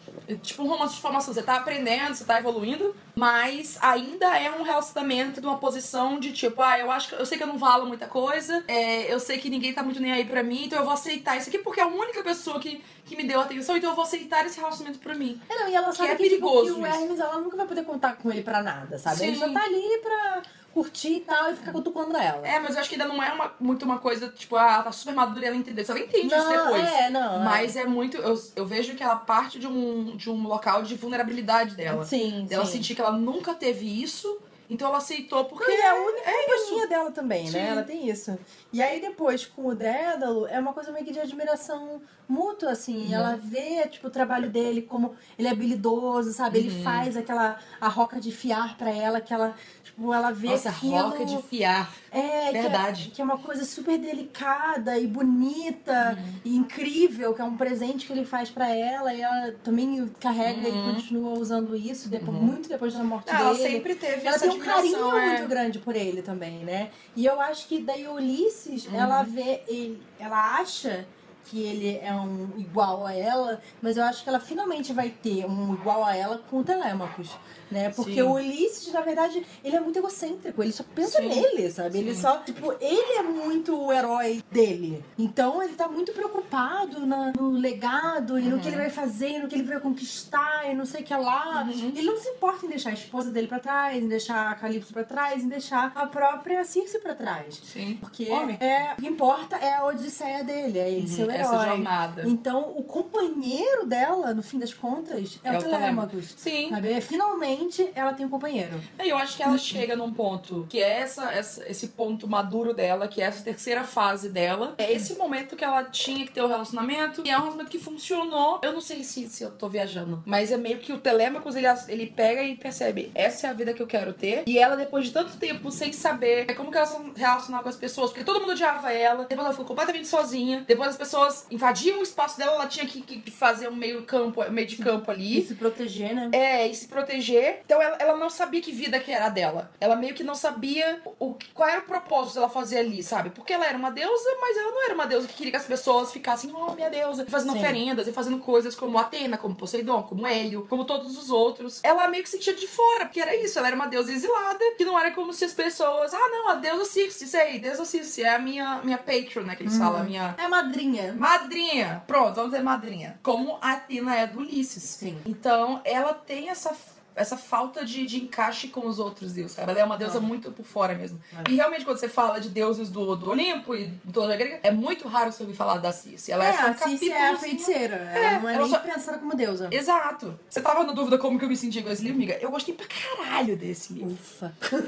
Tipo 0.42 0.62
um 0.62 0.68
romance 0.68 0.94
de 0.94 1.00
formação. 1.00 1.32
Você 1.34 1.42
tá 1.42 1.56
aprendendo, 1.56 2.14
você 2.14 2.24
tá 2.24 2.38
evoluindo, 2.38 2.94
mas 3.14 3.78
ainda 3.80 4.38
é 4.38 4.50
um 4.50 4.62
relacionamento 4.62 5.40
de 5.40 5.46
uma 5.46 5.58
posição 5.58 6.18
de 6.20 6.32
tipo, 6.32 6.60
ah, 6.62 6.78
eu 6.78 6.90
acho 6.90 7.08
que 7.08 7.14
eu 7.14 7.26
sei 7.26 7.36
que 7.38 7.44
eu 7.44 7.48
não 7.48 7.58
valo 7.58 7.86
muita 7.86 8.06
coisa, 8.06 8.62
é, 8.68 9.12
eu 9.12 9.18
sei 9.18 9.38
que 9.38 9.48
ninguém 9.50 9.72
tá 9.72 9.82
muito 9.82 10.00
nem 10.00 10.12
aí 10.12 10.24
pra 10.24 10.42
mim, 10.42 10.64
então 10.66 10.78
eu 10.78 10.84
vou 10.84 10.92
aceitar 10.94 11.36
isso 11.36 11.48
aqui 11.48 11.58
porque 11.58 11.80
é 11.80 11.84
a 11.84 11.86
única 11.88 12.22
pessoa 12.22 12.60
que, 12.60 12.82
que 13.06 13.16
me 13.16 13.24
deu 13.24 13.40
atenção, 13.40 13.76
então 13.76 13.90
eu 13.90 13.96
vou 13.96 14.04
aceitar 14.04 14.44
esse 14.44 14.58
relacionamento 14.58 14.98
pra 14.98 15.14
mim. 15.14 15.40
É, 15.48 15.54
não, 15.54 15.68
e 15.68 15.74
ela 15.74 15.92
sabe 15.92 16.10
é 16.10 16.16
que, 16.16 16.24
tipo, 16.24 16.40
perigoso 16.40 16.74
que 16.74 16.80
o 16.80 16.86
isso. 16.86 16.96
Hermes 16.96 17.20
ela 17.20 17.38
nunca 17.40 17.56
vai 17.56 17.66
poder 17.66 17.84
contar 17.84 18.16
com 18.16 18.30
ele 18.30 18.42
pra 18.42 18.62
nada, 18.62 18.98
sabe? 18.98 19.22
Ele 19.22 19.34
Sim. 19.34 19.40
só 19.40 19.52
tá 19.52 19.62
ali 19.62 19.98
pra 20.02 20.42
curtir 20.74 21.14
e 21.14 21.20
tal 21.20 21.50
e 21.50 21.56
ficar 21.56 21.72
cutucando 21.72 22.14
ela. 22.18 22.46
É, 22.46 22.58
mas 22.58 22.74
eu 22.74 22.80
acho 22.80 22.88
que 22.90 22.96
ainda 22.96 23.08
não 23.08 23.22
é 23.22 23.32
uma, 23.32 23.54
muito 23.58 23.84
uma 23.84 23.98
coisa, 23.98 24.28
tipo, 24.28 24.56
ah, 24.56 24.74
ela 24.74 24.82
tá 24.82 24.92
super 24.92 25.14
madura 25.14 25.46
e 25.46 25.48
ela 25.48 25.56
entendeu. 25.56 25.84
Você 25.84 25.92
ela 25.92 26.00
entende 26.00 26.26
isso 26.26 26.36
não, 26.36 26.64
depois. 26.64 26.82
é, 26.84 27.10
não. 27.10 27.38
Mas 27.44 27.76
é 27.76 27.86
muito. 27.86 28.16
Eu, 28.18 28.38
eu 28.56 28.66
vejo 28.66 28.94
que 28.94 29.02
ela 29.02 29.16
parte 29.16 29.58
de 29.58 29.66
um, 29.66 30.16
de 30.16 30.28
um 30.28 30.46
local 30.46 30.82
de 30.82 30.94
vulnerabilidade 30.94 31.72
é. 31.72 31.76
dela. 31.76 32.04
Sim, 32.04 32.44
Dela 32.46 32.66
sim. 32.66 32.72
sentir 32.72 32.94
que 32.94 33.00
ela 33.00 33.12
nunca 33.12 33.54
teve 33.54 33.86
isso, 34.02 34.38
então 34.68 34.88
ela 34.88 34.98
aceitou 34.98 35.44
porque. 35.44 35.64
Porque 35.64 35.80
é 35.80 35.88
a 35.88 35.94
única 35.94 36.30
é 36.30 36.46
companhia 36.46 36.86
dela 36.88 37.10
também, 37.10 37.46
Sim. 37.46 37.54
né? 37.54 37.68
Ela 37.68 37.82
tem 37.82 38.08
isso. 38.08 38.38
E 38.72 38.82
aí 38.82 39.00
depois, 39.00 39.46
com 39.46 39.66
o 39.66 39.74
Dédalo, 39.74 40.46
é 40.46 40.58
uma 40.58 40.72
coisa 40.72 40.92
meio 40.92 41.04
que 41.04 41.12
de 41.12 41.20
admiração 41.20 42.02
mútua, 42.28 42.72
assim. 42.72 43.06
Uhum. 43.06 43.14
Ela 43.14 43.36
vê, 43.36 43.86
tipo, 43.88 44.08
o 44.08 44.10
trabalho 44.10 44.50
dele, 44.50 44.82
como 44.82 45.14
ele 45.38 45.48
é 45.48 45.50
habilidoso, 45.50 46.32
sabe? 46.32 46.58
Uhum. 46.58 46.64
Ele 46.64 46.82
faz 46.82 47.16
aquela... 47.16 47.58
A 47.80 47.88
roca 47.88 48.20
de 48.20 48.32
fiar 48.32 48.76
pra 48.76 48.90
ela, 48.90 49.20
que 49.20 49.32
ela... 49.32 49.54
Tipo, 49.96 50.12
ela 50.12 50.30
vê 50.30 50.48
Nossa, 50.48 50.68
aquilo... 50.68 50.94
roca 50.94 51.24
de 51.24 51.40
fiar. 51.44 51.90
É, 52.12 52.50
que 52.50 52.56
é- 52.58 52.62
Verdade. 52.62 53.10
Que 53.14 53.22
é, 53.22 53.24
uma 53.24 53.38
coisa 53.38 53.64
super 53.64 53.96
delicada 53.98 54.98
e 54.98 55.06
bonita 55.06 56.16
Uhum. 56.18 56.32
e 56.44 56.56
incrível, 56.56 57.32
que 57.32 57.40
é 57.40 57.44
um 57.44 57.56
presente 57.56 58.06
que 58.06 58.12
ele 58.12 58.26
faz 58.26 58.50
pra 58.50 58.68
ela 58.68 59.12
e 59.14 59.22
ela 59.22 59.52
também 59.64 60.06
carrega 60.20 60.68
e 60.68 60.72
continua 60.94 61.38
usando 61.38 61.74
isso 61.74 62.10
depois, 62.10 62.36
muito 62.38 62.68
depois 62.68 62.92
da 62.92 63.02
morte 63.02 63.30
Uhum. 63.32 63.38
Ela 63.38 63.54
dele. 63.54 63.70
sempre 63.70 63.94
teve 63.94 64.26
Ela 64.26 64.36
essa 64.36 64.46
tem 64.46 64.56
um 64.56 64.60
carinho 64.60 65.16
é. 65.16 65.28
muito 65.38 65.48
grande 65.48 65.78
por 65.78 65.96
ele 65.96 66.20
também, 66.20 66.58
né? 66.62 66.90
E 67.16 67.24
eu 67.24 67.40
acho 67.40 67.66
que 67.66 67.80
daí 67.80 68.06
Ulisses, 68.06 68.86
Uhum. 68.86 68.96
ela 69.00 69.22
vê 69.22 69.62
ele, 69.66 70.02
ela 70.20 70.58
acha 70.58 71.06
que 71.46 71.62
ele 71.62 71.96
é 72.02 72.12
um 72.12 72.50
igual 72.58 73.06
a 73.06 73.14
ela, 73.14 73.60
mas 73.80 73.96
eu 73.96 74.02
acho 74.04 74.22
que 74.24 74.28
ela 74.28 74.40
finalmente 74.40 74.92
vai 74.92 75.08
ter 75.10 75.46
um 75.46 75.72
igual 75.74 76.04
a 76.04 76.14
ela 76.14 76.38
com 76.50 76.58
o 76.58 76.64
Telêmacos, 76.64 77.30
né? 77.70 77.90
Porque 77.90 78.14
Sim. 78.14 78.22
o 78.22 78.32
Ulisses, 78.34 78.92
na 78.92 79.00
verdade, 79.00 79.44
ele 79.64 79.76
é 79.76 79.80
muito 79.80 79.98
egocêntrico, 79.98 80.62
ele 80.62 80.72
só 80.72 80.84
pensa 80.94 81.20
Sim. 81.20 81.28
nele, 81.28 81.70
sabe? 81.70 81.98
Ele 81.98 82.14
só, 82.14 82.38
tipo, 82.38 82.72
ele 82.80 83.18
é 83.18 83.22
muito 83.22 83.76
o 83.76 83.92
herói 83.92 84.42
dele. 84.50 85.04
Então 85.18 85.62
ele 85.62 85.74
tá 85.74 85.88
muito 85.88 86.12
preocupado 86.12 87.06
na- 87.06 87.32
no 87.32 87.50
legado 87.50 88.38
e 88.38 88.42
no 88.44 88.58
que 88.60 88.68
ele 88.68 88.76
vai 88.76 88.90
fazer, 88.90 89.40
no 89.40 89.48
que 89.48 89.54
ele 89.54 89.64
vai 89.64 89.80
conquistar 89.80 90.70
e 90.70 90.74
não 90.74 90.84
sei 90.84 91.00
o 91.02 91.04
que 91.04 91.14
lá. 91.14 91.66
Ele 91.70 92.02
não 92.02 92.16
se 92.16 92.28
importa 92.28 92.66
em 92.66 92.68
deixar 92.68 92.90
a 92.90 92.94
esposa 92.94 93.30
dele 93.30 93.46
pra 93.46 93.58
trás, 93.58 94.02
em 94.02 94.08
deixar 94.08 94.50
a 94.50 94.54
Calypso 94.54 94.92
pra 94.92 95.04
trás, 95.04 95.42
em 95.42 95.48
deixar 95.48 95.92
a 95.94 96.06
própria 96.06 96.64
Circe 96.64 96.98
pra 96.98 97.14
trás. 97.14 97.60
Sim. 97.64 97.96
Porque 98.00 98.30
Homem. 98.30 98.56
é, 98.60 98.92
o 98.92 98.96
que 98.96 99.06
importa 99.08 99.56
é 99.56 99.74
a 99.74 99.84
odisseia 99.86 100.42
dele, 100.44 100.78
é 100.78 100.90
ele 100.90 101.08
ser 101.08 101.22
o 101.22 101.30
herói. 101.30 101.36
Essa 101.40 101.64
jornada. 101.66 102.22
Então, 102.26 102.72
o 102.76 102.82
companheiro 102.82 103.86
dela, 103.86 104.32
no 104.34 104.42
fim 104.42 104.58
das 104.58 104.72
contas, 104.74 105.38
é, 105.42 105.48
É 105.48 105.52
o 105.54 105.58
o 105.58 105.62
Telêmacos. 105.62 106.34
Sim. 106.36 106.70
Sabe? 106.70 106.92
É, 106.92 107.00
Finalmente, 107.00 107.55
ela 107.94 108.12
tem 108.12 108.26
um 108.26 108.28
companheiro. 108.28 108.80
E 109.02 109.08
eu 109.08 109.16
acho 109.16 109.36
que 109.36 109.42
ela 109.42 109.58
chega 109.58 109.96
num 109.96 110.12
ponto 110.12 110.66
que 110.68 110.82
é 110.82 111.00
essa, 111.00 111.32
essa- 111.32 111.68
esse 111.68 111.88
ponto 111.88 112.28
maduro 112.28 112.74
dela, 112.74 113.08
que 113.08 113.20
é 113.22 113.24
essa 113.24 113.42
terceira 113.42 113.84
fase 113.84 114.28
dela. 114.28 114.74
É 114.78 114.92
esse 114.92 115.14
momento 115.14 115.56
que 115.56 115.64
ela 115.64 115.84
tinha 115.84 116.24
que 116.26 116.32
ter 116.32 116.42
o 116.42 116.46
relacionamento, 116.46 117.22
e 117.24 117.30
é 117.30 117.34
um 117.36 117.40
relacionamento 117.40 117.70
que 117.70 117.78
funcionou. 117.78 118.60
Eu 118.62 118.72
não 118.72 118.80
sei 118.80 119.02
se, 119.04 119.28
se 119.28 119.42
eu 119.42 119.50
tô 119.50 119.68
viajando, 119.68 120.22
mas 120.26 120.50
é 120.52 120.56
meio 120.56 120.78
que 120.78 120.92
o 120.92 120.98
Telêmacos 120.98 121.54
ele, 121.56 121.66
ele 121.88 122.06
pega 122.06 122.42
e 122.42 122.56
percebe: 122.56 123.10
essa 123.14 123.46
é 123.46 123.50
a 123.50 123.52
vida 123.52 123.72
que 123.72 123.82
eu 123.82 123.86
quero 123.86 124.12
ter. 124.12 124.44
E 124.46 124.58
ela, 124.58 124.76
depois 124.76 125.06
de 125.06 125.12
tanto 125.12 125.36
tempo 125.36 125.70
sem 125.70 125.92
saber 125.92 126.46
como 126.54 126.70
que 126.70 126.76
ela 126.76 126.86
se 126.86 126.96
relacionava 127.16 127.62
com 127.62 127.68
as 127.68 127.76
pessoas, 127.76 128.10
porque 128.10 128.24
todo 128.24 128.40
mundo 128.40 128.52
odiava 128.52 128.92
ela, 128.92 129.24
depois 129.24 129.40
ela 129.40 129.50
ficou 129.50 129.66
completamente 129.66 130.06
sozinha, 130.08 130.64
depois 130.66 130.90
as 130.90 130.96
pessoas 130.96 131.46
invadiam 131.50 132.00
o 132.00 132.02
espaço 132.02 132.38
dela, 132.38 132.52
ela 132.52 132.66
tinha 132.66 132.86
que, 132.86 133.00
que 133.00 133.30
fazer 133.30 133.68
um 133.68 133.74
meio 133.76 134.02
campo, 134.02 134.42
meio 134.50 134.66
de 134.66 134.76
campo 134.76 135.10
ali. 135.10 135.38
E 135.38 135.46
se 135.46 135.54
proteger, 135.54 136.14
né? 136.14 136.30
É, 136.32 136.66
e 136.66 136.74
se 136.74 136.86
proteger. 136.88 137.45
Então 137.64 137.80
ela, 137.80 137.96
ela 137.98 138.16
não 138.16 138.30
sabia 138.30 138.60
que 138.60 138.72
vida 138.72 138.98
que 138.98 139.10
era 139.10 139.28
dela. 139.28 139.70
Ela 139.80 139.96
meio 139.96 140.14
que 140.14 140.24
não 140.24 140.34
sabia 140.34 141.00
o, 141.18 141.34
qual 141.54 141.68
era 141.68 141.80
o 141.80 141.84
propósito 141.84 142.34
dela 142.34 142.48
fazer 142.48 142.78
ali, 142.78 143.02
sabe? 143.02 143.30
Porque 143.30 143.52
ela 143.52 143.66
era 143.66 143.76
uma 143.76 143.90
deusa, 143.90 144.28
mas 144.40 144.56
ela 144.56 144.70
não 144.70 144.84
era 144.84 144.94
uma 144.94 145.06
deusa 145.06 145.28
que 145.28 145.34
queria 145.34 145.52
que 145.52 145.58
as 145.58 145.66
pessoas 145.66 146.12
ficassem, 146.12 146.52
oh, 146.54 146.72
minha 146.72 146.90
deusa, 146.90 147.26
fazendo 147.26 147.52
Sim. 147.52 147.58
oferendas 147.58 148.08
e 148.08 148.12
fazendo 148.12 148.38
coisas 148.38 148.74
como 148.74 148.98
Atena, 148.98 149.38
como 149.38 149.54
Poseidon, 149.54 150.02
como 150.02 150.26
Hélio, 150.26 150.66
como 150.68 150.84
todos 150.84 151.16
os 151.16 151.30
outros. 151.30 151.80
Ela 151.82 152.08
meio 152.08 152.22
que 152.22 152.28
se 152.28 152.36
sentia 152.36 152.54
de 152.54 152.66
fora, 152.66 153.06
porque 153.06 153.20
era 153.20 153.34
isso, 153.36 153.58
ela 153.58 153.68
era 153.68 153.76
uma 153.76 153.86
deusa 153.86 154.12
exilada, 154.12 154.58
que 154.76 154.84
não 154.84 154.98
era 154.98 155.10
como 155.12 155.32
se 155.32 155.44
as 155.44 155.52
pessoas, 155.52 156.12
ah, 156.14 156.28
não, 156.30 156.48
a 156.48 156.54
deusa 156.54 156.84
Circe, 156.84 157.36
aí, 157.36 157.58
deusa 157.58 157.84
Circe, 157.84 158.22
é 158.22 158.34
a 158.34 158.38
minha, 158.38 158.80
minha 158.82 158.98
patron, 158.98 159.42
né, 159.42 159.56
que 159.56 159.62
eles 159.62 159.76
falam, 159.76 160.00
a 160.00 160.04
minha 160.04 160.34
É 160.38 160.48
madrinha. 160.48 161.14
Madrinha. 161.14 162.02
Pronto, 162.06 162.34
vamos 162.34 162.50
dizer 162.50 162.62
madrinha. 162.62 163.18
Como 163.22 163.58
a 163.60 163.72
Athena 163.72 164.16
é 164.16 164.26
do 164.26 164.40
Ulisses. 164.40 164.82
Sim. 164.82 165.18
Então, 165.26 165.80
ela 165.84 166.14
tem 166.14 166.48
essa, 166.48 166.74
essa 167.16 167.36
falta 167.36 167.84
de, 167.84 168.06
de 168.06 168.22
encaixe 168.22 168.68
com 168.68 168.86
os 168.86 168.98
outros 168.98 169.32
deuses, 169.32 169.52
sabe? 169.52 169.70
Ela 169.72 169.80
é 169.80 169.84
uma 169.84 169.96
deusa 169.96 170.18
Ah. 170.18 170.20
muito 170.20 170.52
por 170.52 170.64
fora 170.64 170.94
mesmo. 170.94 171.18
É. 171.46 171.50
E 171.50 171.56
realmente, 171.56 171.84
quando 171.84 171.98
você 171.98 172.08
fala 172.08 172.38
de 172.38 172.48
deuses 172.50 172.90
do, 172.90 173.16
do 173.16 173.30
Olimpo 173.30 173.74
e 173.74 173.86
de 173.86 174.12
toda 174.12 174.34
a 174.34 174.36
grega, 174.36 174.60
é 174.62 174.70
muito 174.70 175.08
raro 175.08 175.32
você 175.32 175.42
ouvir 175.42 175.54
falar 175.56 175.78
da 175.78 175.90
Circe. 175.92 176.30
Ela 176.30 176.44
é, 176.46 176.50
É, 176.50 176.52
só 176.52 176.66
um 176.66 176.70
a 176.70 176.74
Circe 176.74 177.10
é 177.10 177.28
a 177.30 177.36
feiticeira. 177.38 177.96
ela 177.96 178.38
não 178.40 178.48
é 178.48 178.54
ela 178.54 178.62
nem 178.62 178.70
só- 178.70 178.78
pensada 178.80 179.18
como 179.18 179.34
deusa. 179.34 179.68
Exato. 179.72 180.38
Você 180.48 180.60
tava 180.60 180.84
na 180.84 180.92
dúvida 180.92 181.16
como 181.18 181.38
que 181.38 181.44
eu 181.44 181.48
me 181.48 181.56
senti 181.56 181.82
com 181.82 181.88
esse 181.90 182.02
livro, 182.02 182.16
amiga? 182.16 182.38
Eu 182.40 182.50
gostei 182.50 182.74
pra 182.74 182.86
caralho 182.86 183.56
desse 183.56 183.92
livro. 183.94 184.12
Ufa. 184.12 184.54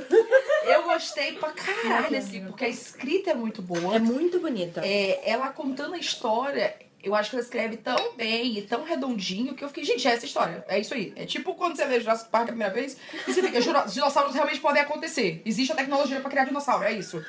Eu 0.65 0.83
gostei 0.85 1.33
pra 1.33 1.51
caralho 1.53 2.11
desse 2.11 2.33
livro, 2.33 2.49
porque 2.51 2.65
a 2.67 2.69
escrita 2.69 3.31
é 3.31 3.35
muito 3.35 3.63
boa. 3.63 3.95
É 3.95 3.99
muito 3.99 4.39
bonita. 4.39 4.83
É, 4.85 5.23
ela 5.29 5.49
contando 5.49 5.95
a 5.95 5.99
história, 5.99 6.75
eu 7.03 7.15
acho 7.15 7.31
que 7.31 7.37
ela 7.37 7.43
escreve 7.45 7.77
tão 7.77 8.15
bem 8.17 8.59
e 8.59 8.63
tão 8.63 8.83
redondinho 8.85 9.55
que 9.55 9.63
eu 9.65 9.69
fiquei, 9.69 9.85
gente, 9.85 10.07
é 10.09 10.13
essa 10.13 10.27
história. 10.27 10.65
É 10.69 10.79
isso 10.79 10.95
aí. 10.95 11.13
É 11.17 11.25
tipo 11.25 11.55
quando 11.55 11.77
você 11.77 11.85
lê 11.85 12.01
Jurassic 12.01 12.31
Park 12.31 12.45
a 12.45 12.47
primeira 12.49 12.73
vez 12.73 12.97
e 13.27 13.33
você 13.33 13.43
fica, 13.43 13.61
"Jura- 13.61 13.85
os 13.87 13.95
dinossauros 13.95 14.35
realmente 14.35 14.61
podem 14.61 14.83
acontecer. 14.83 15.43
Existe 15.45 15.73
a 15.73 15.77
tecnologia 15.77 16.21
pra 16.21 16.31
criar 16.31 16.45
dinossauro, 16.45 16.85
é 16.85 16.93
isso. 16.93 17.25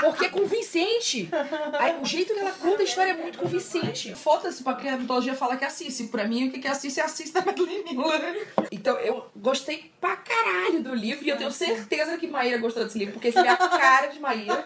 Porque 0.00 0.26
é 0.26 0.28
convincente. 0.28 1.30
Aí, 1.78 1.96
o 2.00 2.04
jeito 2.04 2.34
que 2.34 2.38
ela 2.40 2.50
conta 2.52 2.82
a 2.82 2.84
história 2.84 3.12
é 3.12 3.14
muito 3.16 3.38
convincente. 3.38 4.14
Foda-se 4.14 4.62
pra 4.62 4.74
que 4.74 4.86
a 4.88 4.98
mitologia 4.98 5.34
fala 5.34 5.56
que 5.56 5.64
a 5.64 5.70
Cici. 5.70 6.08
Pra 6.08 6.26
mim, 6.26 6.48
o 6.48 6.52
que 6.52 6.66
é 6.66 6.70
a 6.70 6.74
Cici 6.74 7.00
é 7.00 7.04
a 7.04 7.08
Cici 7.08 7.32
da 7.32 7.40
Madeline 7.42 7.84
Miller. 7.94 8.46
Então, 8.70 8.98
eu 8.98 9.30
gostei 9.36 9.90
pra 10.00 10.16
caralho 10.16 10.82
do 10.82 10.94
livro. 10.94 11.24
E 11.24 11.30
eu 11.30 11.38
tenho 11.38 11.50
certeza 11.50 12.18
que 12.18 12.26
Maíra 12.26 12.58
gostou 12.58 12.84
desse 12.84 12.98
livro. 12.98 13.14
Porque 13.14 13.28
esse 13.28 13.38
é 13.38 13.48
a 13.48 13.56
cara 13.56 14.08
de 14.08 14.20
Maíra. 14.20 14.62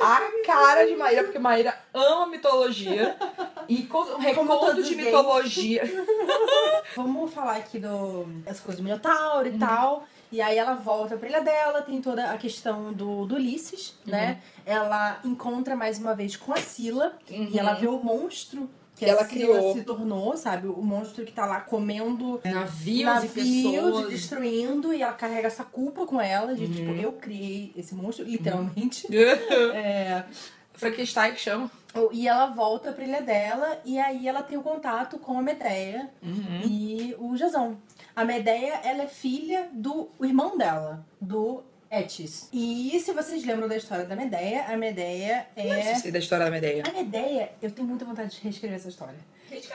A 0.00 0.20
cara 0.46 0.86
de 0.86 0.96
Maíra, 0.96 1.24
porque 1.24 1.38
Maíra 1.38 1.78
ama 1.92 2.26
mitologia. 2.26 3.16
E 3.68 3.88
reconto 4.18 4.82
de 4.82 4.94
mitologia. 4.94 5.82
Vamos 6.96 7.32
falar 7.32 7.56
aqui 7.56 7.78
do 7.78 8.26
as 8.46 8.60
coisas 8.60 8.80
do 8.80 8.84
Minotauro 8.84 9.48
e 9.48 9.58
tal. 9.58 10.04
E 10.30 10.40
aí 10.40 10.58
ela 10.58 10.74
volta 10.74 11.16
pra 11.16 11.28
ilha 11.28 11.40
dela, 11.40 11.82
tem 11.82 12.00
toda 12.02 12.30
a 12.30 12.36
questão 12.36 12.92
do, 12.92 13.24
do 13.24 13.36
Ulisses, 13.36 13.94
né? 14.04 14.42
Ela 14.66 15.20
encontra 15.24 15.76
mais 15.76 15.98
uma 15.98 16.14
vez 16.14 16.36
com 16.36 16.52
a 16.52 16.56
Sila 16.56 17.16
e 17.30 17.58
ela 17.58 17.74
vê 17.74 17.86
o 17.86 17.98
monstro 17.98 18.68
que 18.96 19.04
ela 19.04 19.24
criou. 19.24 19.74
se 19.74 19.82
tornou, 19.82 20.36
sabe? 20.36 20.68
O 20.68 20.82
monstro 20.82 21.24
que 21.24 21.32
tá 21.32 21.44
lá 21.46 21.60
comendo 21.60 22.40
Navios, 22.44 23.04
navios 23.04 23.34
e 23.36 23.40
e 23.40 23.72
pessoas. 23.72 24.08
destruindo, 24.08 24.92
e 24.94 25.02
ela 25.02 25.12
carrega 25.12 25.48
essa 25.48 25.64
culpa 25.64 26.06
com 26.06 26.20
ela, 26.20 26.54
de 26.54 26.68
tipo, 26.68 26.92
eu 26.92 27.12
criei 27.12 27.72
esse 27.76 27.94
monstro, 27.94 28.24
literalmente. 28.24 29.06
É, 29.74 30.24
Frankenstein 30.74 31.32
que 31.34 31.40
chama. 31.40 31.70
e 32.12 32.26
ela 32.26 32.46
volta 32.46 32.92
pra 32.92 33.04
ilha 33.04 33.22
dela, 33.22 33.80
e 33.84 33.98
aí 33.98 34.26
ela 34.28 34.42
tem 34.42 34.58
o 34.58 34.62
contato 34.62 35.18
com 35.18 35.38
a 35.38 35.42
Medea 35.42 36.08
e 36.64 37.14
o 37.18 37.36
Jasão. 37.36 37.78
A 38.14 38.24
Medea, 38.24 38.80
ela 38.84 39.02
é 39.02 39.06
filha 39.08 39.68
do 39.72 40.08
irmão 40.20 40.56
dela, 40.56 41.04
do 41.20 41.62
Etis. 42.00 42.48
E 42.52 42.98
se 43.00 43.12
vocês 43.12 43.44
lembram 43.44 43.68
da 43.68 43.76
história 43.76 44.04
da 44.04 44.16
Medea, 44.16 44.64
a 44.66 44.76
Medea 44.76 45.46
Não 45.56 45.64
é... 45.64 45.94
sei 45.94 46.10
da 46.10 46.18
história 46.18 46.44
da 46.44 46.50
Medeia. 46.50 46.82
A 46.88 46.92
Medea, 46.92 47.52
eu 47.62 47.70
tenho 47.70 47.86
muita 47.86 48.04
vontade 48.04 48.34
de 48.34 48.42
reescrever 48.42 48.76
essa 48.76 48.88
história. 48.88 49.14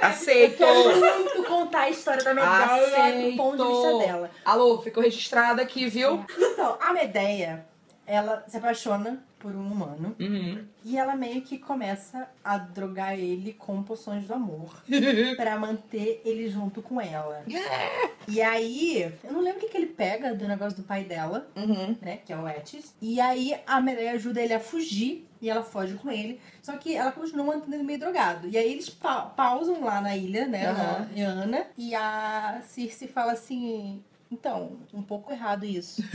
Aceito! 0.01 0.57
Quero 0.57 0.99
muito 0.99 1.43
contar 1.43 1.81
a 1.81 1.89
história 1.89 2.23
da 2.23 2.33
Medea 2.33 3.31
do 3.31 3.37
ponto 3.37 3.57
de 3.57 3.63
vista 3.63 3.87
Aceito. 3.87 3.99
dela. 3.99 4.31
Alô, 4.43 4.81
ficou 4.81 5.01
registrado 5.01 5.61
aqui, 5.61 5.87
viu? 5.87 6.25
Então, 6.37 6.77
a 6.81 6.91
Medea, 6.91 7.65
ela 8.05 8.43
se 8.47 8.57
apaixona 8.57 9.23
por 9.39 9.55
um 9.55 9.71
humano 9.71 10.15
Uhum. 10.19 10.63
e 10.83 10.97
ela 10.97 11.15
meio 11.15 11.41
que 11.41 11.57
começa 11.57 12.27
a 12.43 12.57
drogar 12.57 13.17
ele 13.17 13.53
com 13.53 13.81
poções 13.81 14.25
do 14.25 14.33
amor 14.33 14.83
pra 15.37 15.57
manter 15.57 16.21
ele 16.25 16.49
junto 16.49 16.81
com 16.81 16.99
ela. 17.01 17.43
E 18.31 18.43
aí, 18.43 19.11
eu 19.23 19.33
não 19.33 19.41
lembro 19.41 19.57
o 19.57 19.61
que, 19.61 19.69
que 19.69 19.75
ele 19.77 19.87
pega 19.87 20.35
do 20.35 20.47
negócio 20.47 20.77
do 20.77 20.83
pai 20.83 21.03
dela, 21.03 21.47
Uhum. 21.55 21.97
né, 21.99 22.17
que 22.23 22.31
é 22.31 22.37
o 22.37 22.47
Etis. 22.47 22.93
E 23.01 23.19
aí 23.19 23.55
a 23.65 23.81
Medea 23.81 24.11
ajuda 24.11 24.39
ele 24.39 24.53
a 24.53 24.59
fugir 24.59 25.27
e 25.41 25.49
ela 25.49 25.63
foge 25.63 25.95
com 25.95 26.11
ele. 26.11 26.39
Só 26.61 26.77
que 26.77 26.93
ela 26.95 27.11
continua 27.11 27.43
mantendo 27.43 27.73
ele 27.75 27.81
meio 27.83 27.97
drogado. 27.97 28.47
E 28.47 28.55
aí 28.55 28.71
eles 28.71 28.87
pa- 28.87 29.21
pausam 29.21 29.83
lá 29.83 29.99
na 29.99 30.15
ilha, 30.15 30.45
né, 30.47 30.67
Aham. 30.67 31.09
na 31.15 31.23
Ana, 31.27 31.65
e 31.75 31.95
a 31.95 32.61
Circe 32.67 33.07
fala 33.07 33.31
assim. 33.31 34.03
Então, 34.31 34.73
um 34.93 35.01
pouco 35.01 35.33
errado 35.33 35.65
isso. 35.65 36.03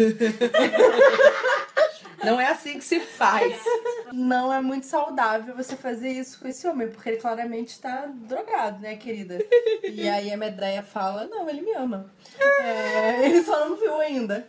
Não 2.24 2.40
é 2.40 2.48
assim 2.48 2.78
que 2.78 2.84
se 2.84 3.00
faz. 3.00 3.62
Não 4.12 4.52
é 4.52 4.60
muito 4.60 4.86
saudável 4.86 5.54
você 5.56 5.76
fazer 5.76 6.10
isso 6.10 6.38
com 6.38 6.46
esse 6.46 6.66
homem, 6.66 6.88
porque 6.88 7.08
ele 7.08 7.16
claramente 7.18 7.80
tá 7.80 8.06
drogado, 8.06 8.80
né, 8.80 8.96
querida? 8.96 9.38
E 9.82 10.08
aí 10.08 10.32
a 10.32 10.36
Medreia 10.36 10.82
fala, 10.82 11.26
não, 11.26 11.48
ele 11.48 11.62
me 11.62 11.72
ama. 11.72 12.10
É, 12.60 13.24
ele 13.26 13.42
só 13.42 13.68
não 13.68 13.76
viu 13.76 13.96
ainda. 14.00 14.46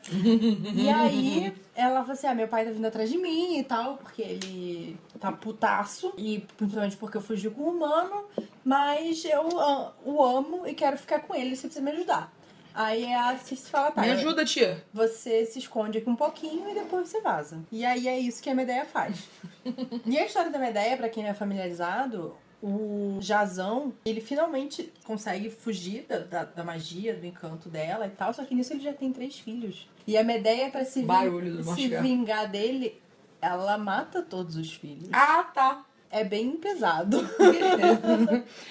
E 0.74 0.90
aí 0.90 1.54
ela 1.76 2.02
fala 2.02 2.14
assim, 2.14 2.28
ah, 2.28 2.36
meu 2.36 2.48
pai 2.48 2.66
tá 2.66 2.72
vindo 2.72 2.86
atrás 2.86 3.10
de 3.10 3.18
mim 3.18 3.58
e 3.58 3.64
tal, 3.64 3.98
porque 3.98 4.22
ele 4.22 4.98
tá 5.20 5.32
putaço, 5.32 6.14
e 6.18 6.46
principalmente 6.58 6.98
porque 6.98 7.18
eu 7.18 7.22
fugi 7.22 7.50
com 7.50 7.64
o 7.64 7.70
humano, 7.72 8.26
mas 8.64 9.26
eu 9.26 9.60
ah, 9.60 9.94
o 10.04 10.24
amo 10.24 10.68
e 10.68 10.74
quero 10.74 10.98
ficar 10.98 11.20
com 11.20 11.34
ele, 11.34 11.56
você 11.56 11.68
precisa 11.68 11.84
me 11.84 11.92
ajudar. 11.92 12.32
Aí 12.76 13.14
a 13.14 13.38
Circe 13.38 13.70
fala, 13.70 13.90
tá, 13.92 14.02
Me 14.02 14.10
ajuda, 14.12 14.44
tia. 14.44 14.84
você 14.94 15.46
se 15.46 15.60
esconde 15.60 15.98
aqui 16.00 16.10
um 16.10 16.16
pouquinho 16.16 16.70
e 16.70 16.74
depois 16.74 17.08
você 17.08 17.22
vaza. 17.22 17.64
E 17.72 17.86
aí 17.86 18.08
é 18.08 18.20
isso 18.20 18.44
que 18.44 18.50
a 18.50 18.56
Medeia 18.56 18.86
faz. 18.86 19.30
e 20.06 20.18
a 20.18 20.26
história 20.26 20.52
da 20.52 20.60
Medeia, 20.60 20.98
pra 20.98 21.08
quem 21.10 21.24
não 21.24 21.30
é 21.30 21.34
familiarizado, 21.34 22.36
o 22.62 23.18
Jazão, 23.22 23.94
ele 24.06 24.20
finalmente 24.22 24.92
consegue 25.06 25.50
fugir 25.50 26.06
da, 26.10 26.20
da, 26.20 26.44
da 26.46 26.64
magia, 26.64 27.16
do 27.16 27.26
encanto 27.26 27.70
dela 27.70 28.08
e 28.08 28.10
tal, 28.12 28.34
só 28.34 28.44
que 28.44 28.54
nisso 28.56 28.74
ele 28.74 28.82
já 28.82 28.94
tem 28.94 29.12
três 29.14 29.38
filhos. 29.40 29.88
E 30.08 30.18
a 30.18 30.24
Medeia, 30.24 30.70
pra 30.70 30.84
se, 30.84 31.00
vin- 31.02 31.06
Barulho 31.08 31.58
do 31.58 31.64
se 31.76 31.88
vingar 31.88 32.50
dele, 32.50 33.02
ela 33.42 33.78
mata 33.78 34.22
todos 34.22 34.56
os 34.56 34.74
filhos. 34.74 35.08
Ah, 35.14 35.44
tá. 35.54 35.86
É 36.18 36.24
bem 36.24 36.52
pesado. 36.58 37.18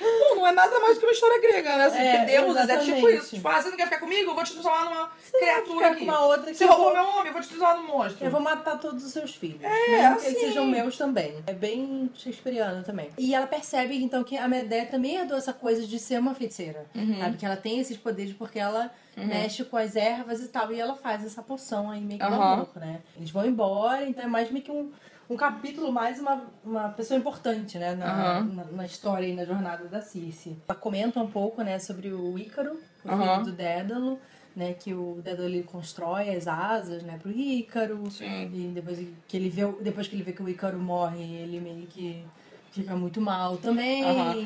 Bom, 0.00 0.34
não 0.36 0.46
é 0.46 0.52
nada 0.52 0.80
mais 0.80 0.98
que 0.98 1.04
uma 1.04 1.12
história 1.12 1.40
grega, 1.40 1.76
né? 1.76 1.84
Assim, 1.84 1.98
É, 1.98 2.24
deuses 2.24 2.68
é 2.68 2.78
tipo 2.78 3.08
isso. 3.08 3.36
Tipo, 3.36 3.48
ah, 3.48 3.60
você 3.60 3.70
não 3.70 3.76
quer 3.76 3.84
ficar 3.84 4.00
comigo? 4.00 4.30
Eu 4.30 4.34
vou 4.34 4.44
te 4.44 4.52
transformar 4.52 4.84
numa 4.84 5.10
Ficar 5.18 5.38
criatura 5.38 5.86
com 5.88 5.92
aqui. 5.92 6.04
uma 6.04 6.24
outra 6.24 6.50
que 6.50 6.54
Você 6.56 6.64
roubou 6.64 6.84
vou- 6.86 6.94
meu 6.94 7.02
homem, 7.10 7.26
eu 7.26 7.32
vou 7.32 7.42
te 7.42 7.48
transformar 7.48 7.76
num 7.76 7.86
monstro. 7.86 8.24
Eu 8.24 8.30
vou 8.30 8.40
matar 8.40 8.78
todos 8.78 9.04
os 9.04 9.12
seus 9.12 9.34
filhos. 9.34 9.62
É, 9.62 9.68
mesmo 9.68 10.16
que 10.20 10.26
eles 10.26 10.36
assim. 10.38 10.46
sejam 10.46 10.66
meus 10.66 10.96
também. 10.96 11.34
É 11.46 11.52
bem 11.52 12.10
shakespeariano 12.14 12.82
também. 12.82 13.10
E 13.18 13.34
ela 13.34 13.46
percebe, 13.46 14.02
então, 14.02 14.24
que 14.24 14.36
a 14.36 14.48
Medea 14.48 14.86
também 14.86 15.16
herdou 15.16 15.36
essa 15.36 15.52
coisa 15.52 15.86
de 15.86 15.98
ser 15.98 16.18
uma 16.18 16.34
feiticeira. 16.34 16.86
Uhum. 16.94 17.18
Sabe? 17.18 17.36
Que 17.36 17.46
ela 17.46 17.56
tem 17.56 17.78
esses 17.78 17.96
poderes 17.96 18.32
porque 18.32 18.58
ela 18.58 18.90
mexe 19.16 19.64
com 19.64 19.76
as 19.76 19.94
ervas 19.96 20.40
e 20.40 20.48
tal. 20.48 20.72
E 20.72 20.80
ela 20.80 20.94
faz 20.96 21.24
essa 21.24 21.42
poção 21.42 21.90
aí 21.90 22.00
meio 22.00 22.18
que 22.18 22.24
amor, 22.26 22.68
né? 22.76 23.00
Eles 23.16 23.30
vão 23.30 23.44
embora, 23.46 24.04
então 24.06 24.24
é 24.24 24.26
mais 24.26 24.50
meio 24.50 24.64
que 24.64 24.72
um, 24.72 24.90
um 25.28 25.36
capítulo, 25.36 25.90
mais 25.92 26.18
uma, 26.20 26.44
uma 26.64 26.88
pessoa 26.90 27.18
importante, 27.18 27.78
né? 27.78 27.94
Na, 27.94 28.06
Aham. 28.38 28.44
na, 28.54 28.64
na 28.64 28.86
história 28.86 29.26
e 29.26 29.34
na 29.34 29.44
jornada 29.44 29.84
da 29.88 30.00
Circe. 30.00 30.56
Ela 30.68 30.78
comenta 30.78 31.20
um 31.20 31.26
pouco, 31.30 31.62
né, 31.62 31.78
sobre 31.78 32.12
o 32.12 32.38
Ícaro, 32.38 32.78
o 33.04 33.08
filho 33.08 33.44
do 33.44 33.52
Dédalo. 33.52 34.18
Né, 34.56 34.72
que 34.72 34.94
o 34.94 35.20
Dédalo 35.20 35.64
constrói 35.64 36.30
as 36.30 36.46
asas, 36.46 37.02
né, 37.02 37.18
pro 37.20 37.28
Ícaro. 37.28 38.08
Sim. 38.08 38.44
E 38.54 38.70
depois 38.72 38.98
que 39.26 39.36
ele 39.36 39.48
vê, 39.48 39.66
depois 39.80 40.06
que 40.06 40.14
ele 40.14 40.22
vê 40.22 40.32
que 40.32 40.40
o 40.44 40.48
Ícaro 40.48 40.78
morre, 40.78 41.24
ele 41.24 41.58
meio 41.58 41.86
que 41.88 42.24
fica 42.70 42.94
muito 42.94 43.20
mal 43.20 43.56
também. 43.56 44.02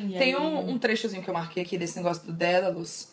E 0.09 0.17
Tem 0.17 0.33
aí- 0.33 0.35
um, 0.35 0.71
um 0.71 0.79
trechozinho 0.79 1.21
que 1.21 1.29
eu 1.29 1.33
marquei 1.35 1.61
aqui 1.61 1.77
desse 1.77 1.95
negócio 1.97 2.25
do 2.25 2.33
Dédalus, 2.33 3.11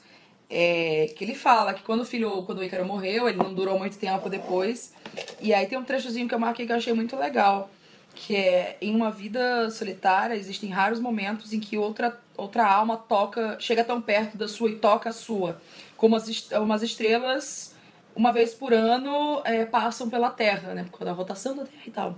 é, 0.49 1.13
que 1.17 1.25
ele 1.25 1.35
fala 1.35 1.75
que 1.75 1.83
quando 1.83 2.01
o 2.01 2.05
filho, 2.05 2.43
quando 2.45 2.59
o 2.59 2.65
Ícaro 2.65 2.85
morreu, 2.85 3.29
ele 3.29 3.39
não 3.39 3.53
durou 3.53 3.79
muito 3.79 3.99
tempo 3.99 4.29
depois. 4.29 4.93
E 5.41 5.53
aí 5.53 5.67
tem 5.67 5.79
um 5.79 5.85
trechozinho 5.85 6.29
que 6.29 6.35
eu 6.35 6.39
marquei 6.39 6.67
que 6.67 6.73
eu 6.73 6.77
achei 6.77 6.93
muito 6.93 7.17
legal, 7.17 7.71
que 8.15 8.37
é 8.37 8.77
em 8.81 8.95
uma 8.95 9.11
vida 9.11 9.71
solitária 9.71 10.35
existem 10.35 10.71
raros 10.71 11.01
momentos 11.01 11.53
em 11.53 11.61
que 11.61 11.77
outra 11.77 12.19
outra 12.37 12.67
alma 12.67 12.99
toca, 12.99 13.57
chega 13.59 13.83
tão 13.83 14.01
perto 14.01 14.37
da 14.37 14.47
sua 14.47 14.71
e 14.71 14.77
toca 14.77 15.09
a 15.09 15.13
sua, 15.13 15.59
como 15.97 16.17
as 16.17 16.51
umas 16.53 16.83
estrelas 16.83 17.75
uma 18.15 18.31
vez 18.31 18.53
por 18.53 18.75
ano 18.75 19.41
é, 19.45 19.65
passam 19.65 20.11
pela 20.11 20.31
Terra, 20.31 20.75
né, 20.75 20.85
por 20.85 20.99
causa 20.99 21.07
da 21.07 21.13
rotação 21.13 21.57
da 21.57 21.65
Terra 21.65 21.83
e 21.87 21.91
tal 21.91 22.17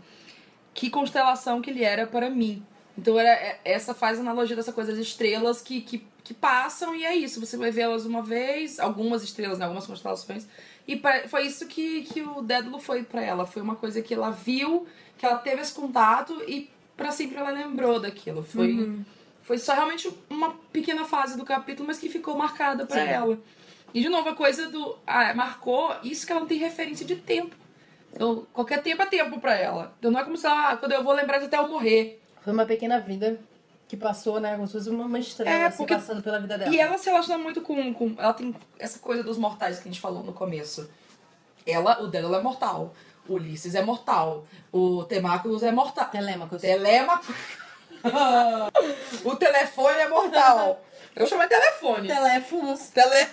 que 0.79 0.89
constelação 0.91 1.61
que 1.61 1.71
ele 1.71 1.83
era 1.83 2.07
para 2.07 2.31
mim. 2.31 2.63
Então 2.97 3.19
era, 3.19 3.31
é- 3.31 3.59
essa 3.65 3.93
faz 3.93 4.21
analogia 4.21 4.55
dessa 4.55 4.73
coisa 4.73 4.93
das 4.93 5.01
estrelas 5.01 5.61
que, 5.61 5.81
que, 5.81 6.07
que 6.29 6.35
passam 6.35 6.95
e 6.95 7.05
é 7.05 7.15
isso. 7.15 7.41
Você 7.41 7.57
vai 7.57 7.71
vê-las 7.71 8.05
uma 8.05 8.23
vez, 8.23 8.79
algumas 8.79 9.23
estrelas, 9.23 9.59
né, 9.59 9.65
algumas 9.65 9.87
constelações. 9.87 10.47
E 10.87 10.95
pra- 10.95 11.27
foi 11.27 11.47
isso 11.47 11.67
que, 11.67 12.03
que 12.03 12.21
o 12.23 12.43
Dédalo 12.43 12.79
foi 12.79 13.03
para 13.03 13.23
ela. 13.23 13.47
Foi 13.47 13.63
uma 13.63 13.75
coisa 13.77 14.03
que 14.03 14.13
ela 14.15 14.31
viu, 14.31 14.87
que 15.17 15.25
ela 15.25 15.39
teve 15.39 15.63
esse 15.63 15.73
contato 15.73 16.35
e 16.47 16.71
para 16.97 17.11
sempre 17.13 17.37
ela 17.39 17.51
lembrou 17.51 17.99
daquilo. 17.99 18.43
Foi, 18.43 18.73
foi 19.43 19.59
só 19.59 19.73
realmente 19.75 20.11
uma 20.29 20.51
pequena 20.73 21.05
fase 21.05 21.37
do 21.37 21.45
capítulo, 21.45 21.87
mas 21.87 21.99
que 21.99 22.09
ficou 22.11 22.37
marcada 22.37 22.85
para 22.87 23.01
ela. 23.11 23.39
E 23.95 24.03
de 24.03 24.09
novo, 24.11 24.29
a 24.29 24.35
coisa 24.35 24.69
do. 24.69 24.99
Ah, 25.07 25.33
marcou 25.35 25.95
isso 26.03 26.27
que 26.27 26.33
ela 26.33 26.43
não 26.43 26.49
tem 26.49 26.59
referência 26.59 27.07
de 27.07 27.17
tempo. 27.17 27.57
Então, 28.13 28.47
qualquer 28.53 28.83
tempo 28.83 29.01
é 29.03 29.07
tempo 29.07 29.41
pra 29.41 29.55
ela. 29.57 29.95
Então 29.99 30.11
não 30.11 30.21
é 30.21 30.25
como 30.25 30.37
se 30.37 30.45
ela, 30.47 30.71
ah, 30.73 30.77
quando 30.77 30.93
eu 30.93 31.03
vou 31.03 31.15
lembrar 31.15 31.39
de 31.39 31.47
até 31.47 31.57
eu 31.59 31.69
morrer. 31.69 32.21
Foi 32.43 32.53
uma 32.53 32.67
pequena 32.67 32.99
vida 33.01 33.41
que 33.89 33.97
passou, 33.97 34.39
né? 34.39 34.55
Como 34.55 34.67
se 34.67 34.75
fosse 34.75 34.91
uma 34.91 35.19
estrela 35.19 35.51
É, 35.51 35.65
assim, 35.65 35.79
porque- 35.79 35.95
passando 35.95 36.23
pela 36.23 36.39
vida 36.39 36.59
dela. 36.59 36.71
E 36.73 36.79
ela 36.79 36.99
se 36.99 37.09
relaciona 37.09 37.43
muito 37.43 37.63
com, 37.63 37.93
com. 37.95 38.15
Ela 38.19 38.35
tem 38.35 38.55
essa 38.79 38.99
coisa 38.99 39.23
dos 39.23 39.39
mortais 39.39 39.79
que 39.81 39.89
a 39.89 39.91
gente 39.93 40.01
falou 40.01 40.23
no 40.23 40.33
começo. 40.33 40.89
Ela, 41.67 42.01
o 42.03 42.07
dela 42.07 42.39
é 42.39 42.43
mortal. 42.43 42.95
O 43.27 43.35
Ulisses 43.35 43.75
é 43.75 43.83
mortal. 43.83 44.47
O 44.73 45.05
Temáculos 45.05 45.63
é 45.63 45.73
mortal. 45.73 46.07
Telêmacos. 46.11 46.61
Telemaco. 46.61 47.35
o 49.25 49.37
telefone 49.37 49.99
é 49.99 50.09
mortal. 50.09 50.83
Eu 51.17 51.27
chamo 51.27 51.43
de 51.43 51.49
telefone. 51.49 52.09
Teléfonos. 52.09 52.89
Tele... 52.91 53.27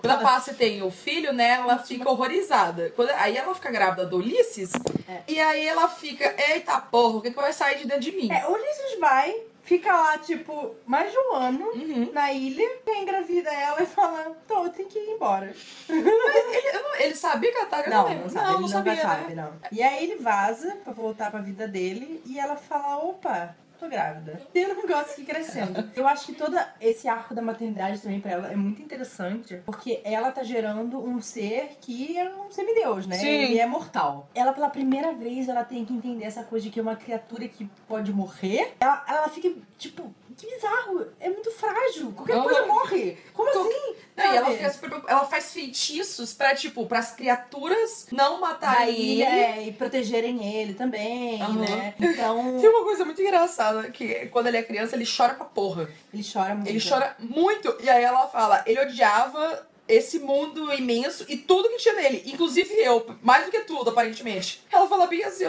Quando 0.00 0.12
a 0.14 0.18
Pássia 0.18 0.54
tem 0.54 0.82
o 0.82 0.90
filho, 0.90 1.32
né, 1.32 1.50
ela 1.60 1.78
fica 1.78 2.08
horrorizada. 2.08 2.90
Quando... 2.96 3.10
Aí 3.10 3.36
ela 3.36 3.54
fica 3.54 3.70
grávida 3.70 4.06
do 4.06 4.16
Ulisses, 4.16 4.72
É. 5.08 5.20
e 5.28 5.38
aí 5.38 5.66
ela 5.66 5.88
fica, 5.88 6.34
eita 6.50 6.80
porra, 6.80 7.18
o 7.18 7.20
que, 7.20 7.30
que 7.30 7.36
vai 7.36 7.52
sair 7.52 7.78
de 7.78 7.86
dentro 7.86 8.00
de 8.00 8.12
mim? 8.12 8.32
É, 8.32 8.46
o 8.46 8.52
Ulisses 8.52 8.98
vai, 8.98 9.36
fica 9.62 9.92
lá, 9.96 10.18
tipo, 10.18 10.74
mais 10.86 11.10
de 11.10 11.18
um 11.18 11.32
ano 11.34 11.66
Uhum. 11.74 12.10
na 12.12 12.32
ilha, 12.32 12.68
quem 12.84 13.02
engravida 13.02 13.50
ela 13.50 13.82
e 13.82 13.86
fala, 13.86 14.36
tô, 14.46 14.64
eu 14.64 14.70
tenho 14.70 14.88
que 14.88 14.98
ir 14.98 15.10
embora. 15.14 15.54
Ele, 15.88 16.68
eu 16.76 16.82
não- 16.82 16.94
ele 16.96 17.14
sabia 17.14 17.50
que 17.50 17.56
ela 17.58 17.66
tá 17.66 17.88
Não, 17.88 18.04
lembro. 18.08 18.22
não 18.24 18.30
sabe, 18.30 18.44
não, 18.46 18.52
ele 18.54 18.54
não 18.54 18.60
nunca 18.78 18.96
sabia, 18.96 19.02
sabe, 19.02 19.34
né? 19.34 19.42
não. 19.42 19.52
E 19.70 19.82
aí 19.82 20.04
ele 20.04 20.16
vaza 20.16 20.76
pra 20.84 20.92
voltar 20.92 21.30
pra 21.30 21.40
vida 21.40 21.66
dele 21.68 22.22
e 22.26 22.38
ela 22.38 22.56
fala, 22.56 22.98
opa, 22.98 23.56
tô 23.82 23.88
grávida. 23.88 24.40
Tem 24.52 24.66
um 24.66 24.76
negócio 24.76 25.12
aqui 25.12 25.24
crescendo. 25.24 25.90
Eu 25.94 26.06
acho 26.06 26.26
que 26.26 26.34
todo 26.34 26.56
esse 26.80 27.08
arco 27.08 27.34
da 27.34 27.42
maternidade 27.42 28.00
também 28.00 28.20
pra 28.20 28.30
ela 28.30 28.52
é 28.52 28.56
muito 28.56 28.80
interessante, 28.80 29.60
porque 29.66 30.00
ela 30.04 30.30
tá 30.30 30.44
gerando 30.44 31.02
um 31.02 31.20
ser 31.20 31.76
que 31.80 32.16
é 32.16 32.32
um 32.34 32.50
semideus, 32.50 33.06
né? 33.06 33.16
Sim. 33.16 33.26
Ele 33.26 33.58
é 33.58 33.66
mortal. 33.66 34.28
Ela, 34.34 34.52
pela 34.52 34.70
primeira 34.70 35.12
vez, 35.12 35.48
ela 35.48 35.64
tem 35.64 35.84
que 35.84 35.92
entender 35.92 36.24
essa 36.24 36.44
coisa 36.44 36.64
de 36.64 36.70
que 36.70 36.80
uma 36.80 36.94
criatura 36.94 37.48
que 37.48 37.68
pode 37.88 38.12
morrer, 38.12 38.74
ela, 38.78 39.04
ela 39.08 39.28
fica, 39.28 39.52
tipo, 39.76 40.14
que 40.46 40.54
bizarro, 40.54 41.06
é 41.20 41.28
muito 41.28 41.50
frágil. 41.52 42.12
Qualquer 42.12 42.42
coisa 42.42 42.66
morre. 42.66 43.16
Como 43.32 43.50
Co- 43.52 43.60
assim? 43.60 43.94
Não, 44.16 44.32
e 44.32 44.36
ela, 44.36 44.50
fica 44.50 44.70
super- 44.70 45.02
ela 45.08 45.24
faz 45.24 45.52
feitiços 45.52 46.34
pra, 46.34 46.54
tipo, 46.54 46.84
pras 46.86 47.12
criaturas 47.12 48.06
não 48.12 48.40
matarem 48.40 48.94
ele. 48.94 49.22
é, 49.22 49.62
e 49.66 49.72
protegerem 49.72 50.44
ele 50.54 50.74
também, 50.74 51.40
Aham. 51.40 51.54
né? 51.60 51.94
Então, 51.98 52.58
Tem 52.60 52.68
uma 52.68 52.82
coisa 52.84 53.04
muito 53.04 53.22
engraçada, 53.22 53.90
que 53.90 54.26
quando 54.26 54.48
ele 54.48 54.56
é 54.58 54.62
criança, 54.62 54.96
ele 54.96 55.06
chora 55.06 55.34
pra 55.34 55.44
porra. 55.44 55.88
ele 56.12 56.22
chora 56.30 56.54
muito. 56.54 56.68
Ele 56.68 56.80
chora 56.86 57.16
muito. 57.18 57.76
E 57.80 57.88
aí 57.88 58.02
ela 58.02 58.26
fala, 58.28 58.62
ele 58.66 58.80
odiava 58.80 59.66
esse 59.88 60.18
mundo 60.20 60.72
imenso 60.72 61.24
e 61.28 61.36
tudo 61.36 61.68
que 61.68 61.78
tinha 61.78 61.94
nele. 61.94 62.22
Inclusive 62.26 62.72
eu, 62.74 63.14
mais 63.22 63.44
do 63.44 63.50
que 63.50 63.60
tudo, 63.60 63.90
aparentemente. 63.90 64.62
Ela 64.70 64.88
fala 64.88 65.06
bem 65.06 65.22
assim. 65.24 65.46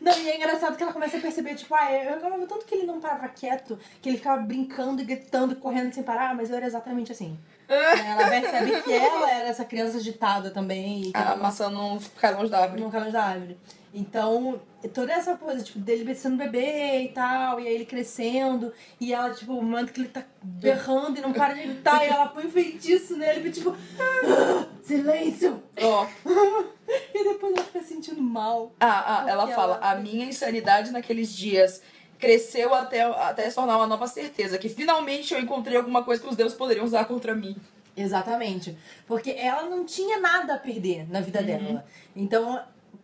Não, 0.00 0.18
e 0.18 0.30
é 0.30 0.36
engraçado 0.36 0.76
que 0.76 0.82
ela 0.82 0.92
começa 0.92 1.18
a 1.18 1.20
perceber, 1.20 1.54
tipo, 1.54 1.74
ah, 1.74 1.92
eu 1.92 2.14
reclamava 2.14 2.46
tanto 2.46 2.64
que 2.64 2.74
ele 2.74 2.86
não 2.86 3.00
parava 3.00 3.28
quieto, 3.28 3.78
que 4.00 4.08
ele 4.08 4.16
ficava 4.16 4.40
brincando 4.42 5.02
e 5.02 5.04
gritando 5.04 5.52
e 5.52 5.56
correndo 5.56 5.92
sem 5.92 6.02
parar, 6.02 6.34
mas 6.34 6.48
eu 6.50 6.56
era 6.56 6.66
exatamente 6.66 7.12
assim. 7.12 7.38
Ela 7.68 8.28
percebe 8.28 8.82
que 8.82 8.92
ela 8.92 9.30
era 9.30 9.48
essa 9.48 9.64
criança 9.64 9.98
agitada 9.98 10.50
também 10.50 11.02
e 11.02 11.12
que 11.12 11.16
A 11.16 11.20
ela 11.20 11.36
maçã 11.36 11.70
não 11.70 12.00
cai 12.20 12.34
longe 12.34 12.50
da 12.50 12.62
árvore. 12.62 12.82
no 12.82 12.90
calor 12.90 13.12
da 13.12 13.22
árvore. 13.22 13.56
Então, 13.92 14.60
toda 14.94 15.12
essa 15.12 15.36
coisa, 15.36 15.64
tipo, 15.64 15.78
dele 15.80 16.14
sendo 16.14 16.36
bebê 16.36 17.02
e 17.02 17.08
tal, 17.08 17.58
e 17.58 17.66
aí 17.66 17.74
ele 17.74 17.84
crescendo, 17.84 18.72
e 19.00 19.12
ela, 19.12 19.30
tipo, 19.34 19.52
o 19.52 19.62
momento 19.62 19.92
que 19.92 20.00
ele 20.00 20.08
tá 20.08 20.22
berrando 20.42 21.18
e 21.18 21.20
não 21.20 21.32
para 21.32 21.54
de 21.54 21.62
gritar, 21.62 22.04
e 22.04 22.08
ela 22.08 22.26
põe 22.28 22.46
um 22.46 22.50
feitiço 22.50 23.16
nele, 23.16 23.48
e 23.48 23.52
tipo, 23.52 23.74
"Ah, 23.98 24.66
silêncio! 24.82 25.60
Ó, 25.82 26.06
E 27.14 27.24
depois 27.24 27.54
ela 27.56 27.64
fica 27.64 27.82
sentindo 27.82 28.20
mal. 28.22 28.72
ah, 28.80 29.22
ah, 29.24 29.30
ela 29.30 29.46
fala, 29.48 29.76
ela- 29.76 29.90
a 29.90 29.94
minha 29.96 30.24
insanidade 30.24 30.90
naqueles 30.92 31.32
dias 31.32 31.82
cresceu 32.18 32.72
até, 32.74 33.00
até 33.02 33.48
se 33.48 33.54
tornar 33.56 33.76
uma 33.76 33.86
nova 33.86 34.06
certeza, 34.06 34.58
que 34.58 34.68
finalmente 34.68 35.32
eu 35.34 35.40
encontrei 35.40 35.76
alguma 35.76 36.02
coisa 36.04 36.20
que 36.22 36.28
os 36.28 36.36
deuses 36.36 36.56
poderiam 36.56 36.84
usar 36.84 37.04
contra 37.06 37.34
mim. 37.34 37.56
Exatamente. 37.96 38.76
Porque 39.06 39.30
ela 39.30 39.64
não 39.64 39.84
tinha 39.84 40.18
nada 40.20 40.54
a 40.54 40.58
perder 40.58 41.10
na 41.10 41.20
vida 41.20 41.42
dela. 41.42 41.84
Então, 42.14 42.60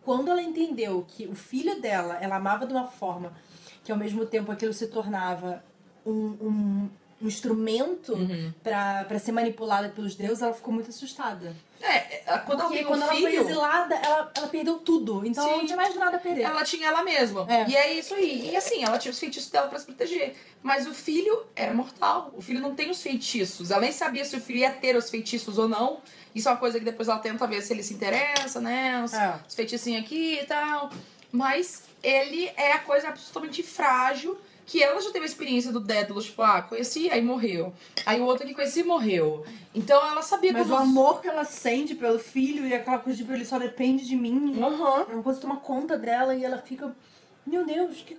quando 0.07 0.29
ela 0.31 0.41
entendeu 0.41 1.05
que 1.05 1.27
o 1.27 1.35
filho 1.35 1.81
dela, 1.81 2.17
ela 2.21 2.37
amava 2.37 2.65
de 2.65 2.71
uma 2.71 2.87
forma 2.87 3.33
que 3.83 3.91
ao 3.91 3.97
mesmo 3.97 4.25
tempo 4.25 4.49
aquilo 4.49 4.71
se 4.71 4.87
tornava 4.87 5.61
um, 6.05 6.11
um, 6.47 6.89
um 7.21 7.27
instrumento 7.27 8.13
Uhum. 8.13 8.53
pra 8.63 9.19
ser 9.19 9.33
manipulada 9.33 9.89
pelos 9.89 10.15
deuses, 10.15 10.41
ela 10.41 10.53
ficou 10.53 10.73
muito 10.73 10.89
assustada. 10.91 11.53
É, 11.81 12.39
quando 12.45 12.59
ela 12.59 12.69
Porque 12.69 12.77
tem 12.77 12.85
quando 12.85 12.99
um 13.01 13.03
ela 13.03 13.13
foi 13.13 13.31
filho, 13.31 13.41
exilada, 13.43 13.95
ela, 13.95 14.31
ela 14.35 14.47
perdeu 14.47 14.79
tudo. 14.79 15.25
Então 15.25 15.43
ela 15.43 15.53
Sim. 15.53 15.59
não 15.59 15.65
tinha 15.65 15.77
mais 15.77 15.95
nada 15.95 16.17
a 16.17 16.19
perder. 16.19 16.41
ela 16.41 16.63
tinha 16.63 16.87
ela 16.87 17.03
mesma. 17.03 17.45
É. 17.49 17.69
E 17.69 17.75
é 17.75 17.93
isso 17.93 18.13
aí. 18.15 18.49
E 18.51 18.55
assim, 18.55 18.83
ela 18.83 18.97
tinha 18.97 19.11
os 19.11 19.19
feitiços 19.19 19.49
dela 19.49 19.67
pra 19.67 19.77
se 19.79 19.85
proteger. 19.85 20.35
Mas 20.63 20.87
o 20.87 20.93
filho 20.93 21.45
era 21.55 21.73
mortal. 21.73 22.31
O 22.35 22.41
filho 22.41 22.59
não 22.59 22.73
tem 22.75 22.89
os 22.89 23.01
feitiços. 23.01 23.71
Ela 23.71 23.81
nem 23.81 23.91
sabia 23.91 24.25
se 24.25 24.35
o 24.35 24.41
filho 24.41 24.59
ia 24.59 24.71
ter 24.71 24.95
os 24.95 25.09
feitiços 25.09 25.57
ou 25.57 25.67
não. 25.67 26.01
Isso 26.33 26.47
é 26.49 26.51
uma 26.51 26.57
coisa 26.57 26.77
que 26.79 26.85
depois 26.85 27.07
ela 27.07 27.19
tenta 27.19 27.45
ver 27.47 27.61
se 27.61 27.73
ele 27.73 27.83
se 27.83 27.93
interessa, 27.93 28.59
né? 28.59 29.01
Os, 29.03 29.13
É. 29.13 29.39
os 29.47 29.55
feiticinhos 29.55 30.03
aqui 30.03 30.39
e 30.41 30.45
tal. 30.45 30.89
Mas 31.31 31.83
ele 32.03 32.51
é 32.57 32.73
a 32.73 32.79
coisa 32.79 33.09
absolutamente 33.09 33.61
frágil. 33.63 34.37
Que 34.67 34.83
ela 34.83 34.99
já 35.01 35.09
teve 35.11 35.23
a 35.23 35.27
experiência 35.27 35.71
do 35.71 35.79
Dédalo, 35.79 36.21
tipo, 36.21 36.41
ah, 36.41 36.61
conheci, 36.61 37.09
aí 37.09 37.21
morreu. 37.21 37.73
Aí 38.05 38.19
o 38.19 38.25
outro 38.25 38.45
que 38.45 38.53
conheci 38.53 38.83
morreu. 38.83 39.45
Então 39.73 40.05
ela 40.05 40.21
sabia 40.21 40.51
Mas 40.51 40.69
o 40.69 40.75
amor 40.75 41.21
que 41.21 41.27
ela 41.29 41.45
sente 41.45 41.95
pelo 41.95 42.19
filho 42.19 42.67
e 42.67 42.73
aquela 42.73 42.99
coisa 42.99 43.15
de 43.17 43.23
tipo, 43.23 43.33
ele 43.33 43.45
só 43.45 43.57
depende 43.57 44.05
de 44.05 44.15
mim. 44.17 44.61
Aham. 44.61 45.05
É 45.09 45.13
uma 45.13 45.23
coisa 45.23 45.39
que 45.39 45.45
toma 45.47 45.57
conta 45.61 45.97
dela 45.97 46.35
e 46.35 46.43
ela 46.43 46.57
fica. 46.57 46.93
Meu 47.45 47.65
Deus, 47.65 48.03
que, 48.05 48.17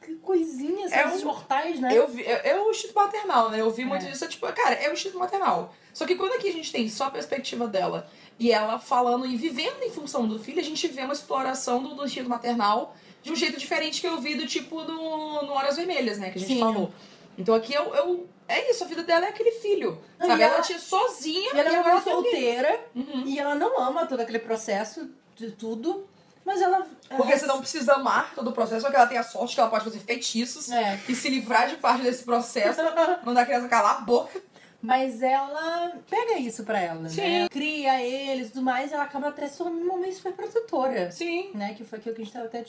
que 0.00 0.14
coisinhas 0.22 0.92
É 0.92 1.04
um- 1.08 1.24
mortais, 1.24 1.80
né? 1.80 1.90
Eu 1.92 2.06
vi, 2.06 2.22
é, 2.22 2.50
é 2.50 2.60
o 2.60 2.70
instinto 2.70 2.94
maternal, 2.94 3.50
né? 3.50 3.60
Eu 3.60 3.70
vi 3.72 3.84
muito 3.84 4.06
É. 4.06 4.10
disso, 4.10 4.24
é 4.24 4.28
tipo, 4.28 4.46
cara, 4.52 4.76
é 4.76 4.88
o 4.88 4.92
instinto 4.92 5.18
maternal. 5.18 5.74
Só 5.92 6.06
que 6.06 6.14
quando 6.14 6.34
aqui 6.34 6.48
a 6.48 6.52
gente 6.52 6.70
tem 6.70 6.88
só 6.88 7.06
a 7.06 7.10
perspectiva 7.10 7.66
dela 7.66 8.08
e 8.38 8.52
ela 8.52 8.78
falando 8.78 9.26
e 9.26 9.36
vivendo 9.36 9.82
em 9.82 9.90
função 9.90 10.28
do 10.28 10.38
filho, 10.38 10.60
a 10.60 10.62
gente 10.64 10.86
vê 10.86 11.02
uma 11.02 11.12
exploração 11.12 11.82
do, 11.82 11.96
do 11.96 12.04
instinto 12.06 12.28
maternal 12.30 12.94
de 13.28 13.32
um 13.32 13.36
jeito 13.36 13.58
diferente 13.58 14.00
que 14.00 14.06
eu 14.06 14.18
vi 14.20 14.34
do 14.34 14.46
tipo 14.46 14.82
no, 14.82 15.42
no 15.42 15.52
Horas 15.52 15.76
Vermelhas, 15.76 16.18
né? 16.18 16.30
Que 16.30 16.38
a 16.38 16.40
gente 16.40 16.54
Sim. 16.54 16.60
falou. 16.60 16.90
Então 17.36 17.54
aqui 17.54 17.72
eu, 17.74 17.94
eu. 17.94 18.26
É 18.48 18.70
isso, 18.70 18.82
a 18.82 18.86
vida 18.86 19.02
dela 19.02 19.26
é 19.26 19.28
aquele 19.28 19.52
filho. 19.52 19.98
Não, 20.18 20.26
sabe? 20.26 20.42
Ela, 20.42 20.54
ela- 20.54 20.62
tinha 20.62 20.78
sozinha 20.78 21.52
E 21.54 21.58
ela 21.58 21.68
é 21.68 21.82
tem 21.82 21.92
alguém. 21.92 22.00
solteira 22.02 22.80
Uhum. 22.94 23.22
e 23.26 23.38
ela 23.38 23.54
não 23.54 23.78
ama 23.80 24.06
todo 24.06 24.20
aquele 24.20 24.38
processo 24.38 25.08
de 25.36 25.50
tudo, 25.52 26.08
mas 26.44 26.60
ela. 26.62 26.86
Porque 27.08 27.30
ela- 27.32 27.38
você 27.38 27.46
não 27.46 27.60
precisa 27.60 27.92
amar 27.94 28.34
todo 28.34 28.48
o 28.48 28.52
processo, 28.52 28.80
só 28.80 28.90
que 28.90 28.96
ela 28.96 29.06
tem 29.06 29.18
a 29.18 29.22
sorte 29.22 29.54
que 29.54 29.60
ela 29.60 29.68
pode 29.70 29.84
fazer 29.84 29.98
feitiços 30.00 30.70
É. 30.70 30.98
e 31.08 31.14
se 31.14 31.28
livrar 31.28 31.68
de 31.68 31.76
parte 31.76 32.02
desse 32.02 32.24
processo, 32.24 32.80
mandar 33.22 33.42
a 33.42 33.46
criança 33.46 33.68
calar 33.68 33.98
a 33.98 34.00
boca. 34.00 34.40
Mas 34.80 35.22
ela 35.22 35.92
pega 36.08 36.38
isso 36.38 36.62
pra 36.64 36.80
ela, 36.80 37.00
né? 37.00 37.08
Sim. 37.08 37.48
Cria 37.50 38.00
eles 38.00 38.46
e 38.48 38.50
tudo 38.52 38.62
mais, 38.64 38.90
e 38.90 38.94
ela 38.94 39.02
acaba 39.02 39.28
até 39.28 39.46
se 39.48 39.58
tornando 39.58 39.84
uma 39.84 39.96
mãe 39.98 40.10
super 40.12 40.32
protetora. 40.32 41.10
Sim. 41.10 41.50
Né? 41.52 41.74
Que 41.74 41.84
foi 41.84 41.98
aquilo 41.98 42.14
que 42.14 42.22
a 42.22 42.24
gente 42.24 42.32
tava 42.32 42.46
até 42.46 42.62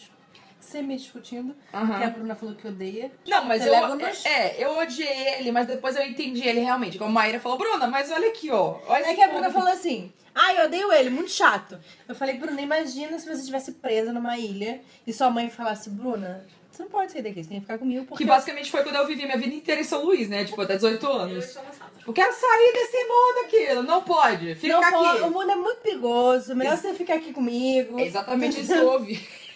semi-discutindo. 0.60 1.56
Aham. 1.74 1.98
Que 1.98 2.04
a 2.04 2.10
Bruna 2.10 2.36
falou 2.36 2.56
que 2.56 2.68
odeia. 2.68 3.12
Não, 3.28 3.46
mas 3.46 3.66
eu, 3.66 3.72
Telégonos. 3.74 4.26
é, 4.26 4.64
eu 4.64 4.78
odiei 4.78 5.36
ele, 5.40 5.52
mas 5.52 5.68
depois 5.68 5.96
eu 5.96 6.04
entendi 6.06 6.48
ele 6.48 6.60
realmente. 6.60 6.98
Como 6.98 7.10
a 7.10 7.14
Maíra 7.14 7.40
falou, 7.40 7.58
Bruna, 7.58 7.88
mas 7.88 8.12
olha 8.12 8.30
aqui, 8.30 8.52
ó. 8.52 8.78
Olha 8.88 9.06
É 9.08 9.14
que 9.14 9.22
a 9.22 9.28
Bruna 9.28 9.48
aqui." 9.48 9.54
falou 9.54 9.70
assim: 9.70 10.12
Ah, 10.36 10.54
eu 10.54 10.66
odeio 10.66 10.92
ele, 10.94 11.10
muito 11.10 11.32
chato. 11.32 11.78
Eu 12.08 12.16
falei, 12.16 12.36
Bruna, 12.38 12.62
imagina 12.62 13.18
se 13.18 13.26
você 13.26 13.40
estivesse 13.40 13.74
presa 13.74 14.12
numa 14.14 14.38
ilha 14.38 14.82
e 15.06 15.12
sua 15.14 15.30
mãe 15.30 15.50
falasse, 15.50 15.90
Bruna, 15.90 16.46
você 16.72 16.84
não 16.84 16.90
pode 16.90 17.12
sair 17.12 17.22
daqui, 17.24 17.44
você 17.44 17.50
tem 17.50 17.58
que 17.60 17.66
ficar 17.66 17.78
comigo 17.78 18.06
porque. 18.06 18.24
Que 18.24 18.30
basicamente 18.30 18.70
foi 18.72 18.84
quando 18.84 18.96
eu 18.96 19.08
vivi 19.08 19.26
minha 19.26 19.38
vida 19.38 19.54
inteira 19.54 19.82
em 19.82 19.84
São 19.84 20.04
Luís, 20.06 20.30
né? 20.30 20.46
Tipo, 20.46 20.62
até 20.62 20.76
18 20.76 21.08
anos. 21.08 21.58
Tipo, 21.98 22.14
quero 22.14 22.32
sair 22.34 22.72
desse 22.74 23.04
mundo 23.04 23.46
aqui. 23.46 23.88
Não 23.88 24.02
pode. 24.04 24.56
Fica 24.56 24.74
não, 24.74 24.82
aqui. 24.82 24.92
pode, 24.92 25.22
o 25.24 25.30
mundo 25.32 25.52
é 25.52 25.56
muito 25.56 25.82
perigoso, 25.82 26.56
melhor 26.56 26.74
Ex- 26.74 26.82
você 26.82 26.94
ficar 26.94 27.16
aqui 27.16 27.34
comigo. 27.34 28.00
É 28.00 28.04
exatamente 28.06 28.62
isso 28.62 28.72
que 28.72 28.80
eu 28.80 28.92
ouvi. 28.92 29.28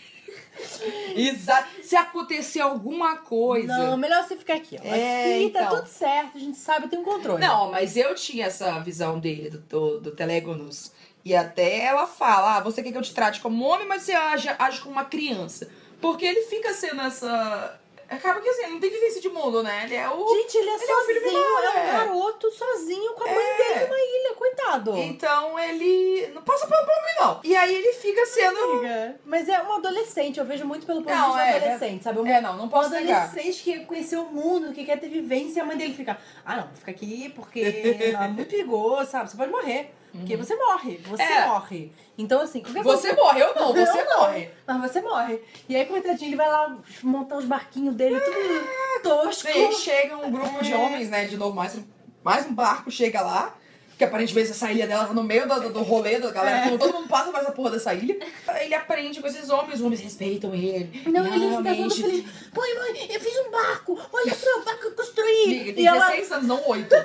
Exato. 1.15 1.67
Se 1.83 1.95
acontecer 1.95 2.61
alguma 2.61 3.17
coisa. 3.17 3.77
Não, 3.77 3.97
melhor 3.97 4.23
você 4.23 4.35
ficar 4.35 4.55
aqui. 4.55 4.77
Ó. 4.79 4.85
É, 4.85 5.35
aqui 5.35 5.49
tá 5.49 5.63
então. 5.63 5.77
tudo 5.77 5.87
certo, 5.87 6.37
a 6.37 6.39
gente 6.39 6.57
sabe, 6.57 6.87
tem 6.87 6.99
um 6.99 7.03
controle. 7.03 7.41
Não, 7.41 7.71
mas 7.71 7.95
eu 7.95 8.13
tinha 8.15 8.45
essa 8.47 8.79
visão 8.79 9.19
dele, 9.19 9.49
do, 9.49 9.59
do, 9.59 9.99
do 10.01 10.11
Telégonos. 10.11 10.91
E 11.25 11.35
até 11.35 11.79
ela 11.85 12.05
fala: 12.05 12.57
ah, 12.57 12.59
você 12.59 12.83
quer 12.83 12.91
que 12.91 12.97
eu 12.97 13.01
te 13.01 13.13
trate 13.13 13.39
como 13.39 13.63
homem, 13.65 13.87
mas 13.87 14.03
você 14.03 14.13
age, 14.13 14.49
age 14.59 14.81
como 14.81 14.91
uma 14.91 15.05
criança. 15.05 15.69
Porque 16.01 16.25
ele 16.25 16.41
fica 16.43 16.73
sendo 16.73 17.01
essa. 17.01 17.79
Acaba 18.15 18.41
que 18.41 18.49
assim, 18.49 18.63
ele 18.63 18.71
não 18.73 18.79
tem 18.79 18.89
vivência 18.89 19.21
de 19.21 19.29
mundo, 19.29 19.61
né? 19.63 19.83
Ele 19.85 19.95
é 19.95 20.09
o. 20.09 20.27
Gente, 20.35 20.57
ele 20.57 20.69
é 20.69 20.73
Ele 20.73 20.83
é 20.91 20.95
um 20.95 20.99
sozinho, 20.99 21.37
é 21.37 21.69
um 21.69 21.79
é. 21.79 21.91
garoto 21.91 22.51
sozinho 22.51 23.13
com 23.13 23.23
a 23.23 23.27
mãe 23.27 23.43
É. 23.45 23.57
dele 23.57 23.85
numa 23.85 23.97
ilha, 23.99 24.35
coitado. 24.35 24.97
Então 24.97 25.59
ele 25.59 26.27
não 26.33 26.41
passa 26.41 26.67
pelo 26.67 26.81
homem, 26.81 27.15
não. 27.19 27.39
E 27.43 27.55
aí 27.55 27.73
ele 27.75 27.93
fica 27.93 28.25
sendo. 28.25 28.57
Amiga, 28.59 29.19
Mas 29.25 29.47
é 29.49 29.61
um 29.61 29.73
adolescente, 29.73 30.39
eu 30.39 30.45
vejo 30.45 30.65
muito 30.65 30.85
pelo 30.85 31.01
ponto 31.01 31.13
de 31.13 31.19
Não, 31.19 31.27
vista 31.33 31.41
é, 31.45 31.55
adolescente, 31.57 32.03
sabe? 32.03 32.19
Um, 32.19 32.27
É, 32.27 32.41
não, 32.41 32.57
não 32.57 32.65
um 32.65 32.69
posso 32.69 32.89
negar. 32.89 33.23
adolescente 33.27 33.63
que 33.63 33.79
conheceu 33.85 34.21
o 34.23 34.31
mundo, 34.31 34.73
que 34.73 34.83
quer 34.85 34.99
ter 34.99 35.07
vivência, 35.09 35.59
e 35.59 35.61
a 35.61 35.65
mãe 35.65 35.77
dele 35.77 35.93
fica, 35.93 36.17
ah 36.45 36.55
não, 36.57 36.69
fica 36.73 36.91
aqui 36.91 37.29
porque 37.35 37.59
é 37.61 38.27
muito 38.27 38.49
perigoso, 38.49 39.11
sabe? 39.11 39.29
Você 39.29 39.37
pode 39.37 39.51
morrer. 39.51 39.93
Porque 40.13 40.37
você 40.37 40.55
morre, 40.55 40.99
você. 41.05 41.23
É. 41.23 41.47
morre. 41.47 41.91
Então, 42.17 42.41
assim, 42.41 42.61
qualquer 42.61 42.83
Você 42.83 43.13
coisa- 43.15 43.21
morreu, 43.23 43.55
não, 43.55 43.73
você 43.73 43.99
Eu 43.99 44.05
não, 44.05 44.19
morre. 44.21 44.49
Mas 44.67 44.91
você 44.91 45.01
morre. 45.01 45.41
E 45.67 45.75
aí, 45.75 45.85
coitadinho, 45.85 46.29
ele 46.29 46.35
vai 46.35 46.47
lá 46.49 46.77
montar 47.01 47.37
os 47.37 47.45
barquinhos 47.45 47.95
dele, 47.95 48.19
tudo 48.19 49.01
tosco. 49.01 49.47
E 49.47 49.51
aí 49.51 49.73
chega 49.73 50.15
um 50.17 50.31
grupo 50.31 50.63
de 50.63 50.71
É. 50.71 50.77
homens, 50.77 51.09
né? 51.09 51.25
De 51.25 51.35
novo, 51.35 51.55
mais, 51.55 51.75
um- 51.75 51.83
mais 52.23 52.45
um 52.45 52.53
barco 52.53 52.91
chega 52.91 53.21
lá. 53.21 53.55
Que 53.95 54.03
aparentemente 54.03 54.49
essa 54.49 54.71
ilha 54.71 54.87
dela 54.87 55.05
tá 55.05 55.13
no 55.13 55.23
meio 55.23 55.47
do, 55.47 55.69
do, 55.71 55.83
rolê 55.83 56.19
da 56.19 56.31
galera. 56.31 56.65
É. 56.73 56.77
Todo 56.77 56.93
mundo 56.93 57.07
passa 57.07 57.31
por 57.31 57.39
essa 57.39 57.51
porra 57.51 57.69
dessa 57.71 57.93
ilha. 57.93 58.17
Ele 58.61 58.73
aprende 58.73 59.21
com 59.21 59.27
esses 59.27 59.49
homens, 59.51 59.75
os 59.79 59.81
homens 59.85 60.01
respeitam 60.01 60.53
ele. 60.53 61.03
Não, 61.05 61.23
ele 61.27 61.33
fica 61.45 61.51
todo 61.55 61.63
realmente- 61.63 62.01
feliz. 62.01 62.25
Mãe, 62.57 62.75
mãe, 62.75 63.07
eu 63.11 63.19
fiz 63.19 63.37
um 63.45 63.51
barco. 63.51 63.99
Olha 64.11 64.33
só 64.33 64.59
o 64.59 64.65
barco 64.65 64.81
que 64.81 64.87
eu 64.87 64.91
construí. 64.93 65.43
Amiga, 65.45 65.73
tem 65.73 65.83
e 65.83 65.87
ela, 65.87 66.07
16 66.07 66.31
anos, 66.31 66.47
não 66.47 66.67
8. 66.69 66.95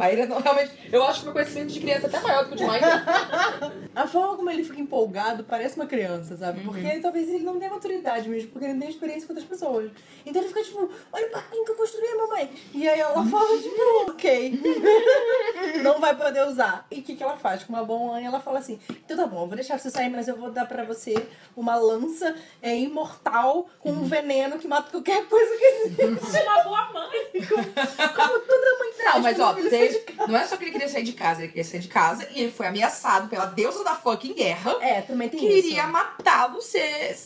A 0.00 0.12
ilha 0.12 0.26
não, 0.26 0.40
realmente. 0.40 0.72
Eu 0.92 1.02
acho 1.04 1.20
que 1.20 1.24
meu 1.26 1.32
conhecimento 1.32 1.72
de 1.72 1.80
criança 1.80 2.06
é 2.06 2.08
até 2.08 2.20
maior 2.20 2.44
do 2.44 2.48
que 2.48 2.54
o 2.54 2.56
de 2.56 2.64
Mike. 2.64 2.84
A 3.94 4.06
forma 4.06 4.36
como 4.36 4.50
ele 4.50 4.62
fica 4.64 4.80
empolgado 4.80 5.44
parece 5.44 5.76
uma 5.76 5.86
criança, 5.86 6.36
sabe? 6.36 6.60
Uhum. 6.60 6.66
Porque 6.66 7.00
talvez 7.00 7.28
ele 7.28 7.44
não 7.44 7.58
tenha 7.58 7.70
maturidade 7.70 8.28
mesmo, 8.28 8.50
porque 8.50 8.64
ele 8.66 8.74
não 8.74 8.80
tem 8.80 8.90
experiência 8.90 9.26
com 9.26 9.32
outras 9.32 9.48
pessoas. 9.48 9.90
Então 10.24 10.40
ele 10.40 10.48
fica 10.48 10.62
tipo, 10.62 10.90
olha 11.12 11.26
o 11.26 11.32
barquinho 11.32 11.64
que 11.64 11.70
eu 11.72 11.76
construí, 11.76 12.14
mamãe. 12.14 12.50
E 12.72 12.88
aí 12.88 13.00
ela 13.00 13.24
fala, 13.26 13.58
tipo, 13.58 14.10
ok. 14.10 14.60
não 15.82 16.00
vai 16.00 16.16
poder 16.16 16.46
usar. 16.46 16.86
E 16.90 17.00
o 17.00 17.02
que, 17.02 17.16
que 17.16 17.22
ela 17.22 17.36
faz? 17.36 17.64
Com 17.64 17.72
uma 17.72 17.84
boa 17.84 18.12
mãe, 18.12 18.24
ela 18.24 18.40
fala 18.40 18.58
assim: 18.60 18.78
então 19.04 19.16
tá 19.16 19.26
bom, 19.26 19.42
eu 19.42 19.46
vou 19.46 19.56
deixar 19.56 19.78
você 19.78 19.90
sair, 19.90 20.08
mas 20.08 20.28
eu 20.28 20.36
vou 20.36 20.50
dar 20.50 20.66
pra 20.66 20.84
você 20.84 21.14
uma 21.56 21.74
lança 21.76 22.34
é, 22.62 22.76
imortal 22.76 23.68
com 23.78 23.90
Uhum. 23.90 24.02
um 24.02 24.04
veneno 24.04 24.56
que 24.58 24.68
mata 24.68 24.88
qualquer 24.90 25.26
coisa 25.26 25.56
que 25.58 25.64
existe. 25.64 26.06
Você 26.06 26.38
é 26.38 26.42
uma 26.44 26.62
boa 26.62 26.92
mãe. 26.92 27.10
Como 27.32 28.40
toda 28.40 28.78
mãe 28.78 28.92
faz. 28.92 29.14
Não, 29.14 29.20
mas 29.20 29.40
ó, 29.40 29.52
o 29.52 29.68
de 29.92 29.98
teve- 30.00 30.26
não 30.32 30.38
é 30.38 30.46
só 30.46 30.56
que 30.56 30.64
ele 30.64 30.70
queria 30.72 30.88
sair 30.88 31.02
de 31.02 31.12
casa, 31.12 31.40
ele 31.40 31.48
queria 31.48 31.64
sair 31.64 31.80
de 31.80 31.88
casa 31.88 32.28
e 32.32 32.40
ele 32.42 32.52
foi 32.52 32.66
ameaçado 32.66 33.28
pela 33.28 33.46
deusa 33.46 33.82
da 33.84 33.94
fucking 33.94 34.34
guerra. 34.34 34.76
É, 34.80 35.00
também 35.02 35.28
tem 35.28 35.40
Queria 35.40 35.82
isso. 35.82 35.88
matá-lo 35.92 36.60
se, 36.60 36.80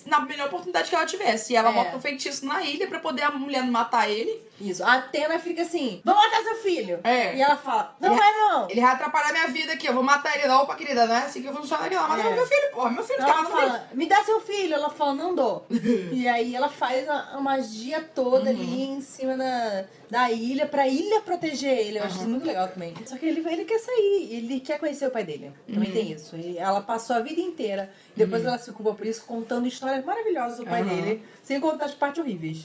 na 0.07 0.21
melhor 0.21 0.47
oportunidade 0.49 0.89
que 0.89 0.95
ela 0.95 1.07
tivesse. 1.07 1.53
E 1.53 1.57
ela 1.57 1.71
É. 1.71 1.73
bota 1.73 1.97
um 1.97 2.01
feitiço 2.01 2.45
na 2.47 2.63
ilha 2.63 2.87
pra 2.87 2.99
poder 3.01 3.23
a 3.23 3.31
mulher 3.31 3.63
matar 3.65 4.09
ele. 4.11 4.43
Isso. 4.61 4.85
A 4.85 4.95
Atena 4.95 5.39
fica 5.39 5.63
assim: 5.63 6.01
vamos 6.05 6.23
matar 6.25 6.43
seu 6.45 6.55
filho. 6.57 7.01
É. 7.03 7.35
E 7.37 7.43
ela 7.43 7.57
fala: 7.57 7.95
não 8.01 8.11
Ele- 8.13 8.19
vai 8.21 8.33
não. 8.33 8.71
Ele 8.71 8.81
vai 8.81 8.93
atrapalhar 8.93 9.33
minha 9.33 9.49
vida 9.49 9.73
aqui, 9.73 9.87
eu 9.89 9.93
vou 9.95 10.03
matar 10.03 10.37
ele. 10.39 10.49
Opa, 10.49 10.77
querida, 10.77 11.07
não 11.07 11.15
é 11.15 11.19
assim 11.25 11.43
que 11.43 11.53
funciona 11.53 11.85
aqui, 11.87 11.95
não. 11.97 12.07
Mata 12.09 12.23
É. 12.23 12.33
meu 12.35 12.47
filho, 12.47 12.71
porra, 12.73 12.91
meu 12.91 13.03
filho 13.05 13.17
Então 13.21 13.27
tá 13.27 13.33
ela 13.41 13.43
meu 13.49 13.57
filho. 13.59 13.69
fala, 13.73 13.89
me 13.93 14.07
dá 14.07 14.23
seu 14.23 14.41
filho. 14.41 14.75
Ela 14.75 14.91
fala, 14.91 15.15
não 15.15 15.35
dou. 15.35 15.67
e 16.13 16.29
aí 16.29 16.55
ela 16.55 16.69
faz 16.69 17.09
a, 17.09 17.31
a 17.35 17.41
magia 17.41 18.01
toda 18.15 18.49
ali 18.51 18.83
em 18.85 19.01
cima 19.01 19.37
da, 19.37 19.85
da 20.11 20.31
ilha, 20.31 20.67
pra 20.67 20.87
ilha 20.89 21.21
proteger 21.21 21.79
ele. 21.79 21.99
Eu 21.99 22.05
acho 22.05 22.17
isso 22.17 22.29
muito 22.29 22.47
legal 22.47 22.69
também. 22.69 22.95
Só 23.07 23.17
que 23.17 23.27
ele, 23.27 23.47
ele 23.49 23.65
quer 23.65 23.79
sair, 23.79 24.29
ele 24.31 24.61
quer 24.61 24.79
conhecer 24.79 25.07
o 25.07 25.11
pai 25.11 25.25
dele. 25.25 25.53
Também 25.73 25.91
tem 25.91 26.13
isso. 26.13 26.37
E 26.37 26.59
ela 26.59 26.81
passou 26.81 27.17
a 27.17 27.21
vida 27.21 27.41
inteira, 27.41 27.91
depois 28.17 28.45
ela 28.45 28.59
se 28.59 28.71
culpou 28.73 28.95
por 28.95 29.07
isso, 29.07 29.25
contando 29.25 29.67
histórias 29.67 30.05
maravilhosas 30.05 30.59
do 30.59 30.65
pai 30.65 30.85
dele, 30.85 31.23
sem 31.43 31.61
contar 31.61 31.87
as 31.87 31.95
partes 31.95 32.23
horríveis. 32.23 32.65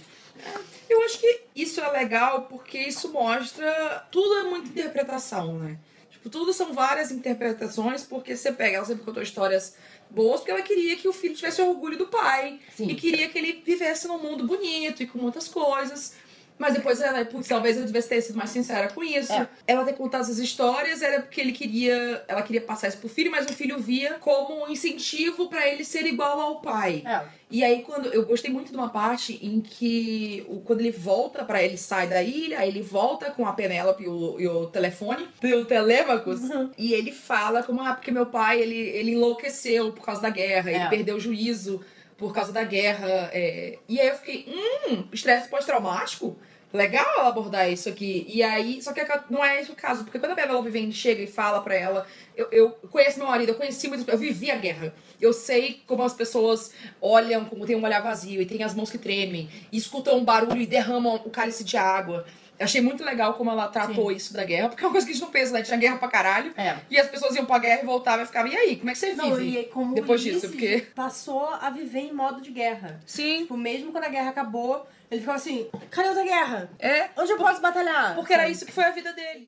Eu 0.90 1.04
acho 1.04 1.20
que 1.20 1.42
isso 1.56 1.82
é 1.82 1.92
legal 1.92 2.44
porque 2.44 2.78
isso 2.78 3.12
mostra. 3.12 4.08
Tudo 4.12 4.40
é 4.40 4.44
muita 4.44 4.70
interpretação, 4.70 5.60
né? 5.60 5.78
Tipo, 6.10 6.30
tudo 6.30 6.54
são 6.54 6.74
várias 6.74 7.12
interpretações, 7.12 8.04
porque 8.04 8.36
você 8.36 8.52
pega, 8.52 8.78
ela 8.78 8.86
sempre 8.86 9.04
contou 9.04 9.24
histórias 9.24 9.76
boas, 10.10 10.40
porque 10.40 10.52
ela 10.52 10.62
queria 10.62 10.96
que 10.98 11.08
o 11.08 11.14
filho 11.14 11.36
tivesse 11.36 11.62
orgulho 11.62 11.98
do 11.98 12.08
pai. 12.08 12.60
Sim. 12.76 12.88
E 12.90 12.96
queria 12.96 13.30
que 13.30 13.38
ele 13.38 13.62
vivesse 13.66 14.08
num 14.08 14.18
mundo 14.18 14.46
bonito 14.46 15.04
e 15.04 15.08
com 15.08 15.18
muitas 15.18 15.48
coisas. 15.48 16.16
Mas 16.60 16.74
depois 16.74 17.00
ela, 17.00 17.24
putz, 17.24 17.48
talvez 17.48 17.78
ela 17.78 17.86
devesse 17.86 18.10
ter 18.10 18.22
sido 18.22 18.36
mais 18.38 18.50
sincera 18.50 18.90
com 18.90 19.02
isso. 19.02 19.32
É. 19.32 19.48
Ela 19.66 19.86
ter 19.86 19.94
contado 19.94 20.22
essas 20.22 20.38
histórias 20.40 21.02
era 21.02 21.22
porque 21.22 21.40
ele 21.40 21.54
queria. 21.54 22.22
Ela 22.28 22.42
queria 22.42 22.60
passar 22.60 22.90
isso 22.90 22.98
pro 22.98 23.08
filho, 23.08 23.32
mas 23.32 23.46
o 23.46 23.54
filho 23.54 23.80
via 23.80 24.16
como 24.16 24.66
um 24.66 24.70
incentivo 24.70 25.48
pra 25.48 25.66
ele 25.70 25.86
ser 25.86 26.06
igual 26.06 26.38
ao 26.40 26.60
pai. 26.60 27.02
É. 27.06 27.22
E 27.50 27.64
aí, 27.64 27.82
quando 27.82 28.14
eu 28.14 28.26
gostei 28.26 28.52
muito 28.52 28.70
de 28.72 28.78
uma 28.78 28.90
parte 28.90 29.40
em 29.42 29.62
que 29.62 30.46
o, 30.50 30.60
quando 30.60 30.82
ele 30.82 30.92
volta 30.92 31.44
pra 31.46 31.64
ele 31.64 31.78
sai 31.78 32.08
da 32.08 32.22
ilha, 32.22 32.60
aí 32.60 32.68
ele 32.68 32.82
volta 32.82 33.32
com 33.32 33.48
a 33.48 33.54
Penélope 33.54 34.04
e 34.04 34.08
o, 34.10 34.40
e 34.40 34.48
o 34.48 34.68
telefone, 34.68 35.28
e 35.42 35.54
o 35.56 35.64
Telêmacos, 35.66 36.42
e 36.78 36.94
ele 36.94 37.12
fala 37.12 37.64
como, 37.64 37.82
ah, 37.82 37.94
porque 37.94 38.12
meu 38.12 38.26
pai, 38.26 38.62
ele, 38.62 38.76
ele 38.78 39.12
enlouqueceu 39.14 39.92
por 39.94 40.06
causa 40.06 40.22
da 40.22 40.30
guerra, 40.30 40.70
ele 40.70 40.84
É. 40.84 40.90
perdeu 40.90 41.16
o 41.16 41.20
juízo 41.20 41.82
por 42.18 42.34
causa 42.34 42.52
da 42.52 42.64
guerra. 42.64 43.08
é. 43.34 43.80
E 43.88 44.00
aí 44.00 44.10
eu 44.10 44.16
fiquei, 44.18 44.46
hum, 44.90 45.06
estresse 45.12 45.48
pós-traumático? 45.48 46.38
Legal 46.72 47.06
ela 47.18 47.30
abordar 47.30 47.72
isso 47.72 47.90
aqui. 47.90 48.26
E 48.30 48.44
aí, 48.44 48.82
só 48.82 48.94
que 48.94 49.02
não 49.30 49.44
é 49.44 49.60
esse 49.60 49.72
o 49.72 49.76
caso, 49.76 50.04
porque 50.04 50.20
quando 50.20 50.34
a 50.34 50.36
Penélope 50.36 50.70
vem, 50.70 50.92
chega 50.92 51.24
e 51.24 51.28
fala 51.28 51.62
pra 51.62 51.74
ela, 51.74 52.06
eu, 52.38 52.48
eu 52.52 52.70
conheço 52.92 53.18
meu 53.18 53.28
marido, 53.28 53.50
eu 53.50 53.56
conheci 53.56 53.88
muito, 53.88 54.10
eu 54.10 54.18
vivi 54.18 54.52
a 54.52 54.56
guerra. 54.56 54.94
Eu 55.20 55.34
sei 55.34 55.82
como 55.88 56.04
as 56.04 56.14
pessoas 56.14 56.72
olham, 57.02 57.44
como 57.46 57.66
tem 57.66 57.76
um 57.76 57.84
olhar 57.84 58.02
vazio, 58.02 58.40
e 58.42 58.46
tem 58.46 58.64
as 58.64 58.76
mãos 58.76 58.92
que 58.92 59.00
tremem, 59.00 59.50
e 59.72 59.78
escutam 59.78 60.18
um 60.18 60.24
barulho 60.24 60.62
e 60.62 60.68
derramam 60.68 61.16
o 61.26 61.30
cálice 61.32 61.64
de 61.64 61.76
água. 61.76 62.26
Achei 62.60 62.82
muito 62.82 63.04
legal 63.06 63.36
como 63.36 63.50
ela 63.50 63.70
tratou 63.70 64.12
isso 64.12 64.34
da 64.34 64.44
guerra, 64.44 64.68
porque 64.68 64.84
é 64.84 64.88
uma 64.88 64.92
coisa 64.92 65.08
que 65.08 65.12
a 65.12 65.16
gente 65.16 65.24
não 65.24 65.32
pensa, 65.32 65.54
né? 65.54 65.62
Tinha 65.64 65.78
guerra 65.78 65.98
pra 65.98 66.10
caralho. 66.10 66.54
É. 66.58 66.76
E 66.92 67.00
as 67.00 67.08
pessoas 67.08 67.34
iam 67.36 67.46
pra 67.46 67.58
guerra 67.58 67.82
e 67.82 67.86
voltavam 67.86 68.24
e 68.24 68.28
ficavam, 68.28 68.52
e 68.52 68.56
aí, 68.56 68.76
como 68.76 68.90
é 68.90 68.94
que 68.94 69.00
você 69.00 69.14
Não, 69.14 69.34
vive? 69.34 69.70
depois 69.96 70.22
disso? 70.22 70.50
Porque. 70.50 70.86
passou 70.94 71.48
a 71.48 71.70
viver 71.70 72.02
em 72.02 72.14
modo 72.14 72.42
de 72.42 72.52
guerra. 72.52 73.00
Sim. 73.06 73.40
Tipo, 73.44 73.56
mesmo 73.56 73.94
quando 73.94 74.04
a 74.04 74.10
guerra 74.10 74.30
acabou, 74.30 74.86
ele 75.12 75.22
ficou 75.22 75.34
assim, 75.36 75.68
cadê 75.92 76.10
outra 76.10 76.24
guerra? 76.24 76.70
É. 76.80 77.10
Onde 77.18 77.32
eu 77.32 77.38
posso 77.38 77.62
batalhar? 77.62 78.16
Porque 78.16 78.34
era 78.34 78.48
isso 78.50 78.66
que 78.66 78.72
foi 78.72 78.84
a 78.86 78.92
vida 78.92 79.12
dele. 79.14 79.48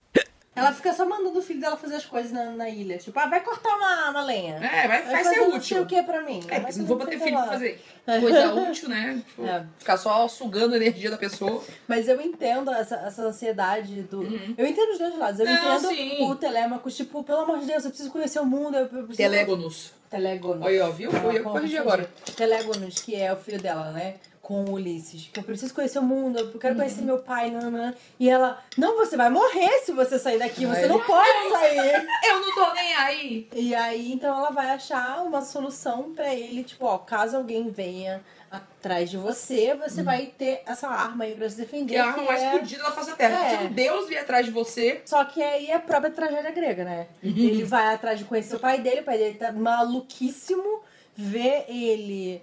Ela 0.54 0.74
fica 0.74 0.92
só 0.94 1.06
mandando 1.06 1.40
o 1.40 1.42
filho 1.42 1.62
dela 1.62 1.78
fazer 1.78 1.96
as 1.96 2.06
coisas 2.06 2.30
na, 2.34 2.44
na 2.52 2.68
ilha. 2.68 2.98
Tipo, 2.98 3.18
ah, 3.18 3.26
vai 3.26 3.40
cortar 3.40 3.74
uma, 3.78 4.10
uma 4.10 4.22
lenha. 4.26 4.56
É, 4.58 4.86
vai, 4.86 5.02
vai, 5.02 5.04
Vai 5.14 5.24
ser 5.24 5.30
fazer 5.30 5.40
não 5.40 5.52
sei 5.52 5.58
útil. 5.58 5.82
o 5.84 5.86
que 5.86 6.04
pra 6.04 6.22
mim. 6.24 6.44
É, 6.50 6.60
porque 6.60 6.78
não 6.80 6.86
vou 6.86 6.98
bater 6.98 7.12
filho 7.20 7.24
que 7.24 7.32
pra 7.32 7.42
lá. 7.46 7.48
fazer 7.48 7.82
coisa 8.20 8.54
útil, 8.54 8.90
né? 8.90 9.24
Tipo, 9.26 9.46
É. 9.48 9.66
Ficar 9.80 9.96
só 9.98 10.28
sugando 10.28 10.74
a 10.74 10.78
energia 10.78 11.10
da 11.10 11.18
pessoa. 11.18 11.64
Mas 11.88 12.10
eu 12.10 12.20
entendo 12.20 12.70
essa, 12.70 12.96
essa 12.98 13.22
ansiedade 13.24 14.02
do. 14.04 14.24
Eu 14.58 14.66
entendo 14.68 14.92
os 14.92 15.00
dois 15.00 15.18
lados. 15.18 15.40
Eu 15.40 15.46
Uhum. 15.46 15.54
Não, 15.54 15.76
entendo 15.78 15.88
sim. 15.96 16.24
o 16.30 16.36
Telêmaco, 16.36 16.92
tipo, 16.92 17.24
pelo 17.24 17.40
amor 17.40 17.60
de 17.60 17.66
Deus, 17.68 17.86
eu 17.86 17.90
preciso 17.90 18.12
conhecer 18.12 18.40
o 18.42 18.46
mundo. 18.46 18.76
Eu 18.76 18.88
preciso... 18.90 19.16
Telégonos. 19.16 19.94
Telegonos. 20.10 20.68
Aí, 20.68 20.78
ó, 20.82 20.90
viu? 20.90 21.12
Fui 21.12 21.30
eu 21.30 21.32
que 21.32 21.40
Ah, 21.40 21.44
corrigi 21.44 21.78
agora. 21.78 22.10
Telegonos, 22.36 22.96
que 22.96 23.16
é 23.16 23.32
o 23.32 23.38
filho 23.38 23.62
dela, 23.62 23.92
né? 23.92 24.16
Com 24.42 24.66
o 24.66 24.72
Ulisses. 24.74 25.30
Que 25.32 25.40
eu 25.40 25.44
preciso 25.44 25.74
conhecer 25.74 26.00
o 26.00 26.04
mundo, 26.04 26.40
eu 26.40 26.58
quero 26.60 26.74
Uhum. 26.74 26.80
conhecer 26.80 27.02
meu 27.04 27.20
pai, 27.20 27.52
nanã. 27.52 27.94
E 28.20 28.28
ela, 28.28 28.60
não, 28.76 28.98
você 28.98 29.16
vai 29.16 29.30
morrer 29.30 29.70
se 29.86 29.92
você 29.92 30.18
sair 30.18 30.40
daqui, 30.40 30.66
você 30.66 30.82
Ai. 30.82 30.88
não 30.88 31.00
pode 31.00 31.50
sair. 31.52 32.08
Eu 32.28 32.40
não 32.42 32.56
tô 32.56 32.74
nem 32.74 32.96
aí. 32.96 33.48
E 33.54 33.76
aí, 33.76 34.12
então 34.12 34.36
ela 34.36 34.50
vai 34.50 34.72
achar 34.72 35.24
uma 35.24 35.42
solução 35.42 36.14
pra 36.16 36.34
ele, 36.34 36.64
tipo, 36.64 36.86
ó, 36.86 36.98
caso 36.98 37.38
alguém 37.38 37.70
venha 37.70 38.22
atrás 38.50 39.10
de 39.12 39.16
você, 39.16 39.76
você 39.76 40.02
vai 40.04 40.26
ter 40.38 40.64
essa 40.66 40.88
arma 40.88 41.24
aí 41.24 41.36
pra 41.36 41.48
se 41.48 41.56
defender. 41.58 41.94
Que 41.94 41.96
é 41.96 42.02
a 42.02 42.08
arma 42.08 42.24
mais 42.24 42.42
é- 42.42 42.52
fodida 42.52 42.84
da 42.84 42.92
face 42.92 43.10
da 43.12 43.16
terra. 43.16 43.46
É. 43.46 43.58
Se 43.60 43.64
um 43.66 43.72
deus 43.74 44.10
vier 44.10 44.22
atrás 44.24 44.46
de 44.46 44.52
você. 44.52 45.02
Só 45.06 45.24
que 45.24 45.42
aí 45.42 45.68
é 45.68 45.76
a 45.76 45.80
própria 45.80 46.12
tragédia 46.12 46.52
grega, 46.52 46.84
né? 46.84 47.08
Ele 47.24 47.64
vai 47.64 47.94
atrás 47.94 48.18
de 48.20 48.26
conhecer 48.26 48.56
o 48.56 48.60
pai 48.60 48.80
dele, 48.82 49.02
o 49.02 49.04
pai 49.06 49.18
dele 49.20 49.38
tá 49.38 49.52
maluquíssimo, 49.52 50.82
vê 51.16 51.64
ele 51.68 52.42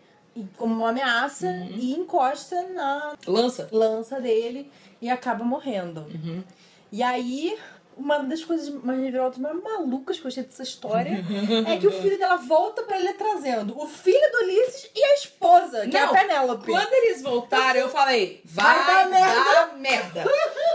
como 0.56 0.74
uma 0.74 0.90
ameaça 0.90 1.47
e 1.77 1.93
encosta 1.93 2.62
na 2.74 3.15
Lança. 3.27 3.69
lança 3.73 4.20
dele 4.20 4.70
e 5.01 5.09
acaba 5.09 5.44
morrendo. 5.44 6.06
E 6.90 7.02
aí, 7.02 7.56
uma 7.97 8.19
das 8.20 8.44
coisas 8.44 8.69
mais 8.82 9.01
reveladas, 9.01 9.39
mais 9.39 9.60
malucas 9.62 10.19
que 10.19 10.24
eu 10.24 10.28
achei 10.28 10.43
dessa 10.44 10.62
história 10.62 11.24
é 11.66 11.77
que 11.77 11.86
o 11.86 11.90
filho 12.01 12.16
dela 12.19 12.36
volta 12.36 12.82
pra 12.85 12.98
ele 12.98 13.12
trazendo 13.15 13.77
o 13.78 13.86
filho 13.86 14.31
do 14.32 14.44
Ulisses 14.44 14.89
e 14.94 15.05
a 15.05 15.15
esposa, 15.15 15.86
que 15.89 15.97
é 15.97 16.01
a 16.01 16.06
Não, 16.06 16.12
Penélope. 16.15 16.70
Quando 16.70 16.93
eles 16.93 17.20
voltaram, 17.23 17.81
eu 17.81 17.89
falei, 17.89 18.40
vai, 18.44 18.77
Vai 18.85 19.10
dar 19.10 19.44
dar 19.44 19.77
merda. 19.77 20.24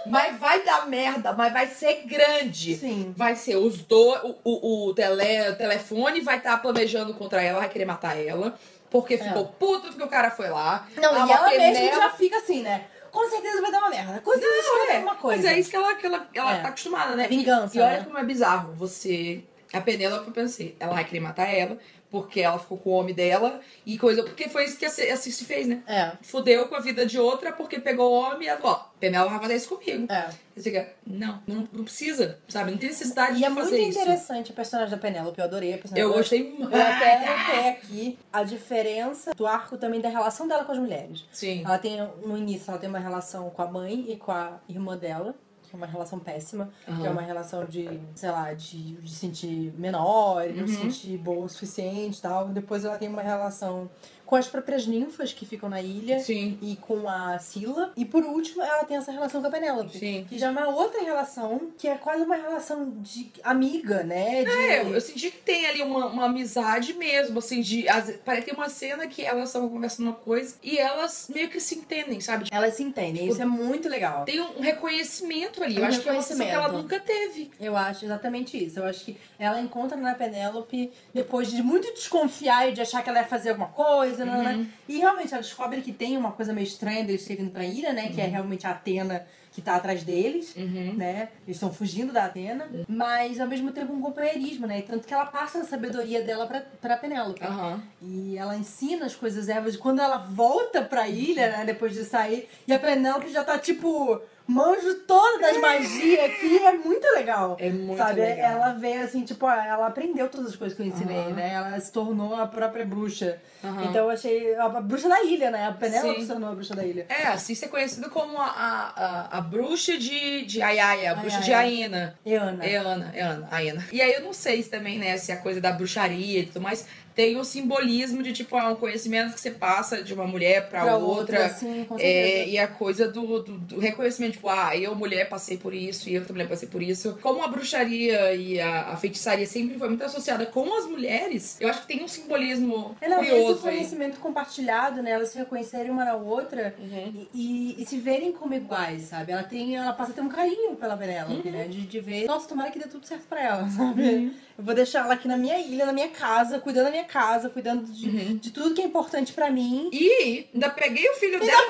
mas 0.06 0.38
vai 0.38 0.64
dar 0.64 0.88
merda, 0.88 1.34
mas 1.34 1.52
vai 1.54 1.68
ser 1.68 2.04
grande. 2.06 2.76
Sim. 2.76 3.14
Vai 3.18 3.36
ser 3.36 3.56
os 3.56 3.80
dois, 3.82 4.22
o, 4.24 4.36
o, 4.44 4.88
o 4.90 4.94
tele, 4.94 5.50
o 5.50 5.56
telefone 5.56 6.22
vai 6.22 6.38
estar 6.38 6.58
planejando 6.62 7.14
contra 7.14 7.42
ela, 7.42 7.60
vai 7.60 7.70
querer 7.70 7.86
matar 7.86 8.18
ela. 8.18 8.54
Porque 8.94 9.18
ficou 9.18 9.46
puto 9.48 9.88
porque 9.88 10.04
o 10.04 10.08
cara 10.08 10.30
foi 10.30 10.50
lá. 10.50 10.88
Não, 10.96 11.10
A 11.16 11.28
e 11.28 11.32
ela 11.32 11.50
mesma 11.50 11.50
Penela- 11.50 11.96
já 12.04 12.10
fica 12.12 12.38
assim, 12.38 12.62
né? 12.62 12.86
Com 13.12 13.28
certeza 13.30 13.60
vai 13.62 13.72
dar 13.72 13.80
uma 13.80 13.90
merda. 13.90 14.22
Com 14.22 14.32
certeza 14.32 14.52
vai 14.52 14.62
Não, 14.80 14.88
dar 14.88 14.94
é, 14.94 15.00
uma 15.00 15.16
coisa. 15.16 15.44
Mas 15.44 15.52
é 15.52 15.60
isso 15.60 15.70
que 15.70 15.76
ela, 15.76 15.96
que 15.96 16.06
ela, 16.06 16.28
ela 16.34 16.54
É. 16.58 16.62
tá 16.62 16.68
acostumada, 16.70 17.16
né? 17.16 17.28
Vingança, 17.28 17.76
E, 17.76 17.80
e 17.80 17.84
olha 17.84 17.98
né? 18.00 18.04
como 18.06 18.18
é 18.20 18.24
bizarro. 18.24 18.72
Você. 18.76 19.44
A 19.74 19.82
Penélope, 19.82 20.28
eu 20.28 20.34
pensei, 20.34 20.76
ela 20.80 20.94
vai 20.94 21.04
querer 21.04 21.20
matar 21.20 21.48
ela, 21.52 21.76
porque 22.14 22.42
ela 22.42 22.60
ficou 22.60 22.78
com 22.78 22.92
o 22.92 22.94
homem 22.94 23.12
dela 23.16 23.60
e 23.84 23.98
coisa. 23.98 24.22
Porque 24.22 24.48
foi 24.48 24.66
isso 24.66 24.78
que 24.78 24.86
a 24.86 24.90
Cici 25.18 25.46
fez, 25.46 25.66
né? 25.66 25.82
É. 25.88 26.12
Fudeu 26.22 26.68
com 26.68 26.76
a 26.76 26.80
vida 26.80 27.08
de 27.08 27.18
outra 27.20 27.52
porque 27.52 27.80
pegou 27.80 28.12
o 28.12 28.14
homem 28.14 28.44
e 28.44 28.50
ela 28.50 28.62
falou: 28.62 28.76
ó, 28.78 28.86
Penélope 29.00 29.32
vai 29.32 29.40
fazer 29.42 29.56
isso 29.56 29.70
comigo. 29.76 30.14
É. 30.14 30.30
Você 30.56 30.70
fica, 30.70 30.94
não, 31.08 31.42
não, 31.48 31.68
não 31.74 31.84
precisa, 31.84 32.38
sabe? 32.48 32.70
Não 32.70 32.78
tem 32.78 32.90
necessidade 32.90 33.34
E 33.34 33.38
de 33.38 33.46
é 33.46 33.50
muito 33.50 33.64
fazer 33.64 33.82
isso. 33.82 34.00
interessante 34.00 34.52
a 34.52 34.56
personagem 34.56 34.92
da 34.92 34.98
Penélope, 35.02 35.40
eu 35.40 35.46
adorei 35.46 35.74
a 35.74 35.78
personagem. 35.80 36.04
Eu 36.08 36.14
gostei 36.14 36.52
muito. 36.52 36.72
Eu 36.72 36.82
até 36.84 37.28
anotei 37.28 37.70
aqui 37.70 38.20
a 38.32 38.44
diferença 38.44 39.34
do 39.34 39.48
arco 39.48 39.76
também 39.76 40.00
da 40.00 40.10
relação 40.10 40.48
dela 40.48 40.64
com 40.66 40.72
as 40.72 40.78
mulheres. 40.78 41.26
Sim. 41.32 41.64
Ela 41.66 41.80
tem, 41.80 41.98
no 42.24 42.38
início, 42.38 42.70
ela 42.70 42.78
tem 42.78 42.88
uma 42.90 43.00
relação 43.00 43.50
com 43.50 43.62
a 43.64 43.68
mãe 43.68 44.06
e 44.08 44.18
com 44.18 44.32
a 44.32 44.60
irmã 44.70 44.96
dela, 44.96 45.34
é 45.34 45.53
uma 45.74 45.86
relação 45.88 46.20
péssima, 46.20 46.70
que 46.86 47.06
é 47.06 47.10
uma 47.10 47.22
relação 47.22 47.66
de, 47.66 48.00
sei 48.16 48.30
lá, 48.32 48.54
de, 48.54 48.94
de 48.96 49.12
sentir 49.12 49.74
menor, 49.78 50.46
Uhum. 50.48 50.56
não 50.56 50.68
se 50.68 50.76
sentir 50.76 51.18
boa 51.18 51.46
o 51.46 51.50
suficiente 51.50 52.20
e 52.20 52.22
tal. 52.22 52.48
Depois 52.50 52.86
ela 52.86 52.98
tem 52.98 53.10
uma 53.10 53.22
relação 53.22 53.90
com 54.34 54.38
as 54.38 54.48
próprias 54.48 54.88
ninfas 54.88 55.32
que 55.32 55.46
ficam 55.46 55.70
na 55.70 55.80
ilha. 55.80 56.20
Sim. 56.20 56.58
E 56.60 56.76
com 56.78 57.08
a 57.08 57.38
Sila. 57.38 57.94
E 57.96 58.04
por 58.04 58.24
último, 58.24 58.64
ela 58.64 58.84
tem 58.84 58.98
essa 58.98 59.12
relação 59.12 59.40
com 59.42 59.48
a 59.48 59.52
Penélope. 59.52 59.96
Sim. 59.96 60.26
Que 60.28 60.40
já 60.40 60.48
é 60.48 60.50
uma 60.50 60.70
outra 60.70 61.04
relação, 61.04 61.70
que 61.78 61.88
é 61.88 61.94
quase 61.96 62.24
uma 62.24 62.36
relação 62.36 62.92
de 62.98 63.30
amiga, 63.44 64.02
né? 64.02 64.44
De... 64.44 64.50
É, 64.50 64.82
eu 64.82 65.00
senti 65.00 65.30
que 65.30 65.38
tem 65.38 65.68
ali 65.68 65.84
uma, 65.84 66.08
uma 66.08 66.26
amizade 66.26 66.94
mesmo, 66.96 67.38
assim, 67.38 67.62
de. 67.62 67.88
as- 67.88 68.16
Parece 68.26 68.46
que 68.46 68.50
tem 68.52 68.60
uma 68.60 68.70
cena 68.70 69.06
que 69.06 69.22
elas 69.24 69.50
estavam 69.50 69.70
conversando 69.70 70.08
uma 70.08 70.16
coisa 70.16 70.56
e 70.64 70.80
elas 70.80 71.30
meio 71.32 71.48
que 71.50 71.60
se 71.60 71.76
entendem, 71.76 72.20
sabe? 72.20 72.48
Elas 72.52 72.74
se 72.74 72.82
entendem, 72.82 73.28
isso 73.28 73.40
é 73.42 73.46
muito 73.46 73.88
legal. 73.88 74.26
Tem 74.26 74.42
um 74.42 74.60
reconhecimento 74.60 75.64
ali. 75.64 75.78
Eu 75.78 75.84
Um 75.84 75.86
acho 75.86 76.02
que 76.02 76.10
é 76.10 76.12
uma 76.12 76.22
sensação 76.24 76.46
que 76.48 76.52
ela 76.52 76.70
nunca 76.70 77.00
teve. 77.00 77.52
Eu 77.60 77.78
acho 77.78 78.04
exatamente 78.06 78.58
isso. 78.66 78.80
Eu 78.80 78.86
acho 78.86 79.06
que 79.06 79.16
ela 79.38 79.60
encontra 79.62 79.96
na 79.96 80.16
Penélope 80.16 80.92
depois 81.14 81.52
de 81.52 81.62
muito 81.62 81.94
desconfiar 81.94 82.70
e 82.70 82.74
de 82.74 82.82
achar 82.82 83.04
que 83.04 83.10
ela 83.10 83.20
ia 83.20 83.26
fazer 83.28 83.50
alguma 83.52 83.70
coisa, 83.70 84.23
né, 84.26 84.44
né? 84.44 84.68
E 84.88 84.98
realmente 84.98 85.34
ela 85.34 85.42
descobre 85.42 85.82
que 85.82 85.92
tem 85.92 86.18
uma 86.18 86.32
coisa 86.32 86.54
meio 86.54 86.66
estranha 86.66 87.04
deles 87.04 87.26
terem 87.26 87.50
pra 87.50 87.64
ilha, 87.64 87.94
né? 87.94 88.10
Que 88.10 88.22
é 88.22 88.26
realmente 88.26 88.66
a 88.68 88.72
Atena 88.72 89.26
que 89.52 89.62
tá 89.62 89.76
atrás 89.76 90.04
deles, 90.04 90.56
né? 90.56 91.30
Eles 91.46 91.58
estão 91.58 91.72
fugindo 91.72 92.12
da 92.12 92.26
Atena, 92.26 92.68
mas 92.88 93.40
ao 93.40 93.48
mesmo 93.48 93.72
tempo 93.72 93.94
um 93.94 94.02
companheirismo, 94.02 94.66
né? 94.66 94.80
E 94.80 94.82
tanto 94.82 95.08
que 95.08 95.14
ela 95.14 95.28
passa 95.28 95.60
a 95.60 95.64
sabedoria 95.64 96.24
dela 96.24 96.48
pra, 96.48 96.62
pra 96.82 96.98
Penélope. 96.98 97.44
Aham. 97.44 97.82
E 98.02 98.36
ela 98.36 98.56
ensina 98.58 99.06
as 99.06 99.16
coisas 99.16 99.50
ervas. 99.50 99.78
Quando 99.78 100.02
ela 100.02 100.18
volta 100.18 100.82
pra 100.82 101.08
ilha, 101.08 101.52
né, 101.52 101.66
depois 101.66 101.94
de 101.94 102.04
sair, 102.04 102.50
e 102.68 102.74
a 102.74 102.80
Penélope 102.80 103.32
já 103.32 103.44
tá 103.44 103.60
tipo. 103.60 104.20
Manjo 104.46 104.96
toda 105.08 105.40
das 105.40 105.58
magias 105.58 106.26
aqui, 106.26 106.58
é 106.58 106.74
muito 106.74 107.06
legal. 107.14 107.56
É 107.60 107.70
muito 107.70 107.98
sabe? 107.98 108.20
legal. 108.20 108.52
Ela 108.52 108.74
vê 108.74 108.94
assim, 108.96 109.24
tipo, 109.24 109.48
ela 109.48 109.88
aprendeu 109.88 110.28
todas 110.28 110.48
as 110.48 110.56
coisas 110.56 110.76
que 110.76 110.84
eu 110.84 110.88
ensinei, 110.88 111.18
Aham. 111.18 111.32
né? 111.32 111.54
Ela 111.54 111.80
se 111.80 111.92
tornou 111.92 112.36
a 112.36 112.46
própria 112.46 112.86
bruxa. 112.86 113.38
Aham. 113.64 113.86
Então 113.86 114.04
eu 114.04 114.10
achei. 114.10 114.56
A 114.56 114.68
bruxa 114.82 115.08
da 115.08 115.24
ilha, 115.24 115.50
né? 115.50 115.68
A 115.68 115.72
Penélope 115.72 116.22
se 116.22 116.28
tornou 116.28 116.50
a 116.50 116.56
bruxa 116.56 116.76
da 116.76 116.86
ilha. 116.86 117.06
É, 117.08 117.28
assim 117.28 117.56
ser 117.56 117.70
conhecido 117.70 118.10
como 118.10 118.38
a, 118.38 118.46
a, 118.46 119.38
a, 119.38 119.42
bruxa 119.42 119.98
de, 119.98 120.46
de 120.46 120.62
Ayaya, 120.62 121.14
a 121.14 121.16
bruxa 121.16 121.40
de 121.40 121.54
Ayaya. 121.54 121.64
Aena. 121.64 122.20
Eana. 122.26 122.66
É 122.66 122.76
Ana, 122.76 123.12
é 123.14 123.22
Ana, 123.22 123.48
a 123.50 123.60
Ana. 123.60 123.88
E 123.92 124.02
aí 124.02 124.14
eu 124.14 124.22
não 124.22 124.34
sei 124.34 124.62
se 124.62 124.70
também, 124.70 125.00
né, 125.00 125.16
se 125.18 125.32
a 125.32 125.38
coisa 125.38 125.62
da 125.62 125.72
bruxaria 125.72 126.40
e 126.40 126.46
tudo 126.46 126.62
mais 126.62 126.86
tem 127.16 127.38
um 127.38 127.44
simbolismo 127.44 128.24
de, 128.24 128.34
tipo, 128.34 128.58
é 128.58 128.68
um 128.68 128.76
conhecimento 128.76 129.34
que 129.34 129.40
você 129.42 129.52
passa 129.52 130.02
de 130.04 130.14
uma 130.14 130.26
mulher 130.26 130.68
pra, 130.70 130.82
Pra 130.82 130.98
outra. 130.98 131.50
sim, 131.50 131.86
É, 132.00 132.48
e 132.48 132.58
a 132.58 132.68
coisa 132.68 133.08
do, 133.08 133.42
do, 133.44 133.58
do 133.58 133.80
reconhecimento, 133.80 134.34
tipo, 134.34 134.50
ah, 134.50 134.76
eu, 134.76 134.96
mulher, 134.96 135.30
passei 135.30 135.58
por 135.58 135.74
isso, 135.74 136.10
e 136.10 136.16
eu 136.16 136.26
também 136.26 136.48
passei 136.48 136.68
por 136.68 136.82
isso. 136.82 137.18
Como 137.22 137.44
a 137.44 137.48
bruxaria 137.48 138.34
e 138.34 138.60
a, 138.60 138.90
a 138.90 138.98
feitiçaria 138.98 139.46
sempre 139.46 139.78
foi 139.78 139.90
muito 139.90 140.04
associada 140.04 140.46
com 140.46 140.74
as 140.78 140.86
mulheres, 140.86 141.58
eu 141.60 141.70
acho 141.70 141.82
que 141.82 141.88
tem 141.88 142.04
um 142.04 142.08
simbolismo 142.08 142.96
É, 143.02 143.06
esse 143.08 143.16
curioso 143.16 143.68
aí. 143.68 143.76
conhecimento 143.76 144.20
compartilhado, 144.20 145.02
né? 145.04 145.12
Elas 145.12 145.30
se 145.30 145.38
reconhecerem 145.38 145.92
uma 145.92 146.04
na 146.06 146.16
outra 146.16 146.74
Uhum. 146.80 147.28
e, 147.34 147.76
e- 147.78 147.82
e 147.82 147.86
se 147.86 147.98
verem 147.98 148.32
como 148.32 148.54
iguais, 148.54 149.04
sabe? 149.04 149.32
Ela 149.32 149.44
tem, 149.44 149.76
ela 149.76 149.94
passa 149.94 150.12
a 150.12 150.16
ter 150.16 150.22
um 150.22 150.30
carinho 150.30 150.76
pela 150.76 150.98
Penélope, 150.98 151.50
né? 151.50 151.68
De, 151.68 151.82
de 151.86 152.00
ver, 152.00 152.26
nossa, 152.26 152.48
tomara 152.48 152.72
que 152.72 152.80
dê 152.80 152.88
tudo 152.88 153.06
certo 153.06 153.26
pra 153.28 153.42
ela, 153.42 153.70
sabe? 153.70 154.32
Eu 154.58 154.64
vou 154.64 154.74
deixar 154.76 155.00
ela 155.06 155.14
aqui 155.16 155.28
na 155.28 155.36
minha 155.38 155.58
ilha, 155.60 155.86
na 155.86 155.94
minha 155.94 156.10
casa, 156.10 156.60
cuidando 156.60 156.86
da 156.86 156.92
minha 156.92 157.06
casa, 157.06 157.50
cuidando 157.50 157.86
de, 157.92 158.36
de 158.36 158.52
tudo 158.52 158.76
que 158.76 158.82
é 158.82 158.86
importante 158.86 159.34
pra 159.34 159.50
mim. 159.50 159.90
E 159.92 160.48
ainda 160.54 160.70
peguei 160.70 161.10
o 161.10 161.14
filho 161.16 161.40
dela. 161.40 161.62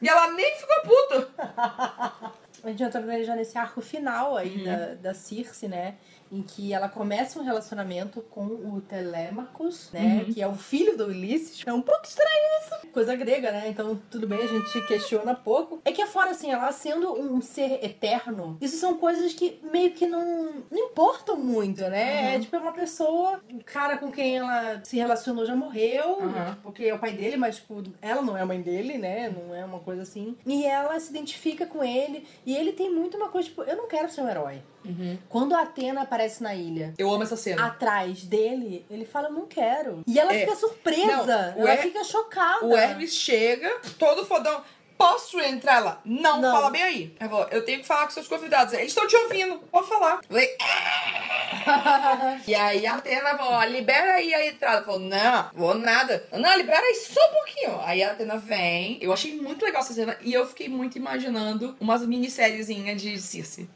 E 0.00 0.08
ela 0.08 0.30
nem 0.32 0.54
ficou 0.56 0.76
puta. 0.82 1.28
A 2.64 2.68
gente 2.70 2.82
entra 2.82 3.24
já 3.24 3.36
nesse 3.36 3.58
arco 3.58 3.82
final 3.82 4.36
aí 4.38 4.56
Uhum. 4.56 4.64
da, 4.64 4.76
da 4.94 5.14
Circe, 5.14 5.68
né? 5.68 5.96
Em 6.32 6.42
que 6.42 6.72
ela 6.72 6.88
começa 6.88 7.38
um 7.38 7.42
relacionamento 7.44 8.20
com 8.22 8.44
o 8.46 8.82
Telemachus, 8.88 9.90
né? 9.92 10.24
Uhum. 10.26 10.32
Que 10.32 10.42
é 10.42 10.48
o 10.48 10.54
filho 10.54 10.96
do 10.96 11.06
Ulisses. 11.06 11.62
É 11.66 11.72
um 11.72 11.80
pouco 11.82 12.04
estranho 12.04 12.30
isso. 12.60 12.86
Coisa 12.92 13.14
grega, 13.14 13.52
né? 13.52 13.68
Então, 13.68 14.00
tudo 14.10 14.26
bem, 14.26 14.38
a 14.40 14.46
gente 14.46 14.80
questiona 14.86 15.34
pouco. 15.34 15.80
É 15.84 15.92
que 15.92 16.02
é 16.02 16.06
fora, 16.06 16.30
assim, 16.30 16.50
ela 16.50 16.70
sendo 16.72 17.12
um 17.12 17.40
ser 17.40 17.84
eterno, 17.84 18.56
isso 18.60 18.76
são 18.76 18.96
coisas 18.96 19.32
que 19.34 19.60
meio 19.70 19.92
que 19.92 20.06
não, 20.06 20.64
não 20.70 20.78
importam 20.78 21.36
muito, 21.36 21.82
né? 21.82 22.22
Uhum. 22.22 22.28
É 22.34 22.40
tipo, 22.40 22.56
é 22.56 22.58
uma 22.58 22.72
pessoa, 22.72 23.40
o 23.52 23.62
cara 23.64 23.96
com 23.98 24.10
quem 24.10 24.38
ela 24.38 24.80
se 24.84 24.96
relacionou 24.96 25.44
já 25.46 25.54
morreu, 25.54 26.18
Uhum. 26.18 26.54
porque 26.62 26.84
é 26.84 26.94
o 26.94 26.98
pai 26.98 27.12
dele, 27.12 27.36
mas, 27.36 27.56
tipo, 27.56 27.82
ela 28.00 28.22
não 28.22 28.36
é 28.36 28.40
a 28.42 28.46
mãe 28.46 28.60
dele, 28.60 28.98
né? 28.98 29.28
Não 29.28 29.54
é 29.54 29.64
uma 29.64 29.80
coisa 29.80 30.02
assim. 30.02 30.36
E 30.46 30.64
ela 30.64 30.98
se 30.98 31.10
identifica 31.10 31.66
com 31.66 31.84
ele, 31.84 32.26
e 32.46 32.56
ele 32.56 32.72
tem 32.72 32.90
muito 32.92 33.16
uma 33.16 33.28
coisa, 33.28 33.48
tipo, 33.48 33.62
eu 33.62 33.76
não 33.76 33.86
quero 33.88 34.10
ser 34.10 34.22
um 34.22 34.28
herói. 34.28 34.62
Quando 35.28 35.54
a 35.54 35.62
Atena 35.62 36.02
aparece 36.02 36.42
na 36.42 36.54
ilha, 36.54 36.92
Eu 36.98 37.10
amo 37.12 37.22
essa 37.22 37.36
cena. 37.36 37.66
atrás 37.66 38.22
dele, 38.24 38.84
ele 38.90 39.04
fala, 39.04 39.28
não 39.28 39.46
quero. 39.46 40.02
E 40.06 40.18
ela 40.18 40.34
É. 40.34 40.40
fica 40.40 40.56
surpresa, 40.56 41.54
Não, 41.56 41.62
ela 41.62 41.74
Her- 41.74 41.82
fica 41.82 42.04
chocada. 42.04 42.64
O 42.64 42.76
Hermes 42.76 43.14
chega, 43.14 43.80
todo 43.98 44.24
fodão. 44.26 44.62
Posso 44.96 45.40
entrar 45.40 45.80
lá? 45.80 46.00
Não, 46.04 46.40
Não. 46.40 46.52
fala 46.54 46.70
bem 46.70 46.82
aí. 46.82 47.16
Ela 47.18 47.28
falou, 47.28 47.48
eu 47.50 47.64
tenho 47.64 47.80
que 47.80 47.86
falar 47.86 48.04
com 48.04 48.12
seus 48.12 48.28
convidados. 48.28 48.72
Eles 48.74 48.86
estão 48.88 49.06
te 49.08 49.16
ouvindo, 49.16 49.58
pode 49.70 49.88
falar. 49.88 50.20
Eu 50.22 50.28
falei, 50.28 50.56
"Ah." 50.62 52.38
E 52.46 52.54
aí 52.54 52.86
a 52.86 52.94
Atena 52.96 53.36
falou, 53.36 53.62
libera 53.64 54.14
aí 54.14 54.32
a 54.32 54.46
entrada. 54.46 54.84
Falou, 54.84 55.00
não, 55.00 55.50
vou 55.54 55.74
nada. 55.74 56.24
Não, 56.32 56.56
libera 56.56 56.80
aí 56.80 56.94
só 56.94 57.20
um 57.28 57.32
pouquinho. 57.32 57.80
Aí 57.84 58.02
a 58.02 58.12
Atena 58.12 58.36
vem. 58.36 58.98
Eu 59.00 59.12
achei 59.12 59.34
muito 59.34 59.64
legal 59.64 59.80
essa 59.82 59.92
cena. 59.94 60.16
E 60.20 60.32
eu 60.32 60.46
fiquei 60.46 60.68
muito 60.68 60.96
imaginando 60.96 61.76
umas 61.80 62.06
minissériezinhas 62.06 63.00
de 63.00 63.18
Circe. 63.20 63.68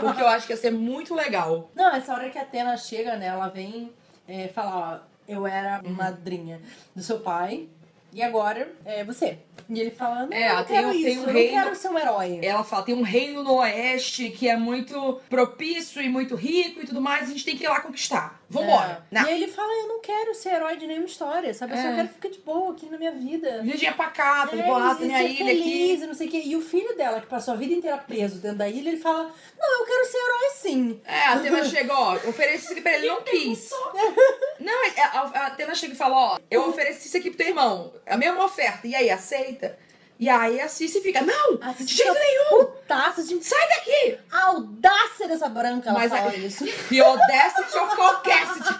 Porque 0.00 0.20
eu 0.20 0.28
acho 0.28 0.46
que 0.46 0.52
ia 0.52 0.56
ser 0.56 0.70
muito 0.70 1.14
legal. 1.14 1.70
Não, 1.74 1.94
essa 1.94 2.12
hora 2.14 2.28
que 2.30 2.38
a 2.38 2.42
Atena 2.42 2.76
chega, 2.76 3.16
né? 3.16 3.26
Ela 3.26 3.48
vem 3.48 3.92
é, 4.28 4.48
falar, 4.48 5.06
ó, 5.08 5.12
eu 5.28 5.46
era 5.46 5.80
Uhum. 5.84 5.92
madrinha 5.92 6.60
do 6.94 7.02
seu 7.02 7.20
pai. 7.20 7.68
E 8.14 8.22
agora 8.22 8.70
é 8.84 9.02
você. 9.02 9.38
E 9.70 9.80
ele 9.80 9.90
fala, 9.90 10.26
não, 10.26 10.36
É, 10.36 10.52
eu 10.52 10.56
tem 10.66 10.76
quero 10.76 10.92
isso, 10.92 11.20
um 11.20 11.28
eu 11.28 11.32
reino- 11.32 11.50
quero 11.62 11.74
ser 11.74 11.88
um 11.88 11.98
herói. 11.98 12.40
Ela 12.42 12.62
fala, 12.62 12.82
tem 12.82 12.94
um 12.94 13.00
reino 13.00 13.42
no 13.42 13.54
oeste 13.54 14.28
que 14.28 14.50
é 14.50 14.54
muito 14.54 15.18
propício 15.30 16.02
e 16.02 16.10
muito 16.10 16.34
rico 16.34 16.82
e 16.82 16.84
tudo 16.86 17.00
mais, 17.00 17.22
a 17.22 17.32
gente 17.32 17.42
tem 17.42 17.56
que 17.56 17.64
ir 17.64 17.68
lá 17.68 17.80
conquistar. 17.80 18.38
Vambora. 18.52 19.04
É. 19.10 19.14
Não. 19.14 19.28
E 19.28 19.32
ele 19.32 19.48
fala, 19.48 19.72
eu 19.72 19.88
não 19.88 20.00
quero 20.00 20.34
ser 20.34 20.50
herói 20.54 20.76
de 20.76 20.86
nenhuma 20.86 21.06
história, 21.06 21.52
sabe? 21.54 21.72
Eu 21.72 21.78
só 21.78 21.88
É. 21.88 21.94
quero 21.96 22.08
ficar 22.08 22.28
de 22.28 22.38
boa 22.40 22.72
aqui 22.72 22.86
na 22.86 22.98
minha 22.98 23.12
vida. 23.12 23.62
Virgínia 23.62 23.92
pacata, 23.94 24.54
de 24.54 24.62
É, 24.62 24.66
boa, 24.66 24.94
tem 24.94 25.06
minha 25.06 25.22
ilha 25.22 25.36
feliz, 25.46 25.94
aqui. 25.94 26.04
e 26.04 26.06
não 26.06 26.14
sei 26.14 26.28
o 26.28 26.30
quê. 26.30 26.42
E 26.44 26.54
o 26.56 26.60
filho 26.60 26.96
dela, 26.96 27.20
que 27.20 27.26
passou 27.26 27.54
a 27.54 27.56
vida 27.56 27.72
inteira 27.72 27.96
preso 27.98 28.38
dentro 28.40 28.58
da 28.58 28.68
ilha, 28.68 28.90
ele 28.90 28.98
fala, 29.00 29.30
não, 29.58 29.80
eu 29.80 29.86
quero 29.86 30.04
ser 30.06 30.18
herói 30.18 30.50
sim. 30.56 31.00
É, 31.04 31.20
a 31.20 31.32
Atena 31.32 31.64
chega, 31.64 31.94
ó, 31.94 32.14
ofereci 32.28 32.64
isso 32.64 32.72
aqui 32.72 32.80
pra 32.82 32.92
ele, 32.92 33.06
ele 33.06 33.14
não 33.14 33.22
quis. 33.22 33.70
Não, 34.60 34.72
a, 34.96 35.18
a 35.18 35.46
Atena 35.46 35.74
chega 35.74 35.92
e 35.94 35.96
fala, 35.96 36.14
ó, 36.16 36.38
eu 36.50 36.68
ofereci 36.68 37.08
isso 37.08 37.16
aqui 37.16 37.30
pro 37.30 37.38
teu 37.38 37.48
irmão, 37.48 37.92
a 38.06 38.16
mesma 38.16 38.44
oferta, 38.44 38.86
e 38.86 38.94
aí, 38.94 39.10
aceita? 39.10 39.76
E 40.22 40.28
aí 40.28 40.60
a 40.60 40.68
Cici 40.68 41.00
fica, 41.00 41.20
não, 41.20 41.56
de 41.56 41.84
jeito 41.84 42.14
nenhum, 42.14 42.64
Putaça, 42.66 43.24
gente. 43.24 43.44
sai 43.44 43.68
daqui! 43.70 44.18
A 44.30 44.44
audácia 44.50 45.26
dessa 45.26 45.48
branca, 45.48 45.90
ela 45.90 45.98
Mas 45.98 46.12
fala 46.12 46.30
a- 46.30 46.36
isso. 46.36 46.64
E 46.92 47.00
Audacity 47.00 47.76
of 47.76 47.96
Caucasity. 47.96 48.74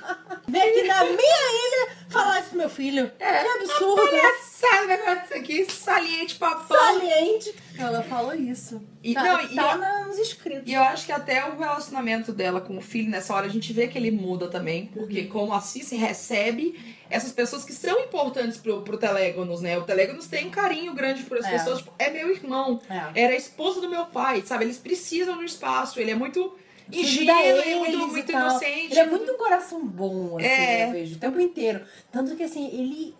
Vem 0.46 0.62
aqui 0.62 0.82
na 0.84 1.02
minha 1.04 1.16
ilha 1.18 1.96
falar 2.08 2.38
isso 2.38 2.50
pro 2.50 2.58
meu 2.58 2.70
filho. 2.70 3.10
É, 3.18 3.42
que 3.42 3.48
absurdo. 3.48 4.08
Palhaçada, 4.08 4.86
vai 4.86 4.94
acontecer 5.02 5.34
aqui, 5.34 5.66
saliente, 5.68 6.36
papão. 6.36 6.76
Saliente. 6.78 7.52
Ela 7.76 8.02
falou 8.04 8.34
isso. 8.34 8.80
E- 9.02 9.12
tá 9.14 9.24
não, 9.24 9.40
e 9.40 9.54
tá 9.56 9.76
na- 9.76 10.04
nos 10.04 10.18
inscritos. 10.20 10.62
E 10.70 10.74
eu 10.74 10.82
acho 10.84 11.06
que 11.06 11.10
até 11.12 11.44
o 11.48 11.58
relacionamento 11.58 12.30
dela 12.32 12.60
com 12.60 12.78
o 12.78 12.80
filho 12.80 13.10
nessa 13.10 13.34
hora 13.34 13.46
a 13.46 13.50
gente 13.50 13.72
vê 13.72 13.88
que 13.88 13.98
ele 13.98 14.12
muda 14.12 14.46
também, 14.48 14.86
porque 14.94 15.24
como 15.24 15.52
a 15.52 15.60
Cici 15.60 15.96
recebe 15.96 16.91
essas 17.12 17.30
pessoas 17.32 17.64
que 17.64 17.72
são 17.72 18.00
importantes 18.00 18.56
pro, 18.58 18.82
pro 18.82 18.96
Telégonos, 18.96 19.60
né? 19.60 19.78
O 19.78 19.82
Telégonos 19.84 20.26
tem 20.26 20.46
um 20.46 20.50
carinho 20.50 20.92
grande 20.94 21.22
por 21.24 21.38
as 21.38 21.44
É. 21.46 21.50
pessoas, 21.52 21.78
tipo, 21.78 21.92
é 21.98 22.10
meu 22.10 22.30
irmão, 22.30 22.80
É. 22.88 23.22
era 23.24 23.32
a 23.34 23.36
esposa 23.36 23.80
do 23.80 23.88
meu 23.88 24.06
pai, 24.06 24.42
sabe? 24.44 24.64
Eles 24.64 24.78
precisam 24.78 25.38
um 25.38 25.42
espaço, 25.44 26.00
ele 26.00 26.10
é 26.10 26.14
muito 26.14 26.56
ingênuo, 26.90 27.34
e 27.40 27.48
eles 27.48 27.76
muito, 27.78 28.08
muito 28.08 28.32
inocente. 28.32 28.92
Ele 28.92 29.00
é 29.00 29.06
muito 29.06 29.32
um 29.32 29.36
coração 29.36 29.84
bom, 29.86 30.36
assim, 30.38 30.46
É. 30.46 30.88
eu 30.88 30.92
vejo, 30.92 31.16
o 31.16 31.18
tempo 31.18 31.40
inteiro. 31.40 31.84
Tanto 32.10 32.34
que, 32.36 32.42
assim, 32.42 32.66
ele 32.68 33.14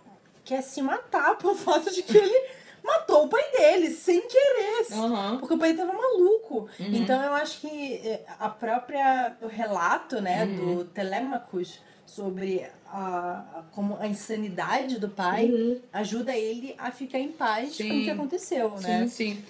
quer 0.44 0.62
se 0.62 0.82
matar 0.82 1.36
por 1.38 1.54
fato 1.56 1.90
de 1.92 2.02
que 2.02 2.16
ele 2.18 2.62
matou 2.82 3.24
o 3.26 3.28
pai 3.28 3.44
dele, 3.52 3.90
sem 3.90 4.20
querer. 4.22 4.86
Aham. 4.92 5.38
Porque 5.38 5.54
o 5.54 5.58
pai 5.58 5.72
tava 5.74 5.92
maluco. 5.92 6.68
Uhum. 6.80 6.94
Então 6.94 7.22
eu 7.22 7.32
acho 7.34 7.60
que 7.60 7.94
é, 8.04 8.24
a 8.40 8.48
própria 8.48 9.36
o 9.40 9.46
relato, 9.46 10.20
né, 10.20 10.44
Uhum. 10.44 10.76
do 10.78 10.84
Telemachus 10.86 11.78
sobre 12.14 12.66
a, 12.86 13.62
como 13.72 13.96
a 13.98 14.06
insanidade 14.06 14.98
do 14.98 15.08
pai 15.08 15.46
Uhum. 15.46 15.80
ajuda 15.92 16.36
ele 16.36 16.74
a 16.76 16.90
ficar 16.90 17.18
em 17.18 17.32
paz 17.32 17.74
Sim. 17.74 17.88
com 17.88 17.98
o 18.00 18.02
que 18.04 18.10
aconteceu, 18.10 18.74
Sim, 18.76 18.86
né? 18.86 19.08
sim. 19.08 19.44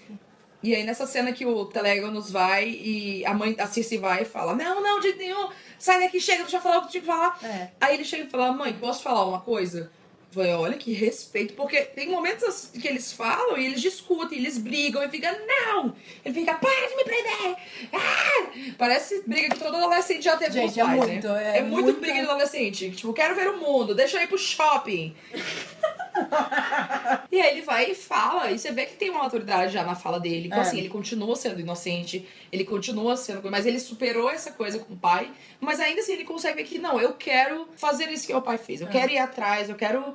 E 0.62 0.76
aí 0.76 0.84
nessa 0.84 1.04
cena 1.08 1.32
que 1.32 1.44
o 1.44 1.64
Telégonos 1.64 2.30
vai 2.30 2.68
e 2.68 3.26
a 3.26 3.34
mãe, 3.34 3.56
a 3.58 3.66
Cici 3.66 3.98
vai 3.98 4.22
e 4.22 4.24
fala, 4.24 4.54
não, 4.54 4.80
não, 4.80 5.00
de 5.00 5.12
nenhum, 5.14 5.48
sai 5.76 5.98
daqui, 6.00 6.20
chega, 6.20 6.42
deixa 6.42 6.58
eu 6.58 6.60
falar 6.60 6.78
o 6.78 6.80
que 6.82 6.86
eu 6.86 6.90
tinha 6.92 7.00
que 7.00 7.06
falar. 7.08 7.36
É. 7.42 7.70
Aí 7.80 7.94
ele 7.94 8.04
chega 8.04 8.24
e 8.24 8.30
fala, 8.30 8.52
mãe, 8.52 8.72
posso 8.74 9.02
falar 9.02 9.24
uma 9.26 9.40
coisa? 9.40 9.90
Falei, 10.32 10.52
olha 10.54 10.76
que 10.78 10.92
respeito, 10.94 11.52
porque 11.52 11.82
tem 11.82 12.08
momentos 12.08 12.70
que 12.80 12.88
eles 12.88 13.12
falam 13.12 13.58
e 13.58 13.66
eles 13.66 13.82
discutem, 13.82 14.38
eles 14.38 14.56
brigam 14.56 15.02
e 15.04 15.08
fica, 15.10 15.30
não! 15.46 15.94
Ele 16.24 16.34
fica, 16.34 16.54
para 16.54 16.88
de 16.88 16.96
me 16.96 17.04
prender! 17.04 17.56
Ah! 17.92 18.50
Parece 18.78 19.22
briga 19.26 19.50
que 19.54 19.58
todo 19.62 19.76
adolescente 19.76 20.22
já 20.24 20.36
teve 20.38 20.52
Gente, 20.52 20.62
com 20.62 20.68
os 20.70 20.78
é 20.78 20.84
pais, 20.84 20.96
muito, 21.06 21.28
né? 21.28 21.58
é 21.58 21.62
muito 21.62 21.84
muita- 21.84 22.00
briga 22.00 22.14
de 22.14 22.20
adolescente. 22.30 22.90
Tipo, 22.92 23.12
quero 23.12 23.34
ver 23.34 23.48
o 23.50 23.58
mundo, 23.58 23.94
deixa 23.94 24.16
eu 24.16 24.22
ir 24.22 24.26
pro 24.26 24.38
shopping. 24.38 25.14
E 27.30 27.40
aí 27.40 27.52
ele 27.52 27.62
vai 27.62 27.90
e 27.90 27.94
fala, 27.94 28.50
e 28.50 28.58
você 28.58 28.70
vê 28.72 28.86
que 28.86 28.96
tem 28.96 29.10
uma 29.10 29.22
maturidade 29.22 29.72
já 29.72 29.82
na 29.84 29.94
fala 29.94 30.20
dele. 30.20 30.46
Então, 30.48 30.58
É. 30.58 30.62
assim, 30.62 30.78
ele 30.78 30.88
continua 30.88 31.34
sendo 31.36 31.60
inocente, 31.60 32.26
ele 32.50 32.64
continua 32.64 33.16
sendo. 33.16 33.50
Mas 33.50 33.66
ele 33.66 33.78
superou 33.80 34.30
essa 34.30 34.52
coisa 34.52 34.78
com 34.78 34.94
o 34.94 34.96
pai. 34.96 35.30
Mas 35.60 35.80
ainda 35.80 36.00
assim, 36.00 36.12
ele 36.12 36.24
consegue 36.24 36.56
ver 36.62 36.64
que, 36.68 36.78
não, 36.78 37.00
eu 37.00 37.14
quero 37.14 37.68
fazer 37.76 38.10
isso 38.10 38.26
que 38.26 38.34
o 38.34 38.42
pai 38.42 38.58
fez. 38.58 38.80
Eu 38.80 38.88
É. 38.88 38.90
quero 38.90 39.12
ir 39.12 39.18
atrás, 39.18 39.68
eu 39.70 39.76
quero 39.76 40.14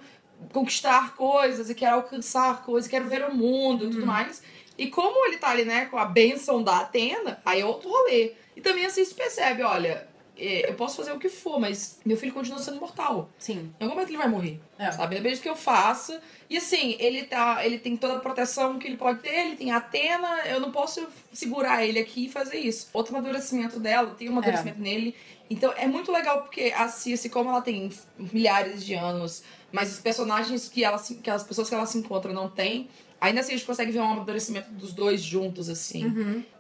conquistar 0.53 1.15
coisas, 1.15 1.69
eu 1.69 1.75
quero 1.75 1.95
alcançar 1.95 2.63
coisas, 2.63 2.85
eu 2.85 2.91
quero 2.99 3.09
ver 3.09 3.25
o 3.25 3.33
mundo 3.35 3.85
e 3.85 3.89
tudo 3.89 4.01
Uhum. 4.01 4.05
mais. 4.05 4.43
E 4.77 4.87
como 4.87 5.25
ele 5.25 5.37
tá 5.37 5.49
ali, 5.49 5.65
né, 5.65 5.85
com 5.85 5.97
a 5.97 6.05
benção 6.05 6.61
da 6.61 6.77
Atena, 6.81 7.41
aí 7.43 7.61
é 7.61 7.65
outro 7.65 7.89
rolê. 7.89 8.33
E 8.55 8.61
também 8.61 8.85
assim 8.85 9.03
se 9.03 9.13
percebe, 9.15 9.63
olha, 9.63 10.06
eu 10.37 10.73
posso 10.75 10.97
fazer 10.97 11.11
o 11.11 11.19
que 11.19 11.29
for, 11.29 11.59
mas 11.59 11.99
meu 12.05 12.15
filho 12.15 12.33
continua 12.33 12.59
sendo 12.59 12.79
mortal. 12.79 13.29
Sim. 13.37 13.73
Em 13.79 13.83
algum 13.83 13.95
momento 13.95 14.09
ele 14.09 14.17
vai 14.17 14.27
morrer. 14.27 14.59
É. 14.77 14.91
Sabe? 14.91 15.15
Independente 15.15 15.39
do 15.39 15.43
que 15.43 15.49
eu 15.49 15.55
faça. 15.55 16.21
E 16.49 16.57
assim, 16.57 16.95
ele 16.99 17.23
tá. 17.23 17.65
Ele 17.65 17.79
tem 17.79 17.97
toda 17.97 18.17
a 18.17 18.19
proteção 18.19 18.77
que 18.77 18.87
ele 18.87 18.97
pode 18.97 19.19
ter, 19.19 19.47
ele 19.47 19.55
tem 19.55 19.71
a 19.71 19.77
Atena, 19.77 20.45
eu 20.45 20.59
não 20.59 20.71
posso 20.71 21.07
segurar 21.31 21.85
ele 21.85 21.99
aqui 21.99 22.25
e 22.25 22.29
fazer 22.29 22.57
isso. 22.57 22.89
Outro 22.93 23.15
amadurecimento 23.15 23.79
dela, 23.79 24.15
tem 24.17 24.29
um 24.29 24.33
amadurecimento 24.33 24.79
nele. 24.79 25.15
Então 25.49 25.73
é 25.77 25.87
muito 25.87 26.11
legal 26.11 26.41
porque 26.41 26.73
a 26.75 26.87
Circe, 26.87 27.29
como 27.29 27.49
ela 27.49 27.61
tem 27.61 27.89
milhares 28.17 28.85
de 28.85 28.93
anos, 28.93 29.43
mas 29.79 29.91
os 29.93 29.99
personagens 29.99 30.67
que, 30.67 30.83
ela, 30.83 30.97
se- 30.97 31.15
que 31.15 31.29
as 31.29 31.43
pessoas 31.43 31.69
que 31.69 31.75
ela 31.75 31.85
se 31.85 31.97
encontra 31.97 32.33
não 32.33 32.49
têm, 32.49 32.89
ainda 33.21 33.39
assim 33.41 33.53
a 33.53 33.57
gente 33.57 33.65
consegue 33.65 33.91
ver 33.91 33.99
um 33.99 34.11
amadurecimento 34.11 34.69
dos 34.71 34.93
dois 34.93 35.21
juntos, 35.21 35.69
assim. 35.69 36.03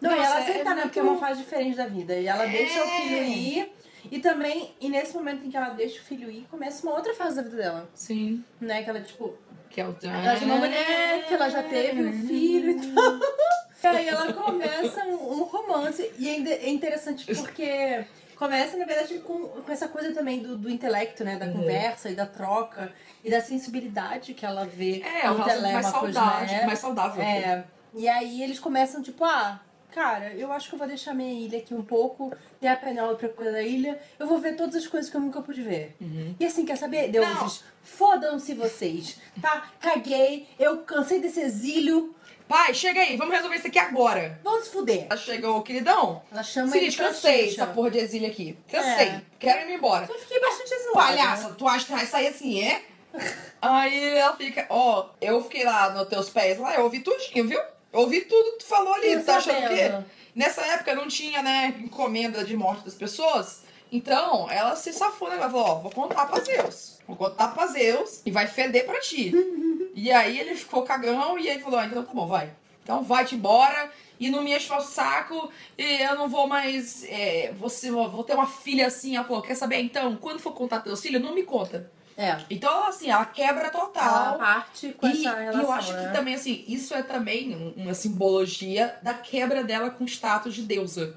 Não, 0.01 0.11
e 0.11 0.15
Nossa, 0.15 0.25
ela 0.27 0.39
é 0.39 0.41
aceita, 0.43 0.63
né? 0.63 0.69
muito- 0.75 0.81
Porque 0.83 0.99
é 0.99 1.03
uma 1.03 1.17
fase 1.17 1.39
diferente 1.41 1.75
da 1.77 1.87
vida. 1.87 2.15
E 2.15 2.27
ela 2.27 2.45
deixa 2.45 2.79
o 2.81 2.87
É. 2.87 3.01
filho 3.01 3.23
ir. 3.23 3.71
E 4.09 4.19
também, 4.19 4.71
e 4.79 4.87
nesse 4.87 5.13
momento 5.13 5.45
em 5.45 5.49
que 5.49 5.57
ela 5.57 5.69
deixa 5.69 5.99
o 5.99 6.03
filho 6.03 6.31
ir, 6.31 6.47
começa 6.49 6.81
uma 6.87 6.95
outra 6.95 7.13
fase 7.13 7.35
da 7.35 7.41
vida 7.41 7.57
dela. 7.57 7.89
Sim. 7.93 8.41
Né? 8.61 8.81
Que 8.83 8.89
ela, 8.89 9.01
tipo, 9.01 9.33
Que 9.69 9.81
é 9.81 9.85
o. 9.85 9.95
ela 10.01 10.35
já 10.35 10.41
é 10.43 10.45
uma 10.45 10.55
mulher, 10.57 11.25
que 11.27 11.33
ela 11.33 11.49
já 11.49 11.63
teve 11.63 12.03
um 12.05 12.27
filho 12.27 12.71
e 12.71 12.93
tal. 12.93 13.19
E 13.83 13.87
aí 13.87 14.07
ela 14.09 14.33
começa 14.33 15.05
um, 15.05 15.33
um 15.39 15.43
romance. 15.43 16.11
E 16.17 16.27
ainda 16.29 16.49
é 16.49 16.67
interessante 16.69 17.25
porque 17.35 18.03
começa, 18.37 18.77
na 18.77 18.85
verdade, 18.85 19.19
com, 19.19 19.47
com 19.47 19.71
essa 19.71 19.87
coisa 19.87 20.13
também 20.13 20.39
do, 20.39 20.57
do 20.57 20.69
intelecto, 20.69 21.23
né? 21.23 21.37
Da 21.37 21.45
Uhum. 21.47 21.53
conversa 21.53 22.09
e 22.09 22.15
da 22.15 22.25
troca. 22.25 22.91
E 23.23 23.29
da 23.31 23.41
sensibilidade 23.41 24.33
que 24.33 24.45
ela 24.45 24.65
vê 24.65 25.01
É, 25.01 25.29
o 25.29 25.33
no 25.33 25.37
relacionamento 25.43 25.73
mais 25.73 25.85
Telêmacos, 25.91 26.13
saudável. 26.13 26.47
né? 26.47 26.65
Mais 26.65 26.79
saudável. 26.79 27.21
É. 27.23 27.63
E 27.93 28.07
aí 28.07 28.43
eles 28.43 28.59
começam, 28.59 29.01
tipo, 29.01 29.23
ah, 29.25 29.59
cara, 29.91 30.33
eu 30.35 30.51
acho 30.51 30.69
que 30.69 30.75
eu 30.75 30.79
vou 30.79 30.87
deixar 30.87 31.13
minha 31.13 31.33
ilha 31.33 31.57
aqui 31.57 31.73
um 31.73 31.81
pouco, 31.83 32.31
ter 32.61 32.67
a 32.67 32.75
Penélope 32.75 33.19
pra 33.19 33.29
cuidar 33.29 33.51
da 33.53 33.63
ilha, 33.63 33.99
eu 34.19 34.27
vou 34.27 34.37
ver 34.37 34.55
todas 34.55 34.75
as 34.75 34.85
coisas 34.87 35.09
que 35.09 35.17
eu 35.17 35.21
nunca 35.21 35.41
pude 35.41 35.61
ver. 35.63 35.95
E 36.39 36.45
assim, 36.45 36.63
quer 36.65 36.75
saber, 36.77 37.09
deuses? 37.09 37.63
Fodam-se 37.81 38.53
vocês, 38.53 39.17
tá? 39.41 39.67
Caguei, 39.79 40.47
eu 40.59 40.79
cansei 40.79 41.19
desse 41.19 41.39
exílio, 41.39 42.13
Pai, 42.47 42.73
chega 42.73 43.01
aí, 43.01 43.17
vamos 43.17 43.35
resolver 43.35 43.57
isso 43.57 43.67
aqui 43.67 43.77
agora. 43.77 44.39
vão 44.43 44.61
se 44.63 44.69
fuder. 44.69 45.05
Ela 45.09 45.19
chegou, 45.19 45.61
queridão. 45.61 46.21
Ela 46.31 46.43
chama 46.43 46.71
Seguinte, 46.71 46.93
ele 46.93 46.95
pra 46.95 47.07
cansei 47.07 47.49
essa 47.49 47.67
porra 47.67 47.91
de 47.91 47.99
exílio 47.99 48.29
aqui. 48.29 48.57
Cansei. 48.71 49.07
É. 49.07 49.21
Quero 49.37 49.69
ir 49.69 49.75
embora. 49.75 50.07
Eu 50.09 50.17
fiquei 50.19 50.39
bastante 50.39 50.73
exilada. 50.73 51.07
Palhaça, 51.07 51.49
tu 51.57 51.67
acha 51.67 51.85
que 51.85 51.91
vai 51.91 52.05
sair 52.05 52.27
assim, 52.27 52.63
é? 52.63 52.81
Aí 53.61 54.17
ela 54.17 54.35
fica, 54.35 54.65
ó, 54.69 55.09
eu 55.19 55.43
fiquei 55.43 55.65
lá 55.65 55.89
nos 55.89 56.07
teus 56.07 56.29
pés 56.29 56.57
lá, 56.57 56.75
eu 56.75 56.83
ouvi 56.83 56.99
tudinho, 56.99 57.47
viu? 57.47 57.59
Eu 57.91 58.01
ouvi 58.01 58.21
tudo 58.21 58.51
que 58.53 58.59
tu 58.59 58.65
falou 58.65 58.93
ali. 58.93 59.17
Tu 59.17 59.25
tá 59.25 59.37
achando 59.37 59.65
o 59.65 59.69
quê? 59.69 59.91
Nessa 60.35 60.61
época 60.61 60.93
não 60.93 61.07
tinha, 61.07 61.41
né, 61.41 61.73
encomenda 61.79 62.43
de 62.45 62.55
morte 62.55 62.85
das 62.85 62.93
pessoas. 62.93 63.63
Então, 63.91 64.49
ela 64.51 64.75
se 64.75 64.93
safou, 64.93 65.29
né? 65.29 65.35
Ela 65.35 65.49
falou, 65.49 65.65
ó, 65.65 65.75
vou 65.75 65.91
contar 65.91 66.25
pra 66.27 66.41
Zeus. 66.41 66.99
Vou 67.07 67.15
contar 67.15 67.47
pra 67.49 67.67
Zeus 67.67 68.21
e 68.25 68.31
vai 68.31 68.45
feder 68.47 68.85
pra 68.85 68.99
ti. 68.99 69.31
e 69.99 70.11
aí 70.11 70.39
ele 70.39 70.55
ficou 70.55 70.83
cagão 70.83 71.37
e 71.39 71.49
aí 71.49 71.59
falou, 71.59 71.79
ah, 71.79 71.85
então 71.85 72.03
tá 72.03 72.13
bom, 72.13 72.27
vai. 72.27 72.51
Então 72.83 73.03
vai-te 73.03 73.35
embora 73.35 73.91
e 74.19 74.29
não 74.29 74.41
me 74.43 74.55
enche 74.55 74.71
o 74.71 74.79
saco 74.79 75.51
e 75.77 75.83
eu 76.03 76.15
não 76.15 76.29
vou 76.29 76.47
mais. 76.47 77.03
É, 77.09 77.51
você, 77.59 77.91
vou 77.91 78.23
ter 78.23 78.33
uma 78.35 78.45
filha 78.47 78.87
assim. 78.87 79.15
Ela 79.15 79.25
falou, 79.25 79.41
quer 79.41 79.55
saber? 79.55 79.79
Então, 79.81 80.15
quando 80.15 80.39
for 80.39 80.53
contar 80.53 80.79
teus 80.79 81.01
filhos, 81.01 81.21
não 81.21 81.33
me 81.35 81.43
conta. 81.43 81.91
É. 82.15 82.37
Então, 82.49 82.85
assim, 82.87 83.09
ela 83.09 83.25
quebra 83.25 83.63
Ela 83.63 83.69
total. 83.69 84.37
parte 84.39 84.93
com 84.93 85.05
E, 85.07 85.11
essa 85.11 85.19
e 85.19 85.43
relação, 85.43 85.61
eu 85.61 85.71
acho 85.71 85.93
né? 85.93 86.07
que 86.07 86.13
também, 86.13 86.33
assim, 86.35 86.63
isso 86.67 86.93
é 86.95 87.03
também 87.03 87.55
um- 87.55 87.73
uma 87.83 87.93
simbologia 87.93 88.97
da 89.03 89.13
quebra 89.13 89.63
dela 89.63 89.89
com 89.91 90.03
o 90.03 90.07
status 90.07 90.55
de 90.55 90.61
deusa. 90.63 91.15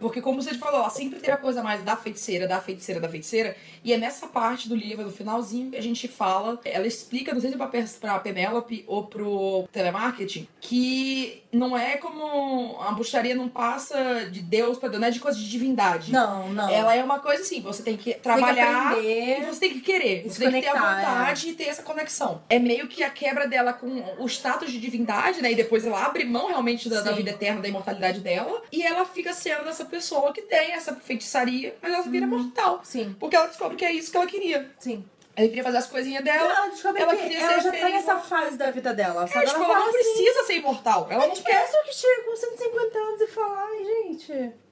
Porque, 0.00 0.20
como 0.20 0.40
você 0.42 0.54
falou, 0.54 0.80
ela 0.80 0.90
sempre 0.90 1.18
teve 1.20 1.32
a 1.32 1.36
coisa 1.36 1.62
mais 1.62 1.82
da 1.82 1.96
feiticeira, 1.96 2.48
da 2.48 2.60
feiticeira, 2.60 3.00
da 3.00 3.08
feiticeira. 3.08 3.54
E 3.84 3.92
é 3.92 3.98
nessa 3.98 4.26
parte 4.26 4.68
do 4.68 4.74
livro, 4.74 5.04
no 5.04 5.12
finalzinho, 5.12 5.70
que 5.70 5.76
a 5.76 5.82
gente 5.82 6.08
fala. 6.08 6.58
Ela 6.64 6.86
explica, 6.86 7.32
não 7.34 7.40
sei 7.40 7.50
se 7.50 7.56
pra, 7.56 7.66
Pe- 7.68 7.84
pra 8.00 8.18
Penélope 8.18 8.84
ou 8.88 9.04
pro 9.06 9.68
telemarketing, 9.72 10.48
que 10.60 11.42
não 11.52 11.76
é 11.76 11.96
como. 11.96 12.80
A 12.80 12.92
bruxaria 12.92 13.34
não 13.34 13.48
passa 13.48 14.28
de 14.30 14.40
Deus 14.40 14.78
pra 14.78 14.88
Deus, 14.88 15.00
não 15.00 15.08
é 15.08 15.10
de 15.10 15.20
coisa 15.20 15.38
de 15.38 15.48
divindade. 15.48 16.12
Não, 16.12 16.48
não. 16.52 16.68
Ela 16.70 16.94
é 16.94 17.02
uma 17.02 17.18
coisa 17.18 17.42
assim, 17.42 17.60
você 17.60 17.82
tem 17.82 17.96
que 17.96 18.04
Tem 18.04 18.14
que 18.14 18.20
trabalhar. 18.20 18.96
E 19.04 19.44
você 19.44 19.60
tem 19.60 19.72
que 19.74 19.80
querer, 19.80 20.24
você 20.26 20.40
tem 20.50 20.60
que 20.62 20.68
ter 20.68 20.76
a 20.76 20.76
é. 20.76 20.96
vontade 20.96 21.48
e 21.48 21.52
ter 21.54 21.64
essa 21.64 21.82
conexão. 21.82 22.42
É 22.48 22.58
meio 22.58 22.86
que 22.88 23.02
a 23.02 23.10
quebra 23.10 23.46
dela 23.46 23.72
com 23.72 24.02
o 24.18 24.26
status 24.26 24.70
de 24.70 24.78
divindade, 24.80 25.42
né? 25.42 25.52
E 25.52 25.54
depois 25.54 25.84
ela 25.84 26.04
abre 26.04 26.24
mão 26.24 26.48
realmente 26.48 26.88
da, 26.88 27.00
da 27.00 27.12
vida 27.12 27.30
eterna, 27.30 27.60
da 27.60 27.68
imortalidade 27.68 28.20
dela. 28.20 28.62
E 28.72 28.82
ela 28.82 29.04
fica 29.04 29.32
sendo 29.32 29.68
essa 29.68 29.84
pessoa 29.90 30.32
que 30.32 30.42
tem 30.42 30.72
essa 30.72 30.94
feitiçaria, 30.96 31.74
mas 31.82 31.92
ela 31.92 32.02
vira 32.02 32.26
mortal. 32.26 32.80
Sim, 32.84 33.14
Porque 33.18 33.36
ela 33.36 33.46
descobre 33.46 33.76
que 33.76 33.84
é 33.84 33.92
isso 33.92 34.10
que 34.10 34.16
ela 34.16 34.26
queria. 34.26 34.70
sim. 34.78 35.04
Ela 35.36 35.46
queria 35.48 35.62
fazer 35.64 35.78
as 35.78 35.86
coisinhas 35.86 36.22
dela. 36.24 36.52
Ela 36.52 36.66
descobre 36.68 37.00
ela 37.02 37.16
que 37.16 37.22
queria 37.22 37.38
ela 37.40 37.54
ser 37.54 37.60
já 37.62 37.70
tá 37.70 37.78
feliz, 37.78 37.94
nessa 37.94 38.10
ela- 38.10 38.20
fase 38.20 38.56
da 38.58 38.70
vida 38.72 38.92
dela, 38.92 39.24
É, 39.24 39.26
sabe? 39.28 39.46
tipo, 39.46 39.58
ela 39.62 39.64
ela 39.74 39.78
não 39.78 39.88
assim, 39.88 39.98
precisa 39.98 40.44
ser 40.44 40.54
imortal. 40.54 41.06
Ela 41.08 41.26
não 41.26 41.32
É 41.34 41.36
quer. 41.40 41.62
pessoa 41.66 41.82
que 41.84 41.94
chega 41.94 42.22
com 42.24 42.36
150 42.36 42.98
anos 42.98 43.20
e 43.22 43.26
fala, 43.28 43.64
ai, 43.70 43.84
gente, 43.84 44.26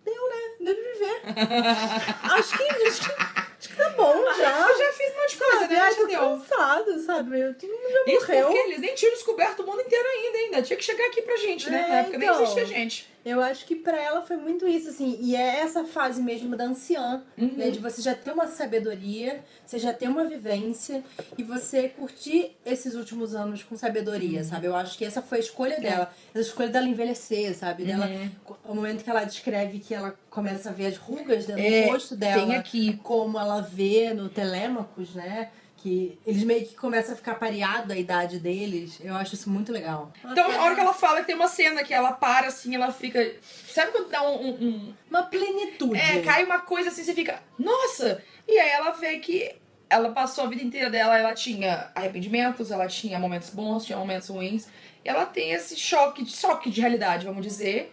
deu, 0.04 0.28
né? 0.28 0.40
Deu 0.60 0.74
de 0.74 0.82
viver. 0.82 1.22
acho 2.34 2.58
que 2.58 2.64
acho 2.64 3.00
que, 3.00 3.22
acho 3.58 3.68
que 3.68 3.76
tá 3.76 3.88
bom 3.90 4.14
já. 4.36 4.68
Eu 4.68 4.78
já 4.78 4.92
fiz 4.92 5.10
um 5.12 5.20
monte 5.20 5.30
de 5.30 5.36
coisa, 5.38 5.58
Sabe? 5.60 5.74
né? 5.74 5.80
Acho 5.80 5.96
que 5.96 6.06
deu. 6.06 6.20
cansado, 6.20 6.98
sabe? 7.06 7.54
Todo 7.54 7.70
mundo 7.70 7.90
já 7.92 8.12
Isso 8.12 8.26
morreu. 8.26 8.46
porque 8.46 8.58
eles 8.58 8.78
nem 8.80 8.94
tinham 8.94 9.14
descoberto 9.14 9.60
o 9.62 9.66
mundo 9.66 9.80
inteiro 9.80 10.08
ainda, 10.08 10.38
ainda. 10.38 10.62
Tinha 10.62 10.76
que 10.76 10.84
chegar 10.84 11.06
aqui 11.06 11.22
pra 11.22 11.36
gente, 11.36 11.70
né? 11.70 11.84
É, 11.84 11.88
Na 11.88 11.94
época 12.00 12.16
então. 12.16 12.34
nem 12.34 12.42
existia 12.42 12.66
gente. 12.66 13.08
Eu 13.28 13.42
acho 13.42 13.66
que 13.66 13.74
pra 13.76 14.00
ela 14.00 14.22
foi 14.22 14.36
muito 14.36 14.66
isso, 14.66 14.88
assim. 14.88 15.18
E 15.20 15.36
é 15.36 15.60
essa 15.60 15.84
fase 15.84 16.22
mesmo 16.22 16.56
da 16.56 16.64
anciã, 16.64 17.22
Uhum. 17.36 17.52
né? 17.56 17.70
De 17.70 17.78
você 17.78 18.00
já 18.00 18.14
ter 18.14 18.30
uma 18.32 18.46
sabedoria, 18.46 19.44
você 19.66 19.78
já 19.78 19.92
ter 19.92 20.08
uma 20.08 20.24
vivência 20.24 21.02
e 21.36 21.42
você 21.42 21.88
curtir 21.88 22.52
esses 22.64 22.94
últimos 22.94 23.34
anos 23.34 23.62
com 23.62 23.74
Uhum. 23.74 23.78
sabedoria, 23.78 24.42
sabe? 24.44 24.66
Eu 24.66 24.74
acho 24.74 24.96
que 24.96 25.04
essa 25.04 25.20
foi 25.20 25.38
a 25.38 25.40
escolha 25.40 25.78
dela. 25.80 26.10
Essa 26.34 26.48
escolha 26.48 26.68
dela 26.68 26.86
envelhecer, 26.86 27.54
sabe? 27.54 27.84
Dela, 27.84 28.06
Uhum. 28.06 28.30
o 28.64 28.74
momento 28.74 29.04
que 29.04 29.10
ela 29.10 29.24
descreve 29.24 29.78
que 29.78 29.94
ela 29.94 30.14
começa 30.30 30.70
a 30.70 30.72
ver 30.72 30.86
as 30.86 30.96
rugas 30.96 31.44
dentro 31.46 31.62
É, 31.62 31.82
do 31.86 31.92
rosto 31.92 32.16
dela. 32.16 32.40
tem 32.46 32.54
aqui. 32.56 32.96
Como 33.02 33.38
ela 33.38 33.60
vê 33.60 34.14
no 34.14 34.28
Telêmacos, 34.28 35.14
né? 35.14 35.50
Que 35.80 36.18
eles 36.26 36.42
meio 36.42 36.66
que 36.66 36.74
começam 36.74 37.14
a 37.14 37.16
ficar 37.16 37.36
pareado 37.36 37.92
a 37.92 37.96
idade 37.96 38.40
deles. 38.40 38.98
Eu 39.00 39.14
acho 39.14 39.34
isso 39.34 39.48
muito 39.48 39.70
legal. 39.72 40.12
Então, 40.24 40.50
a 40.50 40.64
hora 40.64 40.74
que 40.74 40.80
ela 40.80 40.92
fala 40.92 41.20
que 41.20 41.26
tem 41.28 41.36
uma 41.36 41.46
cena 41.46 41.84
que 41.84 41.94
ela 41.94 42.10
para 42.12 42.48
assim, 42.48 42.74
ela 42.74 42.90
fica. 42.92 43.34
Sabe 43.68 43.92
quando 43.92 44.08
dá 44.10 44.22
um. 44.28 44.34
um- 44.48 44.64
um- 44.68 44.94
Uma 45.08 45.22
plenitude. 45.22 45.96
É, 45.98 46.20
cai 46.22 46.44
uma 46.44 46.58
coisa 46.60 46.88
assim, 46.88 47.04
você 47.04 47.14
fica. 47.14 47.40
Nossa! 47.58 48.22
E 48.48 48.58
aí 48.58 48.70
ela 48.70 48.90
vê 48.90 49.18
que 49.20 49.54
ela 49.88 50.10
passou 50.10 50.44
a 50.44 50.46
vida 50.48 50.62
inteira 50.62 50.90
dela, 50.90 51.16
ela 51.16 51.32
tinha 51.32 51.90
arrependimentos, 51.94 52.70
ela 52.72 52.88
tinha 52.88 53.18
momentos 53.18 53.50
bons, 53.50 53.84
tinha 53.86 53.96
momentos 53.96 54.28
ruins. 54.28 54.66
E 55.04 55.08
ela 55.08 55.24
tem 55.26 55.52
esse 55.52 55.76
choque, 55.76 56.24
de- 56.24 56.36
choque 56.36 56.70
de 56.70 56.80
realidade, 56.80 57.24
vamos 57.24 57.42
dizer, 57.46 57.92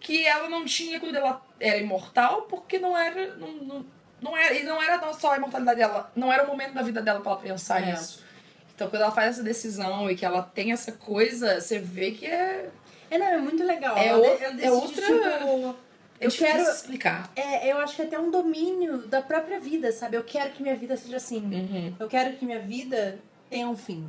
que 0.00 0.24
ela 0.26 0.48
não 0.48 0.64
tinha 0.64 0.98
quando 0.98 1.14
ela 1.14 1.42
era 1.60 1.76
imortal, 1.76 2.42
porque 2.42 2.78
não 2.78 2.96
era. 2.96 3.36
Não, 3.36 3.52
não, 3.52 3.86
não 4.20 4.36
era 4.36 4.54
e 4.54 4.62
não 4.64 4.82
era 4.82 5.12
só 5.12 5.32
a 5.32 5.36
imortalidade 5.36 5.78
dela, 5.78 6.10
não 6.16 6.32
era 6.32 6.44
o 6.44 6.46
momento 6.46 6.74
da 6.74 6.82
vida 6.82 7.00
dela 7.02 7.20
pra 7.20 7.32
ela 7.32 7.40
pensar 7.40 7.82
É. 7.82 7.90
nisso. 7.92 8.24
Então, 8.74 8.88
quando 8.88 9.02
ela 9.02 9.10
faz 9.12 9.30
essa 9.34 9.42
decisão 9.42 10.08
e 10.10 10.14
que 10.14 10.24
ela 10.24 10.42
tem 10.42 10.70
essa 10.72 10.92
coisa, 10.92 11.60
você 11.60 11.78
vê 11.78 12.12
que 12.12 12.26
é. 12.26 12.68
É, 13.10 13.18
não, 13.18 13.26
é 13.26 13.38
muito 13.38 13.64
legal. 13.64 13.96
É 13.96 14.06
ela, 14.08 14.20
o- 14.20 14.24
ela 14.42 14.60
é 14.62 14.70
outra- 14.70 15.02
tipo, 15.04 15.76
É 16.20 16.26
eu 16.26 16.30
quero. 16.30 16.62
explicar. 16.62 17.30
É, 17.34 17.72
eu 17.72 17.78
acho 17.78 17.96
que 17.96 18.02
é 18.02 18.04
até 18.04 18.18
um 18.18 18.30
domínio 18.30 18.98
da 19.08 19.20
própria 19.22 19.58
vida, 19.58 19.90
sabe? 19.92 20.16
Eu 20.16 20.22
quero 20.24 20.50
que 20.52 20.62
minha 20.62 20.76
vida 20.76 20.96
seja 20.96 21.16
assim. 21.16 21.38
Uhum. 21.40 21.94
Eu 21.98 22.06
quero 22.08 22.36
que 22.36 22.44
minha 22.44 22.60
vida 22.60 23.18
tenha 23.50 23.68
um 23.68 23.76
fim. 23.76 24.08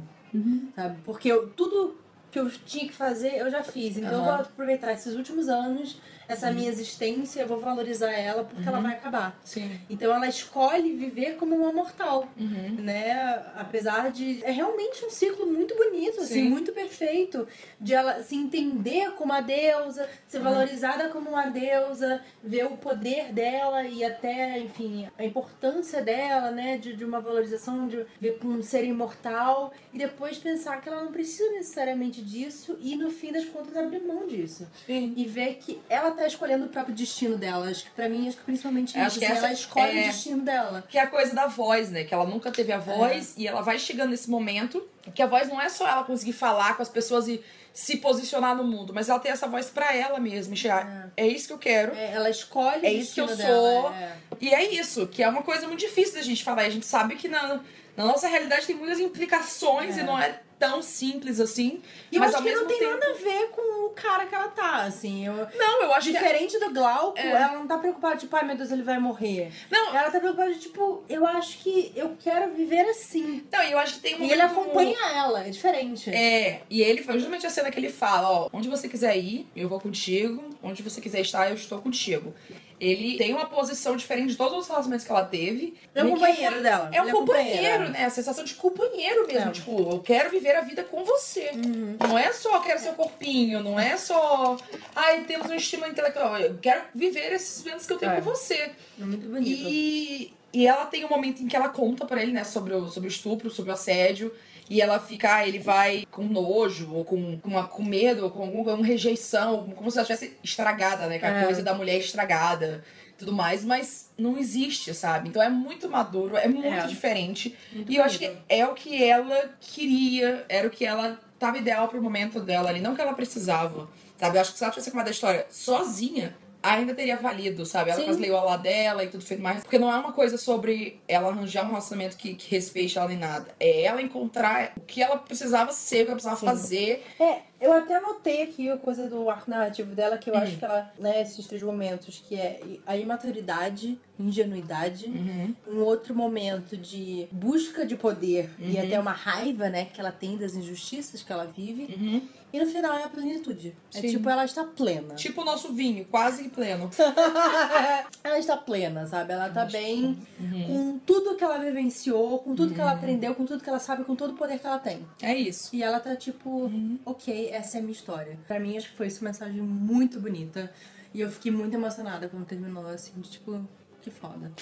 Sabe? 0.76 0.98
Porque 1.04 1.32
eu- 1.32 1.50
tudo 1.50 2.00
que 2.32 2.40
eu 2.40 2.50
tinha 2.52 2.86
que 2.88 2.94
fazer, 2.94 3.38
eu 3.38 3.50
já 3.50 3.64
fiz. 3.64 3.98
Então 3.98 4.14
eu 4.20 4.24
vou 4.24 4.34
aproveitar 4.34 4.92
esses 4.94 5.16
últimos 5.16 5.50
anos, 5.50 6.00
essa 6.30 6.52
minha 6.52 6.70
existência, 6.70 7.42
eu 7.42 7.48
vou 7.48 7.60
valorizar 7.60 8.12
ela 8.12 8.44
porque 8.46 8.68
ela 8.68 8.80
vai 8.80 8.94
acabar. 8.94 9.38
Sim. 9.44 9.80
Então 9.90 10.14
ela 10.14 10.28
escolhe 10.28 10.94
viver 10.96 11.36
como 11.36 11.56
uma 11.56 11.74
mortal, 11.74 12.28
Uhum. 12.40 12.76
né? 12.80 13.12
Apesar 13.56 14.12
de 14.12 14.44
é 14.44 14.52
realmente 14.52 15.04
um 15.06 15.10
ciclo 15.10 15.46
muito 15.46 15.76
bonito, 15.76 16.22
assim, 16.22 16.44
Sim. 16.44 16.50
muito 16.50 16.72
perfeito, 16.72 17.48
de 17.82 17.94
ela 17.94 18.22
se 18.24 18.36
entender 18.36 19.12
como 19.12 19.34
uma 19.34 19.42
deusa, 19.42 20.10
ser 20.28 20.38
Uhum. 20.38 20.44
valorizada 20.46 21.10
como 21.10 21.30
uma 21.32 21.48
deusa, 21.48 22.22
ver 22.44 22.66
o 22.66 22.78
poder 22.78 23.34
dela 23.34 23.84
e 23.84 24.04
até, 24.04 24.60
enfim, 24.60 25.08
a 25.18 25.24
importância 25.26 26.02
dela, 26.02 26.52
né, 26.52 26.78
de, 26.78 26.96
de 26.96 27.04
uma 27.06 27.20
valorização 27.20 27.88
de 27.88 28.06
ver 28.20 28.38
como 28.40 28.54
um 28.58 28.62
ser 28.64 28.84
imortal 28.84 29.72
e 29.94 29.98
depois 29.98 30.38
pensar 30.38 30.82
que 30.82 30.90
ela 30.90 31.04
não 31.04 31.12
precisa 31.12 31.50
necessariamente 31.52 32.22
disso 32.22 32.78
e 32.82 32.96
no 32.96 33.10
fim 33.10 33.32
das 33.32 33.46
contas 33.46 33.76
abrir 33.76 34.02
mão 34.02 34.28
disso 34.28 34.68
Sim. 34.86 35.14
e 35.16 35.26
ver 35.26 35.56
que 35.56 35.80
ela 35.90 36.12
tá 36.20 36.28
escolhendo 36.28 36.66
o 36.66 36.70
próprio 36.70 36.94
destino 36.94 37.38
dela. 37.38 37.70
Acho 37.70 37.84
que 37.86 37.90
pra 37.92 38.08
mim, 38.10 38.28
acho 38.28 38.38
que 38.38 38.44
principalmente 38.44 38.98
Acho 38.98 39.08
isso. 39.18 39.20
que 39.20 39.26
essa 39.26 39.46
ela 39.46 39.54
escolhe 39.54 39.98
é- 40.00 40.04
o 40.04 40.06
destino 40.08 40.42
dela. 40.44 40.84
Que 40.88 40.98
é 40.98 41.02
a 41.02 41.08
coisa 41.08 41.34
da 41.34 41.48
voz, 41.48 41.90
né? 41.92 42.04
Que 42.04 42.14
ela 42.14 42.26
nunca 42.26 42.52
teve 42.52 42.72
a 42.72 42.78
voz 42.78 43.34
e 43.38 43.48
ela 43.48 43.62
vai 43.62 43.80
chegando 43.80 44.10
nesse 44.12 44.30
momento. 44.30 44.86
Que 45.14 45.22
a 45.24 45.28
voz 45.28 45.48
não 45.48 45.60
é 45.60 45.70
só 45.70 45.88
ela 45.88 46.04
conseguir 46.04 46.34
falar 46.34 46.76
com 46.76 46.82
as 46.82 46.90
pessoas 46.90 47.28
e 47.28 47.42
se 47.74 47.98
posicionar 47.98 48.56
no 48.56 48.64
mundo, 48.64 48.94
mas 48.94 49.08
ela 49.10 49.20
tem 49.20 49.32
essa 49.32 49.48
voz 49.48 49.68
pra 49.68 49.96
ela 49.96 50.20
mesma. 50.20 50.56
chegar, 50.56 51.12
É. 51.16 51.26
isso 51.28 51.48
que 51.48 51.54
eu 51.54 51.58
quero. 51.58 51.96
É, 51.96 52.12
ela 52.14 52.30
escolhe 52.30 52.86
É 52.86 52.90
o 52.90 52.94
isso 52.94 53.14
que 53.14 53.22
eu 53.22 53.28
destino 53.28 53.48
sou. 53.48 53.84
dela, 53.84 53.96
é. 53.96 54.18
E 54.42 54.54
é 54.54 54.72
isso, 54.74 55.08
que 55.08 55.24
é 55.24 55.30
uma 55.30 55.42
coisa 55.44 55.68
muito 55.68 55.80
difícil 55.80 56.16
da 56.16 56.22
gente 56.22 56.44
falar. 56.44 56.64
E 56.64 56.68
a 56.68 56.70
gente 56.72 56.86
sabe 56.86 57.16
que 57.16 57.28
na, 57.28 57.62
na 57.96 58.06
nossa 58.06 58.28
realidade 58.28 58.66
tem 58.66 58.76
muitas 58.76 59.00
implicações 59.00 59.98
É. 59.98 60.02
e 60.02 60.04
não 60.04 60.20
é 60.20 60.40
tão 60.60 60.82
simples 60.82 61.40
assim. 61.40 61.82
E 62.12 62.18
eu 62.18 62.20
mas 62.20 62.36
acho 62.36 62.44
que 62.44 62.52
não 62.52 62.68
tem 62.68 62.78
tempo... 62.80 62.92
nada 62.92 63.10
a 63.12 63.14
ver 63.14 63.48
com 63.50 63.86
o 63.86 63.90
cara 63.92 64.26
que 64.26 64.36
ela 64.36 64.50
tá, 64.50 64.84
assim. 64.84 65.26
Eu... 65.26 65.48
Não, 65.56 65.84
eu 65.84 65.94
acho 65.94 66.08
que. 66.08 66.14
Diferente 66.14 66.60
do 66.60 66.74
Glauco, 66.74 67.18
É. 67.18 67.30
ela 67.30 67.54
não 67.54 67.66
tá 67.66 67.78
preocupada, 67.78 68.18
tipo, 68.18 68.36
ai 68.36 68.46
meu 68.46 68.58
Deus, 68.58 68.70
ele 68.72 68.84
vai 68.84 69.00
morrer. 69.00 69.52
Não, 69.72 69.96
Ela 69.96 70.12
tá 70.12 70.20
preocupada, 70.20 70.54
tipo, 70.56 71.04
eu 71.08 71.26
acho 71.26 71.60
que 71.60 71.92
eu 71.96 72.16
quero 72.22 72.52
viver 72.54 72.82
assim. 72.90 73.46
não, 73.52 73.64
eu 73.64 73.80
acho 73.80 73.96
que 73.96 74.00
tem 74.02 74.16
um 74.16 74.26
E 74.26 74.32
ele 74.32 74.42
acompanha 74.42 74.98
ela, 75.16 75.46
é 75.48 75.50
diferente. 75.50 76.10
É, 76.10 76.62
e 76.70 76.82
ele 76.82 77.02
foi 77.02 77.14
justamente 77.16 77.48
a 77.48 77.50
cena 77.50 77.72
que 77.72 77.80
ele 77.80 77.90
fala, 77.90 78.30
ó, 78.30 78.50
onde 78.52 78.68
você 78.68 78.90
quiser 78.90 79.18
ir, 79.18 79.48
eu 79.56 79.70
vou 79.70 79.80
contigo, 79.80 80.44
onde 80.62 80.84
você 80.84 81.00
quiser 81.00 81.22
estar, 81.22 81.48
eu 81.50 81.56
estou 81.56 81.82
contigo. 81.82 82.34
Ele 82.80 83.18
tem 83.18 83.34
uma 83.34 83.46
posição 83.46 83.96
diferente 83.98 84.30
de 84.30 84.38
todos 84.38 84.60
os 84.60 84.68
relacionamentos 84.68 85.06
que 85.06 85.12
ela 85.12 85.26
teve. 85.26 85.76
É 85.94 86.02
que 86.02 86.10
companheiro 86.10 86.62
dela. 86.64 86.90
É 86.94 87.02
um 87.02 87.06
Ele 87.06 87.12
companheiro, 87.12 87.90
né? 87.90 88.06
A 88.06 88.10
sensação 88.10 88.44
de 88.44 88.54
companheiro 88.56 89.28
mesmo. 89.28 89.50
É. 89.50 89.52
Tipo, 89.52 89.92
eu 89.92 90.00
quero 90.00 90.30
viver 90.30 90.56
a 90.56 90.62
vida 90.62 90.84
com 90.84 91.04
você. 91.04 91.52
Não 92.00 92.18
é 92.18 92.32
só 92.32 92.60
quero 92.60 92.80
seu 92.80 92.94
corpinho, 92.94 93.62
não 93.62 93.80
é 93.80 93.98
só. 93.98 94.56
Ai, 94.96 95.26
temos 95.26 95.50
um 95.50 95.56
estímulo 95.56 95.92
intelectual. 95.92 96.38
Eu 96.38 96.58
quero 96.62 96.84
viver 96.96 97.34
esses 97.34 97.64
momentos 97.64 97.86
que 97.86 97.94
eu 97.94 97.98
tenho 97.98 98.14
É. 98.14 98.16
com 98.16 98.22
você. 98.22 98.72
É 99.00 99.04
muito 99.04 99.28
bonito. 99.28 99.48
E, 99.70 100.34
e 100.54 100.66
ela 100.66 100.86
tem 100.86 101.04
um 101.04 101.10
momento 101.10 101.44
em 101.44 101.48
que 101.48 101.56
ela 101.56 101.70
conta 101.70 102.06
pra 102.06 102.22
ele, 102.22 102.32
né, 102.32 102.44
sobre 102.44 102.74
o, 102.74 102.88
sobre 102.88 103.10
o 103.10 103.12
estupro, 103.12 103.50
sobre 103.50 103.72
o 103.72 103.74
assédio. 103.74 104.34
E 104.70 104.82
ela 104.82 105.00
fica, 105.00 105.36
ah, 105.38 105.48
ele 105.48 105.58
vai 105.60 106.06
com 106.12 106.24
nojo, 106.24 106.94
ou 106.94 107.04
com, 107.04 107.40
com, 107.40 107.50
uma, 107.50 107.68
com 107.68 107.84
medo, 107.84 108.26
ou 108.26 108.30
com 108.30 108.44
alguma 108.44 108.86
rejeição, 108.86 109.68
como 109.76 109.90
se 109.90 109.98
ela 109.98 110.08
estivesse 110.08 110.38
estragada, 110.44 111.08
né? 111.08 111.18
Que 111.18 111.26
a 111.26 111.30
É. 111.30 111.44
coisa 111.46 111.64
da 111.64 111.74
mulher 111.74 111.98
estragada 111.98 112.84
tudo 113.18 113.34
mais, 113.34 113.66
mas 113.66 114.10
não 114.18 114.38
existe, 114.38 114.94
sabe? 114.94 115.28
Então 115.28 115.42
é 115.44 115.50
muito 115.50 115.90
maduro, 115.90 116.38
é 116.38 116.48
muito 116.48 116.68
É. 116.68 116.88
diferente. 116.88 117.54
Muito 117.74 117.92
E 117.92 117.98
eu 117.98 118.04
acho 118.06 118.18
que 118.18 118.28
bonito. 118.28 118.44
é 118.48 118.66
o 118.66 118.74
que 118.74 119.04
ela 119.04 119.50
queria, 119.60 120.46
era 120.48 120.66
o 120.66 120.70
que 120.72 120.86
ela 120.86 121.20
tava 121.38 121.58
ideal 121.58 121.88
pro 121.90 122.02
momento 122.02 122.40
dela 122.40 122.70
ali, 122.70 122.80
não 122.80 122.96
que 122.96 123.02
ela 123.02 123.14
precisava, 123.14 123.90
sabe? 124.18 124.38
Eu 124.38 124.42
acho 124.42 124.52
que 124.54 124.58
se 124.58 124.64
ela 124.64 124.72
tivesse 124.72 124.88
acabado 124.90 125.08
a 125.10 125.12
história 125.12 125.46
sozinha, 125.50 126.34
ainda 126.62 126.94
teria 126.94 127.18
valido, 127.18 127.66
sabe? 127.66 127.92
Ela 127.92 128.02
Sim. 128.02 128.10
as 128.10 128.18
leioa 128.18 128.42
lá 128.42 128.58
dela 128.58 129.04
e 129.04 129.08
tudo 129.08 129.24
feito 129.24 129.42
mais. 129.42 129.62
Porque 129.62 129.80
não 129.80 129.92
é 129.92 129.98
uma 129.98 130.12
coisa 130.12 130.38
sobre 130.38 131.00
ela 131.08 131.30
arranjar 131.30 131.66
um 131.66 131.70
relacionamento 131.70 132.18
que, 132.18 132.36
que 132.36 132.52
respeite 132.52 132.98
ela 132.98 133.08
nem 133.08 133.18
nada. 133.18 133.48
É 133.60 133.84
ela 133.84 134.02
encontrar 134.02 134.74
o 134.78 134.82
que 134.82 135.02
ela 135.02 135.18
precisava 135.18 135.72
ser, 135.72 136.02
o 136.02 136.06
que 136.06 136.12
ela 136.12 136.16
precisava 136.16 136.40
Sim. 136.40 136.46
fazer. 136.46 137.06
É, 137.20 137.40
eu 137.60 137.74
até 137.74 137.96
anotei 137.96 138.44
aqui 138.44 138.70
a 138.70 138.78
coisa 138.78 139.08
do 139.10 139.30
arco 139.30 139.50
narrativo 139.50 139.94
dela, 139.96 140.18
que 140.18 140.30
eu 140.30 140.34
Uhum. 140.34 140.40
acho 140.42 140.58
que 140.58 140.66
ela, 140.66 140.92
né, 141.00 141.22
esses 141.22 141.46
três 141.48 141.62
momentos, 141.64 142.24
que 142.28 142.36
é 142.36 142.60
a 142.86 142.96
imaturidade, 142.98 143.98
ingenuidade, 144.20 145.06
Uhum. 145.08 145.56
um 145.68 145.80
outro 145.84 146.14
momento 146.16 146.76
de 146.78 147.28
busca 147.32 147.86
de 147.86 147.96
poder 147.96 148.50
e 148.60 148.76
Uhum. 148.76 148.84
até 148.84 149.00
uma 149.00 149.12
raiva, 149.12 149.70
né, 149.70 149.86
que 149.86 150.00
ela 150.00 150.12
tem 150.12 150.38
das 150.38 150.56
injustiças 150.56 151.24
que 151.24 151.32
ela 151.32 151.46
vive, 151.46 151.94
Uhum. 151.98 152.22
e 152.52 152.60
no 152.60 152.66
final 152.66 152.98
é 152.98 153.04
a 153.04 153.10
plenitude. 153.10 153.76
É 153.94 154.02
Sim. 154.02 154.08
tipo, 154.10 154.30
ela 154.30 154.44
está 154.46 154.64
plena. 154.64 155.16
Tipo 155.16 155.42
o 155.42 155.46
nosso 155.46 155.72
vinho, 155.74 156.06
quase 156.06 156.50
pleno. 156.50 156.90
ela 158.24 158.38
está 158.40 158.58
plena, 158.58 159.06
sabe? 159.06 159.34
Ela 159.34 159.50
tá 159.50 159.66
bem 159.66 160.18
Uhum. 160.40 160.64
com 160.68 161.00
tudo 161.06 161.36
que 161.36 161.44
ela 161.44 161.58
vivenciou, 161.58 162.40
com 162.40 162.56
tudo 162.56 162.74
que 162.74 162.82
ela 162.82 162.92
aprendeu, 162.92 163.34
com 163.36 163.46
tudo 163.46 163.64
que 163.64 163.70
ela 163.70 163.80
sabe, 163.80 164.04
com 164.04 164.16
todo 164.16 164.32
o 164.32 164.36
poder 164.36 164.60
que 164.60 164.68
ela 164.68 164.80
tem. 164.80 165.06
É 165.22 165.34
isso. 165.36 165.74
E 165.76 165.82
ela 165.84 166.00
tá 166.00 166.16
tipo, 166.16 166.50
Uhum. 166.50 167.00
ok, 167.06 167.49
essa 167.50 167.78
é 167.78 167.80
a 167.80 167.82
minha 167.82 167.94
história. 167.94 168.38
Pra 168.48 168.60
mim, 168.60 168.78
acho 168.78 168.90
que 168.90 168.98
foi 168.98 169.08
essa 169.08 169.24
mensagem 169.24 169.62
muito 169.62 170.20
bonita. 170.20 170.72
E 171.14 171.22
eu 171.22 171.32
fiquei 171.32 171.52
muito 171.52 171.74
emocionada 171.74 172.28
quando 172.30 172.46
terminou, 172.46 172.86
assim, 172.88 173.14
de 173.18 173.30
tipo, 173.30 173.68
que 174.02 174.12
foda. 174.12 174.52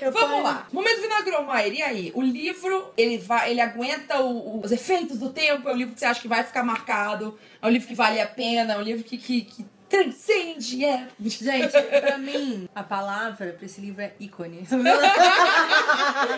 Eu 0.00 0.10
Vamos 0.12 0.42
lá. 0.42 0.66
Momento 0.72 1.02
Vinagromair, 1.02 1.74
e 1.74 1.82
aí? 1.82 2.12
O 2.14 2.22
livro, 2.22 2.90
ele 2.96 3.18
vai, 3.18 3.50
ele 3.50 3.60
aguenta 3.60 4.20
o- 4.22 4.60
os 4.64 4.72
efeitos 4.72 5.18
do 5.18 5.30
tempo, 5.30 5.68
é 5.68 5.72
um 5.72 5.76
livro 5.76 5.94
que 5.94 6.00
você 6.00 6.06
acha 6.06 6.20
que 6.22 6.28
vai 6.28 6.42
ficar 6.42 6.62
marcado, 6.62 7.38
é 7.60 7.66
um 7.66 7.70
livro 7.70 7.86
que 7.86 7.94
vale 7.94 8.20
a 8.20 8.26
pena, 8.26 8.74
é 8.74 8.78
um 8.78 8.82
livro 8.82 9.04
que, 9.04 9.18
que, 9.18 9.42
que 9.42 9.66
transcende, 9.88 10.84
é. 10.84 11.06
Gente, 11.20 11.70
pra 12.00 12.16
mim, 12.18 12.68
a 12.74 12.82
palavra 12.82 13.52
pra 13.52 13.66
esse 13.66 13.80
livro 13.80 14.00
é 14.00 14.12
ícone. 14.18 14.64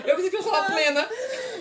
Eu 0.05 0.17
pensei 0.17 0.31
que 0.31 0.37
eu 0.37 0.41
ia 0.41 0.47
falar 0.47 0.67
plena. 0.67 1.09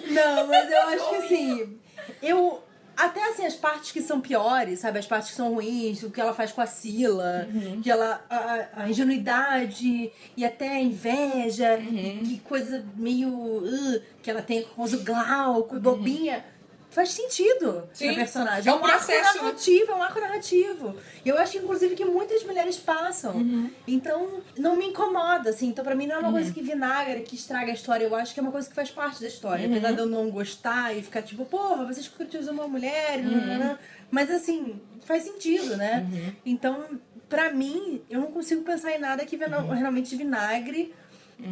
Não, 0.07 0.48
mas 0.48 0.72
eu 0.72 0.81
acho 0.88 1.10
que 1.10 1.15
assim, 1.18 1.80
eu. 2.22 2.64
Até 2.98 3.23
assim, 3.30 3.45
as 3.45 3.56
partes 3.56 3.91
que 3.91 4.02
são 4.02 4.19
piores, 4.22 4.80
sabe? 4.80 4.99
As 4.99 5.07
partes 5.07 5.32
que 5.32 5.36
são 5.36 5.53
ruins, 5.53 6.03
o 6.03 6.11
que 6.11 6.19
ela 6.22 6.34
faz 6.34 6.52
com 6.52 6.61
a 6.61 6.65
Sila, 6.68 7.48
que 7.82 7.90
ela. 7.90 8.22
A, 8.30 8.68
a- 8.84 8.90
ingenuidade 8.90 10.11
e 10.36 10.45
até 10.45 10.69
a 10.69 10.80
inveja, 10.80 11.78
que 11.78 12.40
coisa 12.40 12.84
meio. 12.95 13.30
uh, 13.30 14.02
que 14.22 14.30
ela 14.30 14.41
tem 14.41 14.64
com 14.64 14.84
o 14.84 14.98
glauco 15.03 15.78
e 15.78 15.80
bobinha. 15.80 16.45
Faz 16.92 17.12
sentido 17.12 17.88
Sim. 17.94 18.08
na 18.08 18.16
personagem. 18.16 18.70
É 18.70 18.76
um 18.76 18.80
processo, 18.80 19.30
arco 19.30 19.38
né? 19.38 19.44
narrativo, 19.44 19.92
é 19.94 19.96
um 19.96 20.04
arco 20.04 20.20
narrativo. 20.20 20.96
E 21.24 21.30
eu 21.30 21.38
acho, 21.38 21.58
inclusive, 21.58 21.96
que 21.96 22.04
muitas 22.04 22.44
mulheres 22.44 22.76
passam. 22.76 23.34
Uhum. 23.38 23.72
Então, 23.88 24.42
não 24.58 24.76
me 24.76 24.88
incomoda, 24.88 25.52
assim. 25.52 25.70
Então, 25.70 25.86
pra 25.86 25.96
mim, 25.96 26.06
não 26.06 26.18
é 26.18 26.20
uma 26.20 26.32
coisa 26.34 26.52
que 26.52 26.62
vinagre, 26.62 27.22
que 27.22 27.34
estraga 27.34 27.72
a 27.72 27.74
história. 27.74 28.04
Eu 28.04 28.14
acho 28.14 28.34
que 28.34 28.42
é 28.42 28.44
uma 28.44 28.52
coisa 28.52 28.68
que 28.68 28.76
faz 28.76 28.92
parte 28.92 29.22
da 29.22 29.28
história. 29.28 29.66
Uhum. 29.66 29.72
Apesar 29.72 29.94
de 29.94 30.00
eu 30.00 30.06
não 30.06 30.30
gostar 30.30 30.94
e 30.94 31.02
ficar 31.02 31.22
tipo, 31.22 31.46
porra, 31.46 31.86
vocês 31.86 32.00
escrotizam 32.00 32.54
uma 32.54 32.68
mulher. 32.68 33.20
Uhum. 33.20 33.78
Mas, 34.12 34.30
assim, 34.30 34.82
faz 35.06 35.24
sentido, 35.24 35.78
né? 35.78 36.06
Então, 36.46 37.00
pra 37.30 37.54
mim, 37.54 38.02
eu 38.10 38.20
não 38.20 38.34
consigo 38.34 38.64
pensar 38.64 38.92
em 38.92 39.00
nada 39.00 39.26
que 39.26 39.38
Uhum. 39.38 39.70
realmente 39.70 40.14
vinagre. 40.18 40.94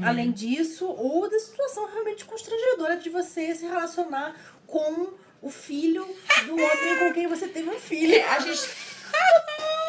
Além 0.03 0.31
disso, 0.31 0.85
ou 0.85 1.27
da 1.29 1.39
situação 1.39 1.87
realmente 1.91 2.23
constrangedora 2.23 2.97
de 2.97 3.09
você 3.09 3.55
se 3.55 3.65
relacionar 3.65 4.35
com 4.67 5.13
o 5.41 5.49
filho 5.49 6.05
do 6.45 6.53
homem 6.53 6.99
com 6.99 7.13
quem 7.13 7.27
você 7.27 7.47
teve 7.47 7.69
um 7.69 7.79
filho. 7.79 8.23
A 8.29 8.39
gente. 8.39 8.59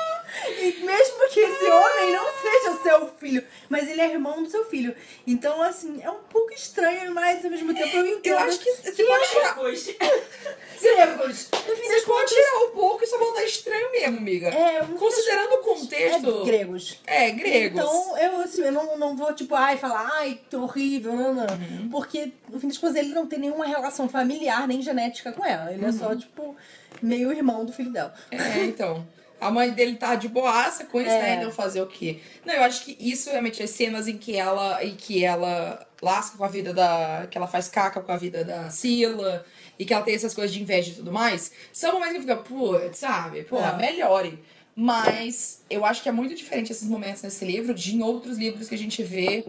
E 0.61 0.81
mesmo 0.85 1.29
que 1.29 1.41
esse 1.41 1.65
homem 1.71 2.13
não 2.13 2.27
seja 2.41 2.83
seu 2.83 3.09
filho, 3.19 3.45
mas 3.69 3.89
ele 3.89 4.01
é 4.01 4.11
irmão 4.13 4.43
do 4.43 4.49
seu 4.51 4.65
filho. 4.65 4.95
Então, 5.27 5.61
assim, 5.63 6.01
é 6.03 6.11
um 6.11 6.21
pouco 6.31 6.53
estranho, 6.53 7.13
mas 7.15 7.45
ao 7.45 7.51
mesmo 7.51 7.75
tempo 7.75 7.97
eu 7.97 8.07
entendo. 8.07 8.33
Eu 8.35 8.39
acho 8.39 8.59
que 8.59 8.71
você 8.73 9.05
pode 9.05 9.29
tirar. 9.29 9.55
Gregos. 9.55 9.91
No 11.71 11.77
fim 11.77 11.83
Você 11.83 11.93
das 11.95 12.05
pode 12.05 12.07
contas. 12.07 12.31
tirar 12.31 12.59
um 12.65 12.71
pouco 12.71 13.05
e 13.05 13.07
só 13.07 13.19
botar 13.19 13.45
estranho 13.45 13.93
mesmo, 13.93 14.17
amiga. 14.19 14.49
É, 14.49 14.81
Considerando 14.99 15.55
o 15.55 15.59
contexto. 15.59 16.41
É 16.43 16.45
gregos. 16.45 16.99
É, 17.07 17.31
gregos. 17.31 17.81
Então, 17.81 18.19
eu, 18.19 18.41
assim, 18.41 18.63
eu 18.63 18.73
não, 18.73 18.97
não 18.97 19.17
vou, 19.17 19.33
tipo, 19.35 19.55
ai, 19.55 19.77
falar, 19.77 20.09
ai, 20.15 20.41
que 20.49 20.57
horrível, 20.57 21.13
não, 21.15 21.35
não. 21.35 21.45
Uhum. 21.45 21.89
Porque, 21.91 22.33
no 22.49 22.59
fim 22.59 22.69
das 22.69 22.79
contas, 22.79 22.97
ele 22.97 23.11
não 23.15 23.27
tem 23.27 23.39
nenhuma 23.39 23.67
relação 23.67 24.09
familiar 24.09 24.67
nem 24.67 24.81
genética 24.83 25.33
com 25.33 25.45
ela. 25.45 25.71
Ele 25.73 25.85
é 25.85 25.89
Uhum. 25.89 25.93
só, 25.99 26.15
tipo, 26.17 26.57
meio 27.03 27.31
irmão 27.31 27.65
do 27.65 27.73
filho 27.73 27.91
dela. 27.93 28.15
É, 28.31 28.65
então. 28.65 29.07
A 29.41 29.51
mãe 29.51 29.71
dele 29.71 29.97
tá 29.97 30.15
de 30.15 30.29
boaça 30.29 30.85
com 30.85 31.01
isso, 31.01 31.11
É. 31.11 31.21
né? 31.23 31.35
Então 31.37 31.51
fazer 31.51 31.81
o 31.81 31.87
quê? 31.87 32.21
Não, 32.45 32.53
eu 32.55 32.63
acho 32.63 32.85
que 32.85 32.97
isso 33.01 33.31
realmente, 33.31 33.63
as 33.63 33.71
cenas 33.71 34.07
em 34.07 34.19
que 34.19 34.37
ela. 34.37 34.85
em 34.85 34.95
que 34.95 35.25
ela 35.25 35.87
lasca 36.03 36.37
com 36.37 36.45
a 36.45 36.49
vida 36.49 36.73
da. 36.75 37.27
que 37.31 37.37
ela 37.39 37.47
faz 37.47 37.69
caca 37.69 38.01
com 38.01 38.13
a 38.13 38.17
vida 38.17 38.45
da 38.45 38.69
Sila 38.71 39.45
e 39.79 39.85
que 39.85 39.95
ela 39.95 40.03
tem 40.03 40.15
essas 40.15 40.35
coisas 40.35 40.53
de 40.53 40.61
inveja 40.63 40.91
e 40.91 40.95
tudo 40.95 41.11
mais, 41.11 41.53
são 41.73 41.93
momentos 41.95 42.15
que 42.17 42.21
fica, 42.21 42.37
putz, 42.37 42.99
sabe? 42.99 43.45
Pô, 43.45 43.59
É. 43.59 43.77
melhore. 43.77 44.39
Mas 44.77 45.63
eu 45.69 45.85
acho 45.85 46.03
que 46.03 46.09
é 46.09 46.13
muito 46.13 46.35
diferente 46.35 46.71
esses 46.73 46.89
momentos 46.89 47.23
nesse 47.23 47.45
livro 47.45 47.75
de 47.75 47.95
em 47.97 48.03
outros 48.03 48.39
livros 48.39 48.69
que 48.69 48.75
a 48.75 48.79
gente 48.79 49.03
vê 49.03 49.45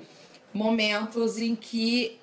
momentos 0.53 1.37
em 1.37 1.55
que 1.55 2.19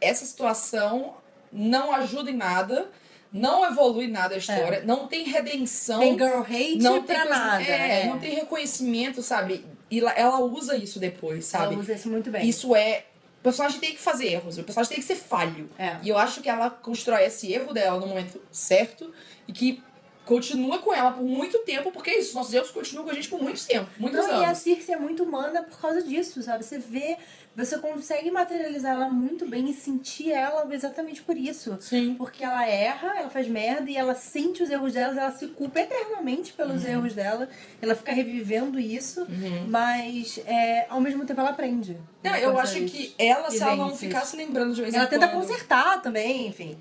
essa 0.00 0.24
situação 0.24 1.16
não 1.52 1.92
ajuda 1.94 2.30
em 2.30 2.36
nada, 2.36 2.88
Não 3.32 3.64
evolui 3.66 4.06
nada 4.06 4.34
a 4.34 4.38
história, 4.38 4.82
não 4.84 5.06
tem 5.06 5.24
redenção. 5.24 6.00
Tem 6.00 6.16
girl 6.16 6.40
hate 6.40 6.78
não 6.78 7.02
pra 7.02 7.20
tem 7.20 7.28
nada. 7.30 7.62
É, 7.64 8.06
não 8.06 8.18
tem 8.18 8.34
reconhecimento, 8.34 9.22
sabe? 9.22 9.64
E 9.90 10.00
ela, 10.00 10.12
ela 10.12 10.40
usa 10.40 10.76
isso 10.76 10.98
depois, 10.98 11.44
sabe? 11.44 11.74
Ela 11.74 11.82
usa 11.82 11.92
isso 11.94 12.08
muito 12.08 12.30
bem. 12.30 12.48
Isso 12.48 12.74
é. 12.74 13.04
O 13.40 13.42
personagem 13.42 13.78
tem 13.78 13.92
que 13.92 14.00
fazer 14.00 14.32
erros, 14.32 14.58
o 14.58 14.64
personagem 14.64 14.96
tem 14.96 14.98
que 14.98 15.06
ser 15.06 15.14
falho. 15.14 15.70
É. 15.78 15.96
E 16.02 16.08
eu 16.08 16.18
acho 16.18 16.40
que 16.40 16.48
ela 16.48 16.70
constrói 16.70 17.24
esse 17.24 17.52
erro 17.52 17.72
dela 17.72 18.00
no 18.00 18.06
momento 18.06 18.40
certo 18.50 19.12
e 19.46 19.52
que 19.52 19.82
continua 20.28 20.78
com 20.78 20.92
ela 20.94 21.10
por 21.10 21.24
muito 21.24 21.58
tempo, 21.60 21.90
porque 21.90 22.10
é 22.10 22.18
isso, 22.18 22.34
nossos 22.34 22.52
erros 22.52 22.70
continuam 22.70 23.04
com 23.06 23.10
a 23.10 23.14
gente 23.14 23.28
por 23.28 23.42
muito 23.42 23.64
tempo, 23.66 23.88
muitos 23.98 24.20
Não, 24.20 24.40
e 24.42 24.44
a 24.44 24.48
anos. 24.48 24.58
Circe 24.58 24.92
é 24.92 24.96
muito 24.98 25.24
humana 25.24 25.62
por 25.62 25.80
causa 25.80 26.02
disso, 26.02 26.42
sabe? 26.42 26.64
Você 26.64 26.78
vê, 26.78 27.16
você 27.56 27.78
consegue 27.78 28.30
materializar 28.30 28.94
ela 28.94 29.08
muito 29.08 29.46
bem 29.46 29.70
e 29.70 29.72
sentir 29.72 30.30
ela 30.30 30.68
exatamente 30.74 31.22
por 31.22 31.36
isso. 31.36 31.78
Sim. 31.80 32.14
Porque 32.16 32.44
ela 32.44 32.66
erra, 32.68 33.18
ela 33.18 33.30
faz 33.30 33.48
merda 33.48 33.90
e 33.90 33.96
ela 33.96 34.14
sente 34.14 34.62
os 34.62 34.68
erros 34.70 34.92
dela, 34.92 35.18
ela 35.18 35.32
se 35.32 35.46
culpa 35.48 35.80
eternamente 35.80 36.52
pelos 36.52 36.84
Uhum. 36.84 36.90
erros 36.90 37.14
dela. 37.14 37.48
Ela 37.80 37.94
fica 37.94 38.12
revivendo 38.12 38.78
isso, 38.78 39.26
mas 39.68 40.38
é, 40.46 40.86
ao 40.90 41.00
mesmo 41.00 41.24
tempo 41.24 41.40
ela 41.40 41.50
aprende. 41.50 41.96
Não, 42.22 42.36
eu 42.36 42.58
acho 42.58 42.74
que 42.84 43.14
ela, 43.18 43.50
se 43.50 43.62
ela 43.62 43.76
não 43.76 43.96
ficar 43.96 44.26
se 44.26 44.36
lembrando 44.36 44.74
de 44.74 44.82
vez 44.82 44.92
Ela 44.94 45.04
em 45.04 45.08
tenta 45.08 45.28
quando. 45.28 45.40
consertar 45.42 46.02
também, 46.02 46.46
enfim. 46.48 46.76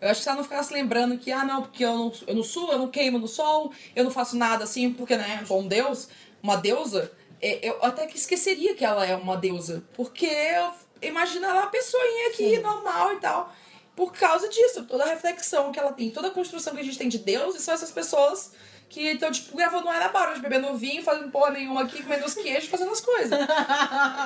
Eu 0.00 0.10
acho 0.10 0.20
que 0.20 0.24
se 0.24 0.28
ela 0.28 0.36
não 0.36 0.44
ficar 0.44 0.62
se 0.62 0.74
lembrando 0.74 1.18
que, 1.18 1.32
ah, 1.32 1.44
não, 1.44 1.62
porque 1.62 1.84
eu 1.84 1.96
não, 1.96 2.12
eu 2.26 2.34
não 2.34 2.42
suo, 2.42 2.70
eu 2.70 2.78
não 2.78 2.88
queimo 2.88 3.18
no 3.18 3.26
sol, 3.26 3.72
eu 3.94 4.04
não 4.04 4.10
faço 4.10 4.36
nada 4.36 4.64
assim, 4.64 4.92
porque, 4.92 5.16
né, 5.16 5.42
sou 5.46 5.60
um 5.60 5.66
deus, 5.66 6.08
uma 6.42 6.56
deusa, 6.56 7.10
é, 7.40 7.68
eu 7.68 7.78
até 7.82 8.06
que 8.06 8.16
esqueceria 8.16 8.74
que 8.74 8.84
ela 8.84 9.06
é 9.06 9.14
uma 9.16 9.36
deusa. 9.36 9.84
Porque 9.94 10.26
eu 10.26 10.72
imagino 11.02 11.46
ela 11.46 11.60
uma 11.60 11.70
pessoinha 11.70 12.28
aqui, 12.28 12.56
Sim. 12.56 12.58
normal 12.58 13.14
e 13.14 13.20
tal. 13.20 13.52
Por 13.94 14.12
causa 14.12 14.48
disso, 14.48 14.84
toda 14.84 15.04
a 15.04 15.08
reflexão 15.08 15.72
que 15.72 15.78
ela 15.78 15.92
tem, 15.92 16.10
toda 16.10 16.28
a 16.28 16.30
construção 16.30 16.74
que 16.74 16.80
a 16.80 16.84
gente 16.84 16.98
tem 16.98 17.08
de 17.08 17.18
Deus, 17.18 17.56
e 17.56 17.60
são 17.60 17.72
essas 17.72 17.90
pessoas 17.90 18.52
que 18.88 19.00
estão, 19.00 19.30
tipo, 19.30 19.56
gravando 19.56 19.88
era 19.88 20.34
de 20.34 20.40
bebendo 20.40 20.74
vinho, 20.76 21.02
fazendo 21.02 21.30
porra 21.30 21.50
nenhuma 21.50 21.82
aqui, 21.82 22.02
comendo 22.02 22.24
os 22.24 22.34
queijos, 22.34 22.68
fazendo 22.68 22.92
as 22.92 23.00
coisas. 23.00 23.38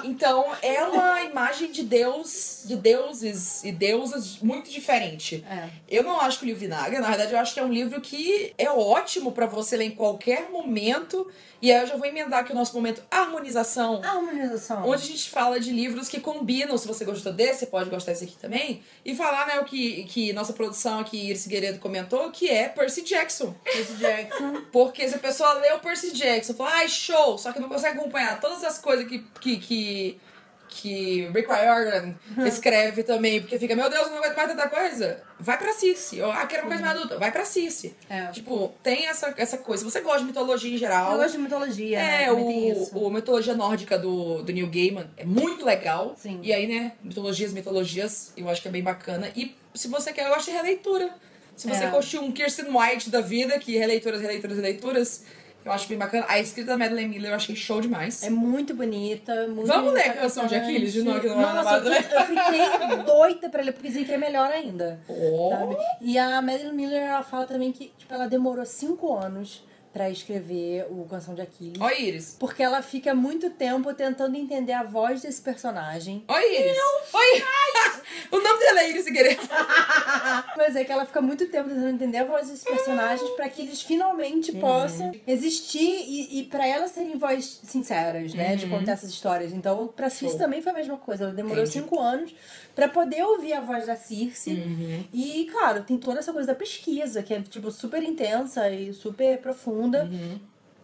Então, 0.05 0.47
é 0.62 0.82
uma 0.85 1.23
imagem 1.23 1.70
de 1.70 1.82
Deus, 1.82 2.62
de 2.65 2.77
deuses 2.77 3.65
e 3.65 3.73
deusas 3.73 4.39
muito 4.39 4.70
diferente. 4.70 5.45
É. 5.49 5.69
Eu 5.89 6.03
não 6.03 6.20
acho 6.20 6.39
que 6.39 6.45
o 6.45 6.47
livro 6.47 6.61
vinagre, 6.61 6.99
na 6.99 7.09
verdade, 7.09 7.32
eu 7.32 7.39
acho 7.39 7.55
que 7.55 7.61
é 7.61 7.65
um 7.65 7.73
livro 7.73 8.01
que 8.01 8.53
é 8.57 8.70
ótimo 8.70 9.32
pra 9.32 9.47
você 9.47 9.77
ler 9.77 9.87
em 9.87 9.91
qualquer 9.91 10.51
momento. 10.51 11.31
E 11.62 11.70
aí 11.70 11.82
eu 11.82 11.87
já 11.87 11.97
vou 11.97 12.07
emendar 12.07 12.41
aqui 12.41 12.53
o 12.53 12.55
nosso 12.55 12.74
momento 12.74 13.03
harmonização. 13.11 14.01
Harmonização. 14.03 14.89
Onde 14.89 15.03
a 15.03 15.07
gente 15.07 15.28
fala 15.28 15.61
de 15.61 15.70
livros 15.70 16.09
que 16.09 16.19
combinam, 16.19 16.77
se 16.78 16.89
você 16.89 17.05
gostou 17.05 17.32
desse, 17.32 17.61
você 17.61 17.66
pode 17.66 17.91
gostar 17.91 18.12
desse 18.12 18.24
aqui 18.24 18.37
também. 18.37 18.82
E 19.05 19.15
falar, 19.15 19.47
né, 19.47 19.61
o 19.61 19.65
que, 19.65 20.05
que 20.05 20.32
nossa 20.32 20.53
produção 20.53 21.01
aqui, 21.01 21.28
Iris 21.28 21.45
Figueiredo, 21.45 21.78
comentou, 21.78 22.31
que 22.31 22.49
é 22.49 22.69
Percy 22.69 23.03
Jackson. 23.03 23.55
Percy 23.65 23.95
Jackson. 23.95 24.49
Porque 24.72 25.09
se 25.09 25.14
a 25.14 25.18
pessoa 25.18 25.55
lê 25.55 25.72
o 25.72 25.78
Percy 25.78 26.12
Jackson, 26.12 26.55
fala, 26.55 26.70
ai, 26.74 26.89
show, 26.89 27.39
só 27.39 27.52
que 27.52 27.60
não 27.60 27.68
consegue 27.68 27.98
acompanhar 27.98 28.40
todas 28.40 28.62
as 28.64 28.78
coisas 28.78 29.06
que, 29.06 29.18
que, 29.40 29.56
que, 29.59 30.20
que 30.68 31.31
Rick 31.35 31.48
Riordan 31.48 32.14
escreve 32.47 33.02
também, 33.02 33.40
porque 33.40 33.59
fica, 33.59 33.74
meu 33.74 33.90
Deus, 33.90 34.06
eu 34.06 34.10
não 34.10 34.18
aguento 34.18 34.36
mais 34.36 34.48
tanta 34.51 34.68
coisa. 34.68 35.22
Vai 35.39 35.59
pra 35.59 35.72
Cici. 35.72 36.20
Ou, 36.20 36.31
ah, 36.31 36.47
quero 36.47 36.62
uma 36.62 36.68
coisa 36.68 36.85
mais 36.85 36.97
adulta. 36.97 37.18
Vai 37.18 37.32
pra 37.32 37.44
Cici. 37.44 37.97
É. 38.09 38.27
Tipo, 38.27 38.74
tem 38.82 39.06
essa, 39.06 39.35
essa 39.36 39.59
coisa. 39.59 39.82
Se 39.82 39.90
você 39.90 40.01
gosta 40.01 40.20
de 40.20 40.27
mitologia 40.27 40.74
em 40.74 40.78
geral. 40.78 41.12
Eu 41.12 41.18
gosto 41.18 41.32
de 41.32 41.39
mitologia, 41.39 41.98
né? 41.98 42.24
É, 42.24 42.70
isso. 42.70 42.97
o, 42.97 43.06
o 43.06 43.10
mitologia 43.10 43.55
nórdica 43.55 43.98
do, 43.98 44.43
do 44.43 44.52
Neil 44.52 44.68
Gaiman 44.68 45.10
é 45.16 45.24
muito 45.24 45.64
legal. 45.64 46.14
Sim. 46.16 46.40
E 46.43 46.52
aí, 46.52 46.66
né, 46.66 46.93
mitologias, 47.02 47.52
mitologias, 47.52 48.32
eu 48.36 48.48
acho 48.48 48.60
que 48.62 48.68
é 48.68 48.70
bem 48.70 48.82
bacana. 48.82 49.32
E 49.35 49.56
se 49.74 49.89
você 49.89 50.12
quer, 50.12 50.27
eu 50.27 50.35
acho 50.35 50.51
releitura. 50.51 51.14
Se 51.61 51.69
você 51.69 51.85
É. 51.85 51.91
curtir 51.91 52.19
um 52.19 52.32
Kirsten 52.32 52.74
White 52.74 53.11
da 53.11 53.20
vida, 53.20 53.59
que 53.59 53.77
releituras, 53.77 54.23
releituras, 54.23 54.57
releituras, 54.57 55.24
eu 55.62 55.70
acho 55.70 55.87
bem 55.89 55.99
bacana. 55.99 56.24
A 56.27 56.41
escrita 56.41 56.69
da 56.70 56.78
Madeleine 56.78 57.11
Miller 57.11 57.32
eu 57.32 57.37
achei 57.37 57.55
show 57.55 57.82
demais. 57.82 58.23
É 58.23 58.31
muito 58.31 58.73
bonita, 58.73 59.47
muito 59.47 59.66
Vamos 59.66 59.93
ler 59.93 60.09
a 60.09 60.12
canção 60.15 60.47
de. 60.47 60.55
Aquiles 60.55 60.91
de 60.91 61.03
novo, 61.03 61.20
que 61.20 61.27
não 61.28 61.39
é 61.39 61.53
Nossa, 61.53 61.74
eu, 61.87 61.93
fiquei- 62.03 62.16
eu 62.16 62.23
fiquei 62.24 63.05
doida 63.05 63.51
pra 63.51 63.61
ler, 63.62 63.73
porque 63.73 63.89
dizem 63.89 64.05
que 64.05 64.12
é 64.12 64.16
melhor 64.16 64.51
ainda. 64.51 65.01
Oh. 65.07 65.77
E 66.01 66.16
a 66.16 66.41
Madeline 66.41 66.73
Miller, 66.74 67.03
ela 67.03 67.23
fala 67.23 67.45
também 67.47 67.73
que 67.73 67.93
tipo, 67.99 68.15
ela 68.15 68.27
demorou 68.27 68.65
cinco 68.65 69.15
anos 69.15 69.62
pra 69.93 70.09
escrever 70.09 70.87
o 70.91 71.05
Canção 71.11 71.35
de 71.35 71.43
Aquiles. 71.43 71.81
Ó, 71.81 71.91
Iris. 71.91 72.37
Porque 72.39 72.62
ela 72.62 72.81
fica 72.81 73.12
muito 73.15 73.51
tempo 73.51 73.93
tentando 73.93 74.37
entender 74.37 74.73
a 74.73 74.85
voz 74.85 75.23
desse 75.23 75.41
personagem. 75.43 76.25
Oi, 76.29 76.59
Iris. 76.61 76.77
Oi. 77.12 77.43
o 78.31 78.41
nome 78.41 78.61
dela 78.61 78.81
é 78.83 78.91
Iris 78.91 79.05
Figueiredo. 79.05 79.43
Mas 80.57 80.77
é 80.77 80.85
que 80.85 80.93
ela 80.93 81.05
fica 81.07 81.21
muito 81.21 81.47
tempo 81.49 81.69
tentando 81.69 81.89
entender 81.89 82.19
a 82.19 82.25
voz 82.25 82.49
desses 82.49 82.65
personagens 82.65 83.29
pra 83.31 83.49
que 83.49 83.62
eles 83.62 83.83
finalmente 83.83 84.53
Uhum. 84.53 84.61
possam 84.61 85.12
existir 85.27 85.81
e, 86.07 86.41
e 86.41 86.45
para 86.45 86.67
elas 86.67 86.93
serem 86.93 87.17
vozes 87.19 87.61
sinceras, 87.65 88.33
né? 88.35 88.57
De 88.57 88.67
contar 88.69 88.93
essas 88.93 89.11
histórias. 89.11 89.53
Então, 89.53 89.89
pra 89.89 90.07
Uhum. 90.07 90.11
Show. 90.11 90.39
também 90.39 90.62
foi 90.62 90.73
a 90.73 90.75
mesma 90.75 90.97
coisa. 90.97 91.25
Ela 91.25 91.33
demorou 91.33 91.62
Entendi. 91.65 91.73
cinco 91.81 91.99
anos 91.99 92.35
pra 92.74 92.88
poder 92.88 93.22
ouvir 93.24 93.52
a 93.52 93.60
voz 93.60 93.86
da 93.86 93.97
Circe. 93.97 94.51
Uhum. 94.51 95.05
E, 95.12 95.48
claro, 95.51 95.82
tem 95.82 95.98
toda 95.98 96.18
essa 96.18 96.32
coisa 96.32 96.48
da 96.48 96.55
pesquisa, 96.55 97.22
que 97.22 97.34
é, 97.34 97.40
tipo, 97.42 97.70
super 97.70 98.02
intensa 98.02 98.68
e 98.70 98.92
super 98.92 99.38
profunda. 99.38 100.05
Uhum. 100.05 100.38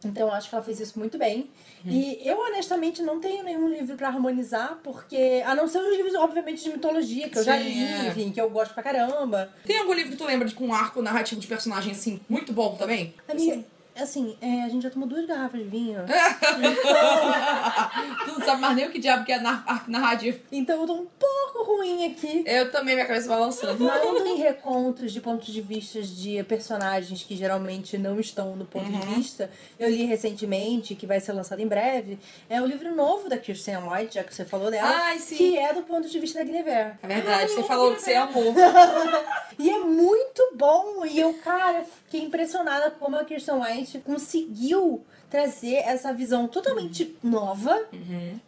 Então, 0.05 0.31
acho 0.33 0.49
que 0.49 0.55
ela 0.55 0.65
fez 0.65 0.79
isso 0.79 0.99
muito 0.99 1.19
bem. 1.19 1.51
E 1.85 2.21
eu, 2.25 2.39
honestamente, 2.39 3.01
não 3.03 3.21
tenho 3.21 3.45
nenhum 3.45 3.69
livro 3.69 3.97
pra 3.97 4.09
harmonizar, 4.09 4.79
porque. 4.83 5.43
A 5.45 5.55
não 5.55 5.69
ser 5.69 5.79
os 5.79 5.97
livros, 5.97 6.15
obviamente, 6.15 6.63
de 6.63 6.71
mitologia, 6.71 7.29
que 7.29 7.39
eu 7.39 7.45
já 7.45 7.57
Sim, 7.57 7.65
li, 7.65 7.85
é. 7.85 8.09
enfim, 8.09 8.31
que 8.33 8.41
eu 8.41 8.51
gosto 8.51 8.75
pra 8.75 8.83
caramba. 8.83 9.51
Tem 9.65 9.79
algum 9.79 9.93
livro 9.93 10.13
que 10.13 10.19
tu 10.19 10.25
lembra 10.25 10.49
de 10.49 10.55
com 10.55 10.67
um 10.67 10.75
arco 10.75 11.01
narrativo 11.01 11.41
de 11.41 11.47
personagem 11.47 11.93
assim, 11.93 12.21
muito 12.29 12.53
bom 12.53 12.75
também? 12.75 13.15
Amiga, 13.29 13.65
assim, 14.03 14.37
é, 14.41 14.63
a 14.63 14.69
gente 14.69 14.83
já 14.83 14.91
tomou 14.91 15.09
duas 15.09 15.27
garrafas 15.27 15.61
de 15.61 15.67
vinho. 15.67 16.01
tu 18.25 18.39
não 18.39 18.47
sabe 18.47 18.61
mais 18.61 18.77
nem 18.77 18.87
o 18.87 18.91
que 18.91 18.99
diabo 18.99 19.25
que 19.25 19.33
é 19.33 19.41
nar- 19.41 19.65
arco 19.67 19.91
narrativo. 19.91 20.39
Então 20.51 20.81
eu 20.81 20.87
tô 20.87 20.95
um 20.95 21.07
pouco 21.07 21.65
ruim 21.77 22.07
aqui. 22.13 22.43
Eu 22.47 22.71
também, 22.71 22.95
minha 22.95 23.07
cabeça 23.07 23.29
balançando. 23.29 23.87
Falando 23.87 24.27
em 24.27 24.37
recontos 24.37 25.13
de 25.13 25.21
pontos 25.21 25.53
de 25.53 25.61
vista 25.61 26.01
de 26.03 26.43
personagens 26.45 27.23
que 27.23 27.37
geralmente 27.37 27.99
não 27.99 28.19
estão 28.21 28.55
no 28.57 28.65
ponto 28.65 28.87
Uhum. 28.87 29.01
de 29.01 29.07
vista, 29.17 29.51
eu 29.79 29.89
li 29.91 30.05
recentemente, 30.05 30.95
que 30.95 31.07
vai 31.07 31.19
ser 31.19 31.33
lançado 31.33 31.61
em 31.61 31.67
breve, 31.67 32.19
é 32.49 32.61
o 32.63 32.67
livro 32.67 32.95
novo 32.95 33.29
da 33.29 33.37
Kirsten 33.37 33.77
White, 33.79 34.15
já 34.15 34.23
que 34.25 34.33
você 34.35 34.45
falou 34.45 34.71
dela, 34.71 34.89
Ai, 34.89 35.19
sim. 35.19 35.37
que 35.37 35.59
é 35.59 35.73
do 35.73 35.83
ponto 35.83 36.09
de 36.09 36.19
vista 36.21 36.39
da 36.39 36.45
Guinevere. 36.45 36.93
É 37.03 37.07
verdade, 37.09 37.51
você 37.53 37.63
falou 37.65 37.95
que 37.95 38.03
você 38.03 38.15
amou. 38.15 38.55
E 39.59 39.71
é 39.71 39.79
muito 39.79 40.51
bom. 40.55 41.07
E 41.07 41.19
eu, 41.19 41.33
cara, 41.43 41.83
fiquei 42.05 42.21
impressionada 42.21 42.91
como 42.91 43.17
a 43.17 43.25
Kirsten 43.25 43.55
White 43.55 43.86
conseguiu 43.99 45.05
trazer 45.29 45.77
essa 45.77 46.13
visão 46.13 46.47
totalmente 46.47 47.17
nova, 47.23 47.77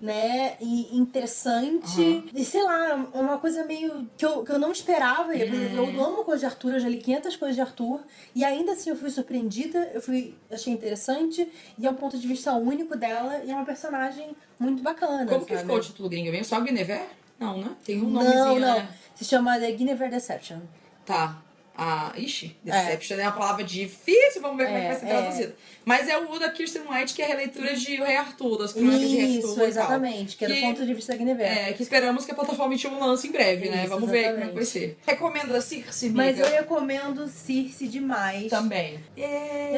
né? 0.01 0.57
E 0.61 0.97
interessante. 0.97 2.25
E 2.35 2.45
sei 2.45 2.63
lá, 2.63 2.95
uma 3.13 3.39
coisa 3.39 3.65
meio 3.65 4.09
que 4.17 4.25
eu, 4.25 4.45
que 4.45 4.53
eu 4.53 4.59
não 4.59 4.71
esperava. 4.71 5.35
E, 5.35 5.43
exemplo, 5.43 5.77
Eu 5.77 6.05
amo 6.05 6.25
coisas 6.25 6.41
de 6.41 6.47
Arthur, 6.47 6.75
eu 6.75 6.81
já 6.81 6.89
li 6.89 6.99
500 6.99 7.37
coisas 7.37 7.57
de 7.57 7.61
Arthur. 7.63 8.01
E 8.35 8.45
ainda 8.45 8.73
assim 8.73 8.91
eu 8.91 8.97
fui 8.97 9.11
surpreendida, 9.11 9.91
eu 9.93 10.01
fui, 10.01 10.35
achei 10.51 10.73
interessante. 10.73 11.49
E 11.79 11.87
é 11.87 11.91
um 11.91 11.95
ponto 11.95 12.17
de 12.19 12.27
vista 12.27 12.53
único 12.55 12.97
dela. 12.97 13.43
E 13.45 13.51
é 13.51 13.55
uma 13.55 13.65
personagem 13.65 14.31
muito 14.59 14.83
bacana. 14.83 15.27
Como 15.27 15.45
que 15.45 15.55
sabe? 15.55 15.63
ficou 15.63 15.77
o 15.77 15.81
título 15.81 16.09
gringo? 16.09 16.31
Vem 16.31 16.45
só 16.45 16.61
Guinevere? 16.61 17.07
Não, 17.39 17.59
né? 17.59 17.71
Tem 17.85 18.01
um 18.01 18.11
Não, 18.11 18.23
nomezinho, 18.23 18.61
não. 18.61 18.75
né? 18.75 18.89
Se 19.15 19.25
chama 19.25 19.59
The 19.59 19.71
Guinevere 19.73 20.11
Deception. 20.11 20.59
Tá. 21.05 21.43
Ah, 21.81 22.13
ixi, 22.17 22.57
Deception 22.65 23.19
é. 23.21 23.23
uma 23.23 23.31
palavra 23.31 23.63
difícil, 23.63 24.43
vamos 24.43 24.57
ver 24.57 24.65
como 24.67 24.79
é 24.79 24.81
que 24.81 24.87
vai 24.89 24.97
ser 24.99 25.07
É, 25.07 25.09
é. 25.11 25.13
traduzida. 25.23 25.55
Mas 25.85 26.09
é 26.09 26.19
o 26.19 26.37
da 26.39 26.51
Kirsten 26.51 26.83
White, 26.91 27.15
que 27.15 27.23
é 27.23 27.25
a 27.25 27.29
releitura 27.29 27.73
de 27.77 28.01
O 28.01 28.05
Rei 28.05 28.17
Arthur, 28.17 28.59
das 28.59 28.73
crônicas 28.73 29.01
de 29.09 29.17
Rei 29.17 29.37
Arthur. 29.37 29.49
Isso, 29.53 29.63
exatamente. 29.63 30.37
Que 30.37 30.45
é 30.45 30.49
do 30.49 30.55
Que- 30.55 30.61
ponto 30.61 30.85
de 30.85 30.93
vista 30.95 31.13
da 31.13 31.19
Guinevere. 31.19 31.59
É, 31.61 31.73
que 31.73 31.83
esperamos 31.83 32.25
que 32.27 32.33
a 32.33 32.35
plataforma 32.35 32.71
21 32.75 32.99
lance 32.99 33.29
em 33.29 33.31
breve, 33.31 33.69
né? 33.71 33.83
Isso, 33.83 33.89
Vamos 33.91 34.11
ver 34.11 34.25
como 34.25 34.27
é 34.27 34.31
que 34.31 34.35
exatamente. 34.43 34.55
vai 34.57 34.65
ser. 34.65 34.99
Recomendo 35.07 35.55
a 35.55 35.61
Circe, 35.61 36.11
Mas 36.11 36.41
amiga. 36.41 36.47
eu 36.49 36.61
recomendo 36.61 37.29
Circe 37.29 37.87
demais. 37.87 38.51
Também. 38.51 38.99
E 39.17 39.25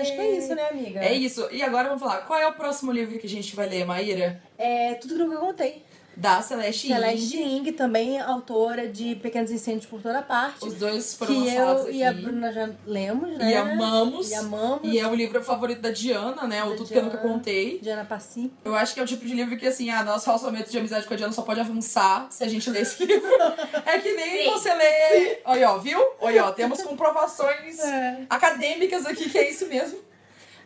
acho 0.01 0.13
que 0.15 0.21
é 0.21 0.39
isso, 0.39 0.55
né, 0.55 0.69
amiga? 0.71 1.01
É 1.05 1.13
isso. 1.13 1.49
E 1.53 1.63
agora 1.63 1.89
vamos 1.89 2.03
falar. 2.03 2.23
Qual 2.23 2.39
é 2.41 2.47
o 2.47 2.53
próximo 2.55 2.91
livro 2.93 3.19
que 3.19 3.27
a 3.27 3.31
gente 3.31 3.55
vai 3.55 3.69
ler, 3.69 3.85
Maíra? 3.85 4.43
É 4.57 4.95
tudo 4.95 5.15
que 5.17 5.35
eu 5.35 5.39
contei. 5.39 5.83
Da 6.17 6.43
Celeste, 6.43 6.89
Celeste 6.89 7.39
Ing. 7.39 7.57
Ing, 7.69 7.73
também 7.73 8.21
autora 8.21 8.87
de 8.89 9.15
Pequenos 9.15 9.51
Incêndios 9.51 9.87
por 9.87 10.03
Toda 10.03 10.21
Parte. 10.21 10.67
Os 10.67 10.75
dois 10.75 11.15
foram 11.15 11.35
que 11.35 11.41
lançados 11.41 11.87
eu 11.87 11.93
e 11.93 12.03
a 12.05 12.11
aqui. 12.11 12.23
Bruna 12.23 12.53
já 12.53 12.69
lemos, 12.87 13.39
né? 13.39 13.51
E 13.51 13.55
amamos. 13.55 14.31
E 14.31 14.35
amamos. 14.35 14.81
E 14.83 14.99
é 14.99 15.07
o 15.07 15.15
livro 15.15 15.43
favorito 15.43 15.81
da 15.81 15.91
Diana, 15.91 16.47
né? 16.47 16.63
O 16.65 16.71
Da 16.71 16.77
Tudo 16.77 16.89
Que 16.89 16.95
Eu 16.99 17.05
Nunca 17.05 17.17
Diana. 17.17 17.33
Contei. 17.35 17.79
Diana 17.81 18.05
Passi. 18.05 18.53
Eu 18.65 18.75
acho 18.75 18.93
que 18.93 19.01
é 19.01 19.03
o 19.03 19.07
tipo 19.07 19.25
de 19.25 19.33
livro 19.35 19.57
que, 19.57 19.67
assim, 19.67 19.89
ah, 19.89 20.05
nosso 20.05 20.27
relacionamento 20.27 20.71
de 20.71 20.79
amizade 20.79 21.07
com 21.07 21.15
a 21.15 21.17
Diana 21.17 21.33
só 21.33 21.43
pode 21.43 21.61
avançar 21.61 22.27
se 22.31 22.45
a 22.45 22.49
gente 22.49 22.69
ler 22.69 22.83
esse 22.83 23.05
livro. 23.05 23.29
É 23.87 23.99
que 23.99 24.13
nem 24.13 24.45
Sim. 24.45 24.51
você 24.51 24.75
lê. 24.75 25.39
Olha, 25.45 25.71
ó, 25.73 25.79
viu? 25.79 25.99
Olha, 26.21 26.45
ó, 26.45 26.53
temos 26.53 26.83
comprovações 26.85 27.79
É. 27.81 28.21
acadêmicas 28.29 29.07
aqui 29.07 29.29
que 29.31 29.39
é 29.39 29.51
isso 29.51 29.67
mesmo. 29.67 29.99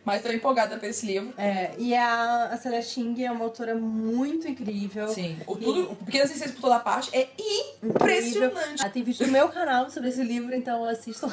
Mas 0.05 0.21
tô 0.21 0.31
empolgada 0.31 0.77
pra 0.77 0.87
esse 0.87 1.05
livro. 1.05 1.33
É, 1.35 1.71
e 1.79 1.95
a, 1.95 2.49
a 2.51 2.57
Celeste 2.57 3.01
Ng 3.01 3.25
é 3.25 3.31
uma 3.31 3.43
autora 3.43 3.73
muito 3.73 4.47
incrível. 4.47 5.07
Sim. 5.07 5.37
O, 5.47 5.55
tudo, 5.55 5.91
o 5.91 5.95
Pequenas 5.95 6.29
Princesas 6.29 6.53
por 6.53 6.61
toda 6.61 6.79
parte 6.79 7.09
é 7.11 7.27
impressionante. 7.83 8.81
Ela 8.81 8.89
tem 8.89 9.03
vídeo 9.03 9.25
no 9.25 9.33
meu 9.33 9.49
canal 9.49 9.89
sobre 9.89 10.09
esse 10.09 10.23
livro, 10.23 10.53
então 10.55 10.85
assistam. 10.85 11.27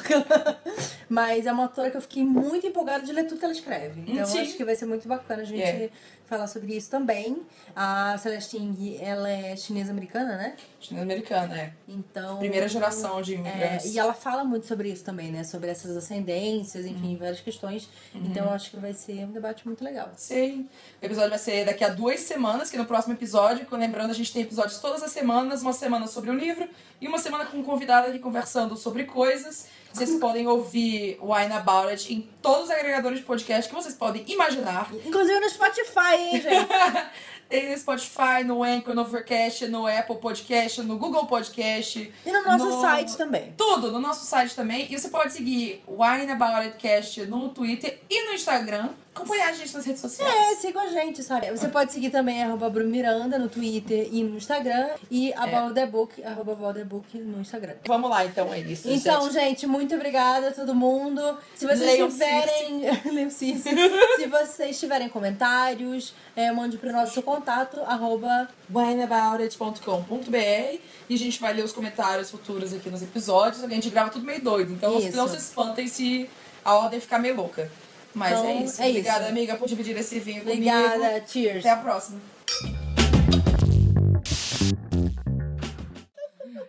Mas 1.07 1.45
é 1.45 1.51
uma 1.51 1.63
autora 1.63 1.91
que 1.91 1.97
eu 1.97 2.01
fiquei 2.01 2.23
muito 2.23 2.65
empolgada 2.65 3.05
de 3.05 3.11
ler 3.11 3.25
tudo 3.25 3.37
que 3.37 3.45
ela 3.45 3.53
escreve. 3.53 4.03
Então 4.07 4.23
acho 4.23 4.57
que 4.57 4.65
vai 4.65 4.75
ser 4.75 4.87
muito 4.87 5.07
bacana 5.07 5.43
a 5.43 5.45
gente 5.45 5.61
É. 5.61 5.89
falar 6.33 6.47
sobre 6.47 6.75
isso 6.75 6.89
também. 6.89 7.41
A 7.75 8.17
Celeste 8.17 8.57
ela 8.99 9.29
é 9.29 9.55
chinesa-americana, 9.55 10.35
né? 10.35 10.55
Chinesa 10.79 11.03
americana, 11.03 11.55
é. 11.59 11.73
Então. 11.87 12.39
Primeira 12.39 12.67
geração 12.67 13.21
de 13.21 13.35
É, 13.35 13.37
imigrantes. 13.37 13.93
e 13.93 13.99
ela 13.99 14.13
fala 14.13 14.43
muito 14.43 14.65
sobre 14.65 14.89
isso 14.89 15.03
também, 15.03 15.31
né? 15.31 15.43
Sobre 15.43 15.69
essas 15.69 15.95
ascendências, 15.95 16.85
enfim, 16.85 17.15
várias 17.17 17.39
questões. 17.39 17.87
Então 18.15 18.45
eu 18.45 18.51
acho 18.51 18.71
que 18.71 18.77
vai 18.77 18.93
ser 18.93 19.25
um 19.25 19.31
debate 19.31 19.65
muito 19.65 19.83
legal. 19.83 20.11
Sim. 20.15 20.67
O 21.01 21.05
episódio 21.05 21.29
vai 21.29 21.39
ser 21.39 21.65
daqui 21.65 21.83
a 21.83 21.89
duas 21.89 22.19
semanas, 22.21 22.69
que 22.71 22.77
no 22.77 22.85
próximo 22.85 23.13
episódio, 23.13 23.67
lembrando, 23.71 24.09
a 24.09 24.13
gente 24.13 24.33
tem 24.33 24.41
episódios 24.41 24.79
todas 24.79 25.03
as 25.03 25.11
semanas, 25.11 25.61
uma 25.61 25.73
semana 25.73 26.07
sobre 26.07 26.31
o 26.31 26.33
livro 26.33 26.67
e 26.99 27.07
uma 27.07 27.19
semana 27.19 27.45
com 27.45 27.57
um 27.57 27.63
convidado 27.63 28.07
aqui 28.07 28.19
conversando 28.19 28.75
sobre 28.75 29.03
coisas. 29.03 29.67
Vocês 29.93 30.19
podem 30.19 30.47
ouvir 30.47 31.19
Wine 31.21 31.53
About 31.53 31.89
It 31.89 32.11
em 32.13 32.27
todos 32.41 32.63
os 32.65 32.71
agregadores 32.71 33.19
de 33.19 33.25
podcast 33.25 33.69
que 33.69 33.75
vocês 33.75 33.93
podem 33.93 34.23
imaginar. 34.27 34.89
Inclusive 35.05 35.39
no 35.39 35.49
Spotify, 35.49 36.15
hein, 36.17 36.41
gente? 36.41 36.67
Tem 37.47 37.69
no 37.69 37.77
Spotify, 37.77 38.43
no 38.43 38.63
Anchor, 38.63 38.95
no 38.95 39.01
Overcast, 39.01 39.67
no 39.67 39.85
Apple 39.85 40.15
Podcast, 40.15 40.81
no 40.81 40.97
Google 40.97 41.27
Podcast. 41.27 42.11
E 42.25 42.31
no 42.31 42.43
nosso 42.43 42.65
No- 42.65 42.81
site 42.81 43.15
também. 43.15 43.53
Tudo 43.55 43.91
no 43.91 43.99
nosso 43.99 44.25
site 44.25 44.55
também. 44.55 44.87
E 44.91 44.97
você 44.97 45.09
pode 45.09 45.31
seguir 45.33 45.83
Wine 45.87 46.31
About 46.31 46.65
It 46.67 46.77
Cast 46.77 47.21
no 47.27 47.49
Twitter 47.49 47.99
e 48.09 48.25
no 48.25 48.33
Instagram. 48.33 48.89
Acompanhar 49.15 49.49
a 49.49 49.53
gente 49.53 49.73
nas 49.73 49.85
redes 49.85 50.01
sociais. 50.01 50.33
É, 50.33 50.55
siga 50.55 50.81
a 50.81 50.87
gente, 50.87 51.21
sabe? 51.21 51.51
Você 51.51 51.67
pode 51.67 51.91
seguir 51.91 52.09
também 52.09 52.41
arroba 52.41 52.69
Bruno 52.69 52.89
Miranda 52.89 53.37
no 53.37 53.47
Twitter 53.47 54.07
e 54.11 54.23
no 54.23 54.37
Instagram. 54.37 54.89
E 55.11 55.31
About 55.33 55.75
the 55.75 55.85
Book, 55.85 56.23
arroba 56.23 56.53
About 56.53 56.79
the 56.79 56.83
Book 56.83 57.17
no 57.19 57.39
Instagram. 57.39 57.75
Vamos 57.85 58.09
lá, 58.09 58.25
então, 58.25 58.51
é 58.51 58.59
isso. 58.59 58.89
Então, 58.89 59.31
gente. 59.31 59.33
gente, 59.33 59.67
muito 59.67 59.93
obrigada 59.93 60.47
a 60.47 60.51
todo 60.51 60.73
mundo. 60.73 61.37
Se 61.55 61.65
vocês 61.65 61.79
Leiam 61.79 62.09
tiverem. 62.09 62.81
Leiam. 63.13 63.29
Se 63.33 64.27
vocês 64.29 64.79
tiverem 64.79 65.09
comentários, 65.09 66.13
é, 66.35 66.51
mande 66.51 66.77
pro 66.77 66.91
nosso 66.91 67.21
contato, 67.21 67.81
arroba. 67.81 68.49
wineaboutit.com.br 68.73 70.79
e 71.09 71.15
a 71.15 71.17
gente 71.17 71.39
vai 71.39 71.53
ler 71.53 71.63
os 71.63 71.71
comentários 71.71 72.31
futuros 72.31 72.73
aqui 72.73 72.89
nos 72.89 73.01
episódios. 73.01 73.63
A 73.63 73.67
gente 73.67 73.89
grava 73.89 74.09
tudo 74.09 74.25
meio 74.25 74.41
doido, 74.41 74.71
então 74.71 74.97
Isso. 74.97 75.15
não 75.15 75.27
se 75.27 75.37
espantem 75.37 75.87
se 75.87 76.29
a 76.63 76.75
ordem 76.75 76.99
ficar 76.99 77.19
meio 77.19 77.35
louca. 77.35 77.69
Mas 78.13 78.31
Então, 78.31 78.47
é 78.47 78.53
isso. 78.63 78.81
é 78.81 78.87
Obrigada, 78.89 79.21
isso. 79.21 79.29
amiga, 79.31 79.55
por 79.57 79.67
dividir 79.67 79.97
esse 79.97 80.19
vinho 80.19 80.43
comigo. 80.43 80.69
Obrigada, 80.69 81.25
cheers. 81.27 81.59
Até 81.65 81.69
a 81.71 81.77
próxima. 81.77 82.21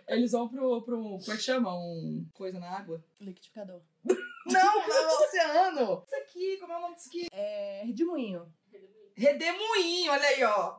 Eles 0.07 0.31
vão 0.31 0.47
pro, 0.47 0.81
pro. 0.83 1.01
Como 1.19 1.31
é 1.31 1.35
que 1.35 1.41
chama? 1.43 1.75
Um. 1.77 2.25
coisa 2.33 2.59
na 2.59 2.69
água? 2.77 3.03
Liquidificador. 3.19 3.81
Não, 4.45 4.87
no 4.87 5.25
oceano! 5.25 6.03
Isso 6.05 6.15
aqui, 6.21 6.57
como 6.57 6.71
é 6.71 6.77
o 6.77 6.81
nome 6.81 6.95
disso 6.95 7.09
aqui? 7.09 7.27
É. 7.31 7.81
Redemoinho. 7.85 8.45
Redemoinho, 9.15 10.11
olha 10.11 10.27
aí, 10.27 10.43
ó. 10.43 10.75